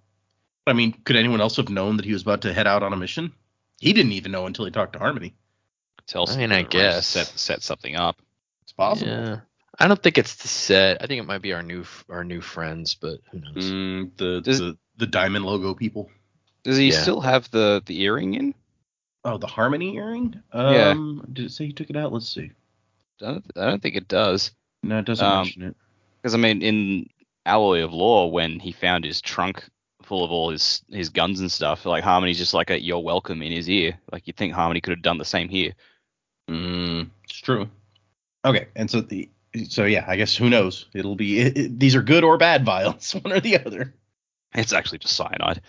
I 0.66 0.72
mean, 0.72 0.92
could 1.04 1.16
anyone 1.16 1.40
else 1.40 1.56
have 1.56 1.68
known 1.68 1.96
that 1.96 2.06
he 2.06 2.12
was 2.12 2.22
about 2.22 2.42
to 2.42 2.52
head 2.52 2.66
out 2.66 2.82
on 2.82 2.92
a 2.92 2.96
mission? 2.96 3.32
He 3.78 3.92
didn't 3.92 4.12
even 4.12 4.32
know 4.32 4.46
until 4.46 4.64
he 4.64 4.70
talked 4.70 4.92
to 4.94 4.98
Harmony. 4.98 5.34
Telsin 6.06 6.36
I 6.36 6.38
mean, 6.38 6.52
I 6.52 6.62
could've 6.62 6.80
arranged 6.80 6.96
to 6.96 6.96
guess. 6.96 7.06
set 7.06 7.26
set 7.26 7.62
something 7.62 7.96
up. 7.96 8.20
It's 8.62 8.72
possible. 8.72 9.10
Yeah. 9.10 9.40
I 9.78 9.88
don't 9.88 10.02
think 10.02 10.18
it's 10.18 10.34
the 10.36 10.48
set. 10.48 11.02
I 11.02 11.06
think 11.06 11.20
it 11.20 11.26
might 11.26 11.42
be 11.42 11.52
our 11.52 11.62
new 11.62 11.84
our 12.08 12.24
new 12.24 12.40
friends, 12.40 12.94
but 12.94 13.20
who 13.30 13.40
knows? 13.40 13.70
Mm, 13.70 14.10
the, 14.16 14.40
Does- 14.40 14.58
the 14.58 14.78
the 14.96 15.06
diamond 15.06 15.44
logo 15.46 15.74
people. 15.74 16.10
Does 16.62 16.76
he 16.76 16.90
Yeah. 16.90 17.00
still 17.00 17.20
have 17.20 17.50
the 17.50 17.82
the 17.86 18.00
earring 18.02 18.34
in? 18.34 18.54
Oh, 19.24 19.38
the 19.38 19.46
Harmony 19.46 19.96
earring. 19.96 20.40
Yeah. 20.54 20.90
Um, 20.90 21.24
did 21.32 21.46
it 21.46 21.52
say 21.52 21.66
he 21.66 21.72
took 21.72 21.90
it 21.90 21.96
out? 21.96 22.12
Let's 22.12 22.28
see. 22.28 22.50
I 23.22 23.26
don't, 23.26 23.44
I 23.56 23.66
don't 23.66 23.82
think 23.82 23.96
it 23.96 24.08
does. 24.08 24.50
No, 24.82 24.98
it 24.98 25.04
doesn't 25.04 25.26
Um, 25.26 25.36
mention 25.44 25.62
it. 25.62 25.76
Because 26.20 26.34
I 26.34 26.38
mean, 26.38 26.62
in 26.62 27.08
Alloy 27.46 27.82
of 27.84 27.92
Law, 27.92 28.26
when 28.28 28.58
he 28.60 28.72
found 28.72 29.04
his 29.04 29.20
trunk 29.20 29.64
full 30.02 30.24
of 30.24 30.30
all 30.30 30.50
his 30.50 30.82
his 30.90 31.08
guns 31.10 31.40
and 31.40 31.50
stuff, 31.52 31.86
like 31.86 32.02
Harmony's 32.04 32.38
just 32.38 32.54
like 32.54 32.70
a 32.70 32.80
"You're 32.82 32.98
welcome" 32.98 33.40
in 33.42 33.52
his 33.52 33.68
ear. 33.68 33.98
Like 34.12 34.26
you'd 34.26 34.36
think 34.36 34.52
Harmony 34.52 34.80
could 34.80 34.92
have 34.92 35.02
done 35.02 35.18
the 35.18 35.24
same 35.24 35.48
here. 35.48 35.72
Mm, 36.50 37.10
it's 37.24 37.38
true. 37.38 37.68
Okay, 38.44 38.68
and 38.76 38.90
so 38.90 39.00
the 39.02 39.28
so 39.68 39.84
yeah, 39.84 40.04
I 40.06 40.16
guess 40.16 40.36
who 40.36 40.48
knows? 40.50 40.86
It'll 40.94 41.16
be 41.16 41.40
it, 41.40 41.56
it- 41.58 41.78
these 41.78 41.94
are 41.94 42.02
good 42.02 42.24
or 42.24 42.36
bad 42.38 42.64
vials, 42.66 43.12
one 43.14 43.32
or 43.32 43.40
the 43.40 43.64
other. 43.64 43.94
It's 44.54 44.72
actually 44.72 44.98
just 44.98 45.16
cyanide. 45.16 45.62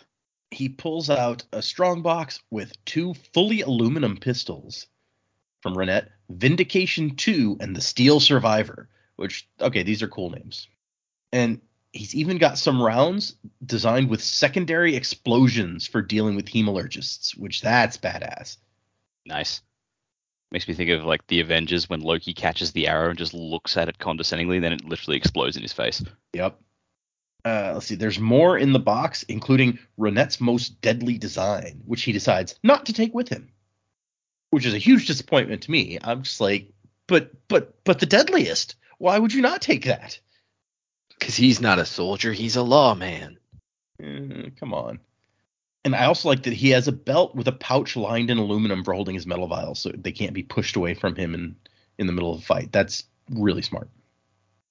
He 0.50 0.68
pulls 0.70 1.10
out 1.10 1.44
a 1.54 1.62
strong 1.62 2.02
box 2.02 2.42
with 2.50 2.74
two 2.86 3.14
fully 3.34 3.62
aluminum 3.62 4.18
pistols 4.18 4.88
from 5.62 5.76
Ranette, 5.76 6.10
Vindication 6.30 7.16
2 7.16 7.58
and 7.62 7.76
the 7.76 7.82
Steel 7.82 8.20
Survivor, 8.20 8.90
which 9.16 9.48
okay, 9.62 9.84
these 9.84 10.02
are 10.04 10.08
cool 10.08 10.32
names. 10.32 10.68
And 11.32 11.62
he's 11.94 12.16
even 12.16 12.38
got 12.38 12.58
some 12.58 12.82
rounds 12.82 13.36
designed 13.66 14.10
with 14.10 14.22
secondary 14.24 14.96
explosions 14.96 15.88
for 15.88 16.02
dealing 16.02 16.36
with 16.36 16.48
hemalurgists, 16.48 17.38
which 17.38 17.62
that's 17.62 17.98
badass. 17.98 18.58
Nice. 19.26 19.62
Makes 20.52 20.68
me 20.68 20.74
think 20.74 20.90
of 20.90 21.06
like 21.06 21.26
the 21.28 21.40
Avengers 21.40 21.90
when 21.90 22.02
Loki 22.02 22.34
catches 22.34 22.74
the 22.74 22.88
arrow 22.88 23.10
and 23.10 23.18
just 23.18 23.34
looks 23.34 23.78
at 23.78 23.88
it 23.88 24.00
condescendingly, 24.00 24.60
then 24.60 24.74
it 24.74 24.84
literally 24.84 25.16
explodes 25.18 25.56
in 25.56 25.62
his 25.62 25.72
face. 25.72 26.04
Yep. 26.34 26.60
Uh, 27.46 27.72
let's 27.74 27.86
see. 27.88 27.96
There's 27.96 28.20
more 28.20 28.58
in 28.58 28.74
the 28.74 28.80
box, 28.80 29.24
including 29.24 29.80
Ranette's 29.98 30.42
most 30.42 30.82
deadly 30.82 31.18
design, 31.18 31.82
which 31.86 32.04
he 32.04 32.12
decides 32.12 32.56
not 32.64 32.88
to 32.88 32.94
take 32.94 33.14
with 33.14 33.30
him, 33.30 33.52
which 34.50 34.66
is 34.66 34.74
a 34.74 34.80
huge 34.80 35.08
disappointment 35.08 35.64
to 35.64 35.72
me. 35.72 35.98
I'm 36.04 36.24
just 36.24 36.42
like, 36.42 36.72
but 37.08 37.32
but 37.48 37.84
but 37.84 38.00
the 38.00 38.06
deadliest. 38.06 38.76
Why 38.98 39.18
would 39.18 39.34
you 39.34 39.42
not 39.42 39.62
take 39.62 39.86
that? 39.86 40.20
Because 41.18 41.36
he's 41.36 41.62
not 41.62 41.80
a 41.80 41.86
soldier, 41.86 42.34
he's 42.34 42.58
a 42.58 42.62
lawman. 42.62 43.40
Eh, 44.02 44.50
come 44.60 44.74
on. 44.74 45.00
And 45.84 45.96
I 45.96 46.06
also 46.06 46.30
like 46.30 46.44
that 46.44 46.54
he 46.54 46.70
has 46.70 46.88
a 46.88 46.92
belt 46.92 47.36
with 47.36 47.48
a 47.48 47.52
pouch 47.52 47.96
lined 47.96 48.30
in 48.30 48.38
aluminum 48.38 48.84
for 48.84 48.94
holding 48.94 49.16
his 49.16 49.26
metal 49.26 49.48
vials, 49.48 49.80
so 49.80 49.90
they 49.90 50.12
can't 50.12 50.34
be 50.34 50.44
pushed 50.44 50.76
away 50.76 50.94
from 50.94 51.16
him 51.16 51.34
in 51.34 51.56
in 51.98 52.08
the 52.08 52.14
middle 52.14 52.34
of 52.34 52.40
a 52.40 52.44
fight. 52.44 52.72
That's 52.72 53.04
really 53.30 53.62
smart. 53.62 53.90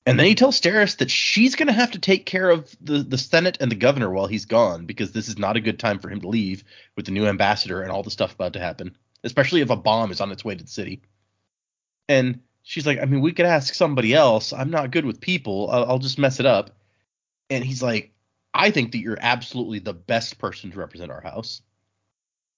And 0.06 0.18
then 0.18 0.26
he 0.26 0.34
tells 0.34 0.61
Steris 0.61 0.96
that 0.96 1.11
she's 1.11 1.56
going 1.56 1.66
to 1.66 1.72
have 1.72 1.90
to 1.92 1.98
take 1.98 2.24
care 2.26 2.48
of 2.48 2.74
the, 2.80 3.02
the 3.02 3.18
Senate 3.18 3.58
and 3.61 3.70
the 3.70 3.76
governor 3.76 4.11
while 4.11 4.26
he's 4.26 4.46
gone 4.46 4.86
because 4.86 5.12
this 5.12 5.28
is 5.28 5.38
not 5.38 5.56
a 5.56 5.61
good 5.61 5.78
time 5.78 5.98
for 5.98 6.08
him 6.08 6.22
to 6.22 6.28
leave 6.28 6.64
with 6.96 7.04
the 7.04 7.12
new 7.12 7.26
ambassador 7.26 7.82
and 7.82 7.92
all 7.92 8.02
the 8.02 8.11
stuff 8.11 8.34
about 8.34 8.54
to 8.54 8.61
happen, 8.61 8.96
especially 9.22 9.61
if 9.61 9.70
a 9.70 9.76
bomb 9.76 10.11
is 10.11 10.20
on 10.20 10.32
its 10.32 10.44
way 10.44 10.54
to 10.54 10.64
the 10.64 10.70
city. 10.70 11.02
And 12.08 12.40
she's 12.62 12.86
like, 12.86 12.98
I 12.98 13.04
mean, 13.04 13.20
we 13.20 13.32
could 13.32 13.46
ask 13.46 13.74
somebody 13.74 14.14
else. 14.14 14.52
I'm 14.52 14.70
not 14.70 14.90
good 14.90 15.04
with 15.04 15.20
people. 15.20 15.70
I'll, 15.70 15.84
I'll 15.84 15.98
just 15.98 16.18
mess 16.18 16.40
it 16.40 16.46
up. 16.46 16.70
And 17.50 17.62
he's 17.62 17.82
like, 17.82 18.12
I 18.53 18.70
think 18.70 18.92
that 18.92 18.98
you're 18.98 19.18
absolutely 19.20 19.78
the 19.78 19.94
best 19.94 20.38
person 20.38 20.70
to 20.70 20.78
represent 20.78 21.11
our 21.11 21.20
house. 21.20 21.62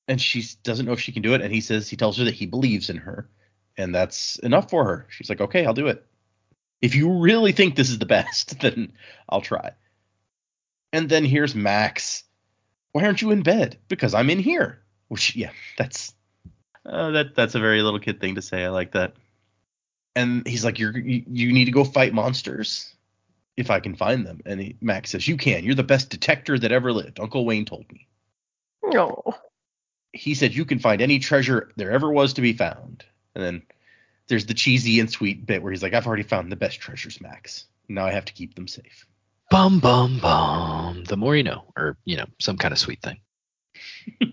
And 0.09 0.21
she 0.21 0.45
doesn't 0.63 0.87
know 0.87 0.93
if 0.93 1.01
she 1.01 1.13
can 1.13 1.23
do 1.23 1.35
it. 1.35 1.43
And 1.43 1.53
he 1.53 1.61
says, 1.61 1.89
he 1.89 1.97
tells 1.97 2.19
her 2.19 2.25
that 2.25 2.35
he 2.35 2.47
believes 2.47 2.91
in 2.91 2.97
her. 2.97 3.29
And 3.77 3.95
that's 3.95 4.37
enough 4.41 4.71
for 4.71 4.85
her. 4.85 5.07
She's 5.11 5.29
like, 5.29 5.41
okay, 5.41 5.65
I'll 5.65 5.75
do 5.75 5.89
it. 5.89 6.05
If 6.81 6.95
you 6.95 7.21
really 7.21 7.53
think 7.53 7.77
this 7.77 7.91
is 7.91 7.99
the 7.99 8.07
best, 8.19 8.59
then 8.61 8.93
I'll 9.29 9.41
try. 9.41 9.73
And 10.93 11.09
then 11.09 11.25
here's 11.25 11.55
Max. 11.55 12.25
Why 12.93 13.05
aren't 13.05 13.23
you 13.23 13.31
in 13.31 13.43
bed? 13.43 13.79
Because 13.89 14.15
I'm 14.15 14.31
in 14.31 14.39
here. 14.39 14.83
Which, 15.09 15.37
yeah, 15.37 15.51
that's 15.79 16.15
uh, 16.85 17.11
that 17.13 17.35
that's 17.35 17.55
a 17.55 17.61
very 17.61 17.83
little 17.83 18.01
kid 18.01 18.21
thing 18.21 18.35
to 18.35 18.43
say. 18.43 18.65
I 18.65 18.69
like 18.69 18.93
that. 18.93 19.15
And 20.17 20.47
he's 20.47 20.65
like, 20.65 20.79
You're, 20.79 20.97
you 20.97 21.23
you 21.27 21.53
need 21.53 21.67
to 21.67 21.71
go 21.71 21.85
fight 21.85 22.13
monsters 22.13 22.92
if 23.57 23.71
I 23.71 23.81
can 23.81 23.95
find 23.95 24.27
them. 24.27 24.41
And 24.47 24.61
he, 24.61 24.77
Max 24.81 25.11
says, 25.11 25.27
You 25.27 25.37
can. 25.37 25.65
You're 25.65 25.75
the 25.75 25.83
best 25.83 26.11
detector 26.11 26.59
that 26.59 26.73
ever 26.73 26.93
lived. 26.93 27.21
Uncle 27.21 27.45
Wayne 27.45 27.65
told 27.65 27.91
me. 27.91 28.09
No. 28.85 29.23
He 30.13 30.35
said 30.35 30.55
you 30.55 30.65
can 30.65 30.79
find 30.79 31.01
any 31.01 31.19
treasure 31.19 31.71
there 31.77 31.91
ever 31.91 32.11
was 32.11 32.35
to 32.35 32.43
be 32.43 32.53
found. 32.53 33.05
And 33.35 33.43
then 33.43 33.63
there's 34.29 34.47
the 34.47 34.55
cheesy 34.55 35.01
and 35.01 35.11
sweet 35.11 35.47
bit 35.47 35.63
where 35.63 35.73
he's 35.73 35.83
like, 35.83 35.95
I've 35.95 36.07
already 36.07 36.23
found 36.23 36.53
the 36.53 36.57
best 36.57 36.81
treasures, 36.81 37.21
Max. 37.21 37.65
Now 37.89 38.07
I 38.07 38.13
have 38.13 38.27
to 38.27 38.33
keep 38.33 38.55
them 38.55 38.69
safe. 38.69 39.07
Bum 39.51 39.81
bum 39.81 40.19
bum. 40.19 41.05
The 41.05 41.17
more 41.17 41.37
you 41.37 41.43
know, 41.43 41.65
or 41.77 41.97
you 42.05 42.17
know, 42.17 42.27
some 42.39 42.57
kind 42.57 42.73
of 42.73 42.79
sweet 42.79 43.03
thing. 43.03 43.21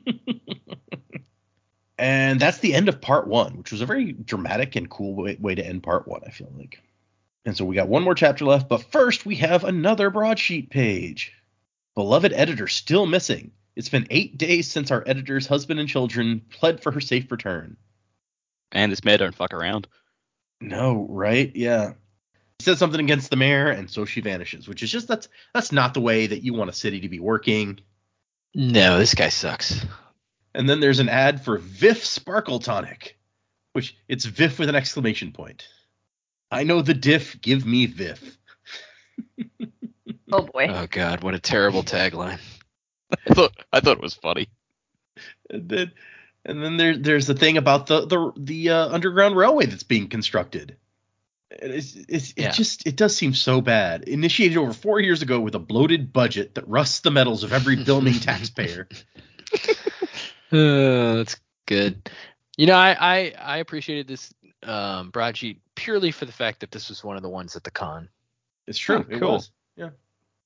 and 1.98 2.40
that's 2.40 2.60
the 2.60 2.74
end 2.74 2.88
of 2.88 3.02
part 3.02 3.28
one, 3.28 3.58
which 3.58 3.72
was 3.72 3.82
a 3.82 3.86
very 3.86 4.14
dramatic 4.14 4.76
and 4.76 4.90
cool 4.90 5.16
way, 5.16 5.38
way 5.40 5.56
to 5.56 5.66
end 5.66 5.84
part 5.84 6.08
one, 6.08 6.22
I 6.26 6.30
feel 6.30 6.52
like. 6.58 6.82
And 7.46 7.56
so 7.56 7.66
we 7.66 7.76
got 7.76 7.88
one 7.88 8.04
more 8.04 8.16
chapter 8.16 8.46
left, 8.46 8.70
but 8.70 8.92
first 8.92 9.26
we 9.26 9.36
have 9.36 9.64
another 9.64 10.10
broadsheet 10.10 10.70
page. 10.70 11.34
Beloved 11.96 12.34
editor 12.34 12.68
still 12.68 13.06
missing. 13.06 13.52
It's 13.76 13.90
been 13.90 14.08
eight 14.10 14.38
days 14.38 14.70
since 14.70 14.92
our 14.92 15.04
editor's 15.08 15.48
husband 15.48 15.80
and 15.80 15.88
children 15.88 16.42
pled 16.50 16.84
for 16.84 16.92
her 16.92 17.02
safe 17.02 17.32
return. 17.32 17.78
And 18.72 18.92
this 18.92 19.04
mayor 19.04 19.18
don't 19.18 19.36
fuck 19.36 19.54
around. 19.54 19.88
No, 20.62 21.08
right? 21.10 21.56
Yeah. 21.56 21.94
He 22.60 22.66
says 22.66 22.78
something 22.78 23.00
against 23.00 23.30
the 23.30 23.38
mayor, 23.38 23.70
and 23.70 23.90
so 23.90 24.04
she 24.04 24.20
vanishes, 24.20 24.68
which 24.68 24.84
is 24.84 24.92
just 24.92 25.08
that's 25.08 25.30
that's 25.54 25.72
not 25.72 25.94
the 25.94 26.02
way 26.02 26.28
that 26.28 26.44
you 26.44 26.54
want 26.54 26.70
a 26.70 26.74
city 26.74 27.00
to 27.00 27.10
be 27.10 27.20
working. 27.20 27.80
No, 28.54 29.00
this 29.00 29.16
guy 29.16 29.30
sucks. 29.30 29.86
And 30.54 30.68
then 30.68 30.82
there's 30.82 31.00
an 31.00 31.10
ad 31.10 31.44
for 31.46 31.58
Vif 31.58 32.06
Sparkle 32.06 32.60
Tonic, 32.60 33.18
which 33.74 33.96
it's 34.10 34.26
Vif 34.26 34.60
with 34.60 34.68
an 34.68 34.76
exclamation 34.76 35.32
point. 35.32 35.68
I 36.52 36.64
know 36.64 36.82
the 36.82 36.94
diff, 36.94 37.40
give 37.42 37.66
me 37.66 37.86
Vif. 37.86 38.38
Oh 40.32 40.44
boy. 40.44 40.68
Oh 40.70 40.88
god, 40.90 41.24
what 41.24 41.34
a 41.34 41.40
terrible 41.40 41.84
tagline. 41.84 42.40
I 43.12 43.34
thought 43.34 43.56
I 43.74 43.80
thought 43.80 43.98
it 43.98 44.04
was 44.04 44.14
funny. 44.14 44.50
And 45.50 45.68
then 45.68 45.92
and 46.46 46.64
then 46.64 46.78
there 46.78 46.98
there's 46.98 47.28
the 47.28 47.34
thing 47.34 47.58
about 47.58 47.88
the 47.88 48.06
the 48.06 48.32
the 48.38 48.70
uh, 48.70 48.90
underground 48.90 49.36
railway 49.36 49.66
that's 49.66 49.84
being 49.84 50.08
constructed. 50.08 50.78
It's, 51.52 51.96
it's, 52.08 52.34
Yeah. 52.38 52.50
It 52.50 52.54
just 52.54 52.86
it 52.88 52.96
does 52.96 53.16
seem 53.16 53.34
so 53.34 53.60
bad. 53.60 54.04
Initiated 54.04 54.58
over 54.58 54.72
four 54.72 55.00
years 55.00 55.24
ago 55.24 55.40
with 55.40 55.56
a 55.56 55.60
bloated 55.60 56.14
budget 56.14 56.56
that 56.56 56.68
rusts 56.68 57.00
the 57.00 57.12
metals 57.12 57.44
of 57.44 57.52
every 57.52 57.84
filming 57.84 58.14
taxpayer. 58.20 58.88
Uh, 60.52 60.52
that's 60.52 61.38
good. 61.66 62.10
You 62.56 62.68
know, 62.68 62.76
I, 62.76 62.96
I 63.00 63.34
I 63.40 63.58
appreciated 63.58 64.08
this 64.08 64.32
um, 64.64 65.10
broadsheet 65.10 65.62
purely 65.80 66.12
for 66.12 66.26
the 66.26 66.32
fact 66.32 66.60
that 66.60 66.72
this 66.72 66.90
was 66.90 67.04
one 67.04 67.16
of 67.16 67.24
the 67.24 67.30
ones 67.30 67.56
at 67.56 67.64
the 67.64 67.72
con. 67.72 68.10
It's 68.68 68.78
true. 68.78 69.06
Oh, 69.10 69.14
It 69.14 69.20
cool. 69.20 69.32
was. 69.34 69.52
Yeah. 69.76 69.90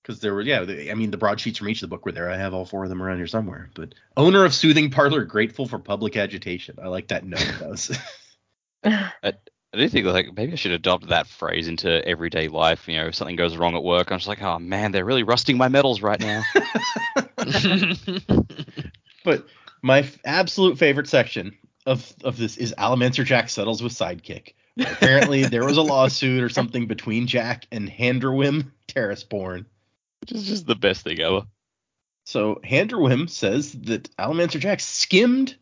Because 0.02 0.20
there 0.20 0.34
were, 0.34 0.42
yeah, 0.42 0.64
the- 0.64 0.92
I 0.92 0.96
mean, 0.96 1.12
the 1.12 1.18
broadsheets 1.18 1.60
from 1.60 1.70
each 1.70 1.82
of 1.82 1.90
the 1.90 1.96
book 1.96 2.06
were 2.06 2.12
there. 2.12 2.30
I 2.30 2.38
have 2.38 2.54
all 2.54 2.66
four 2.66 2.84
of 2.84 2.90
them 2.90 3.02
around 3.02 3.18
here 3.18 3.28
somewhere. 3.28 3.70
But 3.74 3.96
owner 4.18 4.44
of 4.46 4.54
soothing 4.54 4.92
parlor 4.92 5.24
grateful 5.24 5.68
for 5.68 5.80
public 5.80 6.18
agitation. 6.18 6.78
I 6.82 6.88
like 6.88 7.08
that 7.08 7.26
note. 7.26 7.40
That 7.60 7.70
was, 7.70 7.98
I 8.84 9.34
do 9.74 9.90
think 9.90 10.06
like 10.06 10.36
maybe 10.36 10.52
I 10.52 10.56
should 10.56 10.72
adopt 10.74 11.08
that 11.08 11.28
phrase 11.28 11.68
into 11.68 12.06
everyday 12.08 12.48
life. 12.50 12.88
You 12.88 12.98
know, 12.98 13.08
if 13.08 13.16
something 13.16 13.36
goes 13.38 13.56
wrong 13.58 13.76
at 13.76 13.84
work, 13.84 14.12
I'm 14.12 14.20
just 14.20 14.28
like, 14.28 14.42
oh 14.42 14.60
man, 14.60 14.92
they're 14.92 15.06
really 15.06 15.24
rusting 15.24 15.58
my 15.58 15.70
metals 15.70 16.02
right 16.02 16.20
now. 16.20 16.44
but 19.24 19.46
my 19.82 20.00
f- 20.00 20.18
absolute 20.26 20.78
favorite 20.78 21.08
section 21.08 21.58
of 21.86 22.14
of 22.24 22.38
this 22.38 22.58
is 22.58 22.74
Allomancer 22.78 23.26
Jack 23.26 23.50
settles 23.50 23.82
with 23.82 23.94
Sidekick. 23.94 24.54
Apparently, 24.80 25.44
there 25.44 25.66
was 25.66 25.78
a 25.78 25.82
lawsuit 25.82 26.44
or 26.44 26.50
something 26.50 26.88
between 26.88 27.28
Jack 27.28 27.68
and 27.72 27.90
Handerwym 27.90 28.72
Terrisborn. 28.88 29.66
Which 30.22 30.32
is 30.32 30.48
just 30.48 30.66
the 30.66 30.76
best 30.76 31.04
thing 31.04 31.20
ever. 31.20 31.44
So 32.26 32.60
Handerwym 32.64 33.30
says 33.30 33.74
that 33.74 34.16
Allomancer 34.18 34.60
Jack 34.60 34.80
skimmed 34.80 35.56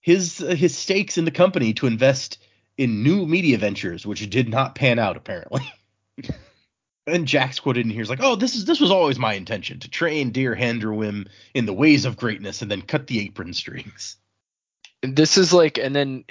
his 0.00 0.40
uh, 0.40 0.54
his 0.54 0.76
stakes 0.76 1.18
in 1.18 1.24
the 1.24 1.30
company 1.30 1.74
to 1.74 1.86
invest 1.86 2.38
in 2.78 3.02
new 3.02 3.26
media 3.26 3.58
ventures, 3.58 4.06
which 4.06 4.28
did 4.30 4.48
not 4.48 4.74
pan 4.74 4.98
out 4.98 5.16
apparently. 5.16 5.62
and 7.06 7.26
Jack's 7.26 7.60
quoted 7.60 7.84
in 7.84 7.90
here 7.90 8.02
is 8.02 8.10
like, 8.10 8.22
"Oh, 8.22 8.36
this 8.36 8.54
is 8.54 8.64
this 8.64 8.80
was 8.80 8.90
always 8.90 9.18
my 9.18 9.34
intention 9.34 9.80
to 9.80 9.90
train 9.90 10.30
dear 10.30 10.54
Handerwym 10.54 11.28
in 11.52 11.66
the 11.66 11.72
ways 11.72 12.04
of 12.04 12.16
greatness, 12.16 12.62
and 12.62 12.70
then 12.70 12.82
cut 12.82 13.06
the 13.06 13.20
apron 13.20 13.52
strings." 13.52 14.16
This 15.12 15.36
is 15.36 15.52
like, 15.52 15.78
and 15.78 15.94
then 15.94 16.24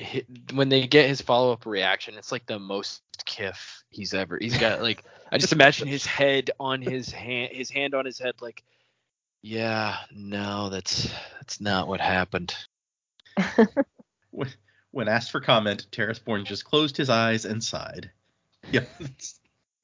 when 0.54 0.70
they 0.70 0.88
get 0.88 1.08
his 1.08 1.22
follow 1.22 1.54
up 1.54 1.66
reaction, 1.66 2.16
it's 2.18 2.32
like 2.32 2.46
the 2.46 2.60
most 2.60 3.02
kiff 3.26 3.84
he's 3.90 4.14
ever. 4.14 4.38
He's 4.40 4.58
got 4.58 4.82
like, 4.82 5.04
I 5.32 5.38
just 5.38 5.54
imagine 5.54 5.88
his 5.88 6.06
head 6.06 6.52
on 6.60 6.82
his 6.82 7.12
hand, 7.12 7.52
his 7.54 7.70
hand 7.70 7.94
on 7.94 8.06
his 8.06 8.20
head, 8.20 8.36
like, 8.42 8.64
yeah, 9.42 9.98
no, 10.12 10.70
that's 10.70 11.14
that's 11.40 11.60
not 11.62 11.88
what 11.88 12.02
happened. 12.02 12.56
When, 14.34 14.50
when 14.90 15.08
asked 15.08 15.30
for 15.30 15.40
comment, 15.42 15.86
Terrisborn 15.92 16.46
just 16.46 16.66
closed 16.66 16.98
his 16.98 17.10
eyes 17.10 17.46
and 17.46 17.64
sighed. 17.64 18.12
Yeah. 18.72 18.86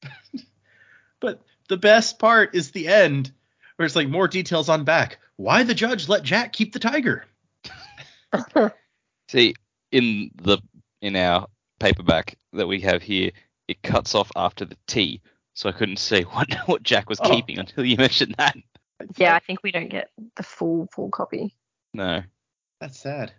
but 1.20 1.42
the 1.68 1.76
best 1.76 2.18
part 2.18 2.56
is 2.56 2.72
the 2.72 2.88
end, 2.88 3.30
where 3.76 3.86
it's 3.86 3.96
like 3.96 4.08
more 4.08 4.30
details 4.30 4.70
on 4.70 4.86
back. 4.86 5.20
Why 5.36 5.64
the 5.64 5.74
judge 5.74 6.08
let 6.08 6.24
Jack 6.24 6.54
keep 6.54 6.72
the 6.72 6.80
tiger? 6.80 7.26
See, 9.30 9.54
in 9.92 10.32
the 10.42 10.60
in 11.02 11.16
our 11.16 11.48
paperback 11.80 12.38
that 12.54 12.68
we 12.68 12.82
have 12.82 13.02
here, 13.02 13.32
it 13.68 13.82
cuts 13.82 14.16
off 14.16 14.32
after 14.36 14.66
the 14.66 14.78
T, 14.88 15.22
so 15.54 15.70
I 15.70 15.72
couldn't 15.72 15.98
see 16.00 16.22
what 16.32 16.54
what 16.66 16.84
Jack 16.84 17.10
was 17.10 17.20
Oh. 17.22 17.30
keeping 17.30 17.60
until 17.60 17.86
you 17.86 17.98
mentioned 17.98 18.36
that. 18.38 18.58
yeah, 19.18 19.36
I 19.36 19.40
think 19.40 19.64
we 19.64 19.72
don't 19.72 19.90
get 19.90 20.10
the 20.36 20.44
full 20.44 20.88
full 20.94 21.10
copy. 21.10 21.56
No. 21.94 22.24
That's 22.80 23.00
sad. 23.00 23.34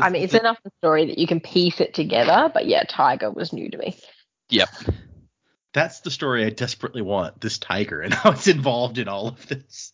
I 0.00 0.08
mean, 0.08 0.22
it's 0.22 0.32
enough 0.34 0.58
of 0.64 0.72
a 0.72 0.76
story 0.78 1.04
that 1.06 1.18
you 1.18 1.26
can 1.26 1.40
piece 1.40 1.78
it 1.80 1.92
together, 1.92 2.50
but 2.54 2.66
yeah, 2.66 2.84
Tiger 2.88 3.30
was 3.30 3.52
new 3.52 3.68
to 3.70 3.76
me. 3.76 3.98
Yep. 4.48 4.68
That's 5.74 6.00
the 6.00 6.10
story 6.10 6.46
I 6.46 6.50
desperately 6.50 7.02
want. 7.02 7.40
This 7.40 7.58
tiger 7.58 8.00
and 8.00 8.12
how 8.14 8.30
it's 8.32 8.48
involved 8.48 8.96
in 8.98 9.08
all 9.08 9.28
of 9.28 9.46
this. 9.48 9.92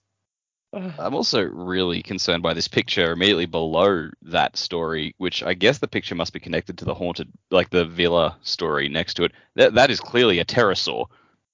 I'm 0.73 1.15
also 1.15 1.43
really 1.43 2.03
concerned 2.03 2.43
by 2.43 2.53
this 2.53 2.69
picture 2.69 3.13
immediately 3.13 3.47
below 3.47 4.11
that 4.23 4.57
story, 4.57 5.15
which 5.17 5.43
I 5.43 5.55
guess 5.55 5.79
the 5.79 5.89
picture 5.89 6.15
must 6.15 6.35
be 6.35 6.41
connected 6.41 6.79
to 6.79 6.85
the 6.85 6.95
haunted, 6.95 7.33
like 7.51 7.71
the 7.71 7.87
villa 7.87 8.37
story 8.43 8.89
next 8.89 9.15
to 9.15 9.25
it. 9.25 9.33
That 9.55 9.75
that 9.75 9.91
is 9.91 9.99
clearly 9.99 10.41
a 10.41 10.45
pterosaur. 10.45 11.07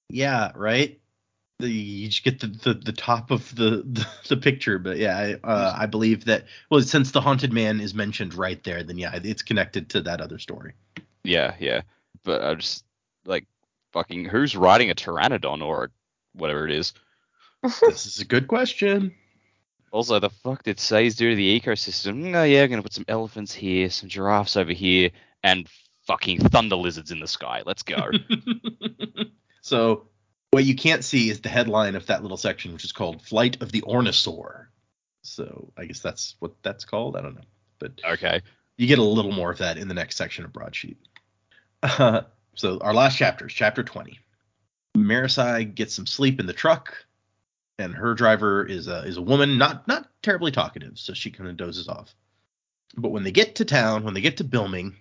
Yeah, 0.09 0.51
right. 0.53 0.99
The, 1.59 1.69
you 1.69 2.09
just 2.09 2.25
get 2.25 2.41
the, 2.41 2.47
the, 2.47 2.73
the 2.73 2.91
top 2.91 3.31
of 3.31 3.55
the, 3.55 3.83
the, 3.85 4.05
the 4.27 4.37
picture, 4.37 4.77
but 4.77 4.97
yeah, 4.97 5.17
I, 5.17 5.47
uh, 5.47 5.75
I 5.77 5.85
believe 5.85 6.25
that. 6.25 6.45
Well, 6.69 6.81
since 6.81 7.11
the 7.11 7.21
haunted 7.21 7.53
man 7.53 7.79
is 7.79 7.93
mentioned 7.93 8.33
right 8.33 8.61
there, 8.65 8.83
then 8.83 8.97
yeah, 8.97 9.17
it's 9.23 9.41
connected 9.41 9.89
to 9.91 10.01
that 10.01 10.19
other 10.19 10.39
story. 10.39 10.73
Yeah, 11.23 11.55
yeah. 11.59 11.81
But 12.25 12.43
I'm 12.43 12.59
just 12.59 12.83
like, 13.25 13.45
fucking, 13.93 14.25
who's 14.25 14.57
riding 14.57 14.91
a 14.91 14.95
pteranodon 14.95 15.63
or 15.63 15.91
whatever 16.33 16.67
it 16.67 16.73
is? 16.73 16.93
This 17.81 18.05
is 18.05 18.19
a 18.19 18.25
good 18.25 18.47
question. 18.47 19.15
Also, 19.91 20.19
the 20.19 20.29
fuck 20.29 20.63
did 20.63 20.79
Sazed 20.79 21.17
do 21.17 21.29
to 21.29 21.35
the 21.35 21.59
ecosystem? 21.59 22.35
Oh 22.35 22.43
yeah, 22.43 22.63
I'm 22.63 22.69
gonna 22.69 22.83
put 22.83 22.93
some 22.93 23.05
elephants 23.07 23.53
here, 23.53 23.89
some 23.89 24.09
giraffes 24.09 24.57
over 24.57 24.73
here, 24.73 25.11
and 25.43 25.67
fucking 26.05 26.39
thunder 26.39 26.75
lizards 26.75 27.11
in 27.11 27.19
the 27.19 27.27
sky. 27.27 27.63
Let's 27.65 27.83
go. 27.83 28.11
so 29.61 30.07
what 30.51 30.65
you 30.65 30.75
can't 30.75 31.03
see 31.03 31.29
is 31.29 31.41
the 31.41 31.49
headline 31.49 31.95
of 31.95 32.07
that 32.07 32.21
little 32.21 32.37
section, 32.37 32.73
which 32.73 32.83
is 32.83 32.91
called 32.91 33.21
"Flight 33.21 33.61
of 33.61 33.71
the 33.71 33.81
Ornosaur." 33.81 34.67
So 35.21 35.71
I 35.77 35.85
guess 35.85 35.99
that's 35.99 36.35
what 36.39 36.51
that's 36.61 36.85
called. 36.85 37.15
I 37.15 37.21
don't 37.21 37.35
know, 37.35 37.47
but 37.79 37.99
okay. 38.05 38.41
you 38.77 38.87
get 38.87 38.99
a 38.99 39.03
little 39.03 39.31
more 39.31 39.51
of 39.51 39.59
that 39.59 39.77
in 39.77 39.87
the 39.87 39.93
next 39.93 40.17
section 40.17 40.45
of 40.45 40.53
broadsheet. 40.53 40.97
Uh, 41.81 42.21
so 42.55 42.79
our 42.81 42.93
last 42.93 43.17
chapter 43.17 43.47
is 43.47 43.53
chapter 43.53 43.83
20. 43.83 44.19
Marasi 44.97 45.73
gets 45.73 45.93
some 45.93 46.05
sleep 46.05 46.39
in 46.39 46.45
the 46.45 46.53
truck, 46.53 47.04
and 47.77 47.93
her 47.93 48.13
driver 48.13 48.65
is 48.65 48.87
a 48.87 48.99
is 48.99 49.17
a 49.17 49.21
woman, 49.21 49.57
not 49.57 49.87
not 49.87 50.07
terribly 50.21 50.51
talkative, 50.51 50.97
so 50.97 51.13
she 51.13 51.31
kind 51.31 51.49
of 51.49 51.57
dozes 51.57 51.87
off. 51.87 52.15
But 52.97 53.09
when 53.09 53.23
they 53.23 53.31
get 53.31 53.55
to 53.55 53.65
town, 53.65 54.03
when 54.03 54.13
they 54.13 54.21
get 54.21 54.37
to 54.37 54.43
Bilming, 54.43 54.95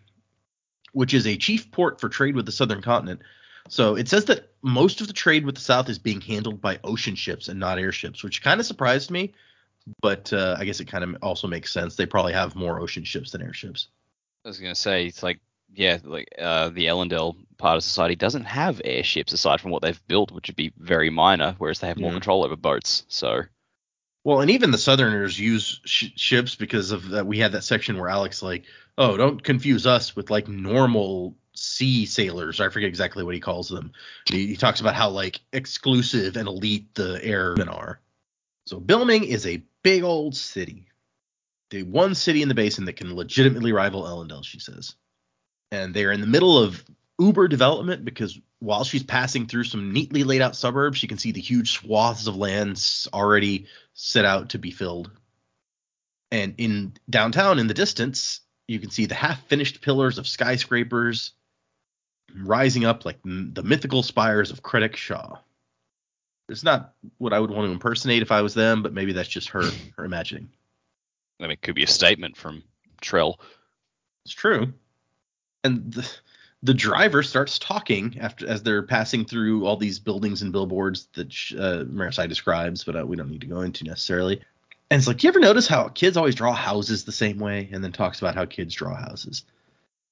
which 0.93 1.15
is 1.15 1.27
a 1.27 1.37
chief 1.37 1.71
port 1.71 2.01
for 2.01 2.09
trade 2.09 2.35
with 2.35 2.47
the 2.47 2.53
southern 2.53 2.83
continent, 2.83 3.21
so 3.69 3.97
it 3.97 4.09
says 4.09 4.27
that 4.27 4.53
most 4.63 5.01
of 5.01 5.07
the 5.07 5.13
trade 5.13 5.47
with 5.47 5.55
the 5.55 5.61
south 5.61 5.89
is 5.89 5.99
being 5.99 6.21
handled 6.21 6.61
by 6.61 6.81
ocean 6.85 7.15
ships 7.15 7.49
and 7.49 7.61
not 7.61 7.79
airships, 7.79 8.23
which 8.23 8.43
kind 8.43 8.61
of 8.61 8.67
surprised 8.67 9.11
me. 9.11 9.33
But 10.01 10.33
uh, 10.33 10.57
I 10.59 10.65
guess 10.65 10.81
it 10.81 10.87
kind 10.87 11.05
of 11.05 11.17
also 11.23 11.47
makes 11.47 11.73
sense. 11.73 11.95
They 11.95 12.07
probably 12.07 12.33
have 12.33 12.57
more 12.57 12.81
ocean 12.81 13.05
ships 13.05 13.31
than 13.31 13.43
airships. 13.43 13.89
I 14.45 14.49
was 14.49 14.59
gonna 14.59 14.75
say 14.75 15.07
it's 15.07 15.23
like 15.23 15.41
yeah, 15.75 15.99
like 16.05 16.29
uh, 16.39 16.71
the 16.71 16.87
Elendel 16.87 17.37
part 17.65 17.79
of 17.79 17.83
society 17.83 18.15
doesn't 18.15 18.45
have 18.45 18.83
airships 18.85 19.33
aside 19.33 19.59
from 19.59 19.71
what 19.71 19.81
they've 19.81 20.07
built, 20.07 20.31
which 20.31 20.49
would 20.49 20.57
be 20.57 20.71
very 20.77 21.09
minor, 21.09 21.55
whereas 21.57 21.79
they 21.79 21.87
have 21.87 21.99
more 21.99 22.13
control 22.13 22.45
over 22.45 22.57
boats. 22.57 23.07
So 23.09 23.45
Well, 24.23 24.43
and 24.43 24.51
even 24.51 24.71
the 24.71 24.77
Southerners 24.77 25.41
use 25.41 25.81
sh- 25.87 26.11
ships 26.15 26.57
because 26.57 26.91
of 26.91 27.09
that. 27.09 27.27
We 27.27 27.39
had 27.39 27.53
that 27.53 27.65
section 27.65 27.97
where 27.97 28.11
Allik 28.11 28.43
like, 28.43 28.65
oh, 28.99 29.17
don't 29.17 29.43
confuse 29.43 29.87
us 29.87 30.15
with 30.15 30.29
like 30.29 30.47
normal 30.47 31.37
sea 31.55 32.05
sailors. 32.05 32.61
I 32.61 32.69
forget 32.69 32.89
exactly 32.89 33.25
what 33.25 33.35
he 33.35 33.41
calls 33.41 33.71
them. 33.71 33.93
He, 34.27 34.47
he 34.49 34.57
talks 34.57 34.81
about 34.81 34.95
how 34.95 35.09
like 35.09 35.41
exclusive 35.55 36.37
and 36.37 36.47
elite 36.47 36.95
the 36.95 37.19
airmen 37.25 37.71
are. 37.71 37.99
So 38.67 38.79
Bilming 38.79 39.25
is 39.25 39.47
a 39.47 39.63
big 39.83 40.03
old 40.03 40.37
city, 40.37 40.89
the 41.71 41.83
one 41.85 42.15
city 42.15 42.43
in 42.43 42.49
the 42.49 42.55
basin 42.55 42.85
that 42.85 42.97
can 42.97 43.17
legitimately 43.17 43.73
rival 43.73 44.03
Elendel, 44.03 44.45
she 44.45 44.59
says. 44.59 44.97
And 45.73 45.95
they're 45.95 46.13
in 46.13 46.21
the 46.21 46.27
middle 46.27 46.59
of 46.59 46.85
uber 47.19 47.49
development 47.49 48.05
because 48.05 48.39
while 48.61 48.85
she's 48.85 49.03
passing 49.03 49.47
through 49.47 49.65
some 49.65 49.93
neatly 49.93 50.25
laid 50.25 50.43
out 50.43 50.57
suburbs, 50.57 50.99
she 50.99 51.07
can 51.07 51.19
see 51.19 51.33
the 51.33 51.41
huge 51.41 51.73
swaths 51.73 52.27
of 52.27 52.37
lands 52.37 53.09
already 53.13 53.67
set 53.93 54.25
out 54.25 54.51
to 54.51 54.59
be 54.59 54.71
filled. 54.71 55.11
And 56.31 56.55
in 56.59 56.95
downtown, 57.09 57.59
in 57.59 57.67
the 57.69 57.75
distance, 57.75 58.41
you 58.67 58.81
can 58.81 58.91
see 58.91 59.07
the 59.07 59.15
half 59.15 59.47
finished 59.47 59.83
pillars 59.83 60.19
of 60.19 60.27
skyscrapers. 60.27 61.33
rising 62.37 62.85
up 62.85 63.05
like 63.05 63.19
m- 63.25 63.53
the 63.55 63.63
mythical 63.63 64.03
spires 64.03 64.51
of 64.51 64.63
Kredik 64.63 64.97
Shaw. 64.97 65.39
It's 66.49 66.65
not 66.65 66.95
what 67.19 67.33
I 67.33 67.39
would 67.41 67.51
want 67.51 67.69
to 67.69 67.73
impersonate 67.73 68.23
if 68.23 68.33
I 68.33 68.43
was 68.43 68.55
them, 68.55 68.83
but 68.83 68.93
maybe 68.93 69.13
that's 69.13 69.29
just 69.29 69.51
her 69.51 69.63
her 69.97 70.05
imagining. 70.05 70.51
I 71.41 71.45
mean, 71.45 71.53
it 71.53 71.63
could 71.63 71.75
be 71.75 71.85
a 71.85 71.89
statement 71.89 72.37
from 72.37 72.63
Trell. 73.03 73.37
It's 74.25 74.35
true. 74.35 74.73
And 75.63 75.93
the, 75.93 76.11
the 76.65 76.75
driver 76.75 77.23
starts 77.23 77.59
talking 77.59 78.17
after 78.19 78.49
as 78.49 78.63
they're 78.63 78.83
passing 78.83 79.27
through 79.27 79.67
all 79.67 79.77
these 79.77 79.99
buildings 79.99 80.41
and 80.41 80.51
billboards 80.51 81.09
that 81.13 81.27
uh, 81.59 81.85
Marasi 81.85 82.27
describes, 82.27 82.83
but 82.85 82.97
uh, 82.97 83.07
we 83.07 83.17
don't 83.17 83.31
need 83.31 83.43
to 83.43 83.47
go 83.47 83.61
into 83.61 83.85
necessarily. 83.85 84.41
And 84.91 84.99
it's 84.99 85.07
like, 85.07 85.23
you 85.23 85.29
ever 85.29 85.41
notice 85.41 85.69
how 85.69 85.89
kids 85.89 86.17
always 86.17 86.35
draw 86.35 86.55
houses 86.55 87.05
the 87.05 87.13
same 87.13 87.39
way? 87.39 87.69
And 87.71 87.85
then 87.85 87.93
talks 87.93 88.19
about 88.19 88.35
how 88.35 88.47
kids 88.47 88.75
draw 88.75 88.95
houses. 88.95 89.45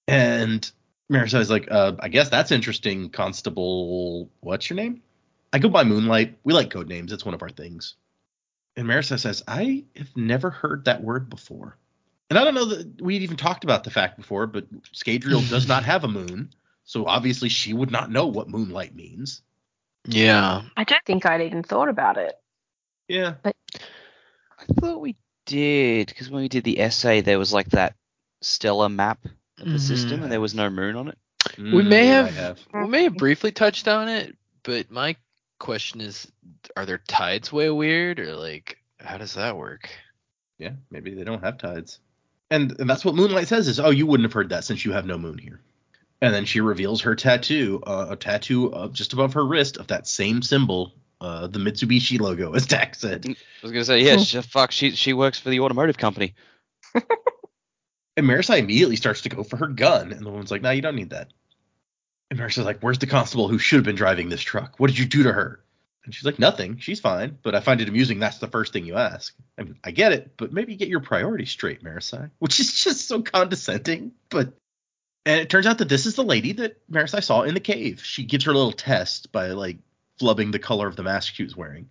And 0.07 0.71
Marasi's 1.11 1.49
like, 1.49 1.69
uh, 1.71 1.93
I 2.01 2.09
guess 2.09 2.29
that's 2.29 2.53
interesting, 2.53 3.09
Constable. 3.09 4.29
What's 4.41 4.69
your 4.69 4.77
name? 4.77 5.01
I 5.55 5.59
go 5.59 5.71
by 5.71 5.85
Moonlight. 5.85 6.37
We 6.45 6.53
like 6.53 6.71
code 6.71 6.89
names. 6.89 7.13
It's 7.13 7.25
one 7.25 7.35
of 7.35 7.43
our 7.43 7.51
things. 7.51 7.95
And 8.77 8.87
Marasi 8.87 9.19
says, 9.19 9.43
I 9.49 9.85
have 9.97 10.15
never 10.17 10.51
heard 10.51 10.85
that 10.85 11.03
word 11.03 11.31
before. 11.31 11.79
And 12.31 12.39
I 12.39 12.45
don't 12.45 12.55
know 12.55 12.65
that 12.67 13.01
we'd 13.03 13.23
even 13.23 13.37
talked 13.37 13.65
about 13.65 13.85
the 13.85 13.91
fact 13.91 14.17
before, 14.17 14.47
but 14.47 14.65
Scadrial 14.95 15.47
does 15.51 15.69
not 15.69 15.85
have 15.85 16.05
a 16.05 16.09
moon, 16.09 16.51
so 16.85 17.07
obviously 17.07 17.49
she 17.49 17.73
would 17.75 17.91
not 17.91 18.11
know 18.11 18.27
what 18.27 18.49
moonlight 18.49 18.95
means. 18.95 19.43
Yeah. 20.07 20.63
I 20.77 20.85
don't 20.85 21.05
think 21.05 21.27
I'd 21.27 21.43
even 21.43 21.63
thought 21.63 21.89
about 21.89 22.17
it. 22.17 22.35
Yeah. 23.09 23.35
But 23.43 23.57
I 24.59 24.65
thought 24.81 25.01
we 25.01 25.17
did 25.47 26.09
because 26.09 26.31
when 26.31 26.43
we 26.43 26.49
did 26.49 26.65
the 26.65 26.81
essay, 26.81 27.21
there 27.21 27.39
was 27.39 27.53
like 27.53 27.71
that 27.71 27.95
stellar 28.41 28.89
map 28.89 29.25
of 29.59 29.67
the 29.67 29.77
Mhm. 29.77 29.81
system, 29.81 30.23
and 30.23 30.33
there 30.33 30.41
was 30.41 30.55
no 30.55 30.71
moon 30.71 30.97
on 30.97 31.09
it. 31.09 31.19
We 31.59 31.83
may 31.83 32.07
Mm, 32.07 32.29
have, 32.31 32.59
we 32.73 32.87
may 32.87 33.03
have 33.05 33.17
briefly 33.17 33.53
touched 33.53 33.89
on 33.89 34.09
it, 34.09 34.37
but 34.63 34.91
my 34.91 35.17
question 35.59 36.01
is, 36.01 36.31
are 36.77 36.87
their 36.87 36.99
tides 36.99 37.53
way 37.53 37.69
weird 37.71 38.19
or 38.21 38.35
like 38.37 38.79
how 39.01 39.19
does 39.19 39.35
that 39.35 39.57
work? 39.57 39.91
Yeah, 40.59 40.73
maybe 40.91 41.15
they 41.15 41.25
don't 41.25 41.43
have 41.43 41.59
tides. 41.59 41.99
And, 42.53 42.79
and 42.79 42.89
that's 42.89 43.05
what 43.05 43.15
Moonlight 43.15 43.49
says 43.49 43.67
is, 43.67 43.81
oh, 43.81 43.91
you 43.91 44.07
wouldn't 44.07 44.27
have 44.27 44.33
heard 44.33 44.51
that 44.51 44.65
since 44.65 44.85
you 44.85 44.93
have 44.93 45.07
no 45.07 45.17
moon 45.17 45.39
here. 45.39 45.61
And 46.21 46.33
then 46.35 46.45
she 46.45 46.61
reveals 46.61 47.01
her 47.01 47.17
tattoo, 47.17 47.83
uh, 47.87 48.09
a 48.11 48.17
tattoo 48.17 48.73
uh, 48.73 48.89
just 48.89 49.13
above 49.13 49.33
her 49.35 49.45
wrist 49.45 49.79
of 49.79 49.89
that 49.89 50.07
same 50.07 50.43
symbol, 50.43 50.93
uh, 51.21 51.47
the 51.47 51.59
Mitsubishi 51.59 52.21
logo, 52.21 52.53
as 52.53 52.67
Dak 52.67 52.95
said. 52.95 53.25
I 53.27 53.37
was 53.63 53.73
gonna 53.73 53.85
say, 53.85 54.03
yeah, 54.03 54.19
she, 54.19 54.41
fuck, 54.43 54.71
she 54.71 54.93
she 54.93 55.15
works 55.15 55.39
for 55.39 55.51
the 55.51 55.61
automotive 55.61 55.99
company. 55.99 56.35
And 58.17 58.27
Marasi 58.27 58.59
immediately 58.59 58.97
starts 58.97 59.23
to 59.23 59.29
go 59.29 59.43
for 59.43 59.57
her 59.57 59.69
gun, 59.69 60.13
and 60.13 60.25
the 60.25 60.31
woman's 60.31 60.51
like, 60.51 60.63
"No, 60.63 60.71
you 60.71 60.83
don't 60.83 60.97
need 60.97 61.11
that." 61.11 61.33
And 62.31 62.39
Marasi's 62.39 62.65
like, 62.65 62.81
"Where's 62.81 62.99
the 62.99 63.07
constable 63.07 63.49
who 63.49 63.59
should 63.59 63.77
have 63.77 63.85
been 63.85 63.97
driving 63.97 64.29
this 64.29 64.43
truck? 64.43 64.79
What 64.79 64.89
did 64.89 64.99
you 64.99 65.07
do 65.07 65.23
to 65.23 65.33
her?" 65.33 65.65
And 66.05 66.15
she's 66.15 66.25
like, 66.25 66.39
"Nothing. 66.39 66.79
She's 66.79 67.01
fine." 67.01 67.39
But 67.43 67.55
I 67.55 67.61
find 67.61 67.81
it 67.81 67.89
amusing. 67.89 68.19
That's 68.19 68.39
the 68.39 68.49
first 68.49 68.73
thing 68.73 68.85
you 68.85 68.97
ask. 68.97 69.35
I 69.59 69.63
mean, 69.63 69.79
I 69.85 69.93
get 69.93 70.13
it, 70.13 70.33
but 70.37 70.53
maybe 70.53 70.77
get 70.77 70.89
your 70.89 71.01
priorities 71.01 71.51
straight, 71.51 71.83
Marasi. 71.83 72.31
Which 72.39 72.59
is 72.61 72.83
just 72.83 73.07
so 73.07 73.23
condescending. 73.23 74.13
But 74.29 74.53
and 75.25 75.41
it 75.41 75.51
turns 75.51 75.67
out 75.67 75.79
that 75.79 75.89
this 75.89 76.07
is 76.07 76.17
the 76.17 76.25
lady 76.25 76.53
that 76.55 76.81
Marasi 76.91 77.23
saw 77.23 77.43
in 77.43 77.55
the 77.55 77.61
cave. 77.61 78.03
She 78.05 78.25
gives 78.25 78.45
her 78.45 78.53
a 78.53 78.57
little 78.57 78.73
test 78.73 79.31
by 79.31 79.49
like 79.49 79.79
flubbing 80.21 80.51
the 80.51 80.59
color 80.59 80.89
of 80.89 80.97
the 80.97 81.05
mask 81.05 81.35
she 81.35 81.45
was 81.45 81.57
wearing. 81.57 81.89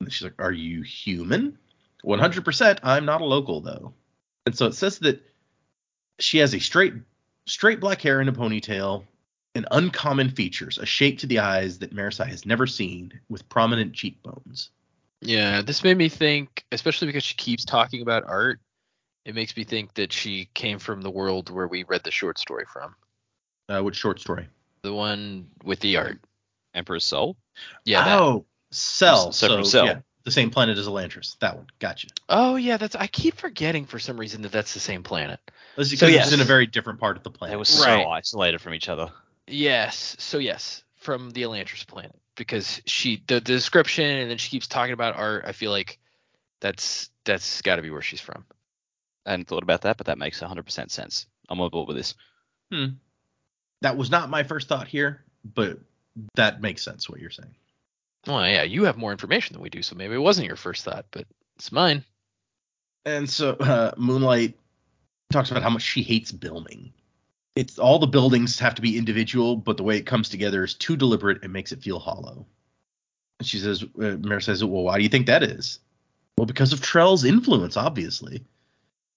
And 0.00 0.12
she's 0.12 0.24
like, 0.24 0.40
"Are 0.40 0.52
you 0.52 0.82
human?" 0.82 1.58
100%. 2.04 2.78
I'm 2.82 3.04
not 3.04 3.20
a 3.20 3.24
local 3.24 3.60
though. 3.60 3.92
And 4.46 4.56
so 4.56 4.66
it 4.66 4.74
says 4.74 5.00
that 5.00 5.22
she 6.18 6.38
has 6.38 6.54
a 6.54 6.60
straight 6.60 6.94
straight 7.46 7.80
black 7.80 8.00
hair 8.00 8.20
and 8.20 8.28
a 8.28 8.32
ponytail 8.32 9.04
and 9.56 9.66
uncommon 9.70 10.30
features, 10.30 10.78
a 10.78 10.86
shape 10.86 11.18
to 11.20 11.26
the 11.26 11.38
eyes 11.40 11.78
that 11.78 11.94
Marasi 11.94 12.26
has 12.28 12.44
never 12.46 12.66
seen, 12.66 13.12
with 13.28 13.48
prominent 13.48 13.92
cheekbones. 13.94 14.70
Yeah, 15.22 15.62
this 15.62 15.82
made 15.82 15.96
me 15.96 16.08
think, 16.08 16.64
especially 16.72 17.06
because 17.06 17.24
she 17.24 17.34
keeps 17.36 17.64
talking 17.64 18.02
about 18.02 18.24
art. 18.28 18.60
It 19.24 19.34
makes 19.34 19.56
me 19.56 19.64
think 19.64 19.94
that 19.94 20.12
she 20.12 20.48
came 20.54 20.78
from 20.78 21.00
the 21.00 21.10
world 21.10 21.50
where 21.50 21.66
we 21.66 21.82
read 21.84 22.04
the 22.04 22.10
short 22.10 22.38
story 22.38 22.64
from, 22.72 22.94
Uh, 23.68 23.80
which 23.82 23.96
short 23.96 24.20
story? 24.20 24.46
the 24.82 24.92
one 24.92 25.48
with 25.64 25.80
the 25.80 25.96
art. 25.96 26.20
Emperor's 26.74 27.04
Soul. 27.04 27.36
Yeah. 27.84 28.04
that- 28.04 28.18
Oh, 28.20 28.44
Sel. 28.70 29.32
So 29.32 29.48
from 29.48 29.64
Sel. 29.64 29.86
yeah, 29.86 30.00
the 30.24 30.30
same 30.30 30.50
planet 30.50 30.76
as 30.76 30.86
Elantris. 30.86 31.38
That 31.38 31.56
one. 31.56 31.66
Gotcha. 31.78 32.08
Oh 32.28 32.56
yeah, 32.56 32.76
that's. 32.76 32.94
I 32.94 33.06
keep 33.06 33.34
forgetting 33.36 33.86
for 33.86 33.98
some 33.98 34.18
reason 34.20 34.42
that 34.42 34.52
that's 34.52 34.74
the 34.74 34.80
same 34.80 35.02
planet. 35.02 35.40
That's 35.76 35.88
because 35.88 36.00
So, 36.00 36.06
it's 36.06 36.14
yes. 36.16 36.32
in 36.32 36.40
a 36.40 36.44
very 36.44 36.66
different 36.66 37.00
part 37.00 37.16
of 37.16 37.22
the 37.22 37.30
planet. 37.30 37.52
They 37.54 37.56
were 37.56 37.64
so 37.64 37.84
Right. 37.86 38.06
isolated 38.06 38.60
from 38.60 38.74
each 38.74 38.88
other. 38.90 39.10
Yes. 39.46 40.16
So 40.18 40.38
yes, 40.38 40.82
from 40.96 41.30
the 41.30 41.42
Elantris 41.42 41.86
planet 41.86 42.18
because 42.36 42.80
she 42.86 43.22
the, 43.26 43.34
the 43.34 43.40
description 43.40 44.04
and 44.04 44.30
then 44.30 44.38
she 44.38 44.50
keeps 44.50 44.66
talking 44.66 44.92
about 44.92 45.16
art. 45.16 45.44
I 45.46 45.52
feel 45.52 45.70
like 45.70 45.98
that's 46.60 47.10
that's 47.24 47.62
got 47.62 47.76
to 47.76 47.82
be 47.82 47.90
where 47.90 48.02
she's 48.02 48.20
from. 48.20 48.44
I 49.24 49.30
hadn't 49.32 49.48
thought 49.48 49.62
about 49.62 49.82
that, 49.82 49.96
but 49.96 50.06
that 50.06 50.18
makes 50.18 50.40
100% 50.40 50.90
sense. 50.90 51.26
I'm 51.48 51.60
on 51.60 51.70
board 51.70 51.88
with 51.88 51.96
this. 51.96 52.14
Hmm. 52.70 52.94
that 53.82 53.96
was 53.96 54.10
not 54.10 54.28
my 54.28 54.42
first 54.42 54.68
thought 54.68 54.88
here, 54.88 55.24
but 55.44 55.78
that 56.34 56.60
makes 56.60 56.82
sense 56.82 57.08
what 57.08 57.20
you're 57.20 57.30
saying. 57.30 57.54
Well, 58.26 58.44
yeah, 58.48 58.64
you 58.64 58.84
have 58.84 58.96
more 58.96 59.12
information 59.12 59.54
than 59.54 59.62
we 59.62 59.70
do, 59.70 59.82
so 59.82 59.94
maybe 59.94 60.14
it 60.14 60.18
wasn't 60.18 60.48
your 60.48 60.56
first 60.56 60.84
thought, 60.84 61.06
but 61.12 61.26
it's 61.54 61.70
mine. 61.70 62.04
And 63.04 63.30
so 63.30 63.50
uh, 63.52 63.92
Moonlight 63.96 64.58
talks 65.30 65.52
about 65.52 65.62
how 65.62 65.70
much 65.70 65.82
she 65.82 66.02
hates 66.02 66.32
building. 66.32 66.92
It's 67.56 67.78
all 67.78 67.98
the 67.98 68.06
buildings 68.06 68.58
have 68.58 68.74
to 68.74 68.82
be 68.82 68.98
individual, 68.98 69.56
but 69.56 69.76
the 69.78 69.82
way 69.82 69.96
it 69.96 70.06
comes 70.06 70.28
together 70.28 70.62
is 70.62 70.74
too 70.74 70.96
deliberate 70.96 71.42
and 71.42 71.52
makes 71.52 71.72
it 71.72 71.82
feel 71.82 71.98
hollow. 71.98 72.46
And 73.38 73.48
she 73.48 73.58
says, 73.58 73.82
uh, 73.82 74.16
Mare 74.20 74.40
says, 74.40 74.62
well, 74.62 74.82
why 74.82 74.98
do 74.98 75.02
you 75.02 75.08
think 75.08 75.26
that 75.26 75.42
is? 75.42 75.80
Well, 76.36 76.46
because 76.46 76.72
of 76.72 76.82
Trell's 76.82 77.24
influence, 77.24 77.76
obviously. 77.76 78.44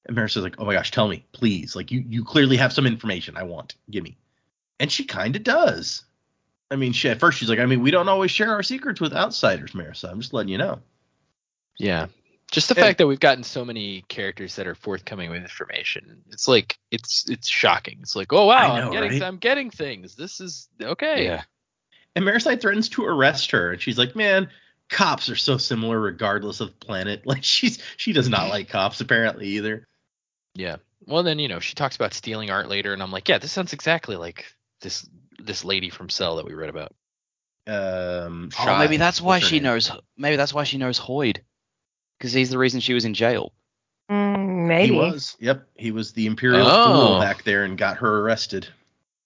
And 0.06 0.16
Mare 0.16 0.30
says, 0.30 0.44
like, 0.44 0.56
oh 0.58 0.66
my 0.66 0.74
gosh, 0.74 0.92
tell 0.92 1.08
me, 1.08 1.26
please. 1.34 1.76
Like, 1.76 1.92
you 1.92 2.04
you 2.08 2.24
clearly 2.24 2.58
have 2.58 2.74
some 2.74 2.88
information 2.88 3.38
I 3.38 3.44
want. 3.44 3.76
Give 3.92 4.04
me. 4.04 4.18
And 4.80 4.92
she 4.92 5.04
kind 5.04 5.36
of 5.36 5.44
does. 5.44 6.06
I 6.72 6.78
mean, 6.78 6.94
she 6.94 7.10
at 7.10 7.20
first 7.20 7.38
she's 7.38 7.50
like, 7.50 7.60
I 7.60 7.66
mean, 7.66 7.82
we 7.82 7.92
don't 7.92 8.10
always 8.10 8.32
share 8.32 8.54
our 8.54 8.64
secrets 8.64 9.02
with 9.02 9.14
outsiders, 9.14 9.76
Mare. 9.76 9.94
So 9.94 10.10
I'm 10.10 10.22
just 10.22 10.34
letting 10.34 10.52
you 10.52 10.58
know. 10.58 10.80
Yeah. 11.78 12.08
Just 12.52 12.68
the 12.70 12.76
And- 12.76 12.84
fact 12.84 12.98
that 12.98 13.08
we've 13.08 13.20
gotten 13.20 13.44
so 13.44 13.64
many 13.64 14.02
characters 14.08 14.56
that 14.56 14.66
are 14.68 14.76
forthcoming 14.76 15.30
with 15.30 15.42
information, 15.42 16.24
it's 16.32 16.48
like 16.48 16.80
it's 16.92 17.30
it's 17.30 17.48
shocking. 17.48 18.00
It's 18.02 18.16
like, 18.16 18.34
oh 18.34 18.46
wow, 18.46 18.56
I 18.76 18.80
know, 18.80 18.86
I'm 18.88 18.92
getting 18.92 19.12
right? 19.12 19.24
I'm 19.24 19.38
getting 19.38 19.70
things. 19.70 20.16
This 20.16 20.40
is 20.42 20.68
okay. 20.82 21.26
Yeah. 21.26 21.44
And 22.16 22.26
Marisite 22.26 22.60
threatens 22.62 22.90
to 22.90 23.06
arrest 23.06 23.52
her, 23.52 23.72
and 23.74 23.82
she's 23.82 23.98
like, 24.00 24.16
"Man, 24.16 24.50
cops 24.90 25.30
are 25.30 25.36
so 25.36 25.58
similar 25.58 26.00
regardless 26.00 26.60
of 26.60 26.80
planet. 26.80 27.22
Like 27.26 27.44
she's 27.44 27.78
she 27.98 28.14
does 28.14 28.30
not 28.30 28.50
like 28.50 28.68
cops 28.70 29.00
apparently 29.00 29.48
either." 29.50 29.88
Yeah. 30.56 30.78
Well, 31.06 31.22
then 31.24 31.38
you 31.40 31.48
know 31.48 31.60
she 31.60 31.76
talks 31.76 31.96
about 31.96 32.14
stealing 32.16 32.50
art 32.50 32.68
later, 32.68 32.94
and 32.94 33.02
I'm 33.04 33.12
like, 33.12 33.30
yeah, 33.30 33.38
this 33.38 33.52
sounds 33.52 33.74
exactly 33.74 34.16
like 34.16 34.46
this 34.82 35.08
this 35.40 35.64
lady 35.64 35.90
from 35.92 36.10
Sel 36.10 36.38
that 36.38 36.46
we 36.46 36.54
read 36.56 36.70
about. 36.70 36.94
Um, 37.68 38.50
Oh, 38.60 38.78
maybe 38.80 38.98
that's 38.98 39.22
why 39.22 39.40
she 39.40 39.58
name? 39.58 39.64
knows. 39.64 39.92
Maybe 40.18 40.36
that's 40.36 40.54
why 40.54 40.64
she 40.64 40.78
knows 40.78 41.00
Hoid, 41.00 41.38
because 42.20 42.34
he's 42.34 42.50
the 42.52 42.58
reason 42.58 42.82
she 42.82 42.94
was 42.94 43.06
in 43.06 43.14
jail. 43.14 43.54
Mm, 44.12 44.68
maybe. 44.68 44.94
He 44.94 45.00
was. 45.00 45.36
Yep, 45.40 45.68
he 45.76 45.92
was 45.92 46.14
the 46.14 46.26
Imperial 46.26 46.68
Oh. 46.68 46.86
fool 46.86 47.20
back 47.20 47.44
there 47.44 47.64
and 47.64 47.78
got 47.78 47.98
her 47.98 48.20
arrested. 48.20 48.68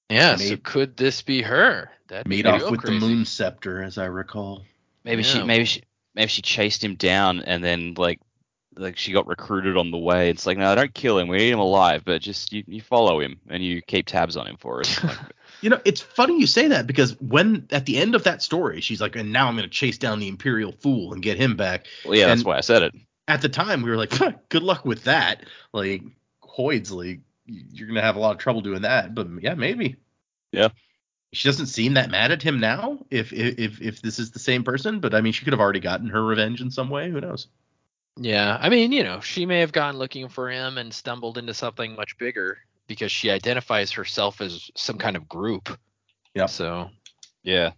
Yeah. 0.10 0.36
She 0.38 0.50
so 0.50 0.58
could 0.58 0.96
this 0.96 1.22
be 1.22 1.42
her? 1.42 1.90
That 2.10 2.28
Made 2.28 2.46
off 2.46 2.70
with 2.70 2.84
the 2.84 2.92
moon 2.92 3.26
scepter, 3.26 3.82
as 3.82 3.98
I 3.98 4.06
recall. 4.06 4.64
Maybe 5.04 5.24
she, 5.24 5.42
maybe 5.42 5.66
she, 5.66 5.82
maybe 6.14 6.28
she 6.28 6.42
chased 6.42 6.84
him 6.84 6.96
down, 6.96 7.42
and 7.42 7.64
then 7.64 7.96
like, 7.98 8.20
like 8.76 8.98
she 8.98 9.14
got 9.14 9.26
recruited 9.26 9.78
on 9.78 9.90
the 9.90 9.98
way. 9.98 10.30
It's 10.30 10.46
like, 10.46 10.58
no, 10.58 10.76
don't 10.76 10.94
kill 10.94 11.18
him. 11.18 11.28
We 11.28 11.38
need 11.38 11.52
him 11.52 11.60
alive, 11.60 12.04
but 12.06 12.22
just 12.22 12.52
you, 12.54 12.64
you 12.68 12.82
follow 12.82 13.20
him 13.20 13.40
and 13.50 13.64
you 13.64 13.82
keep 13.82 14.06
tabs 14.06 14.38
on 14.38 14.48
him 14.48 14.58
for 14.58 14.82
us. 14.82 15.00
Like, 15.64 15.66
You 15.66 15.70
know, 15.70 15.82
it's 15.86 16.02
funny 16.02 16.40
you 16.40 16.48
say 16.48 16.68
that 16.70 16.88
because 16.88 17.20
when 17.22 17.68
at 17.72 17.86
the 17.86 17.98
end 17.98 18.16
of 18.16 18.26
that 18.26 18.42
story, 18.42 18.82
she's 18.82 19.02
like, 19.02 19.16
"And 19.16 19.32
now 19.32 19.48
I'm 19.48 19.56
going 19.56 19.70
to 19.70 19.74
chase 19.74 19.98
down 19.98 20.20
the 20.20 20.28
Imperial 20.28 20.72
fool 20.72 21.14
and 21.14 21.22
get 21.22 21.38
him 21.38 21.56
back." 21.56 21.86
well, 22.06 22.18
yeah, 22.18 22.28
that's 22.28 22.44
why 22.44 22.58
I 22.58 22.62
said 22.62 22.84
it. 22.84 22.94
At 23.28 23.42
the 23.42 23.50
time, 23.50 23.82
we 23.82 23.90
were 23.90 23.98
like, 23.98 24.12
"Good 24.50 24.64
luck 24.64 24.86
with 24.86 25.06
that." 25.06 25.46
Like 25.72 26.04
Hoid's 26.42 26.92
like, 26.92 27.22
you're 27.46 27.88
going 27.88 27.96
to 27.96 28.02
have 28.02 28.16
a 28.16 28.20
lot 28.20 28.32
of 28.32 28.38
trouble 28.38 28.62
doing 28.62 28.84
that. 28.84 29.14
But 29.16 29.28
yeah, 29.42 29.56
maybe. 29.56 29.98
Yeah. 30.52 30.70
She 31.34 31.48
doesn't 31.48 31.68
seem 31.68 31.96
that 31.96 32.12
mad 32.12 32.32
at 32.32 32.44
him 32.44 32.60
now. 32.60 33.00
If 33.10 33.34
if 33.34 33.82
if 33.82 34.02
this 34.02 34.20
is 34.20 34.32
the 34.32 34.40
same 34.40 34.64
person, 34.64 35.00
but 35.00 35.16
I 35.16 35.22
mean, 35.22 35.34
she 35.34 35.44
could 35.44 35.54
have 35.54 35.60
already 35.60 35.80
gotten 35.80 36.10
her 36.10 36.24
revenge 36.24 36.62
in 36.62 36.70
some 36.70 36.90
way. 36.90 37.10
Who 37.10 37.20
knows? 37.20 37.48
Yeah, 38.18 38.56
I 38.62 38.70
mean, 38.70 38.92
you 38.92 39.04
know, 39.04 39.20
she 39.22 39.48
may 39.48 39.62
have 39.62 39.72
gone 39.72 39.98
looking 39.98 40.30
for 40.30 40.52
him 40.52 40.78
and 40.78 40.94
stumbled 40.94 41.40
into 41.40 41.56
something 41.56 41.96
much 41.96 42.20
bigger 42.20 42.60
because 42.88 43.12
she 43.12 43.30
identifies 43.30 43.92
herself 43.92 44.42
as 44.42 44.70
some 44.76 44.98
kind 44.98 45.16
of 45.16 45.28
group. 45.28 45.78
Yeah. 46.34 46.48
So 46.48 46.90
Yeah. 47.44 47.72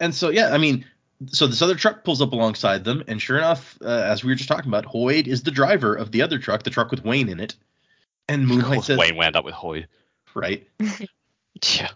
And 0.00 0.14
so 0.14 0.30
yeah, 0.30 0.52
I 0.52 0.58
mean, 0.58 0.84
so 1.26 1.46
this 1.46 1.62
other 1.62 1.74
truck 1.74 2.04
pulls 2.04 2.20
up 2.20 2.32
alongside 2.32 2.84
them, 2.84 3.04
and 3.06 3.22
sure 3.22 3.38
enough, 3.38 3.78
uh, 3.80 3.86
as 3.86 4.24
we 4.24 4.32
were 4.32 4.34
just 4.34 4.48
talking 4.48 4.68
about, 4.68 4.86
Hoid 4.86 5.28
is 5.28 5.42
the 5.44 5.50
driver 5.52 5.94
of 5.94 6.10
the 6.10 6.22
other 6.22 6.38
truck, 6.38 6.64
the 6.64 6.70
truck 6.70 6.90
with 6.90 7.04
Wayne 7.04 7.28
in 7.28 7.38
it. 7.38 7.54
And 8.28 8.42
Of 8.42 8.48
Moonlight 8.48 8.84
says, 8.84 8.98
Wayne 8.98 9.16
wound 9.16 9.36
up 9.36 9.44
with 9.44 9.54
Hoid. 9.54 9.86
right? 10.34 10.66
yeah, 10.80 11.90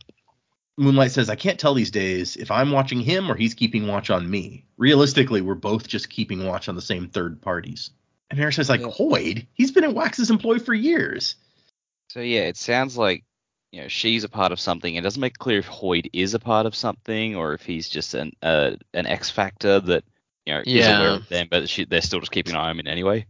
Moonlight 0.76 1.10
says, 1.10 1.30
I 1.30 1.36
can't 1.36 1.59
tell 1.59 1.74
these 1.74 1.90
days 1.90 2.36
if 2.36 2.51
I'm 2.51 2.70
watching 2.70 3.01
him 3.01 3.30
or 3.30 3.34
he's 3.34 3.55
keeping 3.55 3.86
watch 3.86 4.10
on 4.10 4.30
me. 4.30 4.64
Realistically, 4.76 5.40
we're 5.40 5.55
both 5.55 5.88
just 5.88 6.10
keeping 6.10 6.47
watch 6.47 6.68
on 6.68 6.74
the 6.74 6.82
same 6.82 7.09
third 7.09 7.40
parties. 7.40 7.90
And 8.30 8.38
Marasi's 8.38 8.68
like, 8.68 8.80
Yeah. 8.80 8.88
Hoid? 8.88 9.47
He's 9.55 9.72
been 9.72 9.84
in 9.84 9.94
Wax's 9.94 10.30
employ 10.30 10.59
for 10.59 10.74
years. 10.74 11.36
So 12.16 12.22
yeah, 12.22 12.44
it 12.44 12.56
sounds 12.56 12.97
like 12.97 13.24
you 13.72 13.82
know 13.82 13.88
she's 13.88 14.24
a 14.24 14.28
part 14.30 14.51
of 14.51 14.59
something. 14.59 14.94
It 14.94 15.02
doesn't 15.02 15.20
make 15.20 15.36
clear 15.36 15.59
if 15.59 15.68
Hoid 15.68 16.09
is 16.14 16.32
a 16.32 16.38
part 16.38 16.64
of 16.64 16.74
something 16.74 17.36
or 17.36 17.52
if 17.52 17.60
he's 17.60 17.90
just 17.90 18.14
an 18.14 18.32
uh, 18.40 18.70
an 18.94 19.05
X 19.06 19.28
factor 19.28 19.80
that 19.80 20.02
you 20.47 20.55
know 20.55 20.60
is 20.60 20.72
Yeah. 20.72 20.97
aware 20.97 21.12
of 21.12 21.28
them, 21.28 21.48
but 21.51 21.68
she, 21.68 21.84
they're 21.84 22.01
still 22.01 22.20
just 22.20 22.32
keeping 22.32 22.55
an 22.55 22.59
eye 22.59 22.70
on 22.70 22.80
him 22.80 22.86
anyway. 22.86 23.26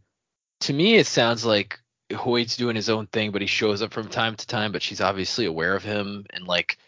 To 0.60 0.72
me, 0.72 0.94
it 0.94 1.08
sounds 1.08 1.44
like 1.44 1.80
Hoid's 2.10 2.56
doing 2.56 2.76
his 2.76 2.88
own 2.88 3.08
thing, 3.08 3.32
but 3.32 3.40
he 3.40 3.48
shows 3.48 3.82
up 3.82 3.92
from 3.92 4.06
time 4.06 4.36
to 4.36 4.46
time. 4.46 4.70
But 4.70 4.82
she's 4.82 5.00
obviously 5.00 5.46
aware 5.46 5.74
of 5.74 5.82
him, 5.82 6.24
and 6.30 6.46
like 6.46 6.78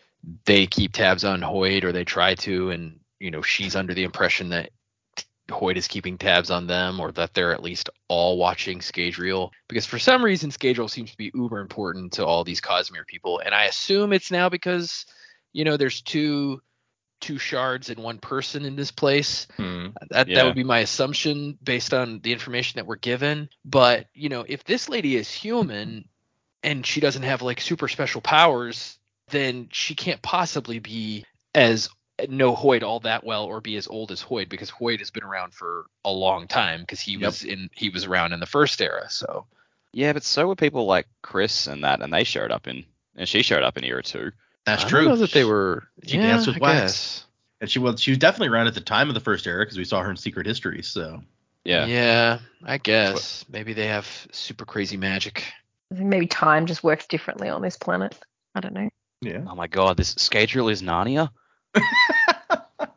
they 0.44 0.68
keep 0.68 0.92
tabs 0.92 1.24
on 1.24 1.40
Hoid 1.40 1.82
or 1.82 1.90
they 1.90 2.04
try 2.04 2.36
to, 2.36 2.70
and 2.70 3.00
you 3.18 3.32
know 3.32 3.42
she's 3.42 3.74
under 3.74 3.92
the 3.92 4.04
impression 4.04 4.50
that 4.50 4.70
Hoid 5.48 5.76
is 5.76 5.88
keeping 5.88 6.18
tabs 6.18 6.50
on 6.50 6.66
them, 6.66 7.00
or 7.00 7.12
that 7.12 7.34
they're 7.34 7.52
at 7.52 7.62
least 7.62 7.90
all 8.08 8.38
watching 8.38 8.80
Scadrial. 8.80 9.50
Because 9.68 9.86
for 9.86 9.98
some 9.98 10.24
reason, 10.24 10.50
Scadrial 10.50 10.90
seems 10.90 11.10
to 11.10 11.16
be 11.16 11.30
uber 11.34 11.60
important 11.60 12.14
to 12.14 12.26
all 12.26 12.44
these 12.44 12.60
Cosmere 12.60 13.06
people, 13.06 13.40
and 13.40 13.54
I 13.54 13.64
assume 13.64 14.12
it's 14.12 14.30
now 14.30 14.48
because 14.48 15.06
you 15.52 15.64
know 15.64 15.76
there's 15.76 16.02
two 16.02 16.60
two 17.20 17.38
shards 17.38 17.90
and 17.90 17.98
one 17.98 18.18
person 18.18 18.64
in 18.64 18.76
this 18.76 18.90
place. 18.92 19.48
Hmm. 19.56 19.88
That 20.10 20.26
that 20.26 20.28
Yeah. 20.28 20.44
would 20.44 20.54
be 20.54 20.64
my 20.64 20.80
assumption 20.80 21.58
based 21.62 21.92
on 21.92 22.20
the 22.20 22.32
information 22.32 22.78
that 22.78 22.86
we're 22.86 22.96
given. 22.96 23.48
But 23.64 24.06
you 24.14 24.28
know, 24.28 24.44
if 24.46 24.64
this 24.64 24.88
lady 24.88 25.16
is 25.16 25.30
human 25.30 26.08
and 26.62 26.86
she 26.86 27.00
doesn't 27.00 27.22
have 27.24 27.42
like 27.42 27.60
super 27.60 27.88
special 27.88 28.20
powers, 28.20 28.98
then 29.30 29.68
she 29.72 29.94
can't 29.94 30.22
possibly 30.22 30.78
be 30.78 31.24
as 31.54 31.88
know 32.28 32.54
Hoid 32.54 32.82
all 32.82 33.00
that 33.00 33.24
well 33.24 33.44
or 33.44 33.60
be 33.60 33.76
as 33.76 33.86
old 33.88 34.10
as 34.10 34.22
Hoid 34.22 34.48
because 34.48 34.70
Hoid 34.70 34.98
has 34.98 35.10
been 35.10 35.22
around 35.24 35.54
for 35.54 35.86
a 36.04 36.10
long 36.10 36.48
time 36.48 36.80
because 36.80 37.00
he 37.00 37.12
Yep. 37.12 37.20
was 37.22 37.44
in 37.44 37.70
he 37.74 37.88
was 37.90 38.04
around 38.06 38.32
in 38.32 38.40
the 38.40 38.46
first 38.46 38.80
era. 38.80 39.08
So 39.10 39.46
Yeah, 39.92 40.12
but 40.12 40.22
so 40.24 40.46
were 40.46 40.56
people 40.56 40.86
like 40.86 41.06
Khriss 41.22 41.70
and 41.70 41.84
that, 41.84 42.00
and 42.02 42.12
they 42.12 42.24
showed 42.24 42.50
up 42.50 42.66
in 42.66 42.84
and 43.16 43.28
she 43.28 43.42
showed 43.42 43.62
up 43.62 43.76
in 43.78 43.84
era 43.84 44.02
two. 44.02 44.32
That's 44.64 44.84
I 44.84 44.88
true. 44.88 45.00
don't 45.04 45.10
know 45.10 45.16
that 45.16 45.32
they 45.32 45.44
were. 45.44 45.88
She 46.06 46.16
yeah, 46.16 46.26
danced 46.28 46.46
with 46.46 46.56
I 46.56 46.60
Wax. 46.60 46.80
guess. 46.82 47.24
And 47.60 47.70
she 47.70 47.78
was 47.78 48.00
she 48.00 48.10
was 48.12 48.18
definitely 48.18 48.48
around 48.48 48.66
at 48.68 48.74
the 48.74 48.80
time 48.80 49.08
of 49.08 49.14
the 49.14 49.20
first 49.20 49.46
era 49.46 49.64
because 49.64 49.78
we 49.78 49.84
saw 49.84 50.00
her 50.02 50.10
in 50.10 50.16
Secret 50.16 50.46
History. 50.46 50.82
So 50.82 51.22
Yeah. 51.64 51.86
Yeah, 51.86 52.38
I 52.64 52.78
guess 52.78 53.44
maybe 53.48 53.72
they 53.74 53.86
have 53.86 54.06
super 54.32 54.64
crazy 54.64 54.96
magic. 54.96 55.44
Maybe 55.90 56.26
time 56.26 56.66
just 56.66 56.84
works 56.84 57.06
differently 57.06 57.48
on 57.48 57.62
this 57.62 57.76
planet. 57.76 58.18
I 58.54 58.60
don't 58.60 58.74
know. 58.74 58.88
yeah. 59.22 59.44
Oh 59.48 59.54
my 59.54 59.66
god, 59.68 59.96
this 59.96 60.14
Scadrial 60.16 60.70
is 60.70 60.82
Narnia. 60.82 61.30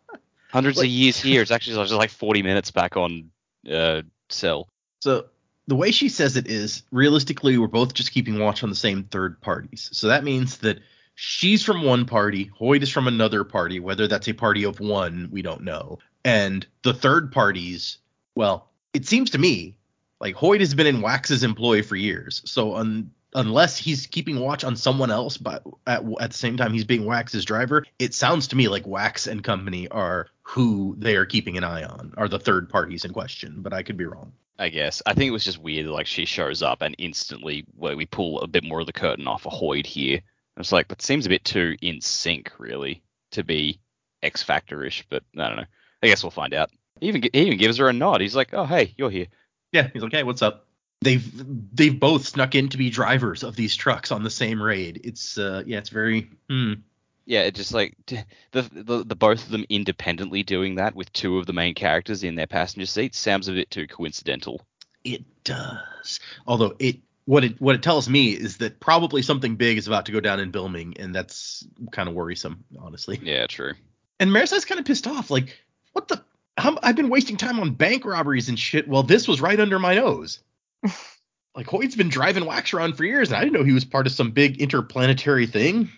Hundreds 0.51 0.79
of 0.79 0.85
years 0.85 1.19
here. 1.19 1.41
It's 1.41 1.51
actually 1.51 1.75
just 1.75 1.93
like 1.93 2.09
40 2.09 2.43
minutes 2.43 2.71
back 2.71 2.97
on 2.97 3.31
uh, 3.71 4.01
Sel. 4.29 4.67
So 5.01 5.25
the 5.67 5.75
way 5.75 5.91
she 5.91 6.09
says 6.09 6.35
it 6.35 6.47
is 6.47 6.83
realistically, 6.91 7.57
we're 7.57 7.67
both 7.67 7.93
just 7.93 8.11
keeping 8.11 8.39
watch 8.39 8.63
on 8.63 8.69
the 8.69 8.75
same 8.75 9.05
third 9.05 9.39
parties. 9.41 9.89
So 9.93 10.07
that 10.07 10.23
means 10.23 10.57
that 10.57 10.79
she's 11.15 11.63
from 11.63 11.83
one 11.83 12.05
party, 12.05 12.51
Hoid 12.59 12.81
is 12.81 12.89
from 12.89 13.07
another 13.07 13.43
party. 13.43 13.79
Whether 13.79 14.07
that's 14.07 14.27
a 14.27 14.33
party 14.33 14.63
of 14.63 14.79
one, 14.79 15.29
we 15.31 15.41
don't 15.41 15.63
know. 15.63 15.99
And 16.25 16.65
the 16.83 16.93
third 16.93 17.31
parties, 17.31 17.97
well, 18.35 18.69
it 18.93 19.07
seems 19.07 19.29
to 19.31 19.37
me 19.37 19.75
like 20.19 20.35
Hoid 20.35 20.59
has 20.59 20.73
been 20.73 20.87
in 20.87 21.01
Wax's 21.01 21.43
employ 21.43 21.81
for 21.81 21.95
years. 21.95 22.41
So 22.45 22.75
un- 22.75 23.11
unless 23.33 23.77
he's 23.77 24.07
keeping 24.07 24.39
watch 24.39 24.63
on 24.63 24.75
someone 24.75 25.11
else, 25.11 25.37
but 25.37 25.63
at, 25.87 26.03
at 26.19 26.31
the 26.31 26.37
same 26.37 26.57
time 26.57 26.73
he's 26.73 26.85
being 26.85 27.05
Wax's 27.05 27.45
driver, 27.45 27.85
it 27.99 28.13
sounds 28.13 28.47
to 28.47 28.55
me 28.55 28.67
like 28.67 28.85
Wax 28.85 29.27
and 29.27 29.43
company 29.43 29.87
are 29.89 30.27
who 30.43 30.95
they 30.97 31.15
are 31.15 31.25
keeping 31.25 31.57
an 31.57 31.63
eye 31.63 31.83
on, 31.83 32.13
are 32.17 32.27
the 32.27 32.39
third 32.39 32.69
parties 32.69 33.05
in 33.05 33.13
question. 33.13 33.55
But 33.61 33.73
I 33.73 33.83
could 33.83 33.97
be 33.97 34.05
wrong. 34.05 34.33
I 34.59 34.69
guess. 34.69 35.01
I 35.05 35.13
think 35.13 35.27
it 35.29 35.31
was 35.31 35.45
just 35.45 35.61
weird. 35.61 35.87
Like 35.87 36.07
she 36.07 36.25
shows 36.25 36.61
up 36.61 36.81
and 36.81 36.95
instantly, 36.97 37.65
where 37.75 37.95
we 37.95 38.05
pull 38.05 38.41
a 38.41 38.47
bit 38.47 38.63
more 38.63 38.81
of 38.81 38.85
the 38.85 38.93
curtain 38.93 39.27
off 39.27 39.45
of 39.45 39.53
Hoid 39.53 39.85
here. 39.85 40.21
It's 40.57 40.71
like 40.71 40.87
that 40.89 41.01
seems 41.01 41.25
a 41.25 41.29
bit 41.29 41.43
too 41.43 41.75
in 41.81 42.01
sync, 42.01 42.51
really, 42.59 43.01
to 43.31 43.43
be 43.43 43.79
X 44.21 44.43
Factor-ish. 44.43 45.05
But 45.09 45.23
I 45.37 45.47
don't 45.47 45.57
know. 45.57 45.65
I 46.03 46.07
guess 46.07 46.23
we'll 46.23 46.31
find 46.31 46.53
out. 46.53 46.69
He 46.99 47.07
even 47.07 47.23
he 47.23 47.29
even 47.33 47.57
gives 47.57 47.77
her 47.77 47.89
a 47.89 47.93
nod. 47.93 48.21
He's 48.21 48.35
like, 48.35 48.53
"Oh, 48.53 48.65
hey, 48.65 48.93
you're 48.97 49.09
here." 49.09 49.27
Yeah, 49.71 49.89
he's 49.93 50.03
like, 50.03 50.11
hey, 50.11 50.23
what's 50.23 50.41
up? 50.41 50.67
They've 51.01 51.75
they've 51.75 51.99
both 51.99 52.27
snuck 52.27 52.55
in 52.55 52.69
to 52.69 52.77
be 52.77 52.89
drivers 52.89 53.43
of 53.43 53.55
these 53.55 53.75
trucks 53.75 54.11
on 54.11 54.23
the 54.23 54.29
same 54.29 54.61
raid. 54.61 55.01
It's 55.03 55.37
uh 55.37 55.63
yeah, 55.65 55.79
it's 55.79 55.89
very 55.89 56.29
hmm. 56.49 56.73
Yeah, 57.25 57.41
it 57.41 57.55
just 57.55 57.73
like 57.73 57.95
the, 58.07 58.25
the 58.51 59.03
the 59.03 59.15
both 59.15 59.43
of 59.45 59.51
them 59.51 59.65
independently 59.69 60.43
doing 60.43 60.75
that 60.75 60.95
with 60.95 61.11
two 61.13 61.37
of 61.37 61.45
the 61.45 61.53
main 61.53 61.73
characters 61.75 62.23
in 62.23 62.35
their 62.35 62.47
passenger 62.47 62.85
seats 62.85 63.17
sounds 63.17 63.47
a 63.47 63.53
bit 63.53 63.71
too 63.71 63.87
coincidental. 63.87 64.61
It 65.03 65.23
does. 65.43 66.19
Although 66.45 66.75
it 66.79 66.97
what 67.25 67.43
it 67.43 67.61
what 67.61 67.75
it 67.75 67.83
tells 67.83 68.09
me 68.09 68.31
is 68.31 68.57
that 68.57 68.79
probably 68.79 69.21
something 69.21 69.55
big 69.55 69.77
is 69.77 69.87
about 69.87 70.05
to 70.07 70.11
go 70.11 70.19
down 70.19 70.39
in 70.39 70.51
Bilming, 70.51 70.99
and 70.99 71.13
that's 71.13 71.65
kind 71.91 72.09
of 72.09 72.15
worrisome, 72.15 72.63
honestly. 72.79 73.19
Yeah, 73.21 73.47
true. 73.47 73.73
And 74.19 74.31
Marasi's 74.31 74.65
kind 74.65 74.79
of 74.79 74.85
pissed 74.85 75.07
off. 75.07 75.31
Like, 75.31 75.57
what 75.93 76.07
the? 76.07 76.23
How, 76.57 76.77
I've 76.83 76.95
been 76.95 77.09
wasting 77.09 77.37
time 77.37 77.59
on 77.59 77.73
bank 77.73 78.05
robberies 78.05 78.49
and 78.49 78.59
shit. 78.59 78.87
Well, 78.87 79.03
this 79.03 79.27
was 79.27 79.39
right 79.39 79.59
under 79.59 79.79
my 79.79 79.95
nose. 79.95 80.39
like 81.55 81.67
Hoid's 81.67 81.95
been 81.95 82.09
driving 82.09 82.45
Wax 82.45 82.73
around 82.73 82.95
for 82.95 83.03
years, 83.03 83.29
and 83.29 83.37
I 83.37 83.41
didn't 83.43 83.53
know 83.53 83.63
he 83.63 83.73
was 83.73 83.85
part 83.85 84.07
of 84.07 84.13
some 84.13 84.31
big 84.31 84.61
interplanetary 84.61 85.47
thing. 85.47 85.89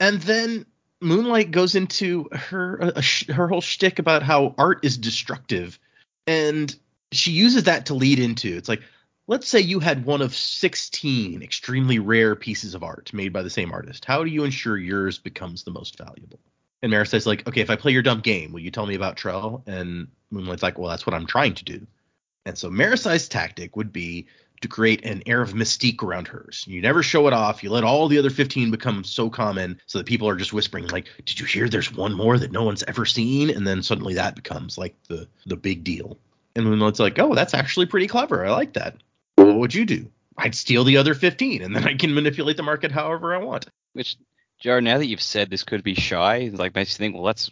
And 0.00 0.20
then 0.22 0.66
Moonlight 1.00 1.50
goes 1.50 1.74
into 1.74 2.28
her 2.32 2.92
a, 2.96 3.02
sh- 3.02 3.28
her 3.28 3.48
whole 3.48 3.60
shtick 3.60 3.98
about 3.98 4.22
how 4.22 4.54
art 4.58 4.84
is 4.84 4.98
destructive, 4.98 5.78
and 6.26 6.74
she 7.12 7.30
uses 7.30 7.64
that 7.64 7.86
to 7.86 7.94
lead 7.94 8.18
into 8.18 8.56
it's 8.56 8.68
like, 8.68 8.82
let's 9.26 9.48
say 9.48 9.60
you 9.60 9.78
had 9.78 10.04
one 10.04 10.20
of 10.20 10.34
16 10.34 11.42
extremely 11.42 11.98
rare 11.98 12.34
pieces 12.34 12.74
of 12.74 12.82
art 12.82 13.12
made 13.12 13.32
by 13.32 13.42
the 13.42 13.50
same 13.50 13.72
artist. 13.72 14.04
How 14.04 14.24
do 14.24 14.30
you 14.30 14.44
ensure 14.44 14.76
yours 14.76 15.18
becomes 15.18 15.62
the 15.62 15.70
most 15.70 15.96
valuable? 15.96 16.40
And 16.82 16.90
Mara 16.90 17.06
says, 17.06 17.26
like, 17.26 17.48
okay, 17.48 17.62
if 17.62 17.70
I 17.70 17.76
play 17.76 17.92
your 17.92 18.02
dumb 18.02 18.20
game, 18.20 18.52
will 18.52 18.60
you 18.60 18.70
tell 18.70 18.84
me 18.84 18.94
about 18.94 19.16
Trell? 19.16 19.66
And 19.66 20.08
Moonlight's 20.30 20.62
like, 20.62 20.78
well, 20.78 20.90
that's 20.90 21.06
what 21.06 21.14
I'm 21.14 21.26
trying 21.26 21.54
to 21.54 21.64
do. 21.64 21.86
And 22.46 22.56
so 22.58 22.70
Marasi's 22.70 23.28
tactic 23.28 23.76
would 23.76 23.92
be 23.92 24.26
to 24.60 24.68
create 24.68 25.04
an 25.04 25.22
air 25.26 25.42
of 25.42 25.52
mystique 25.52 26.02
around 26.02 26.28
hers. 26.28 26.64
You 26.66 26.80
never 26.80 27.02
show 27.02 27.26
it 27.26 27.32
off. 27.32 27.62
You 27.62 27.70
let 27.70 27.84
all 27.84 28.08
the 28.08 28.18
other 28.18 28.30
15 28.30 28.70
become 28.70 29.04
so 29.04 29.28
common 29.28 29.80
so 29.86 29.98
that 29.98 30.06
people 30.06 30.28
are 30.28 30.36
just 30.36 30.52
whispering, 30.52 30.86
like, 30.88 31.06
did 31.24 31.38
you 31.38 31.46
hear 31.46 31.68
there's 31.68 31.92
one 31.92 32.14
more 32.14 32.38
that 32.38 32.52
no 32.52 32.64
one's 32.64 32.82
ever 32.84 33.04
seen? 33.04 33.50
And 33.50 33.66
then 33.66 33.82
suddenly 33.82 34.14
that 34.14 34.36
becomes 34.36 34.78
like 34.78 34.94
the 35.08 35.28
the 35.46 35.56
big 35.56 35.84
deal. 35.84 36.18
And 36.56 36.66
then 36.66 36.80
it's 36.82 37.00
like, 37.00 37.18
oh, 37.18 37.34
that's 37.34 37.54
actually 37.54 37.86
pretty 37.86 38.06
clever. 38.06 38.44
I 38.44 38.50
like 38.50 38.74
that. 38.74 38.96
Well, 39.36 39.48
what 39.48 39.58
would 39.58 39.74
you 39.74 39.84
do? 39.84 40.10
I'd 40.36 40.54
steal 40.54 40.84
the 40.84 40.96
other 40.96 41.14
15 41.14 41.62
and 41.62 41.74
then 41.74 41.84
I 41.84 41.94
can 41.94 42.14
manipulate 42.14 42.56
the 42.56 42.62
market 42.62 42.90
however 42.90 43.34
I 43.34 43.38
want. 43.38 43.66
Which, 43.92 44.16
Joe, 44.60 44.80
now 44.80 44.98
that 44.98 45.06
you've 45.06 45.20
said 45.20 45.50
this 45.50 45.62
could 45.62 45.82
be 45.82 45.94
Shai, 45.94 46.50
like 46.52 46.74
makes 46.74 46.92
you 46.92 47.02
think, 47.02 47.14
well, 47.14 47.24
that's 47.24 47.50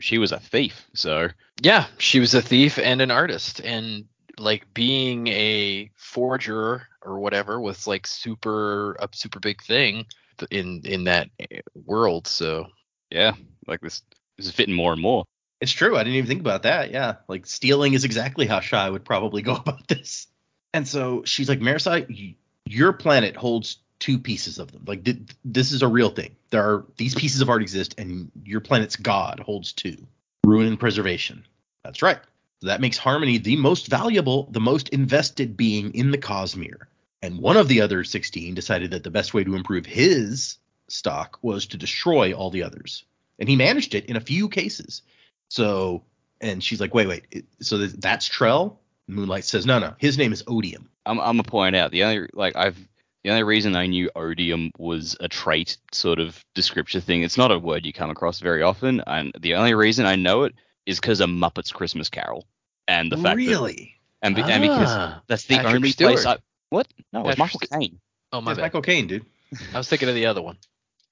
she 0.00 0.18
was 0.18 0.32
a 0.32 0.40
thief, 0.40 0.88
so 0.94 1.28
Yeah, 1.60 1.86
she 1.98 2.20
was 2.20 2.34
a 2.34 2.42
thief 2.42 2.78
and 2.78 3.00
an 3.00 3.10
artist, 3.10 3.60
and 3.60 4.06
like 4.38 4.72
being 4.74 5.26
a 5.28 5.90
forger 5.96 6.88
or 7.02 7.18
whatever 7.18 7.60
was 7.60 7.86
like 7.86 8.06
super 8.06 8.92
a 8.94 9.08
super 9.12 9.40
big 9.40 9.62
thing 9.62 10.06
in 10.50 10.82
in 10.84 11.04
that 11.04 11.28
eh, 11.38 11.60
world. 11.74 12.26
So 12.26 12.66
yeah, 13.10 13.32
like 13.66 13.80
this, 13.80 14.02
this 14.36 14.46
is 14.46 14.52
fitting 14.52 14.74
more 14.74 14.92
and 14.92 15.02
more. 15.02 15.24
It's 15.60 15.72
true. 15.72 15.96
I 15.96 16.04
didn't 16.04 16.16
even 16.16 16.28
think 16.28 16.40
about 16.40 16.64
that. 16.64 16.90
Yeah. 16.90 17.16
Like 17.28 17.46
stealing 17.46 17.94
is 17.94 18.04
exactly 18.04 18.46
how 18.46 18.60
Shai 18.60 18.90
would 18.90 19.04
probably 19.04 19.42
go 19.42 19.54
about 19.56 19.88
this. 19.88 20.26
And 20.74 20.86
so 20.86 21.22
she's 21.24 21.48
like, 21.48 21.60
Marasi, 21.60 22.06
y- 22.08 22.36
your 22.66 22.92
planet 22.92 23.36
holds 23.36 23.78
two 23.98 24.18
pieces 24.18 24.58
of 24.58 24.72
them. 24.72 24.82
Like 24.86 25.04
th- 25.04 25.18
this 25.44 25.72
is 25.72 25.82
a 25.82 25.88
real 25.88 26.10
thing. 26.10 26.36
There 26.50 26.62
are 26.62 26.84
these 26.96 27.14
pieces 27.14 27.40
of 27.40 27.48
art 27.48 27.62
exist, 27.62 27.94
and 27.98 28.30
your 28.44 28.60
planet's 28.60 28.96
god 28.96 29.40
holds 29.40 29.72
two. 29.72 29.96
Ruin 30.44 30.66
and 30.66 30.78
preservation. 30.78 31.44
That's 31.82 32.02
right. 32.02 32.18
That 32.62 32.80
makes 32.80 32.98
Harmony 32.98 33.38
the 33.38 33.56
most 33.56 33.88
valuable, 33.88 34.48
the 34.50 34.60
most 34.60 34.88
invested 34.90 35.56
being 35.56 35.94
in 35.94 36.10
the 36.10 36.18
Cosmere. 36.18 36.86
And 37.22 37.38
one 37.38 37.56
of 37.56 37.68
the 37.68 37.80
other 37.80 38.04
16 38.04 38.54
decided 38.54 38.90
that 38.90 39.04
the 39.04 39.10
best 39.10 39.34
way 39.34 39.44
to 39.44 39.54
improve 39.54 39.86
his 39.86 40.58
stock 40.88 41.38
was 41.42 41.66
to 41.66 41.76
destroy 41.76 42.32
all 42.32 42.50
the 42.50 42.62
others. 42.62 43.04
And 43.38 43.48
he 43.48 43.56
managed 43.56 43.94
it 43.94 44.06
in 44.06 44.16
a 44.16 44.20
few 44.20 44.48
cases. 44.48 45.02
So, 45.48 46.04
and 46.40 46.62
she's 46.62 46.80
like, 46.80 46.94
wait, 46.94 47.08
wait. 47.08 47.46
So 47.60 47.78
that's 47.78 48.28
Trell? 48.28 48.76
Moonlight 49.08 49.44
says, 49.44 49.66
no, 49.66 49.78
no. 49.78 49.94
His 49.98 50.18
name 50.18 50.32
is 50.32 50.42
Odium. 50.46 50.88
I'm 51.06 51.20
I'm 51.20 51.36
gonna 51.36 51.44
point 51.44 51.76
out 51.76 51.92
the 51.92 52.04
only 52.04 52.28
like 52.32 52.56
I've 52.56 52.76
the 53.22 53.30
only 53.30 53.44
reason 53.44 53.74
I 53.74 53.86
knew 53.86 54.10
odium 54.14 54.70
was 54.78 55.16
a 55.20 55.28
trait 55.28 55.78
sort 55.92 56.18
of 56.18 56.44
description 56.54 57.00
thing. 57.00 57.22
It's 57.22 57.36
not 57.36 57.50
a 57.50 57.58
word 57.58 57.86
you 57.86 57.92
come 57.92 58.10
across 58.10 58.40
very 58.40 58.62
often, 58.62 59.02
and 59.06 59.32
the 59.40 59.54
only 59.54 59.74
reason 59.74 60.06
I 60.06 60.16
know 60.16 60.44
it 60.44 60.54
is 60.86 61.00
because 61.00 61.20
of 61.20 61.28
Muppets 61.28 61.72
Christmas 61.72 62.08
Carol 62.08 62.46
and 62.88 63.10
the 63.10 63.16
fact 63.16 63.36
that 63.36 63.36
really? 63.36 63.96
and, 64.22 64.34
be, 64.34 64.42
and 64.42 64.62
because 64.62 64.88
Ah, 64.88 65.22
that's 65.26 65.44
the 65.44 65.56
Patrick 65.56 65.74
only 65.76 65.92
place 65.92 66.24
I 66.26 66.38
what 66.70 66.88
no 67.12 67.28
it's 67.28 67.38
Patrick 67.38 67.38
Michael 67.38 67.78
Caine. 67.78 68.00
oh 68.32 68.40
my 68.40 68.52
It's 68.52 68.56
bad. 68.58 68.62
Michael 68.64 68.82
Caine, 68.82 69.06
dude. 69.06 69.26
I 69.74 69.78
was 69.78 69.88
thinking 69.88 70.08
of 70.08 70.14
the 70.14 70.26
other 70.26 70.42
one. 70.42 70.58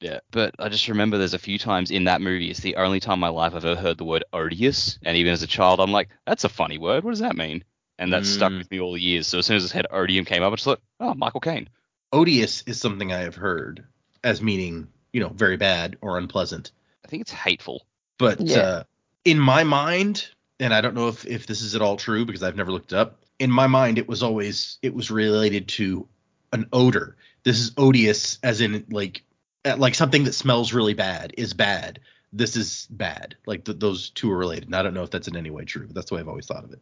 Yeah, 0.00 0.18
but 0.30 0.54
I 0.58 0.68
just 0.68 0.88
remember 0.88 1.16
there's 1.18 1.34
a 1.34 1.38
few 1.38 1.58
times 1.58 1.90
in 1.90 2.04
that 2.04 2.20
movie. 2.20 2.50
It's 2.50 2.60
the 2.60 2.76
only 2.76 3.00
time 3.00 3.14
in 3.14 3.20
my 3.20 3.28
life 3.28 3.54
I've 3.54 3.64
ever 3.64 3.80
heard 3.80 3.96
the 3.96 4.04
word 4.04 4.24
odious, 4.32 4.98
and 5.04 5.16
even 5.16 5.32
as 5.32 5.42
a 5.42 5.46
child, 5.46 5.80
I'm 5.80 5.92
like, 5.92 6.10
that's 6.26 6.44
a 6.44 6.48
funny 6.48 6.78
word. 6.78 7.04
What 7.04 7.12
does 7.12 7.20
that 7.20 7.36
mean? 7.36 7.64
And 7.98 8.12
that 8.12 8.26
stuck 8.26 8.52
Mm. 8.52 8.58
with 8.58 8.70
me 8.70 8.80
all 8.80 8.92
the 8.92 9.00
years. 9.00 9.28
So 9.28 9.38
as 9.38 9.46
soon 9.46 9.56
as 9.56 9.68
the 9.68 9.72
head 9.74 9.86
odium 9.90 10.24
came 10.24 10.42
up, 10.42 10.52
I 10.52 10.56
just 10.56 10.64
thought, 10.64 10.80
oh, 11.00 11.14
Michael 11.14 11.40
Caine. 11.40 11.68
Odious 12.12 12.62
is 12.66 12.80
something 12.80 13.12
I 13.12 13.20
have 13.20 13.36
heard 13.36 13.84
as 14.24 14.42
meaning, 14.42 14.88
you 15.12 15.20
know, 15.20 15.28
very 15.28 15.56
bad 15.56 15.96
or 16.00 16.18
unpleasant. 16.18 16.72
I 17.04 17.08
think 17.08 17.22
it's 17.22 17.30
hateful. 17.32 17.86
But 18.18 18.40
Yeah. 18.40 18.58
uh, 18.60 18.84
in 19.24 19.38
my 19.38 19.64
mind, 19.64 20.28
and 20.60 20.74
I 20.74 20.80
don't 20.80 20.94
know 20.94 21.08
if, 21.08 21.26
if 21.26 21.46
this 21.46 21.62
is 21.62 21.74
at 21.74 21.82
all 21.82 21.96
true 21.96 22.24
because 22.24 22.42
I've 22.42 22.56
never 22.56 22.72
looked 22.72 22.92
it 22.92 22.98
up. 22.98 23.20
In 23.38 23.50
my 23.50 23.66
mind, 23.66 23.98
it 23.98 24.08
was 24.08 24.22
always 24.22 24.78
it 24.82 24.94
was 24.94 25.10
related 25.10 25.68
to 25.68 26.06
an 26.52 26.68
odor. 26.72 27.16
This 27.42 27.58
is 27.58 27.72
odious, 27.76 28.38
as 28.42 28.60
in 28.60 28.84
like 28.90 29.22
uh, 29.64 29.76
like 29.76 29.94
something 29.94 30.24
that 30.24 30.34
smells 30.34 30.72
really 30.72 30.94
bad 30.94 31.34
is 31.36 31.54
bad. 31.54 32.00
This 32.32 32.56
is 32.56 32.86
bad. 32.90 33.36
Like 33.46 33.64
th- 33.64 33.78
those 33.78 34.10
two 34.10 34.30
are 34.30 34.38
related. 34.38 34.66
And 34.66 34.76
I 34.76 34.82
don't 34.82 34.94
know 34.94 35.02
if 35.02 35.10
that's 35.10 35.28
in 35.28 35.36
any 35.36 35.50
way 35.50 35.64
true. 35.64 35.86
But 35.86 35.94
that's 35.94 36.08
the 36.08 36.16
way 36.16 36.20
I've 36.20 36.28
always 36.28 36.46
thought 36.46 36.64
of 36.64 36.72
it. 36.72 36.80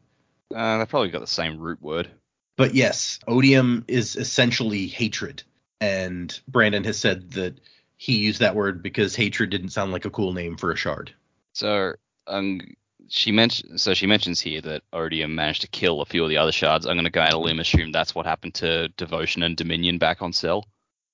Uh, 0.55 0.79
they 0.79 0.87
probably 0.87 1.11
got 1.11 1.21
the 1.21 1.27
same 1.27 1.59
root 1.59 1.81
word. 1.81 2.11
But 2.57 2.75
yes, 2.75 3.19
odium 3.27 3.85
is 3.89 4.17
essentially 4.17 4.87
hatred. 4.87 5.43
And 5.81 6.39
Brandon 6.47 6.85
has 6.85 6.99
said 6.99 7.33
that 7.33 7.59
he 7.97 8.19
used 8.19 8.41
that 8.41 8.55
word 8.55 8.83
because 8.83 9.17
hatred 9.17 9.51
didn't 9.51 9.71
sound 9.71 9.93
like 9.93 10.05
a 10.05 10.11
cool 10.11 10.33
name 10.33 10.57
for 10.57 10.71
a 10.71 10.77
shard. 10.77 11.13
So 11.55 11.95
um, 12.27 12.61
she 13.09 13.33
mentioned 13.33 13.81
so 13.81 13.95
she 13.95 14.07
mentions 14.07 14.41
here 14.41 14.61
that 14.61 14.83
Odium 14.93 15.35
managed 15.35 15.63
to 15.63 15.69
kill 15.69 16.01
a 16.01 16.07
few 16.07 16.23
of 16.23 16.29
the 16.31 16.37
other 16.39 16.53
shards. 16.53 16.87
I'm 16.87 16.95
going 16.95 17.05
to 17.05 17.11
go 17.11 17.21
out 17.21 17.35
on 17.35 17.35
a 17.35 17.39
limb 17.41 17.61
assume 17.61 17.93
that's 17.93 18.15
what 18.15 18.27
happened 18.27 18.55
to 18.55 18.89
Devotion 18.89 19.43
and 19.43 19.57
Dominion 19.57 19.99
back 19.99 20.23
on 20.23 20.33
Sel. 20.33 20.65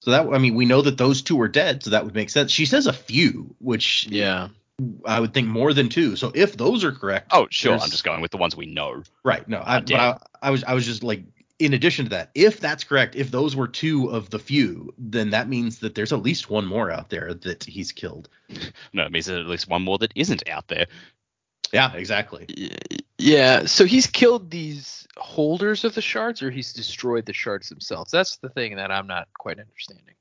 So 0.01 0.13
that 0.13 0.29
I 0.33 0.39
mean, 0.39 0.55
we 0.55 0.65
know 0.67 0.83
that 0.83 0.97
those 0.99 1.23
two 1.23 1.41
are 1.41 1.49
dead, 1.49 1.83
so 1.83 1.91
that 1.91 2.05
would 2.05 2.15
make 2.15 2.31
sense. 2.31 2.53
She 2.53 2.67
says 2.67 2.87
a 2.87 2.93
few, 2.93 3.55
which 3.59 4.07
Yeah. 4.11 4.49
I 5.05 5.19
would 5.19 5.35
think 5.35 5.49
more 5.49 5.75
than 5.75 5.89
two. 5.89 6.15
So 6.15 6.31
if 6.37 6.57
those 6.57 6.85
are 6.85 6.93
correct, 6.93 7.31
Oh, 7.33 7.49
sure. 7.51 7.73
I'm 7.73 7.91
just 7.91 8.05
going 8.05 8.21
with 8.21 8.31
the 8.31 8.37
ones 8.37 8.55
we 8.57 8.67
know. 8.67 9.03
right. 9.25 9.47
No, 9.49 9.61
I, 9.65 9.81
but 9.81 9.93
I, 9.95 10.19
I 10.41 10.51
was 10.51 10.63
I 10.63 10.75
was 10.75 10.87
just 10.87 11.03
like, 11.03 11.25
in 11.59 11.75
addition 11.75 12.05
to 12.05 12.11
that, 12.11 12.31
if 12.35 12.61
that's 12.61 12.85
correct, 12.85 13.17
if 13.17 13.31
those 13.31 13.57
were 13.57 13.69
two 13.69 14.09
of 14.11 14.31
the 14.31 14.39
few, 14.39 14.95
then 14.97 15.31
that 15.31 15.49
means 15.49 15.81
that 15.81 15.95
there's 15.95 16.13
at 16.13 16.23
least 16.23 16.51
one 16.51 16.65
more 16.65 16.91
out 16.91 17.11
there 17.11 17.35
that 17.35 17.65
he's 17.65 17.93
killed. 17.93 18.29
No, 18.93 19.05
it 19.05 19.13
means 19.13 19.27
there's 19.27 19.41
at 19.41 19.51
least 19.51 19.69
one 19.69 19.83
more 19.83 19.99
that 19.99 20.13
isn't 20.15 20.49
out 20.49 20.69
there. 20.69 20.87
Yeah, 21.73 21.93
exactly. 21.95 22.71
Yeah. 23.19 23.67
So 23.67 23.85
he's 23.85 24.07
killed 24.07 24.51
these 24.51 25.07
holders 25.17 25.85
of 25.85 25.95
the 25.95 26.01
shards, 26.01 26.43
or 26.43 26.51
he's 26.51 26.73
destroyed 26.73 27.27
the 27.27 27.35
shards 27.35 27.69
themselves. 27.69 28.11
That's 28.11 28.37
the 28.39 28.49
thing 28.49 28.77
that 28.77 28.91
I'm 28.91 29.07
not 29.07 29.29
quite 29.39 29.59
understanding. 29.59 30.15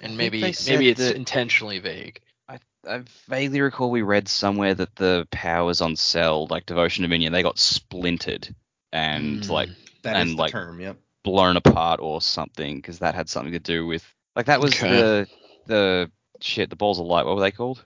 And 0.00 0.16
maybe 0.16 0.40
maybe 0.40 0.88
it's 0.88 1.10
intentionally 1.10 1.78
vague. 1.78 2.20
I, 2.48 2.58
I 2.86 3.02
vaguely 3.26 3.60
recall 3.60 3.90
we 3.90 4.02
read 4.02 4.28
somewhere 4.28 4.74
that 4.74 4.96
the 4.96 5.26
powers 5.30 5.80
on 5.80 5.96
Sel, 5.96 6.46
like 6.46 6.66
Devotion 6.66 7.02
Dominion, 7.02 7.32
they 7.32 7.42
got 7.42 7.58
splintered 7.58 8.54
and 8.92 9.44
Hmm. 9.44 9.52
like 9.52 9.68
That 10.12 10.16
is 10.16 10.30
And, 10.30 10.38
the 10.38 10.42
like, 10.42 10.52
term. 10.52 10.80
Yep. 10.80 10.96
blown 11.24 11.56
apart 11.56 12.00
or 12.00 12.20
something 12.20 12.76
because 12.76 12.98
that 13.00 13.14
had 13.14 13.28
something 13.28 13.52
to 13.52 13.58
do 13.58 13.86
with 13.86 14.04
like 14.36 14.46
that 14.46 14.60
was 14.60 14.72
Okay. 14.74 14.88
the 14.90 15.28
the 15.66 16.10
shit 16.40 16.70
the 16.70 16.76
balls 16.76 16.98
of 16.98 17.06
light. 17.06 17.26
What 17.26 17.34
were 17.36 17.42
they 17.42 17.50
called? 17.50 17.84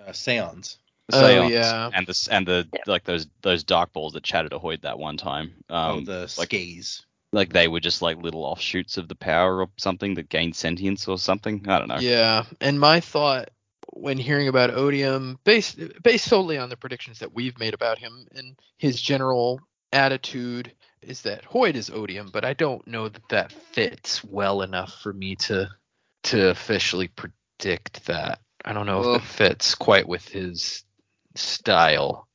Uh, 0.00 0.10
Seons. 0.12 0.76
The 1.08 1.16
Oh, 1.16 1.22
Seons. 1.22 1.50
yeah. 1.50 1.90
And 1.94 2.06
the 2.06 2.28
and 2.30 2.46
the 2.46 2.68
Yeah. 2.72 2.80
like 2.86 3.04
those 3.04 3.26
those 3.42 3.64
dark 3.64 3.92
balls 3.92 4.12
that 4.12 4.22
chatted 4.22 4.52
Ahoyd 4.52 4.82
that 4.82 4.98
one 4.98 5.16
time. 5.16 5.54
Um, 5.70 5.90
oh, 5.90 6.00
the 6.02 6.20
like 6.38 6.50
skaze. 6.50 7.02
like 7.32 7.52
they 7.52 7.66
were 7.68 7.80
just 7.80 8.02
like 8.02 8.18
little 8.18 8.44
offshoots 8.44 8.96
of 8.98 9.08
the 9.08 9.14
power 9.16 9.60
or 9.62 9.68
something 9.78 10.14
that 10.14 10.28
gained 10.28 10.54
sentience 10.54 11.08
or 11.08 11.18
something. 11.18 11.64
I 11.68 11.78
don't 11.78 11.88
know. 11.88 11.98
Yeah, 11.98 12.44
and 12.60 12.78
my 12.78 13.00
thought 13.00 13.50
when 13.94 14.18
hearing 14.18 14.46
about 14.48 14.70
Odium, 14.70 15.38
based 15.44 15.78
based 16.02 16.26
solely 16.26 16.58
on 16.58 16.68
the 16.68 16.76
predictions 16.76 17.18
that 17.20 17.32
we've 17.32 17.58
made 17.58 17.72
about 17.74 17.98
him 17.98 18.26
and 18.34 18.56
his 18.78 19.00
general 19.00 19.60
attitude, 19.92 20.72
is 21.06 21.22
that 21.22 21.44
Hoid 21.44 21.74
is 21.74 21.90
Odium, 21.90 22.30
but 22.32 22.44
I 22.44 22.52
don't 22.52 22.86
know 22.86 23.08
that 23.08 23.28
that 23.30 23.52
fits 23.52 24.22
well 24.24 24.62
enough 24.62 24.92
for 25.02 25.12
me 25.12 25.36
to 25.36 25.70
to 26.24 26.48
officially 26.48 27.08
predict 27.08 28.06
that. 28.06 28.40
I 28.64 28.72
don't 28.72 28.86
know 28.86 29.00
Well- 29.00 29.14
if 29.16 29.22
it 29.22 29.26
fits 29.28 29.74
quite 29.76 30.08
with 30.08 30.28
his 30.28 30.84
style. 31.36 32.26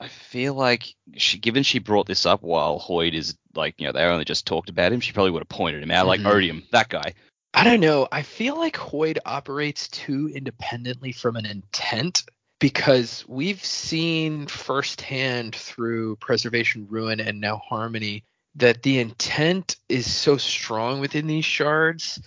I 0.00 0.08
feel 0.08 0.54
like 0.54 0.94
she, 1.16 1.38
given 1.38 1.62
she 1.64 1.78
brought 1.80 2.06
this 2.06 2.24
up 2.26 2.42
while 2.42 2.78
Hoid 2.78 3.14
is 3.14 3.36
like, 3.54 3.74
you 3.78 3.86
know, 3.86 3.92
they 3.92 4.04
only 4.04 4.24
just 4.24 4.46
talked 4.46 4.68
about 4.68 4.92
him, 4.92 5.00
she 5.00 5.12
probably 5.12 5.32
would 5.32 5.40
have 5.42 5.48
pointed 5.48 5.82
him 5.82 5.90
out, 5.90 6.06
like 6.06 6.20
Mhm. 6.20 6.30
Odium, 6.30 6.62
that 6.70 6.88
guy. 6.88 7.14
I 7.54 7.64
don't 7.64 7.80
know. 7.80 8.06
I 8.12 8.22
feel 8.22 8.56
like 8.56 8.76
Hoid 8.76 9.18
operates 9.24 9.88
too 9.88 10.30
independently 10.32 11.10
from 11.12 11.34
an 11.36 11.46
intent 11.46 12.22
because 12.58 13.24
we've 13.28 13.64
seen 13.64 14.46
firsthand 14.46 15.54
through 15.54 16.16
Preservation, 16.16 16.86
Ruin, 16.90 17.20
and 17.20 17.40
now 17.40 17.56
Harmony 17.68 18.24
that 18.56 18.82
the 18.82 18.98
intent 18.98 19.76
is 19.88 20.12
so 20.12 20.36
strong 20.36 21.00
within 21.00 21.26
these 21.26 21.44
shards 21.44 22.20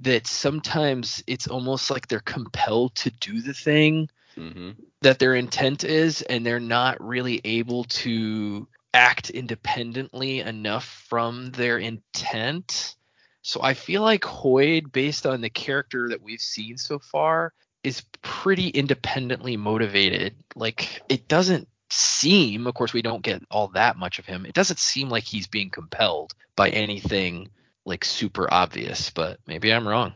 that 0.00 0.26
sometimes 0.26 1.22
it's 1.26 1.46
almost 1.46 1.90
like 1.90 2.08
they're 2.08 2.20
compelled 2.20 2.94
to 2.96 3.10
do 3.10 3.40
the 3.42 3.54
thing 3.54 4.08
Mm-hmm. 4.36 4.70
that 5.02 5.18
their 5.20 5.34
intent 5.34 5.84
is, 5.84 6.22
and 6.22 6.44
they're 6.44 6.58
not 6.58 7.00
really 7.04 7.40
able 7.44 7.84
to 7.84 8.66
act 8.92 9.30
independently 9.30 10.40
enough 10.40 11.04
from 11.08 11.52
their 11.52 11.78
intent. 11.78 12.96
So 13.42 13.62
I 13.62 13.74
feel 13.74 14.02
like 14.02 14.22
Hoid, 14.22 14.90
based 14.92 15.26
on 15.26 15.40
the 15.40 15.50
character 15.50 16.08
that 16.08 16.22
we've 16.22 16.40
seen 16.40 16.78
so 16.78 16.98
far, 16.98 17.52
is 17.84 18.02
pretty 18.22 18.68
independently 18.68 19.56
motivated. 19.56 20.34
Like 20.56 21.02
it 21.08 21.28
doesn't 21.28 21.68
seem, 21.90 22.66
of 22.66 22.74
course, 22.74 22.92
we 22.92 23.02
don't 23.02 23.22
get 23.22 23.42
all 23.50 23.68
that 23.68 23.96
much 23.96 24.18
of 24.18 24.26
him. 24.26 24.46
It 24.46 24.54
doesn't 24.54 24.78
seem 24.78 25.08
like 25.10 25.24
he's 25.24 25.46
being 25.46 25.70
compelled 25.70 26.34
by 26.56 26.70
anything 26.70 27.50
like 27.84 28.04
super 28.04 28.52
obvious, 28.52 29.10
but 29.10 29.38
maybe 29.46 29.72
I'm 29.72 29.86
wrong. 29.86 30.14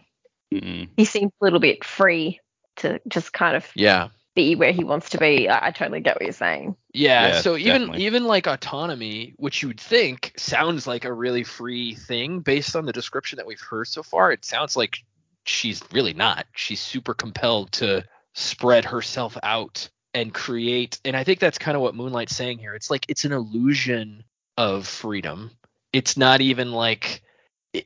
Mm-mm. 0.52 0.88
He 0.96 1.04
seems 1.04 1.30
a 1.40 1.44
little 1.44 1.60
bit 1.60 1.84
free 1.84 2.40
to 2.76 3.00
just 3.06 3.32
kind 3.32 3.54
of 3.56 3.70
Yeah. 3.74 4.08
be 4.34 4.54
where 4.54 4.72
he 4.72 4.84
wants 4.84 5.10
to 5.10 5.18
be. 5.18 5.48
I, 5.48 5.66
I 5.66 5.70
totally 5.72 6.00
get 6.00 6.14
what 6.16 6.22
you're 6.22 6.32
saying. 6.32 6.74
Yeah, 6.94 7.28
Yeah, 7.28 7.40
so 7.42 7.56
even 7.56 7.82
definitely. 7.82 8.04
even 8.06 8.24
like 8.24 8.46
autonomy, 8.46 9.34
which 9.36 9.60
you 9.62 9.68
would 9.68 9.80
think 9.80 10.32
sounds 10.38 10.86
like 10.86 11.04
a 11.04 11.12
really 11.12 11.44
free 11.44 11.94
thing 11.94 12.40
based 12.40 12.74
on 12.74 12.86
the 12.86 12.92
description 12.92 13.36
that 13.36 13.46
we've 13.46 13.60
heard 13.60 13.86
so 13.88 14.02
far, 14.02 14.32
it 14.32 14.44
sounds 14.44 14.74
like 14.74 15.04
she's 15.48 15.82
really 15.92 16.14
not. 16.14 16.46
She's 16.54 16.80
super 16.80 17.14
compelled 17.14 17.72
to 17.72 18.04
spread 18.34 18.84
herself 18.84 19.36
out 19.42 19.88
and 20.14 20.32
create 20.32 21.00
and 21.04 21.16
I 21.16 21.24
think 21.24 21.38
that's 21.38 21.58
kind 21.58 21.76
of 21.76 21.82
what 21.82 21.94
Moonlight's 21.94 22.34
saying 22.34 22.58
here. 22.58 22.74
It's 22.74 22.90
like 22.90 23.06
it's 23.08 23.24
an 23.24 23.32
illusion 23.32 24.24
of 24.56 24.86
freedom. 24.86 25.50
It's 25.92 26.16
not 26.16 26.40
even 26.40 26.72
like 26.72 27.22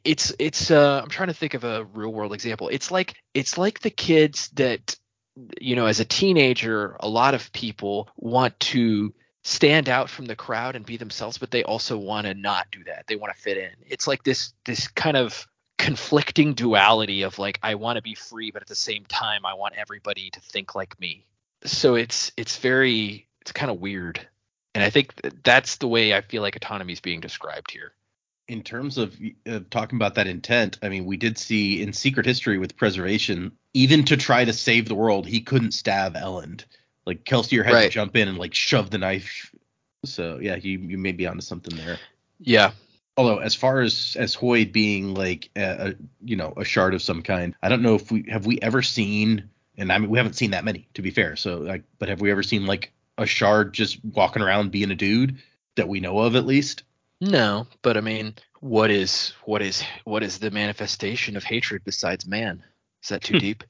it's 0.04 0.32
it's 0.38 0.70
uh 0.70 1.00
I'm 1.02 1.08
trying 1.08 1.28
to 1.28 1.34
think 1.34 1.54
of 1.54 1.64
a 1.64 1.84
real 1.94 2.12
world 2.12 2.32
example. 2.32 2.68
It's 2.68 2.90
like 2.90 3.14
it's 3.34 3.58
like 3.58 3.80
the 3.80 3.90
kids 3.90 4.48
that 4.54 4.96
you 5.60 5.76
know, 5.76 5.86
as 5.86 6.00
a 6.00 6.04
teenager, 6.04 6.96
a 7.00 7.08
lot 7.08 7.34
of 7.34 7.52
people 7.52 8.08
want 8.16 8.58
to 8.60 9.14
stand 9.44 9.88
out 9.88 10.08
from 10.08 10.26
the 10.26 10.36
crowd 10.36 10.76
and 10.76 10.86
be 10.86 10.96
themselves, 10.96 11.38
but 11.38 11.50
they 11.50 11.64
also 11.64 11.96
want 11.96 12.26
to 12.26 12.34
not 12.34 12.66
do 12.70 12.84
that. 12.84 13.06
They 13.06 13.16
want 13.16 13.34
to 13.34 13.42
fit 13.42 13.56
in. 13.56 13.70
It's 13.86 14.06
like 14.06 14.22
this 14.22 14.52
this 14.64 14.88
kind 14.88 15.16
of 15.16 15.46
conflicting 15.82 16.54
duality 16.54 17.22
of 17.22 17.40
like 17.40 17.58
I 17.60 17.74
want 17.74 17.96
to 17.96 18.02
be 18.02 18.14
free, 18.14 18.52
but 18.52 18.62
at 18.62 18.68
the 18.68 18.74
same 18.76 19.04
time 19.06 19.44
I 19.44 19.54
want 19.54 19.74
everybody 19.76 20.30
to 20.30 20.40
think 20.40 20.76
like 20.76 20.98
me. 21.00 21.26
So 21.64 21.96
it's 21.96 22.30
it's 22.36 22.56
very 22.56 23.26
it's 23.40 23.50
kind 23.50 23.68
of 23.68 23.80
weird. 23.80 24.20
And 24.76 24.84
I 24.84 24.90
think 24.90 25.20
that's 25.42 25.76
the 25.76 25.88
way 25.88 26.14
I 26.14 26.20
feel 26.20 26.40
like 26.40 26.54
autonomy 26.54 26.92
is 26.92 27.00
being 27.00 27.20
described 27.20 27.72
here. 27.72 27.92
in 28.48 28.62
terms 28.62 28.98
of 28.98 29.16
uh, 29.46 29.60
talking 29.70 29.96
about 29.96 30.16
that 30.16 30.26
intent, 30.26 30.78
I 30.82 30.88
mean, 30.88 31.06
we 31.06 31.16
did 31.16 31.38
see 31.38 31.80
in 31.80 31.92
Secret 31.92 32.26
History 32.26 32.58
with 32.58 32.76
Preservation, 32.76 33.52
even 33.72 34.04
to 34.04 34.16
try 34.16 34.44
to 34.44 34.52
save 34.52 34.88
the 34.88 34.94
world, 34.94 35.26
he 35.26 35.40
couldn't 35.40 35.72
stab 35.72 36.14
Elend. 36.14 36.64
Like 37.06 37.24
Kelsier 37.24 37.64
had 37.64 37.82
to 37.82 37.88
jump 37.88 38.16
in 38.16 38.28
and 38.28 38.38
like 38.38 38.54
shove 38.54 38.90
the 38.90 38.98
knife. 38.98 39.54
So 40.04 40.38
yeah, 40.40 40.56
you 40.56 40.78
you 40.78 40.98
may 40.98 41.12
be 41.12 41.26
onto 41.26 41.40
something 41.40 41.76
there. 41.76 41.98
Yeah. 42.38 42.72
Although 43.16 43.38
as 43.38 43.54
far 43.54 43.80
as 43.80 44.16
as 44.18 44.34
Hoid 44.34 44.72
being 44.72 45.14
like 45.14 45.50
a, 45.56 45.88
a 45.88 45.94
you 46.24 46.36
know 46.36 46.54
a 46.56 46.64
shard 46.64 46.94
of 46.94 47.02
some 47.02 47.22
kind, 47.22 47.54
I 47.62 47.68
don't 47.68 47.82
know 47.82 47.94
if 47.94 48.10
we 48.10 48.24
have 48.30 48.46
we 48.46 48.58
ever 48.60 48.82
seen, 48.82 49.50
and 49.76 49.92
I 49.92 49.98
mean 49.98 50.10
we 50.10 50.18
haven't 50.18 50.34
seen 50.34 50.52
that 50.52 50.64
many 50.64 50.88
to 50.94 51.02
be 51.02 51.10
fair. 51.10 51.36
So 51.36 51.58
like, 51.58 51.84
but 51.98 52.08
have 52.08 52.20
we 52.20 52.30
ever 52.30 52.42
seen 52.42 52.64
like 52.66 52.92
a 53.18 53.26
shard 53.26 53.74
just 53.74 54.02
walking 54.04 54.42
around 54.42 54.70
being 54.72 54.90
a 54.90 54.94
dude 54.94 55.38
that 55.76 55.88
we 55.88 56.00
know 56.00 56.18
of 56.20 56.36
at 56.36 56.46
least? 56.46 56.84
No, 57.20 57.66
but 57.82 57.96
I 57.96 58.00
mean, 58.00 58.34
what 58.60 58.90
is 58.90 59.32
what 59.44 59.62
is 59.62 59.82
what 60.04 60.22
is 60.22 60.38
the 60.38 60.50
manifestation 60.50 61.36
of 61.36 61.44
hatred 61.44 61.82
besides 61.84 62.26
man? 62.26 62.64
Is 63.02 63.10
that 63.10 63.22
too 63.22 63.38
deep? 63.38 63.64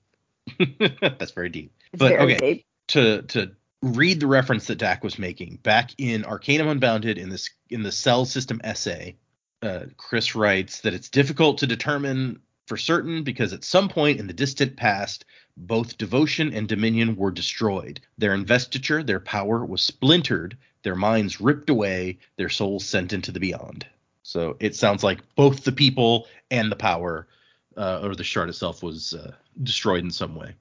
That's 1.00 1.32
very 1.32 1.48
deep. 1.48 1.72
It's 1.92 1.98
But 1.98 2.12
very 2.16 2.34
okay, 2.34 2.54
deep. 2.54 2.66
to 2.88 3.22
to 3.22 3.52
read 3.82 4.20
the 4.20 4.26
reference 4.28 4.66
that 4.68 4.78
Dak 4.78 5.02
was 5.02 5.18
making 5.18 5.56
back 5.62 5.90
in 5.98 6.24
Arcanum 6.24 6.68
Unbounded 6.68 7.18
in 7.18 7.28
this 7.28 7.50
in 7.68 7.82
the 7.82 7.92
Sel 7.92 8.24
System 8.24 8.60
essay, 8.62 9.16
uh, 9.62 9.86
Khriss 9.96 10.34
writes 10.34 10.80
that 10.80 10.94
it's 10.94 11.08
difficult 11.08 11.58
to 11.58 11.66
determine 11.66 12.40
for 12.66 12.76
certain 12.76 13.22
because 13.22 13.52
at 13.52 13.64
some 13.64 13.88
point 13.88 14.20
in 14.20 14.26
the 14.26 14.32
distant 14.32 14.76
past, 14.76 15.24
Both 15.56 15.98
devotion 15.98 16.52
and 16.54 16.66
dominion 16.66 17.16
were 17.16 17.30
destroyed. 17.30 18.00
Their 18.18 18.34
investiture, 18.34 19.02
their 19.02 19.20
power 19.20 19.64
was 19.64 19.82
splintered, 19.82 20.56
their 20.82 20.96
minds 20.96 21.40
ripped 21.40 21.68
away, 21.70 22.18
their 22.36 22.48
souls 22.48 22.84
sent 22.84 23.12
into 23.12 23.32
the 23.32 23.40
beyond. 23.40 23.86
So 24.22 24.56
it 24.60 24.74
sounds 24.74 25.04
like 25.04 25.20
both 25.34 25.64
the 25.64 25.72
people 25.72 26.26
and 26.50 26.72
the 26.72 26.76
power, 26.76 27.28
uh, 27.76 28.00
or 28.02 28.14
the 28.14 28.24
shard 28.24 28.48
itself, 28.48 28.82
was 28.82 29.12
uh, 29.14 29.32
destroyed 29.62 30.04
in 30.04 30.10
some 30.10 30.34
way. 30.34 30.54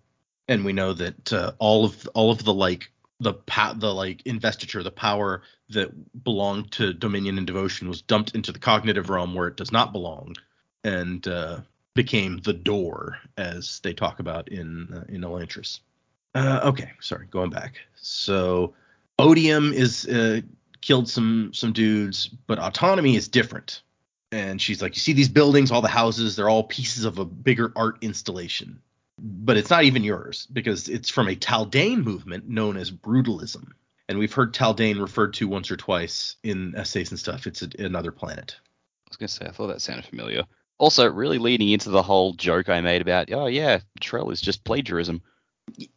And 0.48 0.65
we 0.65 0.73
know 0.73 0.94
that 0.94 1.32
uh, 1.32 1.53
all 1.60 1.86
of 1.86 2.07
all 2.14 2.32
of 2.32 2.44
the 2.44 2.53
like 2.53 2.91
the 3.19 3.34
pa- 3.34 3.76
the 3.78 3.94
like 3.94 4.22
investiture, 4.26 4.84
the 4.84 4.91
power 4.91 5.44
that 5.72 6.23
belonged 6.23 6.72
to 6.73 6.93
dominion 6.93 7.38
and 7.38 7.48
devotion, 7.48 7.88
was 7.88 8.02
dumped 8.02 8.35
into 8.35 8.52
the 8.52 8.60
cognitive 8.60 9.10
realm 9.10 9.34
where 9.34 9.48
it 9.48 9.57
does 9.57 9.72
not 9.72 9.91
belong, 9.91 10.35
and 10.84 11.27
uh, 11.27 11.60
became 11.93 12.39
the 12.39 12.53
Dor, 12.53 13.18
as 13.38 13.80
they 13.81 13.93
talk 13.93 14.19
about 14.19 14.48
in 14.49 14.88
uh, 14.93 15.03
in 15.10 15.22
Elantris. 15.22 15.80
Uh, 16.34 16.61
okay, 16.64 16.91
sorry, 16.99 17.27
going 17.27 17.49
back. 17.49 17.76
So 17.95 18.73
Odium 19.19 19.73
is 19.73 20.07
uh, 20.07 20.41
killed 20.81 21.10
some 21.10 21.52
some 21.53 21.73
dudes, 21.73 22.27
but 22.48 22.60
autonomy 22.60 23.15
is 23.15 23.27
different. 23.27 23.81
And 24.34 24.61
she's 24.61 24.81
like, 24.81 24.95
you 24.95 25.02
see 25.02 25.14
these 25.14 25.27
buildings, 25.27 25.72
all 25.72 25.81
the 25.81 25.89
houses, 25.89 26.35
they're 26.35 26.48
all 26.49 26.64
pieces 26.64 27.03
of 27.03 27.19
a 27.19 27.26
bigger 27.26 27.73
art 27.76 27.98
installation. 28.02 28.81
But 29.19 29.57
it's 29.57 29.69
not 29.69 29.84
even 29.84 30.03
yours 30.03 30.48
because 30.52 30.88
it's 30.88 31.10
from 31.10 31.27
a 31.27 31.35
Taldain 31.35 32.03
movement 32.03 32.49
known 32.49 32.77
as 32.77 32.89
brutalism. 32.89 33.73
And 34.12 34.20
we've 34.20 34.34
heard 34.34 34.54
Taldain 34.54 35.00
referred 35.00 35.36
to 35.36 35.48
once 35.48 35.72
or 35.72 35.78
twice 35.78 36.36
in 36.44 36.76
essays 36.76 37.12
and 37.12 37.20
stuff. 37.20 37.48
It's 37.48 37.62
a, 37.62 37.70
another 37.80 38.12
planet. 38.12 38.58
I 38.60 39.10
was 39.10 39.16
gonna 39.16 39.30
say 39.30 39.46
I 39.46 39.52
thought 39.52 39.68
that 39.68 39.82
sounded 39.82 40.04
familiar. 40.04 40.44
Also, 40.78 41.10
really 41.10 41.38
leading 41.38 41.70
into 41.70 41.92
the 41.92 42.04
whole 42.04 42.34
joke 42.34 42.68
I 42.68 42.82
made 42.82 43.02
about, 43.02 43.32
oh 43.32 43.46
yeah, 43.46 43.80
Trell 44.02 44.34
is 44.34 44.42
just 44.42 44.66
plagiarism. 44.66 45.22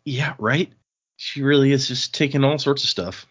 Yeah, 0.05 0.35
right? 0.39 0.73
She 1.17 1.43
really 1.43 1.73
is 1.73 1.89
just 1.89 2.15
taking 2.15 2.45
all 2.45 2.57
sorts 2.57 2.85
of 2.85 2.89
stuff. 2.89 3.27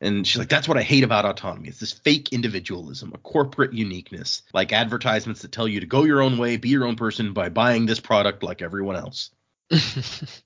And 0.00 0.24
she's 0.24 0.38
like, 0.38 0.48
that's 0.48 0.68
what 0.68 0.78
I 0.78 0.82
hate 0.82 1.02
about 1.02 1.24
autonomy. 1.24 1.68
It's 1.68 1.80
this 1.80 1.92
fake 1.92 2.32
individualism, 2.32 3.10
a 3.12 3.18
corporate 3.18 3.72
uniqueness, 3.72 4.42
like 4.54 4.72
advertisements 4.72 5.42
that 5.42 5.50
tell 5.50 5.66
you 5.66 5.80
to 5.80 5.86
go 5.86 6.04
your 6.04 6.22
own 6.22 6.38
way, 6.38 6.56
be 6.58 6.68
your 6.68 6.84
own 6.84 6.94
person 6.94 7.32
by 7.32 7.48
buying 7.48 7.86
this 7.86 7.98
product 7.98 8.44
like 8.44 8.62
everyone 8.62 8.94
else. 8.94 9.30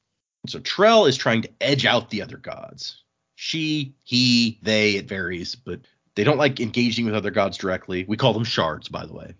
So 0.48 0.59
Trell 0.59 1.09
is 1.09 1.16
trying 1.16 1.43
to 1.43 1.51
edge 1.60 1.86
out 1.86 2.10
the 2.10 2.23
other 2.23 2.36
gods. 2.36 3.01
She, 3.44 3.97
he, 4.05 4.60
they, 4.62 4.93
it 4.93 5.09
varies, 5.09 5.56
but 5.56 5.81
they 6.14 6.23
don't 6.23 6.39
like 6.39 6.60
engaging 6.60 7.06
with 7.06 7.14
other 7.16 7.32
gods 7.32 7.59
directly. 7.59 8.05
We 8.06 8.16
call 8.16 8.35
them 8.35 8.44
shards, 8.44 8.89
by 8.89 9.05
the 9.05 9.14
way. 9.14 9.35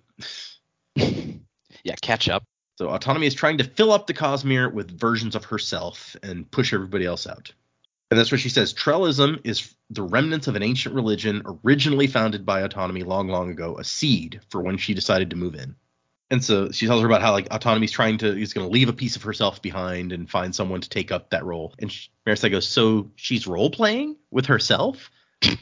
Yeah, 1.85 1.97
catch 2.01 2.29
up. 2.29 2.45
So 2.79 2.91
autonomy 2.91 3.27
is 3.27 3.35
trying 3.35 3.59
to 3.59 3.65
fill 3.65 3.91
up 3.91 4.07
the 4.07 4.15
Cosmere 4.15 4.73
with 4.73 4.97
versions 4.97 5.35
of 5.35 5.47
herself 5.47 6.15
and 6.23 6.49
push 6.49 6.73
everybody 6.73 7.05
else 7.05 7.27
out. 7.27 7.53
And 8.11 8.19
that's 8.21 8.31
what 8.31 8.41
she 8.41 8.51
says. 8.51 8.73
Trellism 8.73 9.41
is 9.43 9.75
the 9.91 10.05
remnants 10.05 10.47
of 10.47 10.55
an 10.55 10.63
ancient 10.63 10.95
religion 10.95 11.43
originally 11.65 12.07
founded 12.07 12.47
by 12.47 12.61
autonomy 12.61 13.03
long, 13.03 13.27
long 13.27 13.51
ago, 13.51 13.79
a 13.79 13.85
seed 13.85 14.41
for 14.49 14.61
when 14.61 14.77
she 14.77 14.95
decided 14.95 15.31
to 15.31 15.37
move 15.37 15.57
in. 15.57 15.75
And 16.33 16.43
so 16.43 16.71
she 16.71 16.87
tells 16.87 17.03
her 17.03 17.07
about 17.07 17.21
how 17.21 17.33
like 17.33 17.51
autonomy's 17.51 17.93
trying 17.93 18.17
to 18.19 18.27
is 18.35 18.55
going 18.55 18.67
to 18.67 18.73
leave 18.73 18.89
a 18.89 18.95
piece 18.95 19.17
of 19.17 19.23
herself 19.23 19.61
behind 19.61 20.13
and 20.13 20.31
find 20.31 20.55
someone 20.55 20.81
to 20.81 20.89
take 20.89 21.13
up 21.13 21.29
that 21.29 21.45
role. 21.45 21.75
And 21.79 21.93
she, 21.93 22.09
Marasi 22.27 22.51
goes, 22.51 22.67
so 22.67 23.11
she's 23.17 23.47
role 23.47 23.69
playing 23.69 24.17
with 24.31 24.47
herself. 24.47 25.11
I 25.43 25.59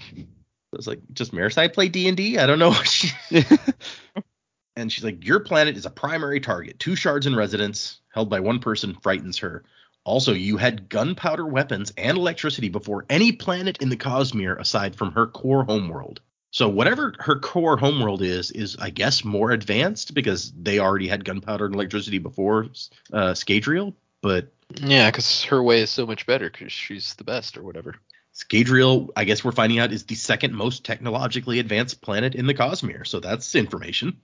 was 0.70 0.86
like, 0.86 1.00
just 1.12 1.32
Marasi 1.32 1.72
play 1.74 1.88
D 1.88 2.06
and 2.06 2.16
D? 2.16 2.38
I 2.38 2.46
don't 2.46 2.60
know. 2.60 2.72
she- 2.72 3.10
and 4.76 4.92
she's 4.92 5.02
like, 5.02 5.26
Your 5.26 5.40
planet 5.40 5.76
is 5.76 5.86
a 5.86 5.90
primary 5.90 6.38
target. 6.38 6.78
Two 6.78 6.94
shards 6.94 7.26
in 7.26 7.34
residence, 7.34 7.98
held 8.14 8.30
by 8.30 8.38
one 8.38 8.60
person, 8.60 8.96
frightens 9.02 9.38
her. 9.38 9.64
Also, 10.04 10.32
you 10.32 10.56
had 10.56 10.88
gunpowder 10.88 11.46
weapons 11.46 11.92
and 11.98 12.16
electricity 12.16 12.68
before 12.68 13.06
any 13.10 13.32
planet 13.32 13.78
in 13.82 13.88
the 13.88 13.96
Cosmere 13.96 14.56
aside 14.60 14.94
from 14.94 15.10
her 15.12 15.26
core 15.26 15.64
homeworld. 15.64 16.20
So 16.52 16.68
whatever 16.68 17.14
her 17.20 17.38
core 17.38 17.76
homeworld 17.76 18.22
is, 18.22 18.50
is 18.50 18.76
I 18.80 18.90
guess 18.90 19.24
more 19.24 19.52
advanced 19.52 20.14
because 20.14 20.52
they 20.52 20.80
already 20.80 21.06
had 21.06 21.24
gunpowder 21.24 21.66
and 21.66 21.74
electricity 21.74 22.18
before 22.18 22.66
uh, 23.12 23.32
Scadrial. 23.32 23.94
But 24.20 24.48
yeah, 24.74 25.10
because 25.10 25.44
her 25.44 25.62
way 25.62 25.80
is 25.80 25.90
so 25.90 26.06
much 26.06 26.26
better 26.26 26.50
because 26.50 26.72
she's 26.72 27.14
the 27.14 27.24
best 27.24 27.56
or 27.56 27.62
whatever. 27.62 27.96
Scadrial, 28.34 29.10
I 29.16 29.24
guess 29.24 29.44
we're 29.44 29.52
finding 29.52 29.78
out, 29.78 29.92
is 29.92 30.04
the 30.04 30.14
second 30.14 30.54
most 30.54 30.84
technologically 30.84 31.58
advanced 31.58 32.00
planet 32.00 32.34
in 32.34 32.46
the 32.46 32.54
Cosmere. 32.54 33.06
So 33.06 33.20
that's 33.20 33.54
information. 33.54 34.18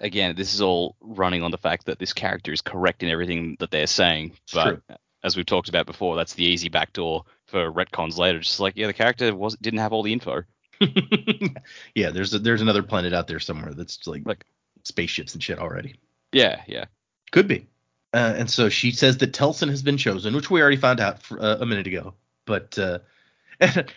Again, 0.00 0.36
this 0.36 0.54
is 0.54 0.62
all 0.62 0.96
running 1.00 1.42
on 1.42 1.50
the 1.50 1.58
fact 1.58 1.86
that 1.86 1.98
this 1.98 2.12
character 2.12 2.52
is 2.52 2.60
correct 2.60 3.02
in 3.02 3.10
everything 3.10 3.56
that 3.58 3.70
they're 3.70 3.88
saying. 3.88 4.32
But 4.52 4.64
true. 4.64 4.96
as 5.24 5.36
we've 5.36 5.46
talked 5.46 5.68
about 5.68 5.86
before, 5.86 6.16
that's 6.16 6.34
the 6.34 6.44
easy 6.44 6.68
backdoor 6.68 7.24
for 7.46 7.70
retcons 7.72 8.16
later. 8.16 8.38
Just 8.38 8.60
like, 8.60 8.76
yeah, 8.76 8.86
the 8.86 8.92
character 8.92 9.34
was 9.34 9.56
didn't 9.56 9.80
have 9.80 9.92
all 9.92 10.02
the 10.02 10.12
info. 10.12 10.44
yeah, 11.94 12.10
there's 12.10 12.34
a, 12.34 12.38
there's 12.38 12.62
another 12.62 12.82
planet 12.82 13.12
out 13.12 13.26
there 13.26 13.40
somewhere 13.40 13.72
that's 13.74 14.06
like, 14.06 14.22
Like- 14.24 14.44
spaceships 14.84 15.34
and 15.34 15.42
shit 15.42 15.58
already. 15.58 15.96
Yeah, 16.32 16.62
yeah. 16.66 16.86
Could 17.30 17.48
be. 17.48 17.66
Uh, 18.14 18.34
and 18.38 18.50
so 18.50 18.68
she 18.68 18.90
says 18.90 19.18
that 19.18 19.32
Telsin 19.32 19.68
has 19.68 19.82
been 19.82 19.98
chosen, 19.98 20.34
which 20.34 20.50
we 20.50 20.62
already 20.62 20.76
found 20.78 21.00
out 21.00 21.22
for, 21.22 21.40
uh, 21.40 21.58
a 21.60 21.66
minute 21.66 21.86
ago. 21.86 22.14
But 22.46 22.78
uh, 22.78 23.00
and 23.60 23.92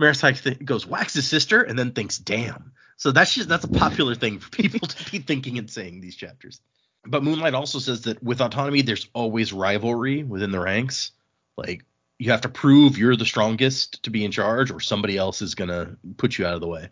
Marasi 0.00 0.42
th- 0.42 0.64
goes 0.64 0.86
wax 0.86 1.14
his 1.14 1.26
sister 1.26 1.62
and 1.62 1.78
then 1.78 1.92
thinks, 1.92 2.18
"Damn." 2.18 2.72
So 2.98 3.12
that's 3.12 3.34
just 3.34 3.48
that's 3.48 3.64
a 3.64 3.68
popular 3.68 4.14
thing 4.14 4.38
for 4.40 4.50
people 4.50 4.86
to 4.86 5.10
be 5.10 5.18
thinking 5.20 5.56
and 5.58 5.70
saying 5.70 6.00
these 6.00 6.16
chapters. 6.16 6.60
But 7.06 7.22
Moonlight 7.22 7.54
also 7.54 7.78
says 7.78 8.02
that 8.02 8.22
with 8.22 8.40
autonomy, 8.42 8.82
there's 8.82 9.08
always 9.14 9.52
rivalry 9.52 10.22
within 10.22 10.50
the 10.50 10.60
ranks. 10.60 11.12
Like 11.56 11.84
you 12.18 12.30
have 12.30 12.42
to 12.42 12.48
prove 12.48 12.98
you're 12.98 13.16
the 13.16 13.26
strongest 13.26 14.02
to 14.04 14.10
be 14.10 14.24
in 14.24 14.30
charge, 14.30 14.70
or 14.70 14.80
somebody 14.80 15.16
else 15.16 15.42
is 15.42 15.54
gonna 15.54 15.96
put 16.16 16.38
you 16.38 16.46
out 16.46 16.54
of 16.54 16.60
the 16.60 16.68
way. 16.68 16.90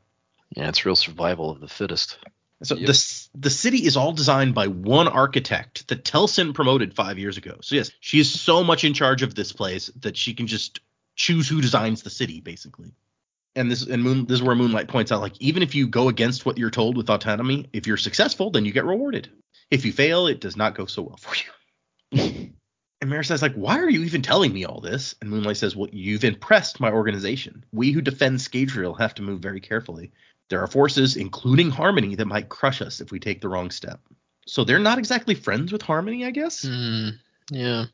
Yeah, 0.56 0.68
it's 0.68 0.84
real 0.84 0.96
survival 0.96 1.50
of 1.50 1.60
the 1.60 1.68
fittest. 1.68 2.18
So 2.62 2.76
Yep. 2.76 2.86
the 2.86 3.28
the 3.34 3.50
city 3.50 3.84
is 3.84 3.96
all 3.96 4.12
designed 4.12 4.54
by 4.54 4.68
one 4.68 5.08
architect 5.08 5.88
that 5.88 6.04
Telsin 6.04 6.54
promoted 6.54 6.94
five 6.94 7.18
years 7.18 7.36
ago. 7.36 7.58
So 7.62 7.74
yes, 7.74 7.90
she 8.00 8.20
is 8.20 8.40
so 8.40 8.62
much 8.64 8.84
in 8.84 8.94
charge 8.94 9.22
of 9.22 9.34
this 9.34 9.52
place 9.52 9.90
that 10.00 10.16
she 10.16 10.34
can 10.34 10.46
just 10.46 10.80
choose 11.16 11.48
who 11.48 11.60
designs 11.60 12.02
the 12.02 12.10
city, 12.10 12.40
basically. 12.40 12.92
And 13.56 13.70
this 13.70 13.86
and 13.86 14.02
Moon 14.02 14.26
this 14.26 14.36
is 14.36 14.42
where 14.42 14.56
Moonlight 14.56 14.88
points 14.88 15.12
out, 15.12 15.20
like 15.20 15.40
even 15.40 15.62
if 15.62 15.74
you 15.74 15.86
go 15.86 16.08
against 16.08 16.46
what 16.46 16.58
you're 16.58 16.70
told 16.70 16.96
with 16.96 17.10
autonomy, 17.10 17.68
if 17.72 17.86
you're 17.86 17.96
successful, 17.96 18.50
then 18.50 18.64
you 18.64 18.72
get 18.72 18.84
rewarded. 18.84 19.30
If 19.70 19.84
you 19.84 19.92
fail, 19.92 20.26
it 20.26 20.40
does 20.40 20.56
not 20.56 20.74
go 20.74 20.86
so 20.86 21.02
well 21.02 21.16
for 21.16 21.34
you. 21.34 22.50
and 23.04 23.12
Marasi's 23.12 23.42
like, 23.42 23.52
why 23.52 23.78
are 23.80 23.90
you 23.90 24.02
even 24.02 24.22
telling 24.22 24.50
me 24.54 24.64
all 24.64 24.80
this? 24.80 25.14
And 25.20 25.28
Moonlight 25.28 25.58
says, 25.58 25.76
well, 25.76 25.90
you've 25.92 26.24
impressed 26.24 26.80
my 26.80 26.90
organization. 26.90 27.62
We 27.70 27.92
who 27.92 28.00
defend 28.00 28.38
Scadrial 28.38 28.98
have 28.98 29.14
to 29.16 29.22
move 29.22 29.40
very 29.40 29.60
carefully. 29.60 30.10
There 30.48 30.62
are 30.62 30.66
forces, 30.66 31.14
including 31.14 31.68
Harmony, 31.68 32.14
that 32.14 32.24
might 32.24 32.48
crush 32.48 32.80
us 32.80 33.02
if 33.02 33.12
we 33.12 33.20
take 33.20 33.42
the 33.42 33.48
wrong 33.50 33.70
step. 33.70 34.00
So 34.46 34.64
they're 34.64 34.78
not 34.78 34.96
exactly 34.96 35.34
friends 35.34 35.70
with 35.70 35.82
Harmony, 35.82 36.24
I 36.24 36.30
guess. 36.30 36.62
Hmm. 36.62 37.08
yeah. 37.50 37.84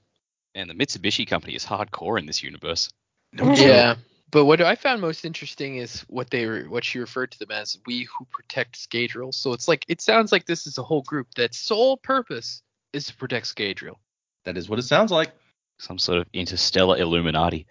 And 0.54 0.70
the 0.70 0.74
Mitsubishi 0.74 1.26
company 1.26 1.56
is 1.56 1.66
hardcore 1.66 2.16
in 2.16 2.26
this 2.26 2.44
universe. 2.44 2.88
No. 3.32 3.52
Yeah. 3.52 3.96
But 4.30 4.44
what 4.44 4.60
I 4.60 4.76
found 4.76 5.00
most 5.00 5.24
interesting 5.24 5.78
is 5.78 6.02
what 6.02 6.30
they 6.30 6.46
were, 6.46 6.62
what 6.68 6.84
she 6.84 7.00
referred 7.00 7.32
to 7.32 7.38
them 7.40 7.50
as 7.50 7.78
"we 7.84 8.04
who 8.04 8.24
protect 8.30 8.78
Scadrial." 8.78 9.34
So 9.34 9.52
it's 9.52 9.66
like 9.66 9.84
it 9.88 10.00
sounds 10.00 10.30
like 10.30 10.46
this 10.46 10.68
is 10.68 10.78
a 10.78 10.84
whole 10.84 11.02
group 11.02 11.26
that's 11.34 11.58
sole 11.58 11.96
purpose 11.96 12.62
is 12.92 13.06
to 13.06 13.16
protect 13.16 13.46
Scadrial. 13.46 13.96
That 14.44 14.56
is 14.56 14.68
what 14.68 14.78
it 14.78 14.82
sounds 14.82 15.10
like. 15.10 15.32
Some 15.78 15.98
sort 15.98 16.18
of 16.18 16.26
interstellar 16.32 16.96
Illuminati. 16.98 17.66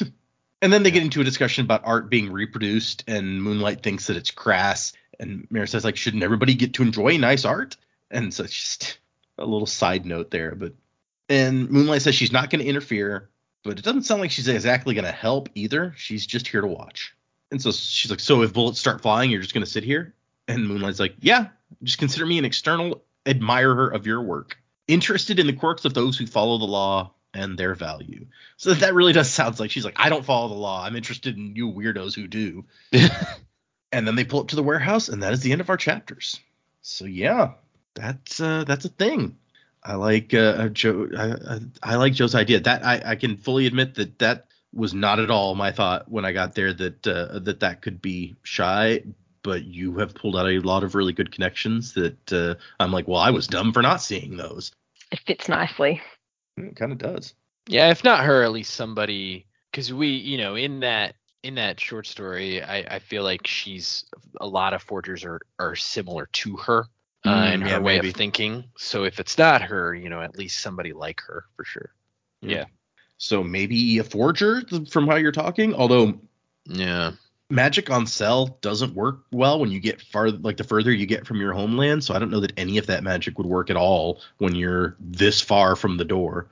And 0.62 0.72
then 0.72 0.82
they 0.82 0.90
get 0.90 1.02
into 1.02 1.20
a 1.20 1.24
discussion 1.24 1.64
about 1.64 1.82
art 1.84 2.08
being 2.08 2.32
reproduced, 2.32 3.04
and 3.06 3.42
Moonlight 3.42 3.82
thinks 3.82 4.06
that 4.06 4.16
it's 4.16 4.30
crass. 4.30 4.94
And 5.20 5.46
Mira 5.50 5.68
says, 5.68 5.84
like, 5.84 5.96
shouldn't 5.96 6.22
everybody 6.22 6.54
get 6.54 6.74
to 6.74 6.82
enjoy 6.82 7.18
nice 7.18 7.44
art? 7.44 7.76
And 8.10 8.32
so 8.32 8.44
it's 8.44 8.54
just 8.54 8.98
a 9.38 9.44
little 9.44 9.66
side 9.66 10.06
note 10.06 10.30
there. 10.30 10.54
But 10.54 10.72
and 11.28 11.70
Moonlight 11.70 12.02
says 12.02 12.14
she's 12.14 12.32
not 12.32 12.50
going 12.50 12.62
to 12.62 12.68
interfere, 12.68 13.28
but 13.64 13.78
it 13.78 13.84
doesn't 13.84 14.04
sound 14.04 14.20
like 14.20 14.30
she's 14.30 14.48
exactly 14.48 14.94
going 14.94 15.04
to 15.04 15.12
help 15.12 15.48
either. 15.54 15.92
She's 15.96 16.26
just 16.26 16.48
here 16.48 16.60
to 16.60 16.66
watch. 16.66 17.14
And 17.50 17.60
so 17.60 17.70
she's 17.70 18.10
like, 18.10 18.20
so 18.20 18.42
if 18.42 18.52
bullets 18.52 18.80
start 18.80 19.02
flying, 19.02 19.30
you're 19.30 19.42
just 19.42 19.54
going 19.54 19.64
to 19.64 19.70
sit 19.70 19.84
here? 19.84 20.14
And 20.48 20.66
Moonlight's 20.66 21.00
like, 21.00 21.16
yeah, 21.20 21.48
just 21.82 21.98
consider 21.98 22.26
me 22.26 22.38
an 22.38 22.44
external 22.44 23.02
admirer 23.26 23.88
of 23.88 24.06
your 24.06 24.22
work, 24.22 24.58
interested 24.88 25.38
in 25.38 25.46
the 25.46 25.52
quirks 25.52 25.84
of 25.84 25.94
those 25.94 26.16
who 26.16 26.26
follow 26.26 26.58
the 26.58 26.64
law 26.64 27.12
and 27.34 27.58
their 27.58 27.74
value. 27.74 28.26
So 28.56 28.74
that 28.74 28.94
really 28.94 29.12
does 29.12 29.30
sound 29.30 29.60
like 29.60 29.70
she's 29.70 29.84
like, 29.84 29.96
I 29.98 30.08
don't 30.08 30.24
follow 30.24 30.48
the 30.48 30.54
law. 30.54 30.84
I'm 30.84 30.96
interested 30.96 31.36
in 31.36 31.54
you 31.54 31.70
weirdos 31.70 32.14
who 32.14 32.26
do. 32.26 32.64
and 33.92 34.06
then 34.06 34.14
they 34.14 34.24
pull 34.24 34.40
up 34.40 34.48
to 34.48 34.56
the 34.56 34.62
warehouse, 34.62 35.08
and 35.08 35.22
that 35.22 35.32
is 35.32 35.40
the 35.40 35.52
end 35.52 35.60
of 35.60 35.70
our 35.70 35.76
chapters. 35.76 36.40
So 36.82 37.04
yeah, 37.04 37.52
that's 37.94 38.40
uh, 38.40 38.64
that's 38.64 38.84
a 38.84 38.90
thing. 38.90 39.36
I 39.82 39.94
like 39.94 40.34
uh, 40.34 40.68
Joe. 40.68 41.08
I, 41.16 41.32
I, 41.32 41.60
I 41.82 41.96
like 41.96 42.12
Joe's 42.14 42.34
idea. 42.34 42.60
That 42.60 42.84
I, 42.84 43.02
I 43.04 43.16
can 43.16 43.36
fully 43.36 43.66
admit 43.66 43.94
that 43.96 44.18
that 44.18 44.46
was 44.72 44.92
not 44.92 45.20
at 45.20 45.30
all 45.30 45.54
my 45.54 45.72
thought 45.72 46.10
when 46.10 46.24
I 46.24 46.32
got 46.32 46.54
there. 46.54 46.72
That 46.72 47.06
uh, 47.06 47.38
that 47.40 47.60
that 47.60 47.82
could 47.82 48.02
be 48.02 48.36
Shai. 48.42 49.02
But 49.46 49.64
you 49.64 49.96
have 49.98 50.12
pulled 50.12 50.36
out 50.36 50.48
a 50.48 50.58
lot 50.58 50.82
of 50.82 50.96
really 50.96 51.12
good 51.12 51.30
connections 51.30 51.94
that 51.94 52.32
uh, 52.32 52.56
I'm 52.80 52.90
like, 52.90 53.06
well, 53.06 53.20
I 53.20 53.30
was 53.30 53.46
dumb 53.46 53.72
for 53.72 53.80
not 53.80 54.02
seeing 54.02 54.36
those. 54.36 54.72
It 55.12 55.20
fits 55.20 55.48
nicely. 55.48 56.02
It 56.56 56.74
kind 56.74 56.90
of 56.90 56.98
does. 56.98 57.32
Yeah, 57.68 57.90
if 57.90 58.02
not 58.02 58.24
her, 58.24 58.42
at 58.42 58.50
least 58.50 58.74
somebody. 58.74 59.46
Because 59.70 59.92
we, 59.92 60.08
you 60.08 60.36
know, 60.36 60.56
in 60.56 60.80
that 60.80 61.14
in 61.44 61.54
that 61.54 61.78
short 61.78 62.08
story, 62.08 62.60
I, 62.60 62.96
I 62.96 62.98
feel 62.98 63.22
like 63.22 63.46
she's 63.46 64.04
a 64.40 64.46
lot 64.48 64.74
of 64.74 64.82
forgers 64.82 65.24
are 65.24 65.40
are 65.60 65.76
similar 65.76 66.28
to 66.32 66.56
her 66.56 66.86
uh, 67.24 67.30
Mm, 67.30 67.54
in 67.54 67.60
her 67.60 67.68
yeah, 67.68 67.78
way 67.78 67.96
maybe. 67.96 68.08
of 68.08 68.16
thinking. 68.16 68.64
So 68.76 69.04
if 69.04 69.20
it's 69.20 69.38
not 69.38 69.62
her, 69.62 69.94
you 69.94 70.08
know, 70.08 70.22
at 70.22 70.36
least 70.36 70.60
somebody 70.60 70.92
like 70.92 71.20
her 71.28 71.44
for 71.56 71.64
sure. 71.64 71.90
Yeah. 72.42 72.64
So 73.18 73.44
maybe 73.44 73.98
a 73.98 74.04
forger 74.04 74.62
from 74.90 75.06
how 75.06 75.16
you're 75.16 75.30
talking. 75.32 75.72
Although 75.72 76.18
Yeah. 76.66 77.12
Magic 77.48 77.90
on 77.90 78.06
Sel 78.06 78.58
doesn't 78.60 78.94
work 78.94 79.20
well 79.30 79.60
when 79.60 79.70
you 79.70 79.78
get 79.78 80.00
far 80.02 80.30
like 80.30 80.56
the 80.56 80.64
further 80.64 80.92
you 80.92 81.06
get 81.06 81.26
from 81.26 81.40
your 81.40 81.52
homeland. 81.52 82.02
So 82.02 82.12
I 82.14 82.18
don't 82.18 82.30
know 82.30 82.40
that 82.40 82.52
any 82.58 82.76
of 82.78 82.86
that 82.88 83.04
magic 83.04 83.38
would 83.38 83.46
work 83.46 83.70
at 83.70 83.76
all 83.76 84.20
when 84.38 84.54
you're 84.56 84.96
this 84.98 85.40
far 85.40 85.76
from 85.76 85.96
the 85.96 86.04
Dor. 86.04 86.48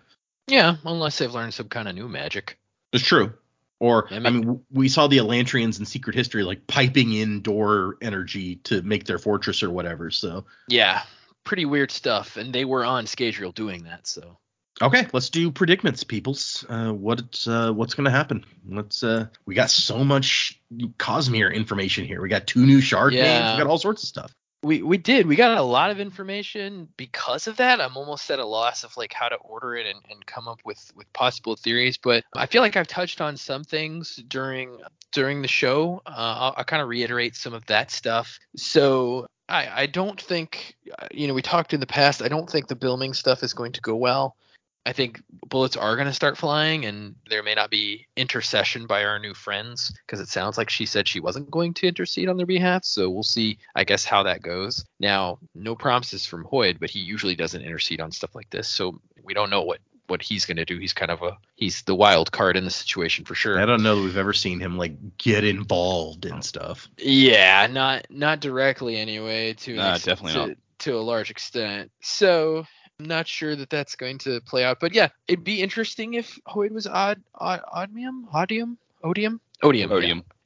Yeah, 0.46 0.76
unless 0.84 1.18
they've 1.18 1.32
learned 1.32 1.54
some 1.54 1.68
kind 1.68 1.88
of 1.88 1.94
new 1.96 2.08
magic. 2.08 2.58
It's 2.92 3.04
true. 3.04 3.32
Or 3.80 4.06
I 4.12 4.16
I 4.16 4.18
mean- 4.20 4.32
mean, 4.34 4.40
w- 4.42 4.60
we 4.70 4.88
saw 4.88 5.08
the 5.08 5.18
Elantrians 5.18 5.80
in 5.80 5.84
Secret 5.84 6.14
History 6.14 6.44
like 6.44 6.64
piping 6.68 7.12
in 7.12 7.40
Dor 7.42 7.96
energy 8.00 8.56
to 8.64 8.80
make 8.82 9.04
their 9.04 9.18
fortress 9.18 9.64
or 9.64 9.70
whatever. 9.70 10.12
So 10.12 10.44
Yeah, 10.68 11.02
pretty 11.42 11.64
weird 11.64 11.90
stuff, 11.90 12.36
and 12.36 12.54
they 12.54 12.64
were 12.64 12.84
on 12.84 13.06
Scadrial 13.06 13.52
doing 13.52 13.82
that. 13.84 14.06
So 14.06 14.38
okay, 14.82 15.06
let's 15.12 15.30
do 15.30 15.50
predicaments, 15.50 16.04
peoples. 16.04 16.64
Uh, 16.68 16.92
what 16.92 17.44
uh, 17.46 17.72
what's 17.72 17.94
gonna 17.94 18.10
happen? 18.10 18.44
Let's 18.68 19.02
uh, 19.02 19.26
we 19.46 19.54
got 19.54 19.70
so 19.70 20.04
much 20.04 20.60
Cosmere 20.98 21.54
information 21.54 22.04
here. 22.04 22.20
We 22.22 22.28
got 22.28 22.46
two 22.46 22.66
new 22.66 22.80
shard 22.80 23.12
names. 23.12 23.52
We 23.52 23.62
got 23.62 23.66
all 23.66 23.78
sorts 23.78 24.02
of 24.02 24.08
stuff. 24.08 24.34
we 24.64 24.82
we 24.82 24.96
did 24.96 25.26
we 25.26 25.36
got 25.36 25.56
a 25.56 25.62
lot 25.62 25.90
of 25.90 26.00
information 26.00 26.88
because 26.96 27.46
of 27.46 27.56
that. 27.58 27.80
I'm 27.80 27.96
almost 27.96 28.30
at 28.30 28.38
a 28.38 28.46
loss 28.46 28.82
of 28.82 28.96
like 28.96 29.12
how 29.12 29.28
to 29.28 29.36
order 29.36 29.76
it 29.76 29.86
and, 29.86 30.00
and 30.10 30.26
come 30.26 30.48
up 30.48 30.60
with 30.64 30.90
with 30.96 31.12
possible 31.12 31.56
theories. 31.56 31.98
But 31.98 32.24
I 32.34 32.46
feel 32.46 32.62
like 32.62 32.76
I've 32.76 32.88
touched 32.88 33.20
on 33.20 33.36
some 33.36 33.64
things 33.64 34.16
during 34.28 34.78
during 35.12 35.42
the 35.42 35.48
show. 35.48 36.02
Uh, 36.06 36.12
I'll, 36.16 36.54
I'll 36.56 36.64
kind 36.64 36.82
of 36.82 36.88
reiterate 36.88 37.36
some 37.36 37.54
of 37.54 37.64
that 37.66 37.90
stuff. 37.90 38.38
So. 38.56 39.26
I, 39.46 39.82
I 39.82 39.86
don't 39.88 40.18
think, 40.18 40.74
uh, 40.98 41.06
you 41.12 41.28
know, 41.28 41.34
we 41.34 41.42
talked 41.42 41.74
in 41.74 41.80
the 41.80 41.86
past. 41.86 42.22
I 42.22 42.28
don't 42.28 42.48
think 42.48 42.66
the 42.66 42.74
Bilming 42.74 43.14
stuff 43.14 43.42
is 43.42 43.52
going 43.52 43.72
to 43.72 43.80
go 43.82 43.94
well. 43.94 44.36
I 44.86 44.92
think 44.92 45.22
bullets 45.48 45.76
are 45.76 45.96
going 45.96 46.08
to 46.08 46.12
start 46.12 46.36
flying, 46.36 46.84
and 46.84 47.14
there 47.30 47.42
may 47.42 47.54
not 47.54 47.70
be 47.70 48.06
intercession 48.16 48.86
by 48.86 49.04
our 49.04 49.18
new 49.18 49.32
friends 49.32 49.92
because 50.06 50.20
it 50.20 50.28
sounds 50.28 50.58
like 50.58 50.68
she 50.68 50.84
said 50.84 51.08
she 51.08 51.20
wasn't 51.20 51.50
going 51.50 51.72
to 51.74 51.86
intercede 51.88 52.28
on 52.28 52.36
their 52.36 52.44
behalf. 52.46 52.84
So 52.84 53.08
we'll 53.08 53.22
see, 53.22 53.58
I 53.74 53.84
guess, 53.84 54.04
how 54.04 54.22
that 54.24 54.42
goes. 54.42 54.84
Now, 55.00 55.38
no 55.54 55.74
promises 55.74 56.26
from 56.26 56.44
Hoid, 56.44 56.80
but 56.80 56.90
he 56.90 56.98
usually 56.98 57.34
doesn't 57.34 57.62
intercede 57.62 58.00
on 58.00 58.12
stuff 58.12 58.34
like 58.34 58.50
this, 58.50 58.68
so 58.68 59.00
we 59.22 59.32
don't 59.34 59.50
know 59.50 59.62
what 59.62 59.78
what 60.06 60.20
he's 60.20 60.44
going 60.44 60.58
to 60.58 60.66
do. 60.66 60.78
He's 60.78 60.92
kind 60.92 61.10
of 61.10 61.22
a 61.22 61.38
he's 61.54 61.80
the 61.84 61.94
wild 61.94 62.30
card 62.30 62.58
in 62.58 62.64
the 62.64 62.70
situation 62.70 63.24
for 63.24 63.34
sure. 63.34 63.58
I 63.58 63.64
don't 63.64 63.82
know 63.82 63.96
that 63.96 64.02
we've 64.02 64.18
ever 64.18 64.34
seen 64.34 64.60
him 64.60 64.76
like 64.76 65.16
get 65.16 65.44
involved 65.44 66.26
in 66.26 66.42
stuff. 66.42 66.90
Yeah, 66.98 67.66
not 67.70 68.04
not 68.10 68.40
directly 68.40 68.98
anyway. 68.98 69.54
To 69.54 69.70
an 69.70 69.76
Nah, 69.78 69.94
ex- 69.94 70.04
definitely 70.04 70.32
to, 70.34 70.46
not. 70.48 70.56
to 70.80 70.98
a 70.98 71.00
large 71.00 71.30
extent. 71.30 71.90
So 72.02 72.66
I'm 73.00 73.06
not 73.06 73.26
sure 73.26 73.56
that 73.56 73.70
that's 73.70 73.96
going 73.96 74.18
to 74.18 74.40
play 74.42 74.64
out. 74.64 74.78
But 74.80 74.94
yeah, 74.94 75.08
it'd 75.26 75.44
be 75.44 75.60
interesting 75.60 76.14
if 76.14 76.38
Hoid 76.46 76.70
was 76.70 76.86
odd, 76.86 77.20
odd 77.34 77.62
Odmium, 77.74 78.24
Odium, 78.32 78.78
Odium, 79.02 79.40
Odium, 79.62 79.90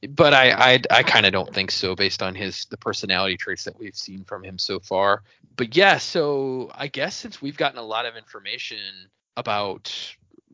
yeah. 0.01 0.09
But 0.09 0.33
I 0.33 0.51
I, 0.51 0.81
I 0.89 1.03
kind 1.03 1.25
of 1.25 1.31
don't 1.31 1.53
think 1.53 1.71
so 1.71 1.95
based 1.95 2.23
on 2.23 2.33
his 2.35 2.65
the 2.65 2.77
personality 2.77 3.37
traits 3.37 3.63
that 3.65 3.77
we've 3.77 3.95
seen 3.95 4.23
from 4.23 4.43
him 4.43 4.57
so 4.57 4.79
far. 4.79 5.23
But 5.57 5.75
yeah, 5.75 5.97
so 5.97 6.71
I 6.73 6.87
guess 6.87 7.15
since 7.15 7.41
we've 7.41 7.57
gotten 7.57 7.77
a 7.77 7.83
lot 7.83 8.05
of 8.05 8.15
information 8.15 8.77
about 9.37 9.93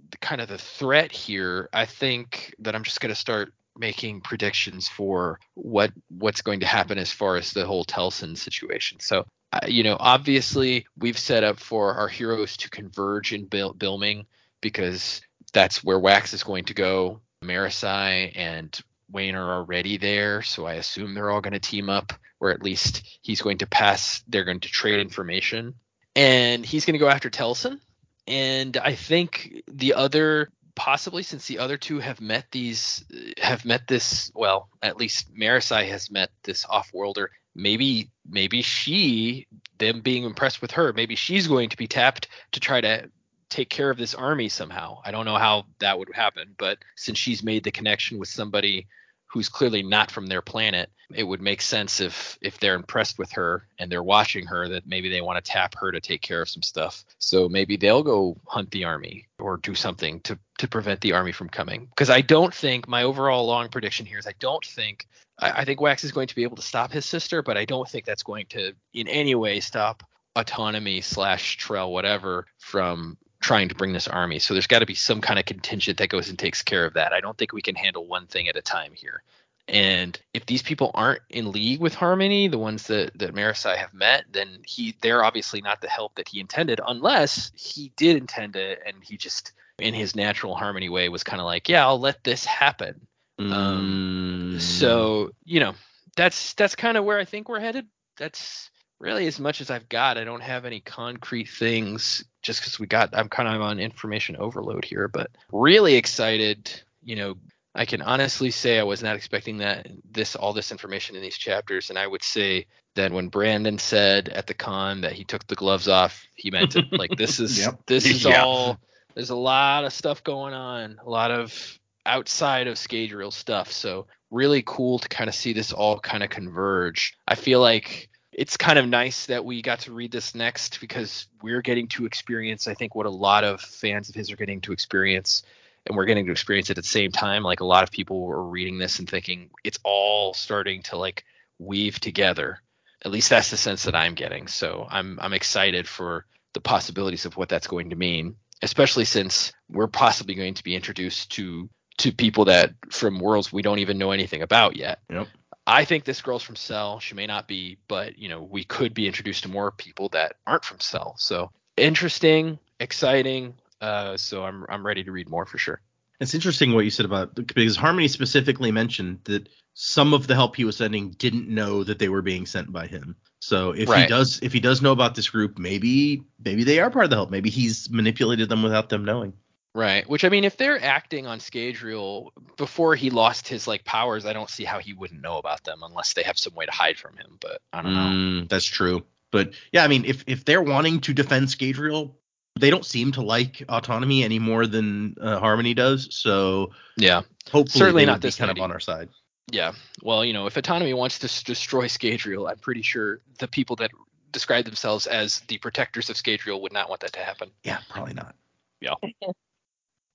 the, 0.09 0.17
kind 0.17 0.41
of 0.41 0.47
the 0.47 0.57
threat 0.57 1.11
here, 1.11 1.69
I 1.73 1.85
think 1.85 2.55
that 2.59 2.75
I'm 2.75 2.83
just 2.83 3.01
going 3.01 3.13
to 3.13 3.19
start 3.19 3.53
making 3.77 4.21
predictions 4.21 4.87
for 4.87 5.39
what 5.53 5.91
what's 6.09 6.41
going 6.41 6.61
to 6.61 6.65
happen 6.65 6.97
as 6.97 7.11
far 7.11 7.35
as 7.35 7.51
the 7.51 7.65
whole 7.65 7.85
Telsin 7.85 8.37
situation. 8.37 8.99
So, 8.99 9.25
uh, 9.51 9.67
you 9.67 9.83
know, 9.83 9.97
obviously 9.99 10.85
we've 10.97 11.17
set 11.17 11.43
up 11.43 11.59
for 11.59 11.93
our 11.95 12.07
heroes 12.07 12.57
to 12.57 12.69
converge 12.69 13.33
in 13.33 13.45
Bil- 13.45 13.73
Bilming 13.73 14.25
because 14.61 15.21
that's 15.53 15.83
where 15.83 15.99
Wax 15.99 16.33
is 16.33 16.43
going 16.43 16.65
to 16.65 16.73
go. 16.73 17.21
Marasi 17.43 18.31
and 18.35 18.77
Wayne 19.11 19.35
are 19.35 19.53
already 19.53 19.97
there, 19.97 20.41
so 20.41 20.65
I 20.65 20.73
assume 20.75 21.13
they're 21.13 21.29
all 21.29 21.41
going 21.41 21.53
to 21.53 21.59
team 21.59 21.89
up, 21.89 22.13
or 22.39 22.49
at 22.49 22.63
least 22.63 23.19
he's 23.21 23.41
going 23.41 23.59
to 23.59 23.67
pass. 23.67 24.23
They're 24.27 24.43
going 24.45 24.61
to 24.61 24.69
trade 24.69 24.99
information, 24.99 25.75
and 26.15 26.65
he's 26.65 26.85
going 26.85 26.95
to 26.95 26.99
go 26.99 27.09
after 27.09 27.29
Telsin. 27.29 27.79
And 28.27 28.75
I 28.77 28.95
think 28.95 29.61
the 29.71 29.93
other 29.93 30.49
possibly 30.75 31.23
since 31.23 31.47
the 31.47 31.59
other 31.59 31.77
two 31.77 31.99
have 31.99 32.21
met 32.21 32.45
these 32.51 33.05
have 33.41 33.65
met 33.65 33.87
this 33.87 34.31
well 34.35 34.69
at 34.81 34.97
least 34.97 35.33
Marasi 35.33 35.87
has 35.89 36.11
met 36.11 36.29
this 36.43 36.65
off-worlder. 36.69 37.31
Maybe 37.55 38.11
maybe 38.29 38.61
she 38.61 39.47
them 39.77 40.01
being 40.01 40.23
impressed 40.23 40.61
with 40.61 40.71
her 40.71 40.93
maybe 40.93 41.15
she's 41.15 41.47
going 41.47 41.69
to 41.69 41.77
be 41.77 41.87
tapped 41.87 42.27
to 42.51 42.59
try 42.59 42.81
to 42.81 43.09
take 43.49 43.69
care 43.69 43.89
of 43.89 43.97
this 43.97 44.15
army 44.15 44.49
somehow. 44.49 44.99
I 45.05 45.11
don't 45.11 45.25
know 45.25 45.37
how 45.37 45.65
that 45.79 45.97
would 45.97 46.09
happen 46.13 46.55
but 46.57 46.77
since 46.95 47.17
she's 47.17 47.43
made 47.43 47.63
the 47.63 47.71
connection 47.71 48.19
with 48.19 48.29
somebody 48.29 48.87
who's 49.35 49.49
clearly 49.49 49.83
not 49.83 50.09
from 50.09 50.27
their 50.27 50.41
planet 50.41 50.89
it 51.13 51.23
would 51.23 51.41
make 51.41 51.61
sense 51.61 51.99
if 51.99 52.37
if 52.41 52.59
they're 52.59 52.75
impressed 52.75 53.19
with 53.19 53.31
her 53.33 53.67
and 53.77 53.91
they're 53.91 54.01
watching 54.01 54.45
her 54.45 54.69
that 54.69 54.87
maybe 54.87 55.09
they 55.09 55.21
want 55.21 55.43
to 55.43 55.51
tap 55.51 55.75
her 55.75 55.91
to 55.91 55.99
take 55.99 56.21
care 56.21 56.41
of 56.41 56.49
some 56.49 56.63
stuff. 56.63 57.03
So 57.19 57.47
maybe 57.47 57.77
they'll 57.77 58.01
go 58.01 58.37
hunt 58.47 58.71
the 58.71 58.85
army 58.85 59.27
or 59.37 59.57
do 59.57 59.75
something 59.75 60.21
to 60.21 60.39
to 60.59 60.67
prevent 60.67 61.01
the 61.01 61.13
army 61.13 61.33
from 61.33 61.49
coming. 61.49 61.87
Because 61.89 62.09
i 62.09 62.21
don't 62.21 62.53
think 62.53 62.87
my 62.87 63.03
overall 63.03 63.45
long 63.45 63.67
prediction 63.67 64.05
here 64.05 64.19
is 64.19 64.25
i 64.25 64.33
don't 64.39 64.65
think 64.65 65.05
I, 65.37 65.51
I 65.61 65.65
think 65.65 65.81
wax 65.81 66.05
is 66.05 66.13
going 66.13 66.27
to 66.27 66.35
be 66.35 66.43
able 66.43 66.55
to 66.55 66.61
stop 66.61 66.91
his 66.91 67.05
sister 67.05 67.41
but 67.41 67.57
i 67.57 67.65
don't 67.65 67.89
think 67.89 68.05
that's 68.05 68.23
going 68.23 68.45
to 68.51 68.73
in 68.93 69.09
any 69.09 69.35
way 69.35 69.59
stop 69.59 70.03
autonomy 70.35 71.01
slash 71.01 71.57
Trell 71.57 71.91
whatever 71.91 72.45
from 72.57 73.17
trying 73.45 73.69
to 73.69 73.75
bring 73.75 73.93
this 73.93 74.07
army 74.07 74.39
so 74.39 74.55
there's 74.55 74.65
got 74.65 74.79
to 74.79 74.87
be 74.87 74.95
some 74.95 75.21
kind 75.21 75.37
of 75.37 75.45
contingent 75.45 75.99
that 75.99 76.09
goes 76.09 76.29
and 76.29 76.39
takes 76.39 76.63
care 76.63 76.83
of 76.85 76.95
that 76.95 77.13
i 77.13 77.21
don't 77.21 77.37
think 77.37 77.53
we 77.53 77.61
can 77.61 77.75
handle 77.75 78.07
one 78.07 78.25
thing 78.25 78.47
at 78.47 78.55
a 78.55 78.61
time 78.61 78.91
here 78.95 79.21
and 79.67 80.19
if 80.33 80.45
these 80.45 80.61
people 80.61 80.91
aren't 80.93 81.21
in 81.31 81.51
league 81.51 81.79
with 81.79 81.95
Harmony, 81.95 82.47
the 82.47 82.59
ones 82.59 82.85
that 82.85 83.17
that 83.17 83.33
Marasi 83.33 83.75
have 83.75 83.95
met, 83.95 84.25
then 84.31 84.59
he 84.63 84.95
they're 85.01 85.23
obviously 85.23 85.59
not 85.59 85.81
the 85.81 85.87
help 85.87 86.13
that 86.15 86.29
he 86.29 86.39
intended, 86.39 86.79
unless 86.85 87.51
he 87.55 87.91
did 87.97 88.15
intend 88.15 88.55
it 88.57 88.83
and 88.85 88.97
he 89.01 89.17
just 89.17 89.53
in 89.79 89.95
his 89.95 90.15
natural 90.15 90.53
Harmony 90.53 90.87
way 90.87 91.09
was 91.09 91.23
kind 91.23 91.41
of 91.41 91.47
like, 91.47 91.67
yeah, 91.67 91.83
I'll 91.83 91.99
let 91.99 92.23
this 92.23 92.45
happen. 92.45 93.07
Um, 93.39 94.35
Mm. 94.55 94.61
So 94.61 95.31
you 95.43 95.59
know, 95.59 95.73
that's 96.15 96.53
that's 96.53 96.75
kind 96.75 96.97
of 96.97 97.03
where 97.05 97.19
I 97.19 97.25
think 97.25 97.49
we're 97.49 97.59
headed. 97.59 97.87
That's 98.17 98.69
really 98.99 99.27
as 99.27 99.39
much 99.39 99.61
as 99.61 99.69
I've 99.69 99.89
got. 99.89 100.17
I 100.17 100.23
don't 100.23 100.41
have 100.41 100.65
any 100.65 100.79
concrete 100.79 101.49
things 101.49 102.23
just 102.41 102.61
because 102.61 102.79
we 102.79 102.87
got. 102.87 103.09
I'm 103.13 103.29
kind 103.29 103.53
of 103.53 103.61
on 103.61 103.79
information 103.79 104.35
overload 104.37 104.85
here, 104.85 105.07
but 105.07 105.29
really 105.51 105.95
excited. 105.95 106.71
You 107.03 107.15
know, 107.15 107.35
I 107.73 107.85
can 107.85 108.01
honestly 108.01 108.51
say 108.51 108.79
I 108.79 108.83
was 108.83 109.03
not 109.03 109.15
expecting 109.15 109.57
that 109.57 109.87
this 110.09 110.35
all 110.35 110.53
this 110.53 110.71
information 110.71 111.15
in 111.15 111.21
these 111.21 111.37
chapters, 111.37 111.89
and 111.89 111.99
I 111.99 112.07
would 112.07 112.23
say 112.23 112.65
that 112.95 113.11
when 113.11 113.27
Brandon 113.27 113.77
said 113.77 114.29
at 114.29 114.47
the 114.47 114.53
con 114.53 115.01
that 115.01 115.11
he 115.13 115.23
took 115.25 115.45
the 115.47 115.55
gloves 115.55 115.87
off, 115.87 116.25
he 116.35 116.49
meant 116.51 116.75
it. 116.75 116.85
like 116.91 117.15
this 117.17 117.39
is 117.39 117.59
Yep. 117.59 117.79
this 117.87 118.05
is 118.05 118.23
Yeah. 118.23 118.43
all. 118.43 118.79
There's 119.13 119.29
a 119.29 119.35
lot 119.35 119.85
of 119.85 119.93
stuff 119.93 120.23
going 120.23 120.53
on, 120.53 120.97
a 121.05 121.09
lot 121.09 121.31
of 121.31 121.79
outside 122.05 122.67
of 122.67 122.75
Scadrial 122.75 123.31
stuff. 123.33 123.71
So 123.71 124.07
really 124.29 124.61
cool 124.65 124.99
to 124.99 125.07
kind 125.09 125.29
of 125.29 125.35
see 125.35 125.53
this 125.53 125.71
all 125.71 125.99
kind 125.99 126.23
of 126.23 126.29
converge. 126.29 127.17
I 127.27 127.35
feel 127.35 127.59
like 127.61 128.09
it's 128.37 128.57
kind 128.57 128.77
of 128.77 128.85
nice 128.85 129.27
that 129.27 129.45
we 129.45 129.61
got 129.61 129.79
to 129.79 129.93
read 129.93 130.11
this 130.11 130.35
next 130.35 130.81
because 130.81 131.27
we're 131.41 131.61
getting 131.61 131.87
to 131.87 132.05
experience, 132.05 132.67
I 132.67 132.73
think, 132.73 132.93
what 132.93 133.05
a 133.05 133.09
lot 133.09 133.45
of 133.45 133.61
fans 133.61 134.09
of 134.09 134.15
his 134.15 134.29
are 134.29 134.35
getting 134.35 134.59
to 134.61 134.73
experience. 134.73 135.43
And 135.85 135.95
we're 135.95 136.05
getting 136.05 136.25
to 136.25 136.33
experience 136.33 136.69
it 136.69 136.77
at 136.77 136.83
the 136.83 136.89
same 136.89 137.11
time. 137.11 137.43
Like 137.43 137.61
a 137.61 137.65
lot 137.65 137.83
of 137.83 137.91
people 137.91 138.21
were 138.21 138.43
reading 138.43 138.77
this 138.77 138.99
and 138.99 139.09
thinking 139.09 139.51
it's 139.63 139.79
all 139.83 140.33
starting 140.33 140.81
to 140.83 140.97
like 140.97 141.23
weave 141.59 141.99
together. 142.01 142.59
At 143.05 143.11
least 143.11 143.29
that's 143.29 143.51
the 143.51 143.57
sense 143.57 143.83
that 143.83 143.95
I'm 143.95 144.15
getting. 144.15 144.47
So 144.47 144.85
I'm 144.89 145.17
I'm 145.21 145.33
excited 145.33 145.87
for 145.87 146.25
the 146.53 146.59
possibilities 146.59 147.25
of 147.25 147.37
what 147.37 147.47
that's 147.47 147.67
going 147.67 147.91
to 147.91 147.95
mean, 147.95 148.35
especially 148.61 149.05
since 149.05 149.53
we're 149.69 149.87
possibly 149.87 150.35
going 150.35 150.55
to 150.55 150.63
be 150.63 150.75
introduced 150.75 151.31
to 151.33 151.69
to 151.99 152.11
people 152.11 152.45
that 152.45 152.73
from 152.89 153.19
worlds 153.19 153.53
we 153.53 153.61
don't 153.61 153.79
even 153.79 153.97
know 153.97 154.11
anything 154.11 154.41
about 154.41 154.75
yet. 154.75 154.99
Yep. 155.09 155.27
I 155.67 155.85
think 155.85 156.03
this 156.03 156.21
girl's 156.21 156.43
from 156.43 156.55
Sel. 156.55 156.99
She 156.99 157.15
may 157.15 157.25
not 157.25 157.47
be, 157.47 157.77
but 157.87 158.19
you 158.19 158.29
know, 158.29 158.41
we 158.43 158.63
could 158.63 158.93
be 158.93 159.07
introduced 159.07 159.43
to 159.43 159.49
more 159.49 159.71
people 159.71 160.09
that 160.09 160.35
aren't 160.45 160.63
from 160.65 160.79
Sel. 160.79 161.15
So 161.17 161.51
interesting, 161.77 162.59
exciting. 162.79 163.55
Uh, 163.81 164.17
so 164.17 164.43
I'm 164.43 164.65
I'm 164.69 164.85
ready 164.85 165.03
to 165.03 165.11
read 165.11 165.29
more 165.29 165.45
for 165.45 165.57
sure. 165.57 165.81
It's 166.19 166.33
interesting 166.33 166.73
what 166.73 166.85
you 166.85 166.91
said 166.91 167.05
about 167.05 167.35
because 167.35 167.75
Harmony 167.75 168.07
specifically 168.07 168.71
mentioned 168.71 169.19
that 169.25 169.49
some 169.73 170.13
of 170.13 170.27
the 170.27 170.35
help 170.35 170.55
he 170.55 170.63
was 170.63 170.77
sending 170.77 171.11
didn't 171.11 171.49
know 171.49 171.83
that 171.83 171.99
they 171.99 172.07
were 172.07 172.21
being 172.21 172.45
sent 172.45 172.71
by 172.71 172.87
him. 172.87 173.17
So 173.39 173.71
if 173.71 173.93
he 173.93 174.07
does 174.07 174.39
if 174.41 174.53
he 174.53 174.59
does 174.59 174.81
know 174.81 174.93
about 174.93 175.15
this 175.15 175.29
group, 175.29 175.57
maybe 175.59 176.23
maybe 176.43 176.63
they 176.63 176.79
are 176.79 176.89
part 176.89 177.05
of 177.05 177.09
the 177.09 177.17
help. 177.17 177.31
Maybe 177.31 177.49
he's 177.49 177.89
manipulated 177.89 178.49
them 178.49 178.63
without 178.63 178.89
them 178.89 179.03
knowing. 179.03 179.33
Right. 179.75 180.07
Which 180.09 180.23
I 180.23 180.29
mean, 180.29 180.45
if 180.45 180.55
they're 180.55 180.81
acting 180.81 181.27
on 181.27 181.39
Scadrial 181.39 182.29
before 182.55 182.95
he 182.95 183.09
lost 183.09 183.49
his 183.49 183.67
like 183.67 183.83
powers, 183.83 184.25
I 184.25 184.31
don't 184.31 184.49
see 184.49 184.63
how 184.63 184.79
he 184.79 184.93
wouldn't 184.93 185.21
know 185.21 185.37
about 185.37 185.65
them 185.65 185.83
unless 185.83 186.13
they 186.13 186.23
have 186.23 186.39
some 186.39 186.55
way 186.55 186.65
to 186.65 186.71
hide 186.71 186.97
from 186.97 187.17
him. 187.17 187.37
But 187.41 187.59
I 187.73 187.81
don't 187.81 187.93
know. 187.93 187.99
Mm, 187.99 188.49
that's 188.49 188.63
true. 188.65 189.03
But 189.31 189.51
yeah, 189.73 189.83
I 189.83 189.89
mean, 189.89 190.05
if 190.05 190.23
if 190.27 190.45
they're 190.45 190.61
wanting 190.61 191.01
to 191.01 191.13
defend 191.13 191.47
Scadrial, 191.47 192.13
they 192.57 192.69
don't 192.69 192.85
seem 192.85 193.11
to 193.11 193.21
like 193.21 193.63
autonomy 193.67 194.23
any 194.23 194.39
more 194.39 194.65
than 194.65 195.15
uh, 195.19 195.39
Harmony 195.39 195.73
does. 195.73 196.07
So 196.15 196.71
Yeah. 196.95 197.23
hopefully 197.51 197.79
Certainly 197.81 198.03
they 198.03 198.05
not 198.05 198.13
would 198.13 198.21
be 198.21 198.27
this 198.29 198.37
kind 198.37 198.51
of 198.51 198.57
on 198.59 198.71
our 198.71 198.79
side. 198.79 199.09
Yeah. 199.51 199.73
Well, 200.01 200.23
you 200.23 200.31
know, 200.31 200.45
if 200.45 200.55
autonomy 200.55 200.93
wants 200.93 201.19
to 201.19 201.25
s- 201.25 201.43
destroy 201.43 201.87
Scadrial, 201.87 202.49
I'm 202.49 202.59
pretty 202.59 202.81
sure 202.81 203.19
the 203.39 203.49
people 203.49 203.75
that 203.75 203.91
describe 204.31 204.63
themselves 204.63 205.05
as 205.05 205.41
the 205.49 205.57
protectors 205.57 206.09
of 206.09 206.15
Scadrial 206.15 206.61
would 206.61 206.71
not 206.71 206.87
want 206.87 207.01
that 207.01 207.11
to 207.11 207.19
happen. 207.19 207.51
Yeah, 207.65 207.79
probably 207.89 208.13
not. 208.13 208.35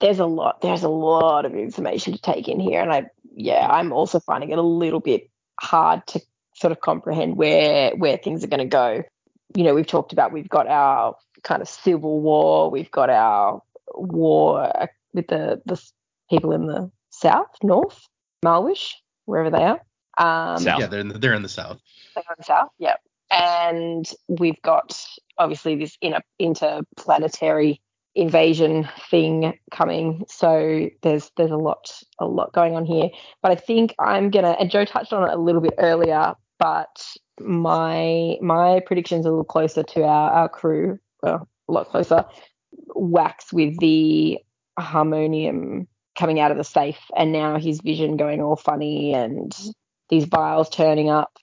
there's 0.00 0.18
a 0.18 0.26
lot 0.26 0.60
there's 0.60 0.82
a 0.82 0.88
lot 0.88 1.44
of 1.44 1.54
information 1.54 2.12
to 2.12 2.20
take 2.20 2.48
in 2.48 2.60
here 2.60 2.80
and 2.80 2.92
i 2.92 3.04
yeah 3.34 3.66
i'm 3.70 3.92
also 3.92 4.18
finding 4.20 4.50
it 4.50 4.58
a 4.58 4.62
little 4.62 5.00
bit 5.00 5.30
hard 5.60 6.06
to 6.06 6.20
sort 6.54 6.72
of 6.72 6.80
comprehend 6.80 7.36
where 7.36 7.94
where 7.96 8.16
things 8.16 8.42
are 8.42 8.48
going 8.48 8.58
to 8.58 8.64
go 8.64 9.02
you 9.54 9.64
know 9.64 9.74
we've 9.74 9.86
talked 9.86 10.12
about 10.12 10.32
we've 10.32 10.48
got 10.48 10.66
our 10.66 11.14
kind 11.42 11.62
of 11.62 11.68
civil 11.68 12.20
war 12.20 12.70
we've 12.70 12.90
got 12.90 13.10
our 13.10 13.62
war 13.94 14.60
uh, 14.62 14.86
with 15.14 15.26
the 15.28 15.60
the 15.66 15.80
people 16.28 16.52
in 16.52 16.66
the 16.66 16.90
south 17.10 17.50
north 17.62 18.06
malwish 18.44 18.94
wherever 19.26 19.50
they 19.50 19.62
are 19.62 19.80
um 20.18 20.58
South. 20.58 20.80
Yeah, 20.80 20.86
they're 20.86 21.00
in 21.00 21.08
the, 21.08 21.18
they're 21.18 21.34
in 21.34 21.42
the 21.42 21.48
south. 21.48 21.80
they 22.14 22.22
go 22.22 22.34
south, 22.42 22.68
yeah. 22.78 22.96
And 23.30 24.10
we've 24.28 24.60
got 24.62 25.00
obviously 25.38 25.76
this 25.76 25.96
inter- 26.02 26.20
interplanetary 26.38 27.80
invasion 28.14 28.88
thing 29.10 29.54
coming. 29.70 30.24
So 30.28 30.88
there's 31.02 31.30
there's 31.36 31.50
a 31.50 31.56
lot 31.56 31.90
a 32.18 32.26
lot 32.26 32.52
going 32.52 32.76
on 32.76 32.84
here. 32.84 33.08
But 33.42 33.52
I 33.52 33.54
think 33.54 33.94
I'm 33.98 34.30
gonna 34.30 34.56
and 34.58 34.70
Joe 34.70 34.84
touched 34.84 35.12
on 35.12 35.28
it 35.28 35.34
a 35.34 35.40
little 35.40 35.60
bit 35.60 35.74
earlier, 35.78 36.34
but 36.58 37.06
my 37.40 38.36
my 38.40 38.80
prediction's 38.86 39.26
a 39.26 39.30
little 39.30 39.44
closer 39.44 39.82
to 39.82 40.02
our, 40.02 40.30
our 40.30 40.48
crew, 40.48 40.98
well, 41.22 41.48
a 41.68 41.72
lot 41.72 41.88
closer. 41.88 42.24
Wax 42.94 43.52
with 43.52 43.78
the 43.78 44.38
harmonium 44.78 45.86
coming 46.16 46.40
out 46.40 46.50
of 46.50 46.56
the 46.56 46.64
safe 46.64 47.00
and 47.16 47.32
now 47.32 47.58
his 47.58 47.80
vision 47.80 48.16
going 48.16 48.42
all 48.42 48.56
funny 48.56 49.14
and 49.14 49.56
these 50.08 50.24
vials 50.24 50.68
turning 50.68 51.08
up 51.08 51.38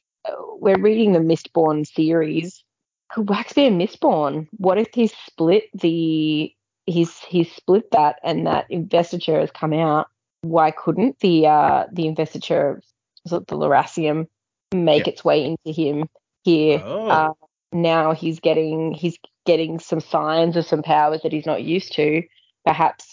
we're 0.60 0.80
reading 0.80 1.14
the 1.14 1.20
Mistborn 1.20 1.86
series. 1.86 2.64
Could 3.12 3.30
Wax 3.30 3.54
be 3.54 3.66
a 3.66 3.72
Mistborn? 3.72 4.48
What 4.58 4.78
if 4.78 4.88
he 4.94 5.08
split 5.08 5.66
the 5.74 6.52
he's 6.88 7.20
he's 7.20 7.52
split 7.52 7.92
that 7.92 8.16
and 8.24 8.48
that 8.48 8.66
investiture 8.72 9.40
has 9.40 9.52
come 9.52 9.74
out? 9.74 10.08
Why 10.42 10.72
couldn't 10.72 11.20
the 11.20 11.46
uh 11.46 11.86
the 11.92 12.08
investiture 12.08 12.82
of 13.30 13.46
the 13.46 13.56
Lerasium 13.56 14.28
make 14.74 15.08
its 15.08 15.24
way 15.24 15.46
into 15.46 15.80
him 15.80 16.10
here? 16.44 16.82
Oh. 16.84 17.08
Uh, 17.08 17.34
now 17.74 18.14
he's 18.14 18.40
getting 18.40 18.94
he's 18.94 19.18
getting 19.46 19.78
some 19.80 20.00
signs 20.00 20.56
of 20.56 20.66
some 20.66 20.82
powers 20.82 21.22
that 21.22 21.32
he's 21.32 21.46
not 21.46 21.64
used 21.64 21.94
to. 21.94 22.24
Perhaps 22.66 23.06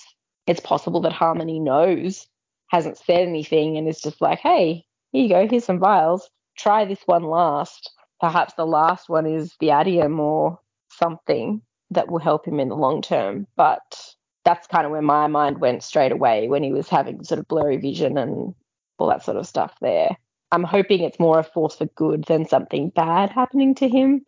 it's 0.46 0.60
possible 0.60 1.01
that 1.02 1.12
Harmony 1.12 1.59
knows, 1.59 2.26
hasn't 2.68 2.98
said 2.98 3.26
anything, 3.28 3.76
and 3.76 3.88
is 3.88 4.01
just 4.01 4.20
like, 4.20 4.38
hey, 4.38 4.84
here 5.12 5.22
you 5.22 5.28
go, 5.28 5.48
here's 5.48 5.64
some 5.64 5.78
vials. 5.78 6.28
Try 6.56 6.84
this 6.84 7.02
one 7.06 7.24
last. 7.24 7.90
Perhaps 8.20 8.55
the 8.55 8.66
last 8.66 9.09
one 9.09 9.26
is 9.26 9.55
the 9.59 9.70
atium 9.70 10.20
or 10.20 10.60
something 10.90 11.60
that 11.90 12.11
will 12.11 12.19
help 12.19 12.47
him 12.47 12.61
in 12.61 12.69
the 12.69 12.77
long 12.77 13.02
term. 13.02 13.47
But 13.56 14.15
that's 14.44 14.66
kind 14.66 14.85
of 14.85 14.93
where 14.93 15.02
my 15.02 15.27
mind 15.27 15.61
went 15.61 15.82
straight 15.82 16.12
away 16.12 16.48
when 16.48 16.62
he 16.62 16.73
was 16.73 16.89
having 16.89 17.24
sort 17.24 17.39
of 17.39 17.48
blurry 17.48 17.78
vision 17.78 18.19
and 18.19 18.55
all 18.98 19.09
that 19.09 19.24
sort 19.24 19.36
of 19.36 19.47
stuff 19.47 19.74
there. 19.81 20.16
I'm 20.52 20.65
hoping 20.65 21.02
it's 21.02 21.19
more 21.19 21.39
a 21.39 21.44
force 21.44 21.77
for 21.77 21.86
good 21.86 22.24
than 22.24 22.47
something 22.47 22.90
bad 22.90 23.31
happening 23.31 23.74
to 23.77 23.89
him. 23.89 24.24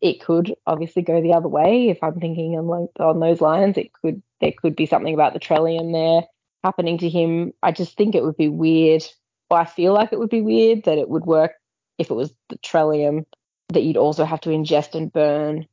It 0.00 0.20
could 0.20 0.54
obviously 0.66 1.02
go 1.02 1.22
the 1.22 1.34
other 1.34 1.48
way 1.48 1.88
if 1.88 1.98
I'm 2.02 2.18
thinking 2.18 2.58
on, 2.58 2.88
on 2.98 3.20
those 3.20 3.40
lines. 3.40 3.78
It 3.78 3.92
could 3.92 4.22
there 4.40 4.52
could 4.60 4.74
be 4.74 4.86
something 4.86 5.14
about 5.14 5.34
the 5.34 5.40
Trellium 5.40 5.92
there 5.92 6.22
happening 6.64 6.98
to 6.98 7.08
him. 7.08 7.52
I 7.62 7.70
just 7.70 7.96
think 7.96 8.14
it 8.14 8.24
would 8.24 8.36
be 8.36 8.48
weird. 8.48 9.04
Well, 9.50 9.60
I 9.60 9.64
feel 9.64 9.92
like 9.92 10.12
it 10.12 10.18
would 10.18 10.30
be 10.30 10.40
weird 10.40 10.84
that 10.84 10.98
it 10.98 11.08
would 11.08 11.26
work 11.26 11.52
if 11.98 12.10
it 12.10 12.14
was 12.14 12.32
the 12.48 12.58
Trellium 12.58 13.24
that 13.68 13.82
you'd 13.82 13.96
also 13.96 14.24
have 14.24 14.40
to 14.40 14.50
ingest 14.50 14.94
and 14.94 15.12
burn 15.12 15.66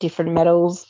different 0.00 0.32
metals. 0.32 0.86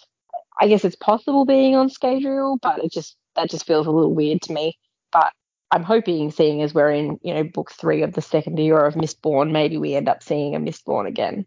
I 0.59 0.69
guess 0.69 0.85
it's 0.85 0.97
possible 0.97 1.45
being 1.45 1.75
on 1.77 1.91
Scadrial, 1.91 2.59
but 2.61 2.83
it 2.83 2.91
just 2.93 3.17
that 3.37 3.51
just 3.51 3.67
feels 3.67 3.87
a 3.87 3.91
little 3.91 4.15
weird 4.15 4.41
to 4.43 4.53
me. 4.53 4.79
But 5.13 5.33
I'm 5.71 5.83
hoping, 5.85 6.31
seeing 6.31 6.63
as 6.63 6.75
we're 6.75 6.91
in, 6.91 7.19
you 7.23 7.35
know, 7.35 7.45
book 7.45 7.71
three 7.73 8.03
of 8.03 8.13
the 8.13 8.23
second 8.23 8.59
era 8.59 8.87
of 8.89 8.95
Mistborn, 8.95 9.53
maybe 9.53 9.77
we 9.79 9.95
end 9.95 10.09
up 10.09 10.23
seeing 10.23 10.55
a 10.55 10.59
Mistborn 10.61 11.07
again. 11.07 11.47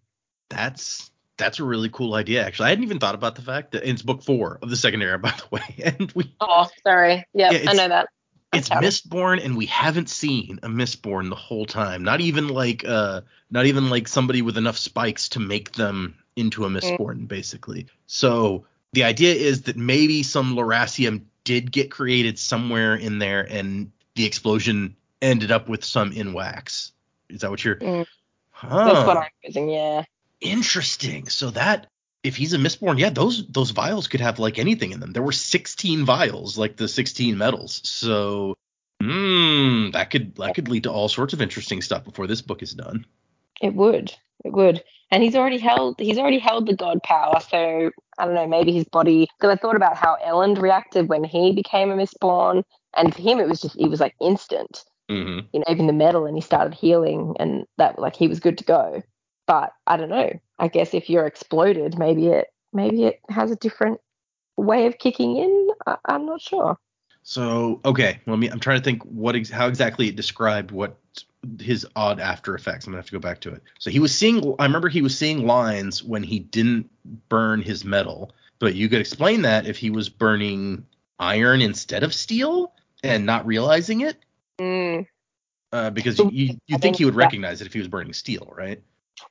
That's 0.50 1.12
that's 1.38 1.60
a 1.60 1.64
really 1.64 1.90
cool 1.90 2.14
idea. 2.14 2.46
Actually, 2.46 2.68
I 2.68 2.70
hadn't 2.70 2.84
even 2.86 3.00
thought 3.00 3.16
about 3.16 3.36
the 3.36 3.42
fact 3.42 3.72
that 3.72 3.88
it's 3.90 4.02
book 4.04 4.24
four 4.24 4.60
of 4.62 4.70
the 4.70 4.78
second 4.78 5.02
era, 5.02 5.18
by 5.20 5.32
the 5.32 5.48
way, 5.52 5.76
and 5.84 6.12
we 6.14 6.34
Oh, 6.40 6.68
sorry. 6.84 7.26
Yeah, 7.34 7.52
Yeah, 7.52 7.58
I 7.58 7.62
it's- 7.62 7.76
know 7.78 7.88
that. 7.90 8.10
it's 8.54 8.68
Sorry. 8.68 8.86
Mistborn, 8.86 9.44
and 9.44 9.58
we 9.58 9.66
haven't 9.66 10.10
seen 10.10 10.60
a 10.64 10.68
Mistborn 10.68 11.30
the 11.30 11.36
whole 11.36 11.66
time. 11.66 12.04
Not 12.04 12.22
even 12.22 12.48
like 12.50 12.84
uh, 12.88 13.22
not 13.50 13.66
even 13.66 13.90
like 13.90 14.08
somebody 14.08 14.42
with 14.42 14.58
enough 14.58 14.78
spikes 14.78 15.30
to 15.30 15.40
make 15.40 15.72
them 15.74 16.16
into 16.36 16.66
a 16.66 16.70
Mistborn, 16.70 17.28
basically. 17.28 17.88
So 18.08 18.66
the 18.94 19.04
idea 19.04 19.34
is 19.34 19.64
that 19.64 19.78
maybe 19.78 20.24
some 20.24 20.56
Lerasium 20.56 21.24
did 21.44 21.72
get 21.72 21.92
created 21.92 22.40
somewhere 22.40 22.96
in 22.96 23.20
there, 23.20 23.42
and 23.42 23.92
the 24.16 24.26
explosion 24.26 24.96
ended 25.22 25.52
up 25.52 25.70
with 25.70 25.84
some 25.84 26.12
in 26.12 26.34
wax. 26.34 26.92
Is 27.30 27.42
that 27.42 27.50
what 27.50 27.64
you're? 27.64 27.76
Mm. 27.76 28.06
Huh. 28.52 28.86
That's 28.86 29.08
what 29.08 29.18
I'm 29.18 29.30
using. 29.44 29.70
Yeah. 29.70 30.04
Interesting. 30.42 31.28
So 31.28 31.52
that 31.52 31.88
if 32.24 32.38
he's 32.38 32.54
a 32.54 32.58
Mistborn, 32.58 33.00
yeah, 33.00 33.10
those 33.10 33.46
those 33.48 33.72
vials 33.72 34.08
could 34.08 34.22
have 34.22 34.40
like 34.40 34.58
anything 34.58 34.92
in 34.92 35.00
them. 35.00 35.12
There 35.12 35.24
were 35.24 35.32
16 35.32 36.06
vials, 36.06 36.58
like 36.58 36.78
the 36.78 36.88
16 36.88 37.38
metals. 37.38 37.82
So, 37.84 38.56
hmm, 39.02 39.92
that 39.92 40.10
could 40.10 40.36
that 40.36 40.56
could 40.56 40.70
lead 40.70 40.84
to 40.84 40.92
all 40.92 41.10
sorts 41.10 41.34
of 41.34 41.42
interesting 41.42 41.82
stuff 41.82 42.06
before 42.06 42.28
this 42.28 42.42
book 42.42 42.64
is 42.64 42.74
done. 42.74 43.06
It 43.62 43.76
would. 43.76 44.14
It 44.44 44.54
would. 44.54 44.84
And 45.12 45.24
he's 45.24 45.36
already 45.36 45.60
held 45.60 46.00
he's 46.00 46.18
already 46.18 46.40
held 46.40 46.68
the 46.68 46.76
god 46.76 47.02
power, 47.04 47.40
so 47.40 47.92
I 48.18 48.26
don't 48.26 48.34
know, 48.34 48.48
maybe 48.48 48.74
his 48.74 48.86
body 48.86 49.28
because 49.38 49.56
I 49.56 49.60
thought 49.60 49.76
about 49.76 49.96
how 49.96 50.18
Elend 50.26 50.60
reacted 50.60 51.08
when 51.08 51.24
he 51.24 51.54
became 51.54 51.92
a 51.92 51.96
Mistborn 51.96 52.64
and 52.96 53.14
for 53.14 53.22
him 53.22 53.40
it 53.40 53.48
was 53.48 53.62
just 53.62 53.80
it 53.80 53.90
was 53.90 54.00
like 54.00 54.16
instant. 54.20 54.84
Mm-hmm. 55.10 55.48
You 55.54 55.60
know, 55.60 55.66
even 55.70 55.88
the 55.88 55.94
metal 55.94 56.26
and 56.26 56.36
he 56.36 56.42
started 56.42 56.74
healing 56.74 57.36
and 57.40 57.66
that 57.78 58.00
like 58.00 58.16
he 58.16 58.28
was 58.28 58.40
good 58.40 58.58
to 58.58 58.64
go. 58.64 59.04
But 59.46 59.74
I 59.88 59.98
don't 59.98 60.10
know. 60.10 60.32
I 60.60 60.68
guess 60.68 60.94
if 60.94 61.10
you're 61.10 61.28
exploded, 61.28 61.98
maybe 61.98 62.28
it 62.28 62.48
maybe 62.72 63.04
it 63.04 63.20
has 63.30 63.52
a 63.52 63.56
different 63.56 64.00
way 64.58 64.88
of 64.88 64.98
kicking 64.98 65.38
in. 65.38 65.70
I, 65.86 65.98
I'm 66.06 66.26
not 66.26 66.42
sure. 66.42 66.78
So, 67.24 67.80
okay, 67.86 68.20
let 68.28 68.38
me. 68.38 68.50
I'm 68.50 68.60
trying 68.60 68.80
to 68.80 68.84
think 68.84 69.02
what 69.04 69.36
ex- 69.36 69.50
how 69.50 69.68
exactly 69.68 70.08
it 70.10 70.16
described 70.16 70.72
what 70.72 70.98
his 71.60 71.86
odd 71.96 72.20
after 72.20 72.56
effects. 72.56 72.86
I'm 72.86 72.94
gonna 72.94 73.00
have 73.02 73.08
to 73.08 73.12
go 73.12 73.20
back 73.20 73.42
to 73.42 73.52
it. 73.54 73.64
So 73.80 73.90
he 73.90 74.00
was 74.00 74.18
seeing. 74.18 74.56
I 74.60 74.66
remember 74.66 74.90
he 74.90 75.02
was 75.02 75.18
seeing 75.18 75.46
lines 75.46 76.04
when 76.04 76.24
he 76.24 76.40
didn't 76.40 76.90
burn 77.30 77.62
his 77.62 77.84
metal, 77.84 78.32
but 78.60 78.76
you 78.76 78.90
could 78.90 79.00
explain 79.00 79.42
that 79.44 79.66
if 79.68 79.78
he 79.78 79.90
was 79.90 80.10
burning 80.10 80.86
iron 81.20 81.62
instead 81.62 82.04
of 82.04 82.14
steel 82.14 82.74
and 83.04 83.26
not 83.26 83.46
realizing 83.46 84.02
it. 84.02 84.18
Mm. 84.60 85.08
Uh, 85.72 85.90
because 85.90 86.20
you, 86.20 86.30
you, 86.32 86.46
you 86.68 86.78
think 86.78 86.82
think 86.82 86.98
he 86.98 87.06
would 87.06 87.16
that- 87.16 87.20
recognize 87.20 87.62
it 87.62 87.68
if 87.68 87.74
he 87.74 87.80
was 87.80 87.88
burning 87.88 88.14
steel, 88.14 88.54
right? 88.56 88.82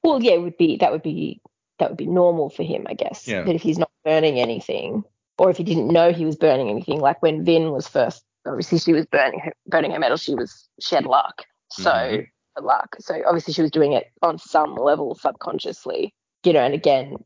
Well, 0.02 0.22
yeah, 0.22 0.32
it 0.32 0.42
would 0.42 0.56
be 0.56 0.76
that 0.78 0.92
would 0.92 1.02
be 1.02 1.40
that 1.78 1.90
would 1.90 1.98
be 1.98 2.06
normal 2.06 2.50
for 2.50 2.62
him, 2.62 2.86
I 2.88 2.94
guess. 2.94 3.26
Yeah. 3.26 3.42
But 3.42 3.54
if 3.54 3.62
he's 3.62 3.78
not 3.78 3.90
burning 4.04 4.38
anything, 4.38 5.04
or 5.38 5.50
if 5.50 5.56
he 5.56 5.64
didn't 5.64 5.88
know 5.88 6.12
he 6.12 6.24
was 6.24 6.36
burning 6.36 6.68
anything, 6.68 7.00
like 7.00 7.22
when 7.22 7.44
Vin 7.44 7.70
was 7.70 7.88
first, 7.88 8.24
obviously 8.46 8.78
she 8.78 8.92
was 8.92 9.06
burning 9.06 9.40
her, 9.40 9.52
burning 9.66 9.90
her 9.90 9.98
metal, 9.98 10.16
she 10.16 10.34
was 10.34 10.68
she 10.80 10.94
had 10.94 11.06
luck, 11.06 11.44
so 11.72 11.90
Mhm. 11.90 12.26
her 12.56 12.62
luck. 12.62 12.96
So 13.00 13.20
obviously 13.26 13.54
she 13.54 13.62
was 13.62 13.70
doing 13.70 13.92
it 13.92 14.10
on 14.22 14.38
some 14.38 14.74
level 14.74 15.14
subconsciously, 15.14 16.14
you 16.44 16.52
know. 16.52 16.60
And 16.60 16.74
again, 16.74 17.16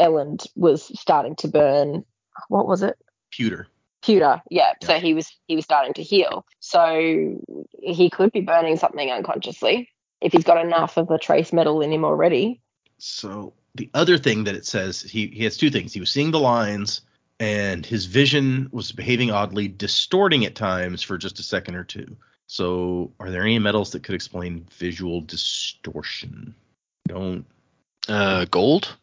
Elend 0.00 0.46
was 0.56 0.98
starting 0.98 1.36
to 1.36 1.48
burn. 1.48 2.04
What 2.48 2.66
was 2.66 2.82
it? 2.82 2.96
Pewter. 3.30 3.68
Pewter, 4.02 4.42
yeah. 4.50 4.72
Yeah. 4.80 4.86
So 4.86 4.98
he 4.98 5.14
was 5.14 5.30
he 5.46 5.56
was 5.56 5.64
starting 5.64 5.94
to 5.94 6.02
heal. 6.02 6.44
So 6.60 7.40
he 7.80 8.10
could 8.10 8.32
be 8.32 8.40
burning 8.40 8.76
something 8.76 9.10
unconsciously 9.10 9.88
if 10.20 10.32
he's 10.32 10.44
got 10.44 10.64
enough 10.64 10.96
of 10.96 11.08
the 11.08 11.18
trace 11.18 11.52
metal 11.52 11.80
in 11.80 11.92
him 11.92 12.04
already. 12.04 12.60
So 12.98 13.52
the 13.74 13.90
other 13.94 14.18
thing 14.18 14.44
that 14.44 14.54
it 14.54 14.66
says, 14.66 15.02
he 15.02 15.28
he 15.28 15.44
has 15.44 15.56
two 15.56 15.70
things. 15.70 15.92
He 15.92 16.00
was 16.00 16.10
seeing 16.10 16.32
the 16.32 16.40
lines, 16.40 17.00
and 17.40 17.84
his 17.84 18.06
vision 18.06 18.68
was 18.72 18.92
behaving 18.92 19.30
oddly, 19.30 19.68
distorting 19.68 20.44
at 20.44 20.54
times 20.54 21.02
for 21.02 21.16
just 21.18 21.38
a 21.38 21.42
second 21.42 21.74
or 21.76 21.84
two. 21.84 22.16
So, 22.54 23.10
are 23.18 23.32
there 23.32 23.42
any 23.42 23.58
metals 23.58 23.90
that 23.90 24.04
could 24.04 24.14
explain 24.14 24.64
visual 24.70 25.20
distortion? 25.22 26.54
Don't. 27.08 27.46
Uh, 28.08 28.44
gold. 28.48 28.96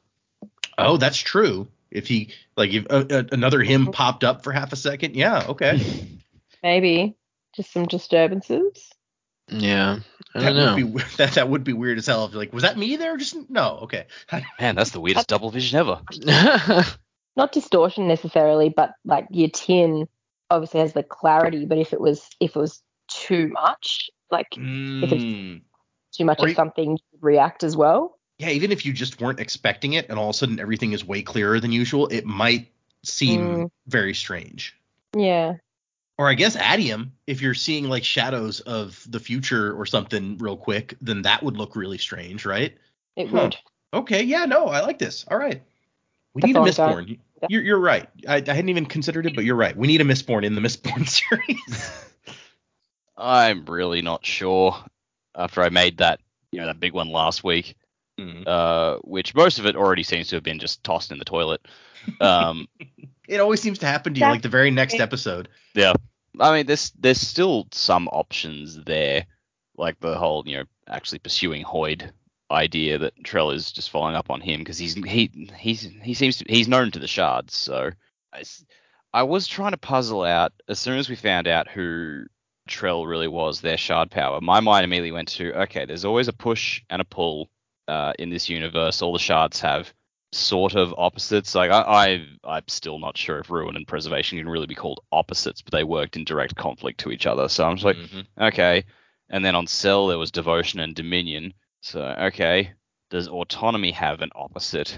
Oh, 0.78 0.96
that's 0.96 1.18
true. 1.18 1.68
If 1.92 2.08
he 2.08 2.30
like 2.56 2.72
if 2.72 2.86
uh, 2.90 3.04
uh, 3.10 3.24
another 3.34 3.62
him 3.62 3.88
popped 3.88 4.24
up 4.24 4.46
for 4.46 4.54
half 4.54 4.72
a 4.72 4.78
second, 4.78 5.18
yeah, 5.18 5.48
okay. 5.50 5.82
Maybe 6.64 7.18
just 7.54 7.74
some 7.74 7.88
disturbances. 7.88 8.90
Yeah, 9.50 10.00
I 10.34 10.40
that 10.40 10.54
don't 10.54 10.56
know. 10.56 10.86
would 10.86 10.96
be 10.96 11.04
that 11.18 11.34
that 11.34 11.50
would 11.50 11.66
be 11.66 11.74
weird 11.74 11.98
as 11.98 12.08
hell. 12.08 12.24
If 12.24 12.32
you're 12.32 12.40
like, 12.40 12.54
was 12.54 12.64
that 12.64 12.78
me 12.78 12.96
there? 12.96 13.18
Just 13.18 13.50
no, 13.50 13.80
okay. 13.82 14.06
Man, 14.62 14.76
that's 14.76 14.92
the 14.92 15.02
weirdest 15.02 15.28
double 15.28 15.52
vision 15.52 15.78
ever. 15.78 16.00
Not 17.36 17.52
distortion 17.52 18.08
necessarily, 18.08 18.70
but 18.70 18.94
like 19.04 19.28
your 19.30 19.50
tin 19.50 20.08
obviously 20.50 20.80
has 20.80 20.94
the 20.94 21.04
clarity. 21.04 21.66
But 21.66 21.80
if 21.80 21.92
it 21.92 22.00
was 22.00 22.26
if 22.40 22.56
it 22.56 22.60
was 22.60 22.82
too 23.14 23.48
much, 23.50 24.10
like 24.32 24.48
Mm. 24.52 25.62
too 26.12 26.26
much 26.26 26.40
Or 26.42 26.50
of 26.50 26.56
something, 26.56 26.98
react 27.20 27.64
as 27.64 27.76
well. 27.76 28.18
Yeah, 28.40 28.50
even 28.50 28.72
if 28.72 28.86
you 28.86 28.94
just 28.94 29.22
weren't 29.22 29.40
expecting 29.40 29.94
it, 29.94 30.10
and 30.10 30.18
all 30.18 30.30
of 30.30 30.36
a 30.36 30.38
sudden 30.38 30.60
everything 30.60 30.94
is 30.94 31.06
way 31.06 31.22
clearer 31.22 31.60
than 31.60 31.72
usual, 31.72 32.08
it 32.08 32.26
might 32.26 32.72
seem 33.04 33.42
Mm. 33.42 33.72
very 33.88 34.14
strange. 34.14 34.76
Yeah. 35.16 35.54
Or 36.18 36.28
I 36.30 36.34
guess 36.36 36.56
atium, 36.56 37.14
if 37.28 37.42
you're 37.42 37.54
seeing 37.54 37.90
like 37.90 38.04
shadows 38.04 38.60
of 38.62 39.04
the 39.10 39.20
future 39.20 39.74
or 39.74 39.86
something 39.86 40.38
real 40.38 40.58
quick, 40.58 40.96
then 41.02 41.24
that 41.24 41.42
would 41.44 41.58
look 41.58 41.76
really 41.76 41.98
strange, 41.98 42.46
right? 42.46 42.78
It 43.16 43.28
Huh. 43.30 43.42
would. 43.44 43.56
Okay, 43.94 44.24
yeah, 44.24 44.46
no, 44.46 44.68
I 44.68 44.82
like 44.82 45.00
this. 45.00 45.26
All 45.30 45.38
right. 45.38 45.62
We 46.34 46.42
That's 46.42 46.48
need 46.48 46.56
a 46.56 46.60
all 46.60 46.68
I 46.68 46.72
got. 46.72 46.90
Mistborn. 46.90 47.20
You're, 47.50 47.62
you're 47.64 47.80
right. 47.80 48.08
I, 48.28 48.36
I 48.36 48.54
hadn't 48.54 48.70
even 48.70 48.86
considered 48.86 49.26
it, 49.26 49.36
but 49.36 49.44
you're 49.46 49.56
right. 49.56 49.76
We 49.76 49.88
need 49.88 50.00
a 50.00 50.06
Mistborn 50.06 50.46
in 50.46 50.56
the 50.56 50.62
Mistborn 50.62 51.08
series. 51.08 51.92
I'm 53.22 53.66
really 53.66 54.02
not 54.02 54.26
sure. 54.26 54.76
After 55.36 55.62
I 55.62 55.70
made 55.70 55.98
that, 55.98 56.20
you 56.52 56.60
know, 56.60 56.66
that 56.68 56.80
big 56.80 56.94
one 56.94 57.10
last 57.10 57.44
week, 57.44 57.76
Mm. 58.20 58.46
uh, 58.46 58.98
which 59.04 59.34
most 59.34 59.58
of 59.58 59.66
it 59.66 59.76
already 59.78 60.04
seems 60.04 60.28
to 60.28 60.36
have 60.36 60.44
been 60.44 60.60
just 60.60 60.84
tossed 60.84 61.12
in 61.12 61.18
the 61.18 61.26
toilet. 61.26 61.62
Um, 62.20 62.68
It 63.28 63.40
always 63.40 63.62
seems 63.62 63.80
to 63.80 63.86
happen 63.86 64.14
to 64.14 64.20
you 64.20 64.26
like 64.26 64.42
the 64.42 64.50
very 64.50 64.70
next 64.72 64.96
episode. 65.00 65.48
yeah, 65.74 65.94
I 66.38 66.52
mean, 66.52 66.66
there's 66.66 66.92
there's 67.00 67.22
still 67.22 67.68
some 67.72 68.10
options 68.10 68.76
there, 68.84 69.26
like 69.78 69.98
the 70.02 70.18
whole, 70.18 70.44
you 70.46 70.58
know, 70.58 70.64
actually 70.90 71.20
pursuing 71.20 71.64
Hoid 71.64 72.12
idea 72.52 72.98
that 72.98 73.14
Trell 73.24 73.54
is 73.56 73.72
just 73.72 73.90
following 73.90 74.16
up 74.16 74.30
on 74.30 74.42
him 74.42 74.60
because 74.60 74.78
he's 74.78 74.96
he 74.96 75.32
he's 75.58 75.88
he 76.04 76.14
seems 76.14 76.38
to 76.40 76.46
he's 76.50 76.68
known 76.68 76.92
to 76.92 77.00
the 77.00 77.08
shards. 77.08 77.56
So 77.56 77.92
I, 78.34 78.44
I 79.14 79.24
was 79.24 79.48
trying 79.48 79.72
to 79.72 79.78
puzzle 79.78 80.24
out 80.24 80.52
as 80.68 80.78
soon 80.80 80.98
as 81.00 81.08
we 81.10 81.16
found 81.16 81.48
out 81.48 81.70
who 81.70 82.26
Trell 82.72 83.08
really 83.08 83.28
was, 83.28 83.62
their 83.62 83.78
shard 83.78 84.10
power. 84.10 84.40
My 84.42 84.60
mind 84.60 84.84
immediately 84.86 85.12
went 85.12 85.28
to 85.30 85.54
okay, 85.64 85.86
there's 85.86 86.06
always 86.06 86.28
a 86.28 86.34
push 86.34 86.82
and 86.90 87.02
a 87.02 87.06
pull 87.06 87.50
uh, 87.88 88.14
in 88.18 88.30
this 88.30 88.50
universe. 88.50 89.02
All 89.02 89.14
the 89.14 89.20
shards 89.20 89.60
have 89.62 89.94
sort 90.32 90.76
of 90.76 90.94
opposites. 90.98 91.54
Like 91.54 91.72
I, 91.72 91.82
I 92.46 92.56
I'm 92.58 92.68
still 92.68 93.00
not 93.00 93.18
sure 93.18 93.40
if 93.40 93.50
ruin 93.50 93.76
and 93.76 93.86
preservation 93.88 94.38
can 94.38 94.48
really 94.48 94.66
be 94.68 94.76
called 94.76 95.02
opposites, 95.12 95.62
but 95.62 95.74
they 95.74 95.84
worked 95.84 96.16
in 96.16 96.24
direct 96.24 96.56
conflict 96.56 97.02
to 97.02 97.12
each 97.12 97.26
other. 97.28 97.50
So 97.50 97.66
I'm 97.66 97.76
just 97.76 97.86
like, 97.86 97.98
Mhm. 97.98 98.26
okay. 98.40 98.86
And 99.30 99.44
then 99.44 99.56
on 99.56 99.68
Sel 99.68 100.08
there 100.08 100.18
was 100.18 100.32
devotion 100.32 100.80
and 100.80 100.96
dominion. 100.96 101.54
So 101.82 102.02
okay, 102.02 102.72
does 103.10 103.28
autonomy 103.28 103.92
have 103.92 104.22
an 104.22 104.30
opposite 104.36 104.98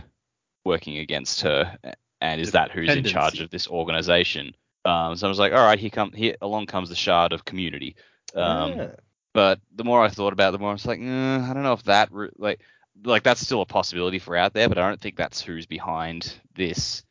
working 0.63 0.97
against 0.99 1.41
her? 1.41 1.77
And 2.21 2.39
is 2.39 2.51
that 2.51 2.71
who's 2.71 2.89
in 2.99 3.03
charge 3.11 3.33
of 3.41 3.49
this 3.49 3.67
organization? 3.67 4.55
Um, 4.85 5.15
so 5.15 5.27
I 5.27 5.29
was 5.29 5.39
like, 5.39 5.53
all 5.53 5.65
right, 5.65 5.79
here 5.79 5.89
come 5.89 6.11
here 6.11 6.35
along 6.41 6.65
comes 6.67 6.89
the 6.89 6.95
shard 6.95 7.31
of 7.33 7.45
community. 7.45 7.95
Um, 8.35 8.71
Yeah. 8.73 8.95
but 9.33 9.59
the 9.75 9.83
more 9.83 10.03
I 10.03 10.09
thought 10.09 10.33
about 10.33 10.49
it, 10.49 10.51
the 10.53 10.59
more 10.59 10.69
I 10.69 10.73
was 10.73 10.85
like, 10.85 10.99
"Nah, 10.99 11.49
I 11.49 11.53
don't 11.53 11.63
know 11.63 11.73
if 11.73 11.83
that 11.83 12.11
re- 12.11 12.29
like 12.37 12.59
like 13.03 13.23
that's 13.23 13.41
still 13.41 13.61
a 13.61 13.65
possibility 13.65 14.19
for 14.19 14.35
out 14.35 14.53
there, 14.53 14.69
but 14.69 14.77
I 14.77 14.87
don't 14.87 14.99
think 15.01 15.15
that's 15.15 15.41
who's 15.41 15.65
behind 15.65 16.33
this 16.55 17.03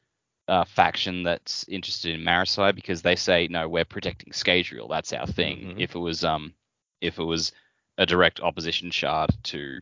uh, 0.48 0.64
faction 0.64 1.22
that's 1.22 1.64
interested 1.68 2.14
in 2.14 2.20
Marasi 2.24 2.74
because 2.74 3.02
they 3.02 3.16
say 3.16 3.48
no, 3.48 3.68
we're 3.68 3.84
protecting 3.84 4.32
Scadrial. 4.32 4.88
That's 4.88 5.12
our 5.12 5.26
thing. 5.26 5.74
Mhm. 5.76 5.80
If 5.80 5.94
it 5.94 5.98
was 5.98 6.24
um 6.24 6.54
if 7.00 7.18
it 7.18 7.24
was 7.24 7.52
a 7.98 8.06
direct 8.06 8.40
opposition 8.40 8.90
shard 8.90 9.30
to 9.44 9.80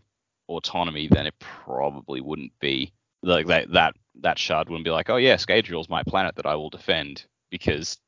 autonomy, 0.49 1.09
then 1.09 1.27
it 1.27 1.35
probably 1.39 2.21
wouldn't 2.21 2.59
be 2.61 2.93
like 3.23 3.47
that 3.49 3.71
that 3.73 3.95
that 4.23 4.39
shard 4.39 4.69
wouldn't 4.69 4.85
be 4.85 4.91
like, 4.91 5.11
oh 5.11 5.17
yeah, 5.17 5.35
Scadrial's 5.37 5.89
my 5.89 6.03
planet 6.03 6.37
that 6.37 6.47
I 6.47 6.55
will 6.55 6.71
defend 6.71 7.25
because 7.51 7.99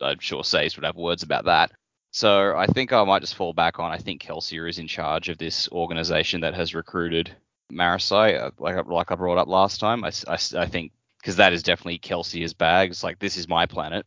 I'm 0.00 0.18
sure 0.18 0.44
Sazed 0.44 0.76
would 0.76 0.84
have 0.84 0.96
words 0.96 1.22
about 1.22 1.44
that. 1.46 1.72
So 2.10 2.54
I 2.56 2.66
think 2.66 2.92
I 2.92 3.02
might 3.04 3.20
just 3.22 3.34
fall 3.36 3.52
back 3.54 3.78
on. 3.78 3.90
I 3.90 3.98
think 3.98 4.22
Kelsier 4.22 4.68
is 4.68 4.78
in 4.78 4.86
charge 4.86 5.28
of 5.28 5.38
this 5.38 5.68
organization 5.70 6.40
that 6.42 6.54
has 6.54 6.74
recruited 6.74 7.34
Marasi, 7.72 8.38
uh, 8.40 8.50
like 8.58 8.76
I- 8.76 8.80
like 8.82 9.10
I 9.10 9.14
brought 9.14 9.38
up 9.38 9.48
last 9.48 9.80
time. 9.80 10.04
I 10.04 10.10
I 10.28 10.66
think 10.66 10.92
because 11.18 11.36
that 11.36 11.52
is 11.52 11.62
definitely 11.62 11.98
Kelsier's 12.00 12.52
bag. 12.52 12.90
It's 12.90 13.02
like 13.02 13.18
this 13.18 13.36
is 13.36 13.48
my 13.48 13.64
planet. 13.66 14.04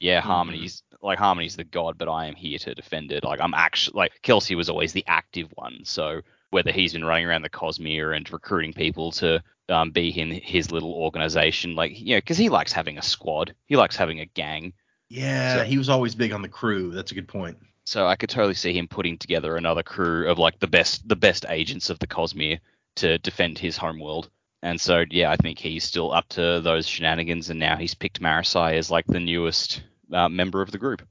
Yeah, 0.00 0.20
Mhm. 0.20 0.24
Harmony's 0.24 0.82
like 1.02 1.18
Harmony's 1.18 1.56
the 1.56 1.64
god, 1.64 1.98
but 1.98 2.08
I 2.08 2.26
am 2.26 2.34
here 2.34 2.58
to 2.58 2.74
defend 2.74 3.12
it. 3.12 3.22
Like 3.24 3.40
I'm 3.40 3.54
actually 3.54 3.98
like 3.98 4.12
Kelsier 4.22 4.56
was 4.56 4.70
always 4.70 4.92
the 4.92 5.04
active 5.06 5.50
one. 5.56 5.84
So 5.84 6.22
whether 6.50 6.70
he's 6.72 6.92
been 6.94 7.04
running 7.04 7.26
around 7.26 7.42
the 7.42 7.50
Cosmere 7.50 8.16
and 8.16 8.30
recruiting 8.32 8.72
people 8.72 9.10
to 9.12 9.42
um, 9.72 9.90
be 9.90 10.08
in 10.08 10.30
his 10.30 10.70
little 10.70 10.92
organization, 10.94 11.74
like 11.74 11.98
you 11.98 12.14
know, 12.14 12.18
because 12.18 12.38
he 12.38 12.48
likes 12.48 12.72
having 12.72 12.98
a 12.98 13.02
squad. 13.02 13.54
He 13.66 13.76
likes 13.76 13.96
having 13.96 14.20
a 14.20 14.26
gang. 14.26 14.72
Yeah, 15.08 15.56
So- 15.58 15.64
he 15.64 15.78
was 15.78 15.88
always 15.88 16.14
big 16.14 16.32
on 16.32 16.42
the 16.42 16.48
crew. 16.48 16.90
That's 16.92 17.10
a 17.12 17.14
good 17.14 17.28
point. 17.28 17.58
So 17.84 18.06
I 18.06 18.14
could 18.14 18.30
totally 18.30 18.54
see 18.54 18.72
him 18.72 18.86
putting 18.86 19.18
together 19.18 19.56
another 19.56 19.82
crew 19.82 20.30
of 20.30 20.38
like 20.38 20.60
the 20.60 20.68
best 20.68 21.08
the 21.08 21.16
best 21.16 21.44
agents 21.48 21.90
of 21.90 21.98
the 21.98 22.06
Cosmere 22.06 22.60
to 22.96 23.18
defend 23.18 23.58
his 23.58 23.76
homeworld. 23.76 24.30
And 24.62 24.80
so 24.80 25.04
yeah, 25.10 25.32
I 25.32 25.36
think 25.36 25.58
he's 25.58 25.82
still 25.82 26.12
up 26.12 26.28
to 26.30 26.60
those 26.60 26.86
shenanigans, 26.86 27.50
and 27.50 27.58
now 27.58 27.76
he's 27.76 27.94
picked 27.94 28.20
Marasi 28.22 28.74
as 28.74 28.90
like 28.90 29.06
the 29.08 29.18
newest 29.18 29.82
uh, 30.12 30.28
member 30.28 30.62
of 30.62 30.70
the 30.70 30.78
group. 30.78 31.02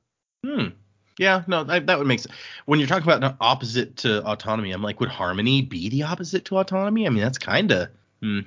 Hmm. 0.46 0.68
Yeah, 1.20 1.44
no, 1.46 1.64
that, 1.66 1.86
that 1.88 1.98
would 2.00 2.08
make 2.08 2.20
sense. 2.22 2.34
When 2.66 2.80
you're 2.80 2.88
talking 2.88 3.04
about 3.04 3.24
an 3.24 3.36
opposite 3.42 3.98
to 3.98 4.24
autonomy, 4.26 4.72
I'm 4.72 4.82
like, 4.82 5.00
would 5.02 5.10
harmony 5.10 5.62
be 5.62 5.90
the 5.90 6.04
opposite 6.04 6.46
to 6.46 6.58
autonomy? 6.58 7.06
I 7.06 7.10
mean, 7.10 7.22
that's 7.22 7.38
kind 7.38 7.70
of. 7.72 7.90
Hmm. 8.22 8.40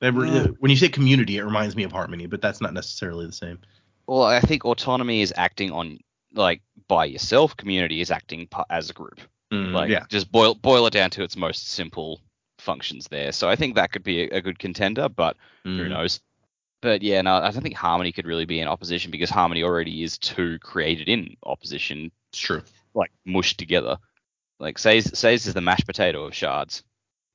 That 0.00 0.12
re- 0.12 0.54
when 0.60 0.70
you 0.70 0.76
say 0.76 0.88
community, 0.88 1.38
it 1.38 1.44
reminds 1.44 1.74
me 1.74 1.82
of 1.82 1.90
harmony, 1.92 2.26
but 2.26 2.40
that's 2.40 2.60
not 2.60 2.72
necessarily 2.72 3.26
the 3.26 3.32
same. 3.32 3.58
Well, 4.06 4.22
I 4.22 4.40
think 4.40 4.64
autonomy 4.64 5.22
is 5.22 5.32
acting 5.36 5.72
on 5.72 5.98
like 6.34 6.62
by 6.86 7.04
yourself. 7.06 7.56
Community 7.56 8.00
is 8.00 8.10
acting 8.10 8.48
as 8.70 8.90
a 8.90 8.92
group. 8.92 9.20
Hmm, 9.50 9.72
Like 9.74 9.90
yeah. 9.90 10.04
just 10.08 10.30
boil 10.30 10.54
boil 10.54 10.86
it 10.86 10.92
down 10.92 11.10
to 11.10 11.22
its 11.24 11.36
most 11.36 11.68
simple 11.70 12.20
functions 12.58 13.08
there. 13.08 13.32
So 13.32 13.48
I 13.48 13.56
think 13.56 13.74
that 13.74 13.90
could 13.92 14.04
be 14.04 14.24
a, 14.24 14.36
a 14.36 14.40
good 14.40 14.58
contender, 14.58 15.08
but 15.08 15.36
who 15.64 15.82
Hmm. 15.84 15.88
knows? 15.90 16.20
But 16.80 17.02
yeah, 17.02 17.20
no, 17.22 17.34
I 17.34 17.50
don't 17.50 17.62
think 17.62 17.74
Harmony 17.74 18.12
could 18.12 18.26
really 18.26 18.44
be 18.44 18.60
in 18.60 18.68
opposition 18.68 19.10
because 19.10 19.30
Harmony 19.30 19.64
already 19.64 20.04
is 20.04 20.16
two 20.16 20.60
created 20.60 21.08
in 21.08 21.36
opposition, 21.44 22.12
It's 22.32 22.38
true. 22.40 22.62
like 22.94 23.10
mushed 23.24 23.58
together. 23.58 23.98
Like 24.60 24.78
Sazed 24.78 25.16
Sazed 25.16 25.48
is 25.48 25.54
the 25.54 25.60
mashed 25.60 25.86
potato 25.86 26.24
of 26.24 26.34
shards. 26.36 26.84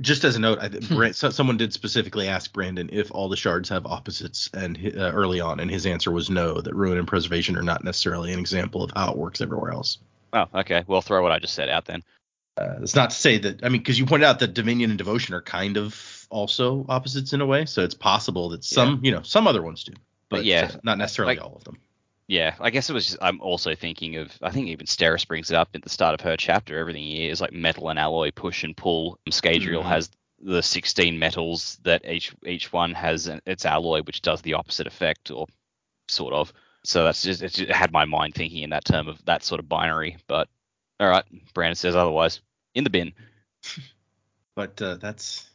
Just 0.00 0.24
as 0.24 0.36
a 0.36 0.40
note, 0.40 0.58
I, 0.60 1.10
so, 1.12 1.30
someone 1.30 1.56
did 1.56 1.72
specifically 1.72 2.28
ask 2.28 2.52
Brandon 2.52 2.88
if 2.92 3.10
all 3.12 3.28
the 3.28 3.36
shards 3.36 3.68
have 3.68 3.86
opposites, 3.86 4.48
and 4.54 4.78
uh, 4.96 5.12
early 5.12 5.40
on, 5.40 5.60
and 5.60 5.70
his 5.70 5.86
answer 5.86 6.10
was 6.10 6.30
no. 6.30 6.60
That 6.60 6.74
ruin 6.74 6.98
and 6.98 7.06
preservation 7.06 7.56
are 7.56 7.62
not 7.62 7.84
necessarily 7.84 8.32
an 8.32 8.38
example 8.38 8.82
of 8.82 8.90
how 8.94 9.12
it 9.12 9.18
works 9.18 9.40
everywhere 9.40 9.72
else. 9.72 9.98
Oh, 10.32 10.46
okay. 10.54 10.84
Well, 10.86 11.02
throw 11.02 11.22
what 11.22 11.32
I 11.32 11.38
just 11.38 11.54
said 11.54 11.68
out 11.68 11.86
then. 11.86 12.02
Uh, 12.56 12.76
it's 12.82 12.94
not 12.94 13.10
to 13.10 13.16
say 13.16 13.38
that 13.38 13.64
I 13.64 13.68
mean, 13.68 13.80
because 13.80 13.98
you 13.98 14.06
pointed 14.06 14.26
out 14.26 14.38
that 14.40 14.54
Dominion 14.54 14.90
and 14.90 14.98
Devotion 14.98 15.34
are 15.34 15.42
kind 15.42 15.76
of 15.76 16.26
also 16.30 16.84
opposites 16.88 17.32
in 17.32 17.40
a 17.40 17.46
way, 17.46 17.64
so 17.64 17.82
it's 17.82 17.94
possible 17.94 18.50
that 18.50 18.64
some, 18.64 19.00
you 19.02 19.12
know, 19.12 19.22
some 19.22 19.46
other 19.46 19.62
ones 19.62 19.84
do, 19.84 19.92
but, 20.28 20.38
But 20.38 20.44
yeah, 20.44 20.70
not 20.82 20.98
necessarily 20.98 21.36
like- 21.36 21.44
all 21.44 21.56
of 21.56 21.64
them. 21.64 21.78
Yeah, 22.30 22.54
I 22.60 22.70
guess 22.70 22.88
it 22.88 22.92
was. 22.92 23.06
Just, 23.06 23.18
I'm 23.20 23.40
also 23.40 23.74
thinking 23.74 24.14
of. 24.14 24.30
I 24.40 24.52
think 24.52 24.68
even 24.68 24.86
Steris 24.86 25.26
brings 25.26 25.50
it 25.50 25.56
up 25.56 25.70
at 25.74 25.82
the 25.82 25.88
start 25.88 26.14
of 26.14 26.20
her 26.20 26.36
chapter. 26.36 26.78
Everything 26.78 27.02
here 27.02 27.28
is 27.28 27.40
like 27.40 27.52
metal 27.52 27.88
and 27.88 27.98
alloy, 27.98 28.30
push 28.30 28.62
and 28.62 28.76
pull. 28.76 29.18
Scadrial 29.30 29.82
Mhm. 29.82 29.88
has 29.88 30.10
the 30.38 30.62
16 30.62 31.18
metals 31.18 31.80
that 31.82 32.08
each 32.08 32.32
each 32.46 32.72
one 32.72 32.94
has 32.94 33.26
an- 33.26 33.42
its 33.46 33.66
alloy, 33.66 34.02
which 34.02 34.22
does 34.22 34.42
the 34.42 34.54
opposite 34.54 34.86
effect, 34.86 35.32
or 35.32 35.46
sort 36.06 36.32
of. 36.32 36.52
So 36.84 37.02
that's 37.02 37.20
just 37.24 37.42
it, 37.42 37.52
just 37.52 37.72
had 37.72 37.90
my 37.90 38.04
mind 38.04 38.36
thinking 38.36 38.62
in 38.62 38.70
that 38.70 38.84
term 38.84 39.08
of 39.08 39.24
that 39.24 39.42
sort 39.42 39.58
of 39.58 39.68
binary. 39.68 40.16
But 40.28 40.48
all 41.00 41.08
right, 41.08 41.24
Brandon 41.52 41.74
says 41.74 41.96
otherwise. 41.96 42.40
In 42.76 42.84
the 42.84 42.90
bin. 42.90 43.12
But 44.54 44.80
uh, 44.82 44.96
that's 44.96 45.48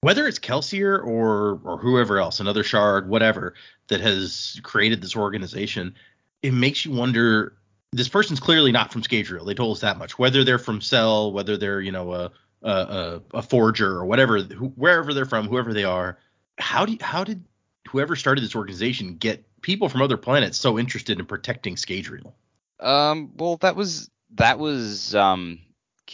whether 0.00 0.26
it's 0.26 0.38
Kelsier 0.38 0.98
or 1.04 1.60
or 1.64 1.76
whoever 1.78 2.18
else, 2.20 2.40
another 2.40 2.62
shard, 2.62 3.08
whatever, 3.08 3.54
that 3.88 4.00
has 4.00 4.60
created 4.62 5.02
this 5.02 5.16
organization. 5.16 5.94
It 6.42 6.52
makes 6.52 6.84
you 6.84 6.92
wonder. 6.92 7.54
This 7.94 8.08
person's 8.08 8.40
clearly 8.40 8.72
not 8.72 8.90
from 8.90 9.02
Scadrial. 9.02 9.44
They 9.44 9.54
told 9.54 9.76
us 9.76 9.82
that 9.82 9.98
much. 9.98 10.18
Whether 10.18 10.44
they're 10.44 10.58
from 10.58 10.80
Sel, 10.80 11.32
whether 11.32 11.56
they're 11.56 11.80
you 11.80 11.92
know 11.92 12.12
a 12.12 12.32
a, 12.62 13.20
a, 13.34 13.42
forger 13.42 13.96
or 13.96 14.04
whatever, 14.04 14.40
who, 14.40 14.68
wherever 14.68 15.12
they're 15.12 15.24
from, 15.24 15.48
whoever 15.48 15.72
they 15.72 15.84
are. 15.84 16.18
How 16.58 16.86
do 16.86 16.92
you, 16.92 16.98
how 17.00 17.24
did 17.24 17.44
whoever 17.88 18.16
started 18.16 18.44
this 18.44 18.54
organization 18.54 19.16
get 19.16 19.44
people 19.62 19.88
from 19.88 20.02
other 20.02 20.16
planets 20.16 20.58
so 20.58 20.78
interested 20.78 21.18
in 21.18 21.26
protecting 21.26 21.76
Scadrial? 21.76 22.32
Um, 22.80 23.32
well, 23.36 23.56
that 23.58 23.76
was 23.76 24.10
that 24.34 24.58
was 24.58 25.14
um, 25.14 25.60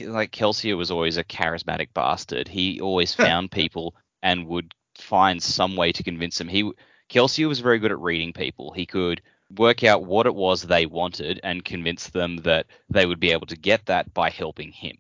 like 0.01 0.33
Kelsier 0.33 0.77
was 0.77 0.91
always 0.91 1.17
a 1.17 1.25
charismatic 1.25 1.89
bastard. 1.95 2.49
He 2.49 2.81
always 2.81 3.15
found 3.15 3.51
people 3.51 3.95
and 4.23 4.47
would 4.47 4.75
find 4.97 5.43
some 5.43 5.77
way 5.77 5.93
to 5.93 6.03
convince 6.03 6.39
them. 6.39 6.49
He 6.49 6.73
Kelsier 7.11 7.49
was 7.49 7.61
very 7.61 7.79
good 7.79 7.93
at 7.93 8.01
reading 8.01 8.33
people. 8.33 8.73
He 8.73 8.87
could 8.87 9.23
work 9.57 9.85
out 9.85 10.05
what 10.05 10.27
it 10.27 10.35
was 10.35 10.63
they 10.63 10.87
wanted 10.87 11.41
and 11.43 11.65
convince 11.65 12.09
them 12.09 12.37
that 12.39 12.67
they 12.91 13.07
would 13.07 13.21
be 13.21 13.33
able 13.33 13.47
to 13.47 13.57
get 13.57 13.87
that 13.87 14.13
by 14.15 14.31
helping 14.31 14.73
him. 14.73 14.97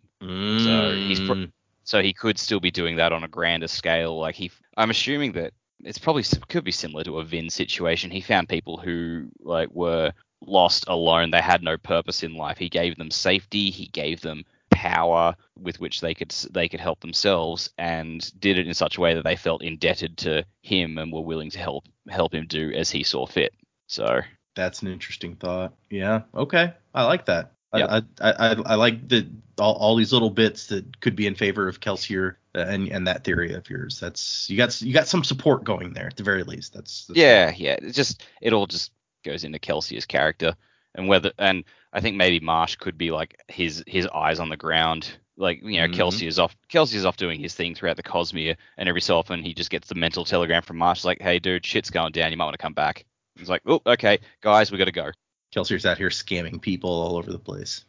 So 0.56 0.96
he's 0.96 1.20
pro- 1.20 1.36
Mm, 1.36 1.52
so 1.84 2.02
he 2.02 2.12
could 2.12 2.38
still 2.38 2.60
be 2.60 2.70
doing 2.70 2.96
that 2.96 3.12
on 3.12 3.24
a 3.24 3.28
grander 3.28 3.68
scale. 3.68 4.18
Like 4.18 4.34
he, 4.34 4.50
I'm 4.76 4.90
assuming 4.90 5.32
that 5.32 5.52
it's 5.80 5.98
probably 5.98 6.24
could 6.48 6.64
be 6.64 6.72
similar 6.72 7.04
to 7.04 7.18
a 7.18 7.24
Vin 7.24 7.50
situation. 7.50 8.10
He 8.10 8.20
found 8.20 8.48
people 8.48 8.76
who 8.78 9.28
like 9.40 9.70
were 9.72 10.12
lost 10.40 10.84
alone. 10.88 11.30
They 11.30 11.40
had 11.40 11.62
no 11.62 11.76
purpose 11.78 12.22
in 12.22 12.34
life. 12.34 12.58
He 12.58 12.68
gave 12.68 12.96
them 12.96 13.10
safety. 13.10 13.70
He 13.70 13.86
gave 13.88 14.20
them 14.20 14.44
power 14.70 15.34
with 15.56 15.80
which 15.80 16.00
they 16.00 16.14
could 16.14 16.30
they 16.50 16.68
could 16.68 16.80
help 16.80 17.00
themselves, 17.00 17.70
and 17.78 18.30
did 18.40 18.58
it 18.58 18.66
in 18.66 18.74
such 18.74 18.98
a 18.98 19.00
way 19.00 19.14
that 19.14 19.24
they 19.24 19.36
felt 19.36 19.62
indebted 19.62 20.16
to 20.18 20.44
him 20.62 20.98
and 20.98 21.12
were 21.12 21.20
willing 21.22 21.50
to 21.50 21.58
help 21.58 21.84
help 22.08 22.34
him 22.34 22.46
do 22.46 22.72
as 22.72 22.90
he 22.90 23.02
saw 23.02 23.26
fit. 23.26 23.52
So 23.86 24.20
that's 24.58 24.82
an 24.82 24.88
interesting 24.88 25.36
thought. 25.36 25.72
Yeah. 25.90 26.22
Okay. 26.34 26.72
I 26.94 27.04
like 27.04 27.26
that. 27.26 27.52
Yep. 27.74 27.88
I, 27.90 27.96
I, 28.20 28.32
I 28.32 28.52
I 28.66 28.74
like 28.74 29.08
the 29.08 29.28
all, 29.58 29.74
all 29.74 29.94
these 29.96 30.12
little 30.12 30.30
bits 30.30 30.66
that 30.68 31.00
could 31.00 31.14
be 31.14 31.26
in 31.26 31.34
favor 31.34 31.68
of 31.68 31.80
Kelsier 31.80 32.36
uh, 32.54 32.60
and 32.60 32.88
and 32.88 33.06
that 33.06 33.24
theory 33.24 33.52
of 33.54 33.68
yours. 33.68 34.00
That's 34.00 34.48
you 34.48 34.56
got 34.56 34.80
you 34.80 34.92
got 34.92 35.06
some 35.06 35.22
support 35.22 35.64
going 35.64 35.92
there 35.92 36.06
at 36.06 36.16
the 36.16 36.22
very 36.22 36.44
least. 36.44 36.72
That's, 36.74 37.06
that's 37.06 37.18
yeah, 37.18 37.52
yeah. 37.56 37.76
It 37.82 37.92
just 37.92 38.24
it 38.40 38.52
all 38.52 38.66
just 38.66 38.90
goes 39.24 39.44
into 39.44 39.58
Kelsier's 39.58 40.06
character 40.06 40.56
and 40.94 41.08
whether 41.08 41.32
and 41.38 41.64
I 41.92 42.00
think 42.00 42.16
maybe 42.16 42.40
Marsh 42.40 42.76
could 42.76 42.96
be 42.96 43.10
like 43.10 43.38
his 43.48 43.84
his 43.86 44.06
eyes 44.08 44.40
on 44.40 44.48
the 44.48 44.56
ground. 44.56 45.10
Like 45.36 45.62
you 45.62 45.78
know, 45.78 45.86
Mhm. 45.88 45.94
Kelsier 45.94 46.26
is 46.26 46.38
off. 46.38 46.56
Kelsier 46.72 46.96
is 46.96 47.04
off 47.04 47.16
doing 47.18 47.38
his 47.38 47.54
thing 47.54 47.74
throughout 47.74 47.96
the 47.96 48.02
Cosmere, 48.02 48.56
and 48.78 48.88
every 48.88 49.00
so 49.02 49.18
often 49.18 49.42
he 49.42 49.52
just 49.54 49.70
gets 49.70 49.88
the 49.88 49.94
mental 49.94 50.24
telegram 50.24 50.62
from 50.62 50.78
Marsh, 50.78 51.04
like, 51.04 51.20
"Hey, 51.20 51.38
dude, 51.38 51.64
shit's 51.64 51.90
going 51.90 52.12
down. 52.12 52.30
You 52.32 52.36
might 52.36 52.46
want 52.46 52.54
to 52.54 52.62
come 52.62 52.72
back." 52.72 53.04
He's 53.38 53.48
like, 53.48 53.62
"Oh, 53.66 53.80
okay, 53.86 54.18
guys, 54.40 54.70
we 54.70 54.78
got 54.78 54.86
to 54.86 54.92
go." 54.92 55.10
Kelsier's 55.52 55.86
out 55.86 55.98
here 55.98 56.10
scamming 56.10 56.60
people 56.60 56.90
all 56.90 57.16
over 57.16 57.32
the 57.32 57.38
place. 57.38 57.84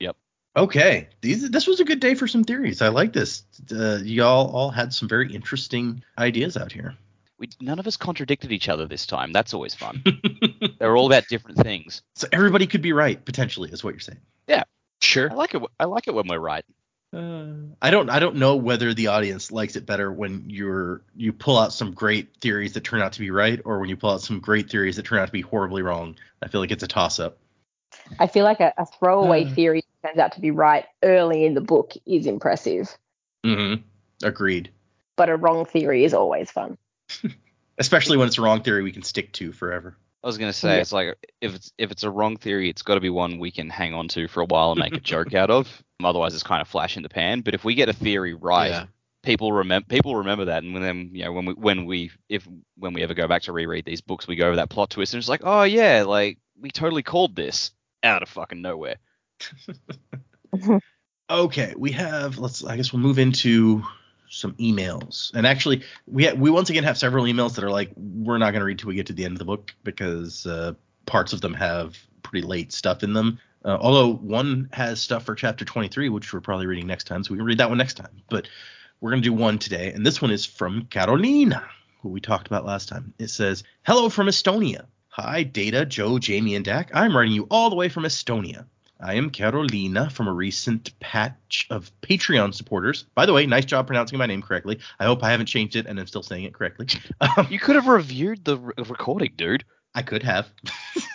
Yep. 0.00 0.16
Okay, 0.56 1.08
these 1.20 1.48
this 1.50 1.66
was 1.66 1.80
a 1.80 1.84
good 1.84 2.00
day 2.00 2.14
for 2.14 2.26
some 2.26 2.44
theories. 2.44 2.82
I 2.82 2.88
like 2.88 3.12
this. 3.12 3.42
Uh, 3.70 3.98
y'all 4.02 4.50
all 4.54 4.70
had 4.70 4.92
some 4.92 5.08
very 5.08 5.32
interesting 5.32 6.02
ideas 6.18 6.56
out 6.56 6.72
here. 6.72 6.96
We 7.38 7.48
none 7.60 7.78
of 7.78 7.86
us 7.86 7.96
contradicted 7.96 8.52
each 8.52 8.68
other 8.68 8.86
this 8.86 9.06
time. 9.06 9.32
That's 9.32 9.54
always 9.54 9.74
fun. 9.74 10.02
They're 10.78 10.96
all 10.96 11.06
about 11.06 11.26
different 11.28 11.58
things. 11.58 12.02
so 12.14 12.28
everybody 12.32 12.66
could 12.66 12.82
be 12.82 12.92
right 12.92 13.22
potentially, 13.24 13.70
is 13.70 13.82
what 13.82 13.94
you're 13.94 14.00
saying. 14.00 14.20
Yeah, 14.46 14.64
sure. 15.00 15.30
I 15.30 15.34
like 15.34 15.54
it. 15.54 15.62
I 15.78 15.84
like 15.84 16.06
it 16.08 16.14
when 16.14 16.28
we're 16.28 16.38
right. 16.38 16.64
Uh, 17.14 17.74
I 17.80 17.90
don't 17.90 18.10
I 18.10 18.18
don't 18.18 18.36
know 18.36 18.56
whether 18.56 18.92
the 18.92 19.06
audience 19.08 19.52
likes 19.52 19.76
it 19.76 19.86
better 19.86 20.10
when 20.10 20.44
you're 20.48 21.02
you 21.14 21.32
pull 21.32 21.56
out 21.58 21.72
some 21.72 21.92
great 21.92 22.36
theories 22.40 22.72
that 22.72 22.82
turn 22.82 23.00
out 23.02 23.12
to 23.12 23.20
be 23.20 23.30
right 23.30 23.60
or 23.64 23.78
when 23.78 23.88
you 23.88 23.96
pull 23.96 24.10
out 24.10 24.22
some 24.22 24.40
great 24.40 24.68
theories 24.70 24.96
that 24.96 25.04
turn 25.04 25.18
out 25.20 25.26
to 25.26 25.32
be 25.32 25.42
horribly 25.42 25.82
wrong. 25.82 26.16
I 26.42 26.48
feel 26.48 26.60
like 26.60 26.70
it's 26.72 26.82
a 26.82 26.88
toss 26.88 27.20
up. 27.20 27.38
I 28.18 28.26
feel 28.26 28.44
like 28.44 28.60
a, 28.60 28.72
a 28.76 28.84
throwaway 28.86 29.44
Uh. 29.44 29.54
theory 29.54 29.82
turns 30.04 30.18
out 30.18 30.32
to 30.32 30.40
be 30.40 30.50
right 30.50 30.86
early 31.02 31.44
in 31.44 31.54
the 31.54 31.60
book 31.60 31.92
is 32.06 32.26
impressive, 32.26 32.96
Mm-hmm. 33.44 33.82
Agreed. 34.26 34.70
but 35.16 35.28
a 35.28 35.36
wrong 35.36 35.64
theory 35.66 36.04
is 36.04 36.14
always 36.14 36.50
fun. 36.50 36.76
Especially 37.78 38.16
when 38.16 38.26
it's 38.28 38.38
a 38.38 38.42
wrong 38.42 38.62
theory 38.62 38.82
we 38.82 38.92
can 38.92 39.02
stick 39.02 39.32
to 39.34 39.52
forever. 39.52 39.96
I 40.24 40.26
was 40.26 40.38
gonna 40.38 40.52
say 40.54 40.76
Yeah. 40.76 40.80
it's 40.80 40.92
like 40.92 41.14
if 41.42 41.54
it's 41.54 41.70
if 41.78 41.90
it's 41.90 42.02
a 42.02 42.10
wrong 42.10 42.36
theory, 42.38 42.70
it's 42.70 42.80
got 42.82 42.94
to 42.94 43.00
be 43.00 43.10
one 43.10 43.38
we 43.38 43.50
can 43.50 43.68
hang 43.68 43.92
on 43.94 44.08
to 44.08 44.26
for 44.26 44.40
a 44.40 44.46
while 44.46 44.72
and 44.72 44.80
make 44.80 44.94
a 44.96 45.00
joke 45.00 45.34
out 45.34 45.50
of. 45.50 45.82
Otherwise, 46.02 46.32
it's 46.34 46.42
kind 46.42 46.62
of 46.62 46.66
flash 46.68 46.96
in 46.96 47.02
the 47.02 47.08
pan. 47.10 47.42
But 47.42 47.54
if 47.54 47.62
we 47.64 47.74
get 47.74 47.88
a 47.90 47.92
theory 47.92 48.32
right, 48.34 48.70
Yeah. 48.70 48.86
people 49.22 49.52
remember 49.52 49.86
people 49.86 50.16
remember 50.16 50.46
that, 50.46 50.62
and 50.64 50.72
when 50.72 50.82
then 50.82 51.10
you 51.12 51.24
know 51.24 51.32
when 51.32 51.44
we 51.44 51.52
when 51.52 51.84
we 51.84 52.10
if 52.30 52.48
when 52.78 52.94
we 52.94 53.02
ever 53.02 53.12
go 53.14 53.28
back 53.28 53.42
to 53.42 53.52
reread 53.52 53.84
these 53.84 54.00
books, 54.00 54.26
we 54.26 54.34
go 54.36 54.46
over 54.46 54.56
that 54.56 54.70
plot 54.70 54.88
twist 54.90 55.12
and 55.12 55.20
it's 55.20 55.28
like, 55.28 55.42
oh 55.44 55.64
yeah, 55.64 56.04
like 56.06 56.38
we 56.58 56.70
totally 56.70 57.02
called 57.02 57.36
this 57.36 57.70
out 58.02 58.22
of 58.22 58.28
fucking 58.30 58.62
nowhere. 58.62 58.96
Okay, 61.30 61.72
we 61.76 61.90
have 61.92 62.36
let's 62.38 62.62
I 62.64 62.76
guess 62.76 62.92
we'll 62.92 63.00
move 63.00 63.18
into 63.18 63.82
some 64.34 64.52
emails. 64.54 65.32
And 65.34 65.46
actually 65.46 65.82
we 66.06 66.26
ha- 66.26 66.34
we 66.34 66.50
once 66.50 66.70
again 66.70 66.84
have 66.84 66.98
several 66.98 67.24
emails 67.24 67.54
that 67.54 67.64
are 67.64 67.70
like 67.70 67.90
we're 67.96 68.38
not 68.38 68.50
going 68.50 68.60
to 68.60 68.66
read 68.66 68.78
till 68.78 68.88
we 68.88 68.94
get 68.94 69.06
to 69.06 69.12
the 69.12 69.24
end 69.24 69.32
of 69.32 69.38
the 69.38 69.44
book 69.44 69.74
because 69.84 70.46
uh, 70.46 70.74
parts 71.06 71.32
of 71.32 71.40
them 71.40 71.54
have 71.54 71.96
pretty 72.22 72.46
late 72.46 72.72
stuff 72.72 73.02
in 73.02 73.12
them. 73.12 73.38
Uh, 73.64 73.78
although 73.80 74.14
one 74.14 74.68
has 74.72 75.00
stuff 75.00 75.24
for 75.24 75.34
chapter 75.34 75.64
23 75.64 76.08
which 76.08 76.32
we're 76.32 76.40
probably 76.40 76.66
reading 76.66 76.86
next 76.86 77.04
time 77.04 77.24
so 77.24 77.32
we 77.32 77.38
can 77.38 77.46
read 77.46 77.58
that 77.58 77.68
one 77.68 77.78
next 77.78 77.94
time. 77.94 78.22
But 78.28 78.48
we're 79.00 79.10
going 79.10 79.22
to 79.22 79.28
do 79.28 79.32
one 79.32 79.58
today 79.58 79.92
and 79.92 80.04
this 80.04 80.20
one 80.20 80.30
is 80.30 80.44
from 80.44 80.86
Carolina 80.86 81.64
who 82.02 82.10
we 82.10 82.20
talked 82.20 82.46
about 82.46 82.66
last 82.66 82.88
time. 82.88 83.14
It 83.18 83.28
says, 83.28 83.64
"Hello 83.82 84.10
from 84.10 84.26
Estonia. 84.26 84.86
Hi 85.08 85.44
Data, 85.44 85.86
Joe, 85.86 86.18
Jamie 86.18 86.56
and 86.56 86.64
Dak. 86.64 86.90
I'm 86.92 87.16
writing 87.16 87.32
you 87.32 87.46
all 87.50 87.70
the 87.70 87.76
way 87.76 87.88
from 87.88 88.02
Estonia. 88.02 88.66
I 89.04 89.14
am 89.14 89.28
Carolina 89.28 90.08
from 90.08 90.28
a 90.28 90.32
recent 90.32 90.98
patch 90.98 91.66
of 91.68 91.92
Patreon 92.00 92.54
supporters. 92.54 93.04
By 93.14 93.26
the 93.26 93.34
way, 93.34 93.44
nice 93.44 93.66
job 93.66 93.86
pronouncing 93.86 94.18
my 94.18 94.24
name 94.26 94.40
correctly. 94.40 94.78
I 94.98 95.04
hope 95.04 95.22
I 95.22 95.30
haven't 95.30 95.46
changed 95.46 95.76
it 95.76 95.84
and 95.86 96.00
I'm 96.00 96.06
still 96.06 96.22
saying 96.22 96.44
it 96.44 96.54
correctly. 96.54 96.86
Um, 97.20 97.46
You 97.50 97.58
could 97.58 97.74
have 97.76 97.86
reviewed 97.86 98.44
the 98.44 98.56
re- 98.58 98.72
recording, 98.78 99.32
dude. 99.36 99.64
I 99.94 100.02
could 100.02 100.22
have. 100.22 100.48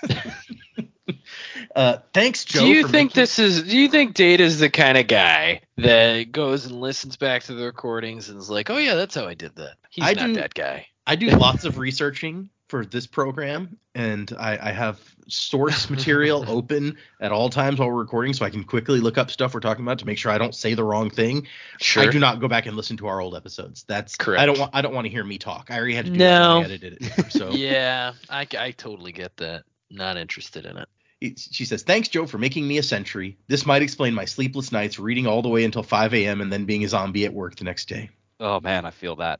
uh, 1.76 1.98
thanks, 2.14 2.45
Joe. 2.45 2.60
do 2.61 2.68
you 2.68 2.84
think 2.84 3.11
making- 3.11 3.22
this 3.22 3.40
is? 3.40 3.64
Do 3.64 3.78
you 3.78 3.90
think 3.90 4.14
Data's 4.14 4.60
the 4.60 4.70
kind 4.70 4.98
of 4.98 5.07
guy 5.07 5.61
that 5.78 6.32
goes 6.32 6.66
and 6.66 6.80
listens 6.80 7.18
back 7.18 7.44
to 7.44 7.53
the 7.53 7.66
recordings 7.66 8.30
and 8.30 8.40
is 8.40 8.49
like, 8.49 8.70
"Oh 8.70 8.78
yeah, 8.78 8.95
that's 8.95 9.16
how 9.16 9.26
I 9.28 9.34
did 9.34 9.56
that." 9.57 9.76
He's 9.90 10.06
I 10.06 10.14
not 10.14 10.28
do- 10.28 10.34
that 10.36 10.53
guy. 10.53 10.88
I 11.06 11.16
do 11.16 11.28
lots 11.32 11.66
of 11.66 11.78
researching 11.78 12.49
for 12.70 12.86
this 12.86 13.08
program, 13.08 13.78
and 13.96 14.32
I, 14.40 14.70
I 14.70 14.72
have 14.72 15.00
source 15.28 15.90
material 15.90 16.46
open 16.48 16.98
at 17.20 17.32
all 17.32 17.50
times 17.50 17.80
while 17.80 17.90
we're 17.90 18.00
recording, 18.00 18.34
so 18.34 18.46
I 18.46 18.50
can 18.52 18.64
quickly 18.64 19.00
look 19.00 19.18
up 19.18 19.30
stuff 19.32 19.54
we're 19.54 19.60
talking 19.60 19.84
about 19.84 20.00
to 20.00 20.06
make 20.06 20.18
sure 20.18 20.32
I 20.32 20.38
don't 20.38 20.56
say 20.56 20.76
the 20.76 20.84
wrong 20.84 21.10
thing. 21.10 21.48
Sure. 21.82 22.04
I 22.04 22.08
do 22.08 22.20
not 22.20 22.40
go 22.40 22.48
back 22.48 22.68
and 22.68 22.78
listen 22.78 22.96
to 22.98 23.08
our 23.08 23.20
old 23.20 23.36
episodes. 23.36 23.84
That's 23.84 24.16
Correct. 24.16 24.40
I 24.41 24.46
don't 24.46 24.60
want 24.60 24.72
I 24.74 24.82
don't 24.82 24.94
want 24.94 25.06
to 25.06 25.12
hear 25.12 25.24
me 25.24 25.38
talk. 25.40 25.68
I 25.72 25.78
already 25.78 25.96
had 25.96 26.06
to 26.06 26.12
do 26.12 26.18
that 26.20 26.40
No. 26.40 26.60
when 26.60 26.72
I 26.72 26.74
edited 26.76 26.98
it. 27.02 27.32
So 27.32 27.50
yeah, 27.54 28.14
I, 28.30 28.48
I 28.58 28.72
totally 28.72 29.12
get 29.12 29.36
that. 29.38 29.64
Not 29.91 30.18
interested 30.18 30.66
in 30.68 30.78
it. 30.78 30.88
it- 31.20 31.40
she 31.40 31.66
says, 31.66 31.82
"Thanks, 31.82 32.08
Joe, 32.08 32.28
for 32.28 32.38
making 32.38 32.68
me 32.68 32.78
a 32.78 32.84
sentry. 32.84 33.38
This 33.48 33.66
might 33.66 33.82
explain 33.82 34.14
my 34.14 34.26
sleepless 34.26 34.72
nights, 34.72 35.00
reading 35.00 35.26
all 35.26 35.41
the 35.41 35.50
way 35.50 35.66
until 35.66 35.82
5 35.84 36.14
a.m. 36.14 36.40
and 36.41 36.54
then 36.54 36.66
being 36.66 36.84
a 36.86 36.88
zombie 36.88 37.26
at 37.26 37.34
work 37.34 37.56
the 37.56 37.64
next 37.66 37.90
day." 37.90 38.12
Oh 38.40 38.60
man, 38.62 38.86
I 38.86 38.91
feel 38.91 39.16
that. 39.18 39.40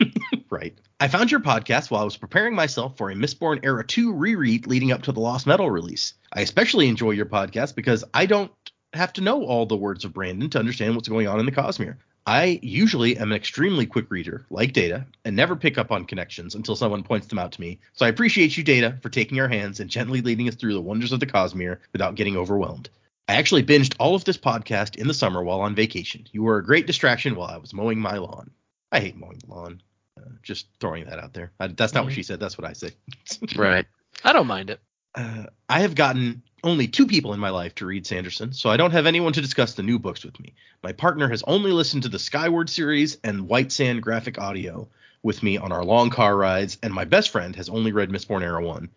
Right. 0.50 0.76
I 0.98 1.06
found 1.06 1.30
your 1.30 1.40
podcast 1.40 1.90
while 1.90 2.02
I 2.02 2.04
was 2.04 2.16
preparing 2.16 2.56
myself 2.56 2.96
for 2.96 3.10
a 3.10 3.14
Mistborn 3.14 3.60
Era 3.62 3.84
2 3.86 4.12
reread 4.12 4.66
leading 4.66 4.90
up 4.90 5.02
to 5.02 5.12
the 5.12 5.20
Lost 5.20 5.46
Metal 5.46 5.70
release. 5.70 6.14
I 6.32 6.40
especially 6.40 6.88
enjoy 6.88 7.12
your 7.12 7.26
podcast 7.26 7.76
because 7.76 8.04
I 8.12 8.26
don't 8.26 8.50
have 8.92 9.12
to 9.14 9.20
know 9.20 9.44
all 9.44 9.64
the 9.64 9.76
words 9.76 10.04
of 10.04 10.12
Brandon 10.12 10.50
to 10.50 10.58
understand 10.58 10.96
what's 10.96 11.08
going 11.08 11.28
on 11.28 11.38
in 11.38 11.46
the 11.46 11.52
Cosmere. 11.52 11.98
I 12.26 12.58
usually 12.62 13.16
am 13.16 13.30
an 13.30 13.36
extremely 13.36 13.86
quick 13.86 14.10
reader, 14.10 14.44
like 14.50 14.72
Data, 14.72 15.06
and 15.24 15.36
never 15.36 15.54
pick 15.54 15.78
up 15.78 15.92
on 15.92 16.04
connections 16.04 16.54
until 16.56 16.76
someone 16.76 17.04
points 17.04 17.28
them 17.28 17.38
out 17.38 17.52
to 17.52 17.60
me. 17.60 17.78
So 17.92 18.04
I 18.04 18.08
appreciate 18.08 18.56
you, 18.56 18.64
Data, 18.64 18.98
for 19.02 19.08
taking 19.08 19.40
our 19.40 19.48
hands 19.48 19.78
and 19.78 19.88
gently 19.88 20.20
leading 20.20 20.48
us 20.48 20.56
through 20.56 20.74
the 20.74 20.80
wonders 20.80 21.12
of 21.12 21.20
the 21.20 21.26
Cosmere 21.26 21.78
without 21.92 22.16
getting 22.16 22.36
overwhelmed. 22.36 22.90
I 23.28 23.36
actually 23.36 23.62
binged 23.62 23.94
all 24.00 24.16
of 24.16 24.24
this 24.24 24.36
podcast 24.36 24.96
in 24.96 25.06
the 25.06 25.14
summer 25.14 25.42
while 25.42 25.60
on 25.60 25.76
vacation. 25.76 26.26
You 26.32 26.42
were 26.42 26.58
a 26.58 26.64
great 26.64 26.86
distraction 26.86 27.36
while 27.36 27.48
I 27.48 27.56
was 27.58 27.72
mowing 27.72 28.00
my 28.00 28.18
lawn. 28.18 28.50
I 28.92 29.00
hate 29.00 29.16
mowing 29.16 29.38
the 29.38 29.52
lawn. 29.52 29.82
Uh, 30.18 30.28
just 30.42 30.66
throwing 30.80 31.04
that 31.06 31.18
out 31.18 31.32
there. 31.32 31.52
Uh, 31.60 31.68
that's 31.76 31.94
not 31.94 32.04
what 32.04 32.12
she 32.12 32.22
said. 32.22 32.40
That's 32.40 32.58
what 32.58 32.66
I 32.66 32.72
say. 32.72 32.90
Right. 33.56 33.86
I 34.24 34.32
don't 34.32 34.46
mind 34.46 34.70
it. 34.70 34.80
Uh, 35.14 35.44
I 35.68 35.80
have 35.80 35.94
gotten 35.94 36.42
only 36.62 36.86
two 36.86 37.06
people 37.06 37.32
in 37.32 37.40
my 37.40 37.50
life 37.50 37.74
to 37.76 37.86
read 37.86 38.06
Sanderson, 38.06 38.52
so 38.52 38.70
I 38.70 38.76
don't 38.76 38.90
have 38.90 39.06
anyone 39.06 39.32
to 39.32 39.40
discuss 39.40 39.74
the 39.74 39.82
new 39.82 39.98
books 39.98 40.24
with 40.24 40.38
me. 40.40 40.54
My 40.82 40.92
partner 40.92 41.28
has 41.28 41.42
only 41.44 41.72
listened 41.72 42.02
to 42.02 42.08
the 42.08 42.18
Skyward 42.18 42.68
series 42.68 43.18
and 43.24 43.48
White 43.48 43.72
Sand 43.72 44.02
graphic 44.02 44.38
audio 44.38 44.88
with 45.22 45.42
me 45.42 45.56
on 45.56 45.72
our 45.72 45.84
long 45.84 46.10
car 46.10 46.36
rides, 46.36 46.78
and 46.82 46.92
my 46.92 47.04
best 47.04 47.30
friend 47.30 47.56
has 47.56 47.68
only 47.68 47.92
read 47.92 48.10
Mistborn 48.10 48.42
Era 48.42 48.62
1. 48.62 48.88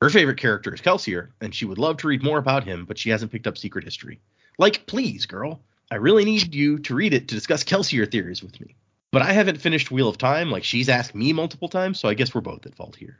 Her 0.00 0.10
favorite 0.10 0.38
character 0.38 0.74
is 0.74 0.80
Kelsier, 0.80 1.28
and 1.40 1.54
she 1.54 1.66
would 1.66 1.78
love 1.78 1.98
to 1.98 2.08
read 2.08 2.22
more 2.22 2.38
about 2.38 2.64
him, 2.64 2.84
but 2.86 2.98
she 2.98 3.10
hasn't 3.10 3.32
picked 3.32 3.46
up 3.46 3.58
Secret 3.58 3.84
History. 3.84 4.18
Like, 4.58 4.86
please, 4.86 5.26
girl. 5.26 5.60
I 5.90 5.96
really 5.96 6.24
need 6.24 6.54
you 6.54 6.78
to 6.80 6.94
read 6.94 7.12
it 7.12 7.28
to 7.28 7.34
discuss 7.34 7.64
Kelsier 7.64 8.10
theories 8.10 8.42
with 8.42 8.58
me. 8.60 8.76
But 9.12 9.22
I 9.22 9.32
haven't 9.32 9.60
finished 9.60 9.90
Wheel 9.90 10.08
of 10.08 10.18
Time 10.18 10.50
like 10.50 10.62
she's 10.64 10.88
asked 10.88 11.14
me 11.14 11.32
multiple 11.32 11.68
times, 11.68 11.98
so 11.98 12.08
I 12.08 12.14
guess 12.14 12.34
we're 12.34 12.40
both 12.40 12.64
at 12.66 12.76
fault 12.76 12.94
here. 12.96 13.18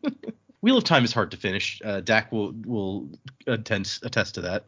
Wheel 0.62 0.76
of 0.76 0.84
Time 0.84 1.04
is 1.04 1.12
hard 1.12 1.30
to 1.30 1.36
finish. 1.36 1.80
Uh, 1.84 2.00
Dak 2.00 2.32
will 2.32 2.52
will 2.66 3.08
attend, 3.46 3.98
attest 4.02 4.34
to 4.36 4.40
that. 4.42 4.64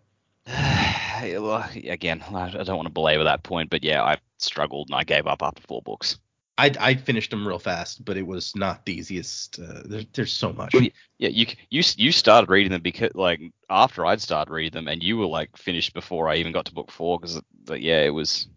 Well, 1.22 1.64
Again, 1.84 2.20
I 2.34 2.50
don't 2.50 2.76
want 2.76 2.86
to 2.86 2.92
belabor 2.92 3.22
that 3.22 3.44
point, 3.44 3.70
but 3.70 3.84
yeah, 3.84 4.02
I 4.02 4.18
struggled 4.38 4.88
and 4.88 4.96
I 4.96 5.04
gave 5.04 5.28
up 5.28 5.40
after 5.40 5.62
four 5.62 5.80
books. 5.80 6.18
I 6.58 6.72
I 6.80 6.94
finished 6.94 7.30
them 7.30 7.46
real 7.46 7.60
fast, 7.60 8.04
but 8.04 8.16
it 8.16 8.26
was 8.26 8.54
not 8.56 8.84
the 8.84 8.92
easiest. 8.92 9.60
Uh, 9.60 9.82
there, 9.84 10.02
there's 10.14 10.32
so 10.32 10.52
much. 10.52 10.74
Well, 10.74 10.86
Yeah, 11.18 11.28
you 11.28 11.46
you 11.70 11.82
you 11.96 12.10
started 12.10 12.50
reading 12.50 12.72
them 12.72 12.82
because 12.82 13.14
like 13.14 13.40
after 13.70 14.04
I'd 14.04 14.20
started 14.20 14.50
reading 14.52 14.72
them, 14.72 14.88
and 14.88 15.02
you 15.02 15.16
were 15.16 15.26
like 15.26 15.56
finished 15.56 15.94
before 15.94 16.28
I 16.28 16.36
even 16.36 16.52
got 16.52 16.66
to 16.66 16.74
book 16.74 16.90
four 16.90 17.20
because 17.20 17.40
yeah, 17.68 18.02
it 18.02 18.12
was 18.12 18.48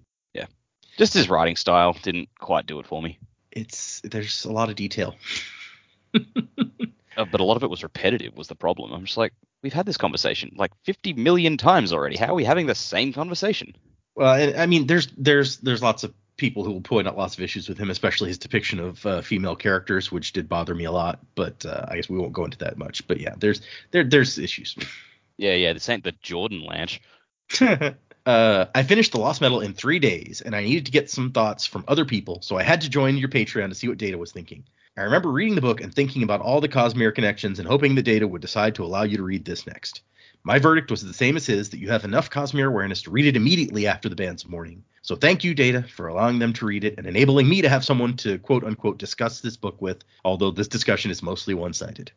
just 0.97 1.13
his 1.13 1.29
writing 1.29 1.55
style 1.55 1.95
didn't 2.01 2.29
quite 2.39 2.65
do 2.65 2.79
it 2.79 2.87
for 2.87 3.01
me. 3.01 3.19
It's 3.51 4.01
there's 4.03 4.45
a 4.45 4.51
lot 4.51 4.69
of 4.69 4.75
detail. 4.75 5.15
Uh, 7.17 7.25
but 7.25 7.39
a 7.39 7.43
lot 7.43 7.57
of 7.57 7.63
it 7.63 7.69
was 7.69 7.83
repetitive 7.83 8.35
was 8.35 8.47
the 8.47 8.55
problem. 8.55 8.91
I'm 8.91 9.05
just 9.05 9.17
like, 9.17 9.33
we've 9.61 9.73
had 9.73 9.85
this 9.85 9.97
conversation 9.97 10.53
like 10.57 10.71
50 10.83 11.13
million 11.13 11.57
times 11.57 11.93
already. 11.93 12.17
How 12.17 12.27
are 12.27 12.35
we 12.35 12.43
having 12.43 12.67
the 12.67 12.75
same 12.75 13.13
conversation? 13.13 13.75
Well, 14.15 14.53
I 14.57 14.65
mean, 14.65 14.87
there's 14.87 15.07
there's 15.17 15.57
there's 15.57 15.81
lots 15.81 16.03
of 16.03 16.13
people 16.37 16.63
who 16.63 16.71
will 16.71 16.81
point 16.81 17.07
out 17.07 17.17
lots 17.17 17.35
of 17.35 17.43
issues 17.43 17.67
with 17.67 17.77
him, 17.77 17.89
especially 17.89 18.29
his 18.29 18.37
depiction 18.37 18.79
of 18.79 19.05
uh, 19.05 19.21
female 19.21 19.55
characters, 19.55 20.11
which 20.11 20.33
did 20.33 20.47
bother 20.47 20.75
me 20.75 20.85
a 20.85 20.91
lot. 20.91 21.19
But 21.35 21.65
uh, 21.65 21.85
I 21.89 21.95
guess 21.95 22.09
we 22.09 22.17
won't 22.17 22.33
go 22.33 22.45
into 22.45 22.57
that 22.59 22.77
much. 22.77 23.05
But 23.07 23.19
yeah, 23.19 23.35
there's 23.37 23.61
there 23.91 24.03
there's 24.03 24.37
issues. 24.37 24.75
Yeah, 25.37 25.53
yeah, 25.53 25.73
this 25.73 25.89
ain't 25.89 26.03
the 26.03 26.13
Jordan 26.21 26.65
Lanch. 26.67 26.99
uh, 28.25 28.65
I 28.73 28.83
finished 28.83 29.11
the 29.11 29.19
Lost 29.19 29.41
Metal 29.41 29.61
in 29.61 29.73
three 29.73 29.99
days, 29.99 30.41
and 30.41 30.55
I 30.55 30.63
needed 30.63 30.85
to 30.85 30.91
get 30.91 31.09
some 31.09 31.31
thoughts 31.31 31.65
from 31.65 31.83
other 31.87 32.05
people, 32.05 32.41
so 32.41 32.57
I 32.57 32.63
had 32.63 32.81
to 32.81 32.89
join 32.89 33.17
your 33.17 33.29
Patreon 33.29 33.69
to 33.69 33.75
see 33.75 33.87
what 33.87 33.97
Data 33.97 34.17
was 34.17 34.31
thinking. 34.31 34.63
I 34.97 35.01
remember 35.01 35.29
reading 35.29 35.55
the 35.55 35.61
book 35.61 35.81
and 35.81 35.93
thinking 35.93 36.23
about 36.23 36.41
all 36.41 36.61
the 36.61 36.69
Cosmere 36.69 37.13
connections 37.13 37.59
and 37.59 37.67
hoping 37.67 37.95
the 37.95 38.01
Data 38.01 38.27
would 38.27 38.41
decide 38.41 38.75
to 38.75 38.83
allow 38.85 39.03
you 39.03 39.17
to 39.17 39.23
read 39.23 39.43
this 39.43 39.67
next. 39.67 40.01
My 40.43 40.57
verdict 40.57 40.89
was 40.89 41.03
the 41.03 41.13
same 41.13 41.35
as 41.35 41.45
his 41.45 41.69
that 41.71 41.79
you 41.79 41.89
have 41.89 42.05
enough 42.05 42.29
Cosmere 42.29 42.67
awareness 42.67 43.01
to 43.01 43.11
read 43.11 43.25
it 43.25 43.35
immediately 43.35 43.87
after 43.87 44.09
the 44.09 44.15
Bands 44.15 44.43
of 44.43 44.51
Mourning. 44.51 44.83
So 45.01 45.15
thank 45.15 45.43
you, 45.43 45.53
Data, 45.53 45.83
for 45.83 46.07
allowing 46.07 46.39
them 46.39 46.53
to 46.53 46.65
read 46.65 46.83
it 46.83 46.95
and 46.97 47.05
enabling 47.05 47.49
me 47.49 47.61
to 47.61 47.69
have 47.69 47.83
someone 47.83 48.15
to 48.17 48.37
quote 48.39 48.63
unquote 48.63 48.97
discuss 48.97 49.41
this 49.41 49.57
book 49.57 49.81
with, 49.81 50.03
although 50.23 50.51
this 50.51 50.67
discussion 50.67 51.11
is 51.11 51.21
mostly 51.21 51.53
one 51.53 51.73
sided. 51.73 52.11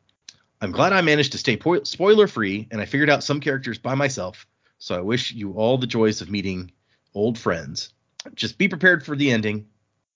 I'm 0.61 0.73
glad 0.73 0.93
I 0.93 1.01
managed 1.01 1.33
to 1.33 1.39
stay 1.39 1.57
po- 1.57 1.85
spoiler 1.85 2.29
free 2.29 2.69
and 2.71 2.81
I 2.81 2.87
figured 2.87 3.11
out 3.11 3.25
some 3.25 3.41
characters 3.41 3.79
by 3.79 3.95
myself, 3.95 4.47
so 4.79 4.97
I 4.97 5.01
wish 5.01 5.33
you 5.33 5.53
all 5.53 5.79
the 5.79 5.87
joys 5.87 6.21
of 6.21 6.31
meeting 6.31 6.73
old 7.15 7.39
friends. 7.39 7.93
Just 8.35 8.59
be 8.59 8.69
prepared 8.69 9.05
for 9.05 9.17
the 9.17 9.31
ending. 9.31 9.67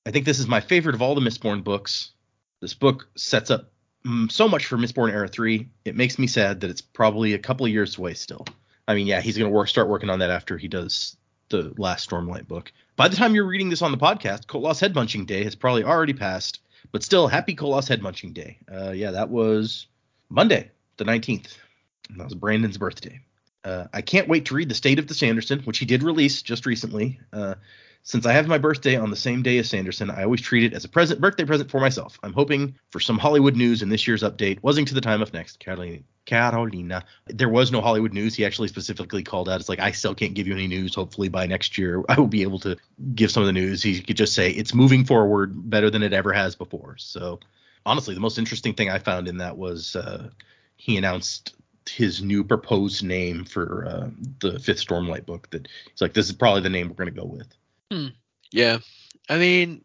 I 0.07 0.11
think 0.11 0.25
this 0.25 0.39
is 0.39 0.47
my 0.47 0.61
favorite 0.61 0.95
of 0.95 1.03
all 1.03 1.15
the 1.15 1.21
Mistborn 1.21 1.63
books. 1.65 2.13
This 2.61 2.75
book 2.75 3.09
sets 3.17 3.51
up 3.51 3.73
mm, 4.07 4.31
so 4.31 4.49
much 4.49 4.67
for 4.67 4.77
Mistborn 4.77 5.13
Era 5.13 5.29
3. 5.29 5.69
It 5.85 5.97
makes 5.97 6.19
me 6.19 6.27
sad 6.27 6.61
that 6.61 6.71
it's 6.71 6.81
probably 6.81 7.35
a 7.35 7.39
couple 7.39 7.67
of 7.67 7.73
years 7.73 7.99
away 7.99 8.15
still. 8.15 8.47
I 8.87 8.95
mean, 8.95 9.07
yeah, 9.07 9.21
he's 9.21 9.39
going 9.39 9.51
to 9.51 9.55
work 9.55 9.69
start 9.69 9.89
working 9.89 10.11
on 10.11 10.19
that 10.21 10.31
after 10.31 10.59
he 10.59 10.69
does 10.69 11.17
the 11.49 11.73
last 11.77 12.09
Stormlight 12.09 12.49
book. 12.49 12.73
By 12.97 13.09
the 13.09 13.17
time 13.17 13.35
you're 13.35 13.47
reading 13.47 13.71
this 13.71 13.83
on 13.83 13.93
the 13.93 13.99
podcast, 13.99 14.47
Koloss 14.47 14.81
Head 14.81 14.95
Munching 14.95 15.25
Day 15.25 15.45
has 15.45 15.55
probably 15.55 15.85
already 15.85 16.13
passed, 16.13 16.61
but 16.91 17.03
still, 17.03 17.29
happy 17.29 17.55
Koloss 17.55 17.89
Head 17.89 18.03
Munching 18.03 18.33
Day. 18.33 18.59
Uh, 18.73 18.91
yeah, 18.91 19.13
that 19.13 19.31
was 19.31 19.87
Monday, 20.29 20.71
the 20.97 21.05
19th. 21.05 21.57
And 22.11 22.19
that 22.19 22.25
was 22.25 22.35
Brandon's 22.35 22.79
birthday. 22.79 23.21
Uh, 23.65 23.87
I 23.93 24.03
can't 24.03 24.29
wait 24.29 24.47
to 24.47 24.55
read 24.55 24.69
The 24.69 24.75
State 24.75 24.99
of 24.99 25.07
the 25.07 25.15
Sanderson, 25.15 25.61
which 25.61 25.79
he 25.79 25.85
did 25.85 26.03
release 26.03 26.43
just 26.43 26.67
recently. 26.67 27.21
Uh, 27.33 27.55
since 28.05 28.27
I 28.27 28.33
have 28.33 28.49
my 28.49 28.59
birthday 28.59 28.97
on 28.97 29.11
the 29.11 29.17
same 29.17 29.43
day 29.43 29.59
as 29.59 29.71
Sanderson, 29.71 30.11
I 30.11 30.25
always 30.25 30.41
treat 30.41 30.65
it 30.65 30.75
as 30.75 30.85
a 30.85 30.89
present 30.89 31.21
birthday 31.21 31.45
present 31.45 31.71
for 31.71 31.81
myself. 31.81 32.19
I'm 32.25 32.33
hoping 32.33 32.75
for 32.91 32.99
some 32.99 33.19
Hollywood 33.19 33.55
news 33.55 33.81
in 33.81 33.91
this 33.91 34.09
year's 34.09 34.25
update. 34.25 34.61
Wasn't 34.63 34.89
to 34.89 34.95
the 34.95 35.01
time 35.01 35.23
of 35.23 35.33
next, 35.33 35.61
Carolina. 35.61 36.01
Carolina. 36.25 37.05
There 37.27 37.49
was 37.49 37.73
no 37.73 37.81
Hollywood 37.81 38.13
news. 38.13 38.35
He 38.35 38.45
actually 38.45 38.69
specifically 38.69 39.23
called 39.23 39.49
out. 39.49 39.61
It's 39.61 39.69
like 39.69 39.81
I 39.81 39.93
still 39.93 40.15
can't 40.15 40.35
give 40.35 40.47
you 40.47 40.55
any 40.55 40.69
news. 40.69 40.95
Hopefully 40.95 41.29
by 41.29 41.47
next 41.47 41.79
year 41.79 42.03
I 42.09 42.19
will 42.19 42.29
be 42.29 42.43
able 42.43 42.61
to 42.61 42.77
give 43.15 43.31
some 43.31 43.43
of 43.43 43.49
the 43.49 43.53
news. 43.53 43.83
He 43.83 44.01
could 44.01 44.17
just 44.17 44.35
say 44.35 44.51
it's 44.51 44.75
moving 44.75 45.05
forward 45.05 45.71
better 45.71 45.91
than 45.91 46.03
it 46.03 46.13
ever 46.13 46.33
has 46.33 46.55
before. 46.55 46.97
So 46.99 47.41
honestly, 47.85 48.15
the 48.15 48.21
most 48.21 48.39
interesting 48.39 48.75
thing 48.75 48.89
I 48.89 48.99
found 48.99 49.27
in 49.29 49.39
that 49.39 49.57
was 49.57 49.97
uh, 49.97 50.31
he 50.77 50.97
announced 50.97 51.55
his 51.89 52.23
new 52.23 52.45
proposed 52.45 53.03
name 53.05 53.45
for 53.45 53.87
uh, 53.87 54.11
the 54.41 54.59
fifth 54.59 54.87
Stormlight 54.87 55.27
book. 55.27 55.51
That 55.51 55.69
he's 55.91 56.01
like, 56.01 56.15
this 56.15 56.27
is 56.27 56.33
probably 56.33 56.63
the 56.63 56.71
name 56.71 56.89
we're 56.89 56.95
going 56.95 57.15
to 57.15 57.21
go 57.21 57.27
with. 57.27 57.49
Yeah. 58.51 58.79
I 59.29 59.39
mean, 59.39 59.85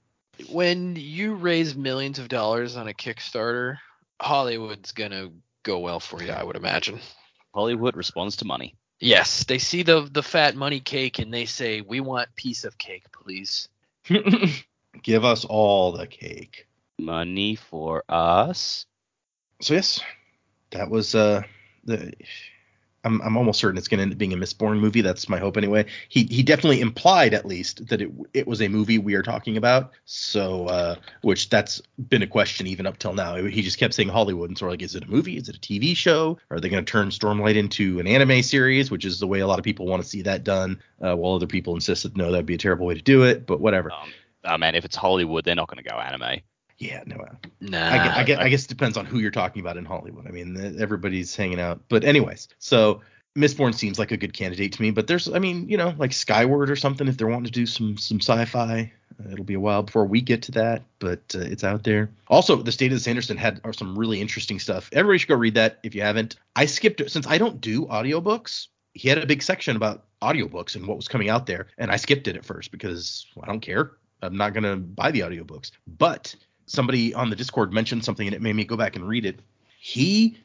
when 0.49 0.95
you 0.95 1.35
raise 1.35 1.75
millions 1.75 2.19
of 2.19 2.27
dollars 2.27 2.75
on 2.75 2.87
a 2.87 2.93
Kickstarter, 2.93 3.77
Hollywood's 4.21 4.91
gonna 4.91 5.29
go 5.63 5.79
well 5.79 5.99
for 5.99 6.21
you, 6.21 6.31
I 6.31 6.43
would 6.43 6.55
imagine. 6.55 6.99
Hollywood 7.53 7.95
responds 7.95 8.37
to 8.37 8.45
money. 8.45 8.75
Yes, 8.99 9.43
they 9.43 9.59
see 9.59 9.83
the 9.83 10.07
the 10.11 10.23
fat 10.23 10.55
money 10.55 10.79
cake 10.79 11.19
and 11.19 11.33
they 11.33 11.45
say, 11.45 11.81
"We 11.81 11.99
want 11.99 12.35
piece 12.35 12.63
of 12.63 12.77
cake, 12.77 13.05
please." 13.11 13.69
Give 15.03 15.23
us 15.23 15.45
all 15.45 15.91
the 15.91 16.07
cake. 16.07 16.67
Money 16.97 17.55
for 17.55 18.03
us. 18.09 18.85
So 19.61 19.75
yes, 19.75 19.99
that 20.71 20.89
was 20.89 21.13
uh 21.13 21.43
I'm 23.07 23.21
I'm 23.21 23.37
almost 23.37 23.59
certain 23.59 23.77
it's 23.77 23.87
going 23.87 23.99
to 23.99 24.03
end 24.03 24.11
up 24.11 24.17
being 24.17 24.33
a 24.33 24.37
Mistborn 24.37 24.79
movie. 24.79 25.01
That's 25.01 25.29
my 25.29 25.39
hope 25.39 25.55
anyway. 25.55 25.85
He 26.09 26.23
he 26.25 26.43
definitely 26.43 26.81
implied 26.81 27.33
at 27.33 27.45
least 27.45 27.87
that 27.87 28.01
it 28.01 28.11
it 28.33 28.47
was 28.47 28.61
a 28.61 28.67
movie 28.67 28.97
we 28.97 29.15
are 29.15 29.21
talking 29.23 29.55
about. 29.55 29.91
So 30.05 30.65
uh, 30.67 30.95
which 31.21 31.49
that's 31.49 31.81
been 32.09 32.21
a 32.21 32.27
question 32.27 32.67
even 32.67 32.85
up 32.85 32.97
till 32.97 33.13
now. 33.13 33.35
He 33.35 33.61
just 33.61 33.77
kept 33.77 33.93
saying 33.93 34.09
Hollywood, 34.09 34.49
and 34.49 34.57
sort 34.57 34.69
of 34.69 34.73
like, 34.73 34.81
is 34.81 34.95
it 34.95 35.05
a 35.05 35.07
movie? 35.07 35.37
Is 35.37 35.47
it 35.47 35.55
a 35.55 35.59
TV 35.59 35.95
show? 35.95 36.37
Are 36.51 36.59
they 36.59 36.69
going 36.69 36.83
to 36.83 36.91
turn 36.91 37.09
Stormlight 37.09 37.55
into 37.55 37.99
an 37.99 38.07
anime 38.07 38.43
series? 38.43 38.91
Which 38.91 39.05
is 39.05 39.19
the 39.19 39.27
way 39.27 39.39
a 39.39 39.47
lot 39.47 39.59
of 39.59 39.63
people 39.63 39.85
want 39.85 40.03
to 40.03 40.09
see 40.09 40.21
that 40.23 40.43
done. 40.43 40.79
Uh, 41.01 41.15
while 41.15 41.35
other 41.35 41.47
people 41.47 41.75
insist 41.75 42.03
that 42.03 42.17
no, 42.17 42.31
that'd 42.31 42.45
be 42.45 42.55
a 42.55 42.59
terrible 42.59 42.85
way 42.85 42.95
to 42.95 43.01
do 43.01 43.23
it. 43.23 43.45
But 43.45 43.61
whatever. 43.61 43.91
Um, 43.91 44.11
oh 44.43 44.57
man, 44.57 44.75
if 44.75 44.83
it's 44.83 44.95
Hollywood, 44.95 45.45
they're 45.45 45.55
not 45.55 45.69
going 45.69 45.83
to 45.83 45.89
go 45.89 45.97
anime. 45.97 46.41
Yeah, 46.77 47.03
no. 47.05 47.15
uh, 47.15 47.33
Nah. 47.59 47.89
I, 47.91 47.97
gue- 47.97 48.11
I, 48.15 48.23
guess, 48.23 48.39
I 48.39 48.49
guess 48.49 48.63
it 48.65 48.69
depends 48.69 48.97
on 48.97 49.05
who 49.05 49.19
you're 49.19 49.31
talking 49.31 49.61
about 49.61 49.77
in 49.77 49.85
Hollywood. 49.85 50.27
I 50.27 50.31
mean, 50.31 50.77
everybody's 50.79 51.35
hanging 51.35 51.59
out. 51.59 51.81
But 51.89 52.03
anyways, 52.03 52.49
so 52.59 53.01
Mistborn 53.35 53.73
seems 53.73 53.97
like 53.99 54.11
a 54.11 54.17
good 54.17 54.33
candidate 54.33 54.73
to 54.73 54.81
me. 54.81 54.91
But 54.91 55.07
there's, 55.07 55.27
I 55.31 55.39
mean, 55.39 55.67
you 55.69 55.77
know, 55.77 55.93
like 55.97 56.13
Skyward 56.13 56.69
or 56.69 56.75
something. 56.75 57.07
If 57.07 57.17
they're 57.17 57.27
wanting 57.27 57.45
to 57.45 57.51
do 57.51 57.65
some 57.65 57.97
some 57.97 58.19
sci-fi, 58.19 58.91
uh, 59.19 59.31
it'll 59.31 59.43
be 59.45 59.55
a 59.55 59.59
while 59.59 59.81
before 59.83 60.05
we 60.05 60.21
get 60.21 60.43
to 60.43 60.51
that. 60.53 60.83
But 60.99 61.21
uh, 61.35 61.39
it's 61.39 61.63
out 61.63 61.83
there. 61.83 62.11
Also, 62.27 62.55
the 62.57 62.71
State 62.71 62.91
of 62.91 62.97
the 62.97 63.03
Sanderson 63.03 63.37
had 63.37 63.59
are 63.63 63.73
some 63.73 63.97
really 63.97 64.21
interesting 64.21 64.59
stuff. 64.59 64.89
Everybody 64.93 65.17
should 65.19 65.29
go 65.29 65.35
read 65.35 65.55
that 65.55 65.79
if 65.83 65.95
you 65.95 66.01
haven't. 66.01 66.35
I 66.55 66.65
skipped 66.67 67.01
it 67.01 67.11
since 67.11 67.25
I 67.25 67.37
don't 67.39 67.59
do 67.59 67.85
audiobooks. 67.87 68.67
He 68.93 69.09
had 69.09 69.17
a 69.17 69.25
big 69.25 69.41
section 69.43 69.75
about 69.75 70.05
audiobooks 70.21 70.75
and 70.75 70.87
what 70.87 70.97
was 70.97 71.07
coming 71.07 71.29
out 71.29 71.45
there, 71.47 71.67
and 71.77 71.91
I 71.91 71.95
skipped 71.97 72.27
it 72.27 72.35
at 72.35 72.45
first 72.45 72.71
because 72.71 73.25
I 73.41 73.47
don't 73.47 73.59
care. 73.61 73.91
I'm 74.23 74.35
not 74.35 74.53
gonna 74.55 74.77
buy 74.77 75.11
the 75.11 75.19
audiobooks. 75.19 75.69
But 75.99 76.35
somebody 76.67 77.13
on 77.13 77.29
the 77.29 77.35
Discord 77.35 77.73
mentioned 77.73 78.05
something 78.05 78.27
and 78.27 78.35
it 78.35 78.41
made 78.41 78.55
me 78.55 78.65
go 78.65 78.77
back 78.77 78.95
and 78.95 79.07
read 79.07 79.25
it. 79.25 79.39
He 79.79 80.37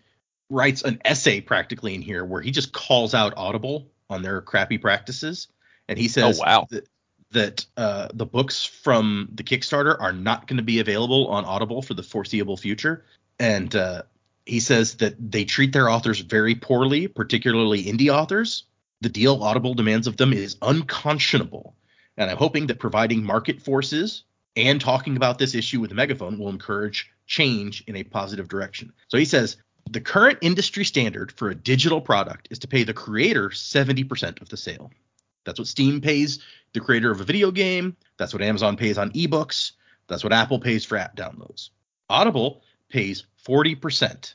writes 0.49 0.83
an 0.83 1.01
essay 1.05 1.41
practically 1.41 1.95
in 1.95 2.03
here 2.03 2.25
where 2.25 2.41
he 2.41 2.51
just 2.51 2.73
calls 2.73 3.15
out 3.15 3.35
Audible 3.37 3.89
on 4.09 4.23
their 4.23 4.41
crappy 4.41 4.79
practices, 4.79 5.49
and 5.89 5.99
he 5.99 6.09
says 6.09 6.39
Oh, 6.39 6.45
wow. 6.45 6.67
that 6.71 6.89
that 7.33 7.67
uh, 7.79 8.09
the 8.13 8.27
books 8.27 8.65
from 8.65 9.29
the 9.35 9.43
Kickstarter 9.43 9.99
are 9.99 10.13
not 10.13 10.47
going 10.47 10.59
to 10.59 10.63
be 10.63 10.81
available 10.81 11.29
on 11.29 11.47
Audible 11.47 11.81
for 11.81 11.95
the 11.95 12.03
foreseeable 12.03 12.59
future, 12.59 13.05
and 13.41 13.75
uh, 13.75 14.03
he 14.45 14.61
says 14.61 14.97
that 14.97 15.15
they 15.19 15.45
treat 15.45 15.73
their 15.73 15.89
authors 15.89 16.21
very 16.21 16.55
poorly, 16.55 17.09
particularly 17.09 17.85
indie 17.85 18.15
authors. 18.15 18.65
The 19.01 19.09
deal 19.09 19.43
Audible 19.43 19.75
demands 19.75 20.07
of 20.07 20.19
them 20.19 20.33
is 20.35 20.57
unconscionable, 20.61 21.75
and 22.19 22.31
I'm 22.31 22.37
hoping 22.37 22.67
that 22.67 22.79
providing 22.79 23.25
market 23.25 23.63
forces 23.63 24.25
and 24.57 24.81
talking 24.81 25.17
about 25.17 25.39
this 25.39 25.55
issue 25.55 25.81
with 25.81 25.93
a 25.93 25.95
megaphone 25.95 26.39
will 26.39 26.49
encourage 26.49 27.11
change 27.27 27.85
in 27.87 27.97
a 27.97 28.05
positive 28.05 28.49
direction. 28.49 28.93
So 29.09 29.19
he 29.19 29.25
says 29.25 29.57
the 29.91 30.01
current 30.01 30.39
industry 30.43 30.85
standard 30.85 31.33
for 31.33 31.51
a 31.51 31.55
digital 31.55 32.01
product 32.01 32.49
is 32.51 32.59
to 32.61 32.69
pay 32.69 32.85
the 32.85 32.95
creator 32.95 33.49
70% 33.49 34.41
of 34.41 34.49
the 34.49 34.57
sale. 34.57 34.91
That's 35.45 35.59
what 35.59 35.69
Steam 35.69 36.01
pays 36.01 36.41
the 36.73 36.81
creator 36.81 37.11
of 37.11 37.21
a 37.21 37.25
video 37.25 37.51
game. 37.51 37.97
That's 38.17 38.33
what 38.33 38.43
Amazon 38.43 38.77
pays 38.77 38.99
on 38.99 39.11
ebooks. 39.13 39.73
That's 40.09 40.23
what 40.23 40.33
Apple 40.33 40.61
pays 40.61 40.85
for 40.85 40.97
app 40.97 41.17
downloads. 41.17 41.71
Audible 42.09 42.63
pays 42.89 43.25
40% 43.47 44.35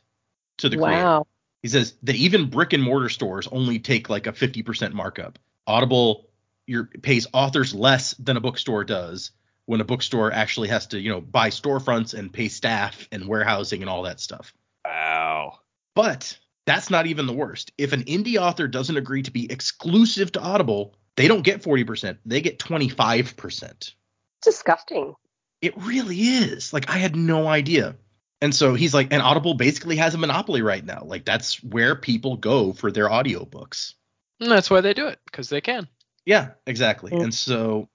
to 0.57 0.69
the 0.69 0.77
creator. 0.77 1.03
Wow. 1.03 1.27
He 1.61 1.69
says 1.69 1.95
that 2.03 2.15
even 2.15 2.49
brick 2.49 2.73
and 2.73 2.83
mortar 2.83 3.09
stores 3.09 3.47
only 3.51 3.79
take 3.79 4.09
like 4.09 4.27
a 4.27 4.31
50% 4.31 4.93
markup. 4.93 5.39
Audible 5.65 6.27
your, 6.65 6.85
pays 6.85 7.27
authors 7.33 7.73
less 7.73 8.13
than 8.15 8.37
a 8.37 8.41
bookstore 8.41 8.83
does 8.83 9.31
when 9.67 9.81
a 9.81 9.85
bookstore 9.85 10.31
actually 10.31 10.69
has 10.69 10.87
to, 10.87 10.99
you 10.99 11.11
know, 11.11 11.21
buy 11.21 11.49
storefronts 11.49 12.13
and 12.13 12.33
pay 12.33 12.47
staff 12.47 13.07
and 13.11 13.27
warehousing 13.27 13.81
and 13.81 13.89
all 13.89 14.03
that 14.03 14.19
stuff. 14.19 14.53
Wow. 14.83 15.59
But 15.93 16.39
that's 16.65 16.89
not 16.89 17.05
even 17.05 17.27
the 17.27 17.33
worst. 17.33 17.73
If 17.77 17.91
an 17.91 18.05
indie 18.05 18.41
author 18.41 18.67
doesn't 18.67 18.95
agree 18.95 19.23
to 19.23 19.31
be 19.31 19.51
exclusive 19.51 20.31
to 20.31 20.41
Audible, 20.41 20.95
they 21.17 21.27
don't 21.27 21.43
get 21.43 21.63
40%, 21.63 22.17
they 22.25 22.39
get 22.39 22.59
25%. 22.59 23.93
Disgusting. 24.41 25.15
It 25.61 25.75
really 25.75 26.17
is. 26.17 26.71
Like 26.71 26.89
I 26.89 26.97
had 26.97 27.17
no 27.17 27.47
idea. 27.47 27.97
And 28.41 28.55
so 28.55 28.73
he's 28.73 28.93
like, 28.93 29.11
and 29.11 29.21
Audible 29.21 29.55
basically 29.55 29.97
has 29.97 30.13
a 30.13 30.17
monopoly 30.17 30.61
right 30.61 30.85
now. 30.85 31.03
Like 31.03 31.25
that's 31.25 31.61
where 31.61 31.95
people 31.95 32.37
go 32.37 32.71
for 32.71 32.89
their 32.89 33.09
audiobooks. 33.09 33.95
And 34.39 34.49
that's 34.49 34.69
why 34.69 34.79
they 34.79 34.93
do 34.93 35.07
it 35.07 35.19
because 35.25 35.49
they 35.49 35.59
can. 35.59 35.89
Yeah, 36.25 36.51
exactly. 36.65 37.11
Mm. 37.11 37.23
And 37.23 37.33
so 37.33 37.89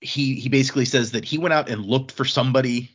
he 0.00 0.34
he 0.34 0.48
basically 0.48 0.84
says 0.84 1.12
that 1.12 1.24
he 1.24 1.38
went 1.38 1.52
out 1.52 1.68
and 1.68 1.84
looked 1.84 2.12
for 2.12 2.24
somebody 2.24 2.90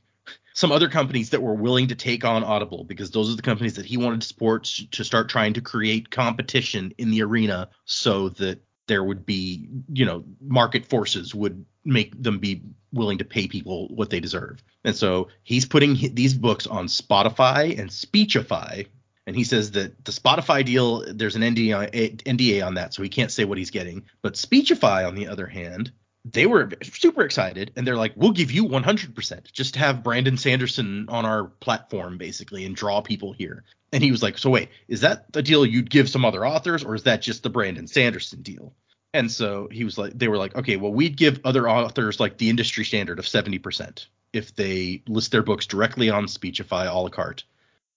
some 0.53 0.71
other 0.71 0.87
companies 0.87 1.31
that 1.31 1.41
were 1.41 1.55
willing 1.55 1.87
to 1.87 1.95
take 1.95 2.23
on 2.23 2.43
Audible 2.43 2.83
because 2.83 3.11
those 3.11 3.31
are 3.31 3.35
the 3.35 3.41
companies 3.41 3.73
that 3.75 3.85
he 3.85 3.97
wanted 3.97 4.21
to 4.21 4.27
support 4.27 4.63
to 4.91 5.03
start 5.03 5.29
trying 5.29 5.53
to 5.53 5.61
create 5.61 6.11
competition 6.11 6.93
in 6.97 7.09
the 7.09 7.23
arena 7.23 7.69
so 7.85 8.29
that 8.29 8.61
there 8.87 9.03
would 9.03 9.25
be, 9.25 9.67
you 9.91 10.05
know, 10.05 10.23
market 10.41 10.85
forces 10.85 11.33
would 11.33 11.65
make 11.85 12.21
them 12.21 12.39
be 12.39 12.61
willing 12.91 13.17
to 13.17 13.25
pay 13.25 13.47
people 13.47 13.87
what 13.87 14.09
they 14.09 14.19
deserve. 14.19 14.61
And 14.83 14.95
so 14.95 15.29
he's 15.43 15.65
putting 15.65 16.13
these 16.13 16.33
books 16.33 16.67
on 16.67 16.87
Spotify 16.87 17.79
and 17.79 17.91
Speechify. 17.91 18.83
And 19.25 19.35
he 19.35 19.45
says 19.45 19.71
that 19.71 20.03
the 20.03 20.11
Spotify 20.11 20.65
deal, 20.65 21.05
there's 21.13 21.37
an 21.37 21.41
NDA, 21.41 22.21
NDA 22.23 22.65
on 22.65 22.75
that, 22.75 22.93
so 22.93 23.01
he 23.01 23.09
can't 23.09 23.31
say 23.31 23.45
what 23.45 23.57
he's 23.57 23.71
getting. 23.71 24.03
But 24.21 24.35
Speechify, 24.35 25.05
on 25.05 25.15
the 25.15 25.29
other 25.29 25.47
hand, 25.47 25.93
they 26.25 26.45
were 26.45 26.69
super 26.83 27.23
excited 27.23 27.71
and 27.75 27.85
they're 27.85 27.97
like 27.97 28.13
we'll 28.15 28.31
give 28.31 28.51
you 28.51 28.65
100% 28.65 29.51
just 29.51 29.73
to 29.73 29.79
have 29.79 30.03
brandon 30.03 30.37
sanderson 30.37 31.05
on 31.09 31.25
our 31.25 31.45
platform 31.45 32.17
basically 32.17 32.65
and 32.65 32.75
draw 32.75 33.01
people 33.01 33.33
here. 33.33 33.63
And 33.91 34.03
he 34.03 34.11
was 34.11 34.23
like 34.23 34.37
so 34.37 34.49
wait 34.49 34.69
is 34.87 35.01
that 35.01 35.31
the 35.33 35.43
deal 35.43 35.65
you'd 35.65 35.89
give 35.89 36.09
some 36.09 36.25
other 36.25 36.45
authors 36.45 36.83
or 36.83 36.95
is 36.95 37.03
that 37.03 37.21
just 37.21 37.43
the 37.43 37.49
brandon 37.49 37.87
sanderson 37.87 38.41
deal? 38.41 38.73
And 39.13 39.29
so 39.29 39.67
he 39.71 39.83
was 39.83 39.97
like 39.97 40.17
they 40.17 40.27
were 40.27 40.37
like 40.37 40.55
okay 40.55 40.77
well 40.77 40.93
we'd 40.93 41.17
give 41.17 41.41
other 41.43 41.69
authors 41.69 42.19
like 42.19 42.37
the 42.37 42.49
industry 42.49 42.85
standard 42.85 43.19
of 43.19 43.25
70% 43.25 44.05
if 44.31 44.55
they 44.55 45.03
list 45.07 45.31
their 45.31 45.43
books 45.43 45.65
directly 45.67 46.09
on 46.09 46.27
speechify 46.27 46.85
a 46.85 46.93
la 46.93 47.09
carte. 47.09 47.43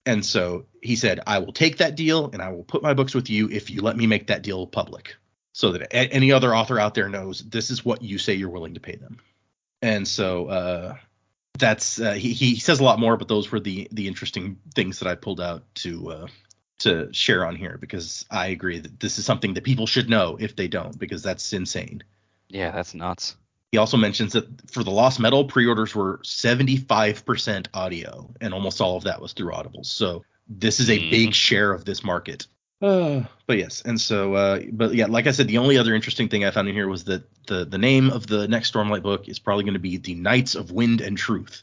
And 0.05 0.27
so 0.27 0.67
he 0.83 0.97
said 0.97 1.21
i 1.29 1.39
will 1.39 1.53
take 1.53 1.79
that 1.79 1.95
deal 1.95 2.31
and 2.33 2.43
i 2.43 2.49
will 2.49 2.65
put 2.65 2.83
my 2.83 2.95
books 2.95 3.15
with 3.15 3.31
you 3.31 3.49
if 3.51 3.71
you 3.71 3.83
let 3.83 3.97
me 3.97 4.09
make 4.09 4.27
that 4.27 4.43
deal 4.43 4.67
public 4.67 5.15
so 5.57 5.73
that 5.73 5.81
a- 5.95 6.13
any 6.13 6.33
other 6.33 6.55
author 6.55 6.79
out 6.79 6.93
there 6.93 7.09
knows 7.09 7.41
this 7.41 7.71
is 7.71 7.83
what 7.83 8.03
you 8.03 8.19
say 8.19 8.35
you're 8.35 8.51
willing 8.51 8.75
to 8.75 8.81
pay 8.81 8.97
them. 8.97 9.19
And 9.81 10.07
so 10.07 10.49
uh, 10.49 10.97
that's 11.59 11.99
uh, 11.99 12.13
he 12.13 12.35
he 12.35 12.57
says 12.57 12.79
a 12.79 12.85
lot 12.85 12.99
more, 12.99 13.17
but 13.17 13.27
those 13.29 13.51
were 13.51 13.59
the 13.59 13.89
the 13.91 14.07
interesting 14.07 14.59
things 14.75 14.99
that 14.99 15.09
I 15.09 15.15
pulled 15.15 15.41
out 15.41 15.63
to 15.77 16.11
uh, 16.13 16.27
to 16.81 17.09
share 17.11 17.47
on 17.47 17.57
here 17.57 17.79
because 17.81 18.27
I 18.31 18.49
agree 18.49 18.81
that 18.81 19.01
this 19.01 19.19
is 19.19 19.25
something 19.25 19.55
that 19.55 19.65
people 19.65 19.87
should 19.87 20.11
know 20.11 20.37
if 20.39 20.57
they 20.57 20.69
don't 20.69 20.99
because 20.99 21.23
that's 21.23 21.51
insane. 21.55 22.03
Yeah, 22.51 22.71
that's 22.71 22.93
nuts. 22.93 23.37
He 23.73 23.79
also 23.79 23.97
mentions 23.97 24.35
that 24.35 24.71
for 24.71 24.85
the 24.85 24.91
Lost 24.91 25.19
Metal, 25.21 25.47
pre-orders 25.47 25.95
were 25.95 26.19
75% 26.19 27.69
audio, 27.73 28.31
and 28.43 28.53
almost 28.53 28.83
all 28.83 28.99
of 28.99 29.05
that 29.05 29.23
was 29.23 29.33
through 29.33 29.55
Audible. 29.55 29.85
So 29.85 30.23
this 30.49 30.81
is 30.81 30.91
a 30.91 30.99
Mhm. 30.99 31.11
big 31.11 31.35
share 31.35 31.73
of 31.73 31.87
this 31.87 32.05
market. 32.05 32.47
Uh, 32.83 33.23
but 33.47 33.57
yes, 33.57 33.83
and 33.87 33.99
so, 33.99 34.35
uh, 34.35 34.61
but 34.73 34.95
yeah, 34.95 35.07
like 35.07 35.27
I 35.27 35.31
said, 35.31 35.49
the 35.49 35.59
only 35.59 35.79
other 35.79 35.95
interesting 35.95 36.29
thing 36.29 36.45
I 36.45 36.51
found 36.51 36.69
in 36.69 36.75
here 36.75 36.89
was 36.89 37.05
that 37.05 37.23
the 37.47 37.65
the 37.65 37.79
name 37.79 38.11
of 38.11 38.27
the 38.27 38.47
next 38.49 38.73
Stormlight 38.73 39.03
book 39.03 39.29
is 39.29 39.39
probably 39.39 39.65
going 39.65 39.75
to 39.75 39.81
be 39.81 39.97
the 39.97 40.15
Knights 40.15 40.55
of 40.55 40.73
Wind 40.73 41.01
and 41.01 41.17
Truth, 41.17 41.63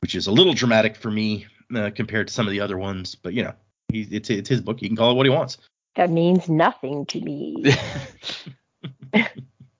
which 0.00 0.14
is 0.14 0.28
a 0.28 0.32
little 0.32 0.54
dramatic 0.54 0.94
for 0.94 1.10
me 1.10 1.46
uh, 1.74 1.90
compared 1.94 2.28
to 2.28 2.32
some 2.34 2.46
of 2.46 2.52
the 2.52 2.60
other 2.60 2.78
ones. 2.78 3.16
But 3.16 3.34
you 3.34 3.42
know, 3.42 3.54
he, 3.92 4.02
it's 4.02 4.30
it's 4.30 4.48
his 4.48 4.60
book; 4.60 4.78
he 4.78 4.86
can 4.86 4.96
call 4.96 5.10
it 5.10 5.14
what 5.14 5.26
he 5.26 5.30
wants. 5.30 5.58
That 5.96 6.10
means 6.10 6.48
nothing 6.48 7.06
to 7.06 7.20
me. 7.20 7.64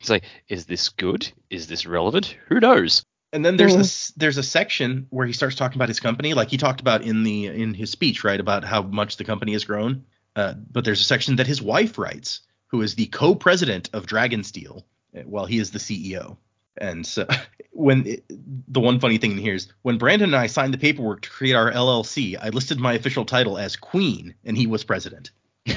It's 0.01 0.11
like, 0.11 0.25
is 0.49 0.67
this 0.67 0.89
good? 0.89 1.31
Is 1.49 1.69
this 1.69 1.87
relevant? 1.87 2.37
Who 2.49 2.59
knows? 2.59 3.05
And 3.33 3.45
then 3.45 3.57
there's 3.57 3.75
Mhm. 3.75 3.79
this 3.79 4.09
there's 4.17 4.37
a 4.37 4.43
section 4.43 5.07
where 5.11 5.29
he 5.29 5.33
starts 5.33 5.55
talking 5.55 5.79
about 5.79 5.89
his 5.89 6.01
company, 6.01 6.35
like 6.35 6.51
he 6.51 6.57
talked 6.57 6.81
about 6.81 7.03
in 7.03 7.23
the 7.23 7.47
in 7.47 7.73
his 7.73 7.91
speech, 7.93 8.25
right, 8.25 8.41
about 8.41 8.65
how 8.65 8.83
much 8.83 9.17
the 9.17 9.23
company 9.23 9.53
has 9.53 9.65
grown. 9.65 10.05
Uh, 10.35 10.55
but 10.71 10.85
there's 10.85 11.01
a 11.01 11.05
section 11.05 11.37
that 11.37 11.47
his 11.47 11.61
wife 11.61 11.99
writes, 11.99 12.41
who 12.69 12.83
is 12.83 12.95
the 12.95 13.07
co-president 13.07 13.91
of 13.93 14.07
Dragonsteel, 14.07 14.83
uh, 15.17 15.21
while 15.23 15.47
he 15.47 15.59
is 15.59 15.71
the 15.71 15.79
CEO. 15.79 16.37
And 16.79 17.07
so 17.07 17.27
when 17.73 18.07
it, 18.07 18.25
the 18.29 18.81
one 18.81 18.99
funny 18.99 19.19
thing 19.19 19.33
in 19.33 19.39
here 19.39 19.55
is 19.55 19.69
when 19.83 19.99
Brandon 19.99 20.31
and 20.31 20.37
I 20.37 20.47
signed 20.47 20.73
the 20.73 20.79
paperwork 20.79 21.23
to 21.23 21.31
create 21.31 21.55
our 21.55 21.71
LLC, 21.71 22.37
I 22.41 22.49
listed 22.49 22.81
my 22.81 22.95
official 22.95 23.25
title 23.25 23.59
as 23.59 23.77
Queen, 23.77 24.35
and 24.45 24.57
he 24.57 24.67
was 24.67 24.85
president. 24.85 25.31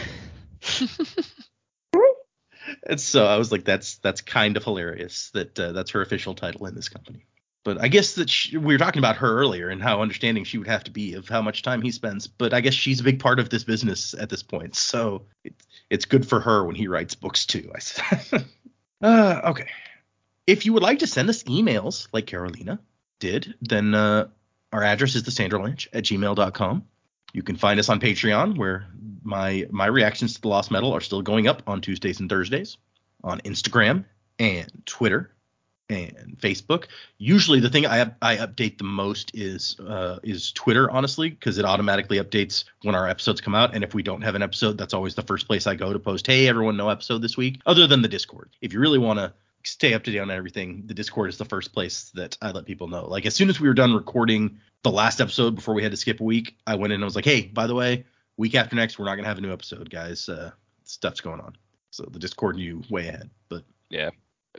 And 2.88 3.00
so 3.00 3.26
I 3.26 3.38
was 3.38 3.52
like, 3.52 3.64
that's 3.64 3.98
that's 3.98 4.22
kind 4.22 4.58
of 4.58 4.64
hilarious 4.64 5.32
that 5.34 5.60
uh, 5.60 5.72
that's 5.72 5.92
her 5.92 6.02
official 6.02 6.36
title 6.36 6.66
in 6.68 6.76
this 6.76 6.90
company. 6.90 7.26
But 7.66 7.82
I 7.82 7.88
guess 7.88 8.14
that 8.14 8.30
she, 8.30 8.58
we 8.58 8.76
were 8.76 8.78
talking 8.78 9.00
about 9.00 9.18
her 9.18 9.40
earlier 9.40 9.70
and 9.70 9.82
how 9.82 10.00
understanding 10.00 10.44
she 10.44 10.60
would 10.60 10.68
have 10.68 10.84
to 10.84 10.92
be 10.92 11.16
of 11.16 11.28
how 11.28 11.42
much 11.42 11.64
time 11.64 11.82
he 11.82 11.92
spends. 11.92 12.28
But 12.28 12.54
I 12.54 12.62
guess 12.62 12.76
she's 12.76 13.00
a 13.02 13.04
big 13.04 13.20
part 13.20 13.40
of 13.40 13.50
this 13.50 13.64
business 13.64 14.14
at 14.14 14.30
this 14.30 14.44
point, 14.44 14.76
so 14.76 15.24
it's 15.44 15.66
it's 15.90 16.06
good 16.06 16.28
for 16.28 16.40
her 16.40 16.64
when 16.64 16.76
he 16.76 16.88
writes 16.88 17.16
books 17.16 17.46
too. 17.46 17.70
I 17.76 17.80
said. 17.80 18.46
uh, 19.02 19.42
okay. 19.46 19.68
If 20.46 20.66
you 20.66 20.74
would 20.74 20.84
like 20.84 21.00
to 21.00 21.08
send 21.08 21.28
us 21.28 21.44
emails 21.44 22.08
like 22.14 22.28
Carolina 22.28 22.80
did, 23.20 23.56
then 23.62 23.96
uh, 23.96 24.28
our 24.72 24.84
address 24.84 25.16
is 25.16 25.24
thesanderlanch 25.24 25.88
at 25.92 26.04
gmail.com. 26.04 26.84
You 27.34 27.42
can 27.42 27.56
find 27.56 27.80
us 27.80 27.90
on 27.90 28.00
Patreon, 28.00 28.60
where 28.60 28.86
my 29.24 29.66
my 29.72 29.88
reactions 29.88 30.36
to 30.36 30.42
the 30.42 30.50
Lost 30.50 30.70
Metal 30.70 30.94
are 30.94 31.02
still 31.02 31.24
going 31.24 31.48
up 31.48 31.64
on 31.66 31.82
Tuesdays 31.82 32.20
and 32.20 32.30
Thursdays, 32.30 32.78
on 33.24 33.42
Instagram 33.42 34.06
and 34.38 34.72
Twitter 34.86 35.35
and 35.90 36.38
Facebook. 36.40 36.86
Usually, 37.18 37.60
the 37.60 37.70
thing 37.70 37.86
I 37.86 38.12
I 38.22 38.38
update 38.38 38.78
the 38.78 38.84
most 38.84 39.32
is 39.36 39.80
uh, 39.80 40.20
is 40.24 40.52
Twitter, 40.52 40.90
honestly, 40.90 41.30
because 41.30 41.58
it 41.58 41.66
automatically 41.66 42.18
updates 42.18 42.64
when 42.82 42.96
our 42.96 43.08
episodes 43.08 43.42
come 43.42 43.56
out. 43.56 43.76
And 43.76 43.84
if 43.84 43.94
we 43.94 44.04
don't 44.04 44.22
have 44.22 44.36
an 44.36 44.42
episode, 44.42 44.78
that's 44.78 44.94
always 44.94 45.16
the 45.16 45.22
first 45.22 45.48
place 45.48 45.68
I 45.68 45.76
go 45.76 45.94
to 45.94 46.00
post, 46.00 46.28
"Hey, 46.28 46.48
everyone, 46.48 46.78
no 46.78 46.90
episode 46.90 47.22
this 47.22 47.38
week." 47.38 47.62
Other 47.66 47.88
than 47.88 48.02
the 48.02 48.08
Discord, 48.08 48.50
if 48.62 48.74
you 48.74 48.80
really 48.80 49.00
want 49.00 49.20
to 49.20 49.34
stay 49.64 49.94
up 49.94 50.04
to 50.04 50.12
date 50.12 50.20
on 50.20 50.32
everything, 50.32 50.84
the 50.86 50.94
Discord 50.94 51.30
is 51.30 51.38
the 51.38 51.46
first 51.46 51.74
place 51.74 52.12
that 52.16 52.38
I 52.42 52.52
let 52.52 52.66
people 52.66 52.88
know. 52.88 53.08
Like 53.08 53.26
as 53.26 53.36
soon 53.36 53.50
as 53.50 53.60
we 53.60 53.68
were 53.68 53.74
done 53.74 53.94
recording 53.94 54.60
the 54.84 54.92
last 54.92 55.20
episode 55.22 55.56
before 55.56 55.74
we 55.74 55.82
had 55.84 55.92
to 55.92 55.98
skip 55.98 56.20
a 56.20 56.24
week, 56.24 56.56
I 56.68 56.76
went 56.76 56.94
in 56.94 56.96
and 56.96 57.04
I 57.04 57.06
was 57.06 57.16
like, 57.16 57.26
"Hey, 57.26 57.48
by 57.48 57.68
the 57.68 57.76
way, 57.76 58.06
week 58.38 58.56
after 58.56 58.76
next, 58.76 58.98
we're 59.00 59.06
not 59.06 59.16
gonna 59.16 59.28
have 59.28 59.38
a 59.38 59.42
new 59.42 59.54
episode, 59.54 59.90
guys. 59.90 60.30
Uh, 60.30 60.52
stuff's 60.84 61.22
going 61.22 61.42
on." 61.42 61.56
So 61.92 62.08
the 62.12 62.20
Discord 62.20 62.58
knew 62.58 62.84
way 62.90 63.08
ahead, 63.08 63.30
but 63.50 63.64
Yeah. 63.90 64.10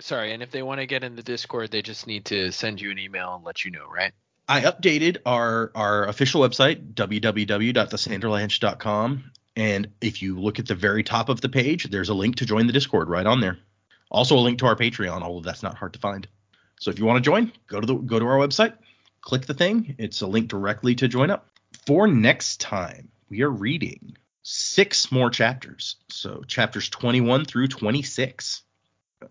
Sorry, 0.00 0.32
and 0.32 0.42
if 0.42 0.50
they 0.50 0.62
want 0.62 0.80
to 0.80 0.86
get 0.86 1.04
in 1.04 1.16
the 1.16 1.22
Discord, 1.22 1.70
they 1.70 1.82
just 1.82 2.06
need 2.06 2.24
to 2.26 2.52
send 2.52 2.80
you 2.80 2.90
an 2.90 2.98
email 2.98 3.34
and 3.34 3.44
let 3.44 3.64
you 3.64 3.70
know, 3.70 3.86
right? 3.86 4.12
I 4.48 4.60
updated 4.60 5.18
our 5.26 5.72
our 5.74 6.06
official 6.06 6.40
website 6.40 6.94
www.thesanderlanch.com 6.94 9.32
and 9.56 9.88
if 10.00 10.22
you 10.22 10.38
look 10.38 10.58
at 10.58 10.66
the 10.66 10.74
very 10.74 11.02
top 11.02 11.30
of 11.30 11.40
the 11.40 11.48
page, 11.48 11.90
there's 11.90 12.10
a 12.10 12.14
link 12.14 12.36
to 12.36 12.46
join 12.46 12.66
the 12.66 12.72
Discord 12.72 13.08
right 13.08 13.26
on 13.26 13.40
there. 13.40 13.58
Also 14.10 14.36
a 14.36 14.40
link 14.40 14.58
to 14.58 14.66
our 14.66 14.76
Patreon, 14.76 15.22
although 15.22 15.40
that's 15.40 15.62
not 15.62 15.76
hard 15.76 15.94
to 15.94 15.98
find. 15.98 16.28
So 16.78 16.90
if 16.90 16.98
you 16.98 17.06
want 17.06 17.16
to 17.16 17.28
join, 17.28 17.50
go 17.66 17.80
to 17.80 17.86
the 17.86 17.94
go 17.94 18.18
to 18.18 18.26
our 18.26 18.36
website, 18.36 18.74
click 19.22 19.46
the 19.46 19.54
thing. 19.54 19.96
It's 19.98 20.20
a 20.20 20.26
link 20.26 20.48
directly 20.48 20.94
to 20.96 21.08
join 21.08 21.30
up. 21.30 21.48
For 21.86 22.06
next 22.06 22.60
time, 22.60 23.08
we 23.30 23.42
are 23.42 23.50
reading 23.50 24.16
six 24.42 25.10
more 25.10 25.30
chapters. 25.30 25.96
So 26.10 26.42
chapters 26.46 26.90
21 26.90 27.46
through 27.46 27.68
26 27.68 28.62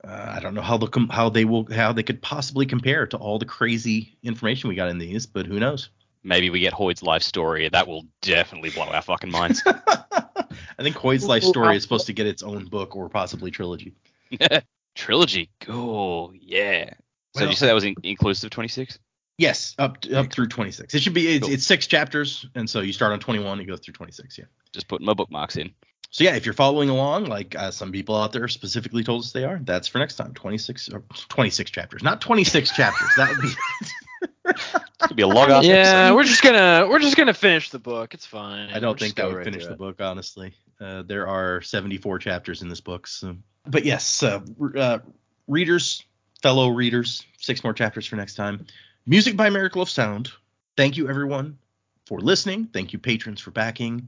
uh, 0.04 0.34
I 0.36 0.40
don't 0.40 0.54
know 0.54 0.62
how 0.62 0.78
the 0.78 0.88
com- 0.88 1.10
how 1.10 1.30
they 1.30 1.46
will 1.46 1.72
how 1.72 1.94
they 1.94 2.04
could 2.04 2.22
possibly 2.22 2.66
compare 2.66 3.08
to 3.08 3.18
all 3.18 3.40
the 3.40 3.46
crazy 3.46 4.18
information 4.24 4.70
we 4.70 4.76
got 4.76 4.90
in 4.90 4.98
these, 4.98 5.26
but 5.26 5.46
who 5.46 5.60
knows? 5.60 5.90
Maybe 6.24 6.50
we 6.50 6.60
get 6.60 6.74
Hoid's 6.74 7.04
life 7.04 7.22
story. 7.22 7.70
That 7.70 7.88
will 7.88 8.06
definitely 8.22 8.72
blow 8.72 8.86
our 8.86 9.02
fucking 9.02 9.30
minds. 9.30 9.62
I 9.68 10.82
think 10.84 10.96
Hoid's 10.96 11.26
life 11.26 11.44
story 11.44 11.78
is 11.78 11.84
supposed 11.84 12.08
to 12.08 12.14
get 12.14 12.26
its 12.26 12.42
own 12.42 12.66
book 12.66 12.96
or 12.96 13.10
possibly 13.10 13.52
trilogy. 13.52 13.94
Trilogy. 14.96 15.50
Cool. 15.60 16.32
Yeah. 16.40 16.94
So 17.36 17.42
did 17.42 17.50
you 17.50 17.56
say 17.56 17.68
that 17.68 17.74
was 17.74 17.84
in- 17.84 17.96
inclusive 18.04 18.50
26? 18.50 18.98
Yes, 19.38 19.76
up 19.78 19.98
up 20.14 20.32
through 20.32 20.48
26. 20.48 20.94
It 20.94 21.02
should 21.02 21.14
be 21.14 21.28
it's, 21.36 21.46
Cool. 21.46 21.54
it's 21.54 21.66
six 21.66 21.88
chapters, 21.88 22.48
and 22.56 22.70
so 22.70 22.80
you 22.80 22.94
start 22.94 23.12
on 23.12 23.20
21, 23.20 23.60
you 23.60 23.68
go 23.68 23.76
through 23.76 23.94
26. 23.94 24.38
Yeah. 24.38 24.46
Just 24.72 24.88
putting 24.88 25.06
my 25.06 25.14
bookmarks 25.14 25.58
in. 25.58 25.74
So 26.16 26.24
yeah, 26.24 26.38
if 26.38 26.46
you're 26.46 26.54
following 26.54 26.88
along, 26.88 27.26
like 27.26 27.58
uh, 27.58 27.72
some 27.72 27.92
people 27.92 28.16
out 28.16 28.32
there 28.32 28.48
specifically 28.48 29.04
told 29.04 29.24
us 29.24 29.34
they 29.34 29.44
are, 29.44 29.60
that's 29.62 29.90
for 29.90 29.98
next 29.98 30.16
time. 30.16 30.34
26 30.34 30.88
or 30.94 31.04
26 31.28 31.72
chapters, 31.72 32.04
not 32.04 32.22
26 32.22 32.74
chapters. 32.74 33.10
That 33.18 33.32
would 33.32 33.42
be. 33.42 33.50
It's 34.48 34.72
gonna 35.02 35.16
be 35.16 35.24
a 35.24 35.28
long 35.28 35.52
ass 35.52 35.66
yeah, 35.66 35.74
episode. 35.74 36.16
we're 36.16 36.24
just 36.24 36.42
gonna 36.42 36.88
we're 36.90 37.00
just 37.00 37.18
gonna 37.18 37.34
finish 37.34 37.70
the 37.70 37.80
book. 37.80 38.14
It's 38.14 38.26
fine. 38.26 38.70
I 38.70 38.74
don't 38.80 38.84
We'll 38.84 38.94
think 38.94 39.16
just 39.18 39.20
I 39.20 39.28
would 39.28 39.36
right 39.36 39.44
finish 39.44 39.66
the 39.66 39.74
it. 39.74 39.78
book, 39.78 40.00
honestly. 40.00 40.54
Uh, 40.80 41.02
there 41.02 41.28
are 41.28 41.62
74 41.62 42.20
chapters 42.20 42.62
in 42.62 42.70
this 42.70 42.80
book. 42.80 43.08
So. 43.08 43.36
But 43.68 43.84
yes, 43.84 44.24
uh, 44.24 44.40
uh, 44.78 45.00
readers, 45.48 46.02
fellow 46.42 46.70
readers, 46.70 47.26
six 47.40 47.62
more 47.62 47.74
chapters 47.74 48.06
for 48.06 48.16
next 48.16 48.36
time. 48.36 48.68
Music 49.06 49.36
by 49.36 49.50
Miracle 49.50 49.82
of 49.82 49.90
Sound. 49.90 50.32
Thank 50.78 50.96
you, 50.96 51.10
everyone, 51.10 51.58
for 52.06 52.22
listening. 52.22 52.70
Thank 52.72 52.94
you, 52.94 53.00
patrons, 53.00 53.42
for 53.42 53.52
backing. 53.52 54.08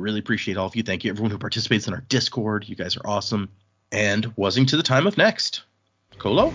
Really 0.00 0.20
appreciate 0.20 0.56
all 0.56 0.66
of 0.66 0.76
you. 0.76 0.82
Thank 0.82 1.04
you, 1.04 1.10
everyone 1.10 1.30
who 1.30 1.38
participates 1.38 1.86
in 1.86 1.94
our 1.94 2.00
Discord. 2.08 2.68
You 2.68 2.76
guys 2.76 2.96
are 2.96 3.06
awesome. 3.06 3.48
And 3.92 4.32
wasing 4.36 4.66
to 4.66 4.76
the 4.76 4.82
time 4.82 5.06
of 5.06 5.16
next. 5.16 5.62
Colo? 6.18 6.52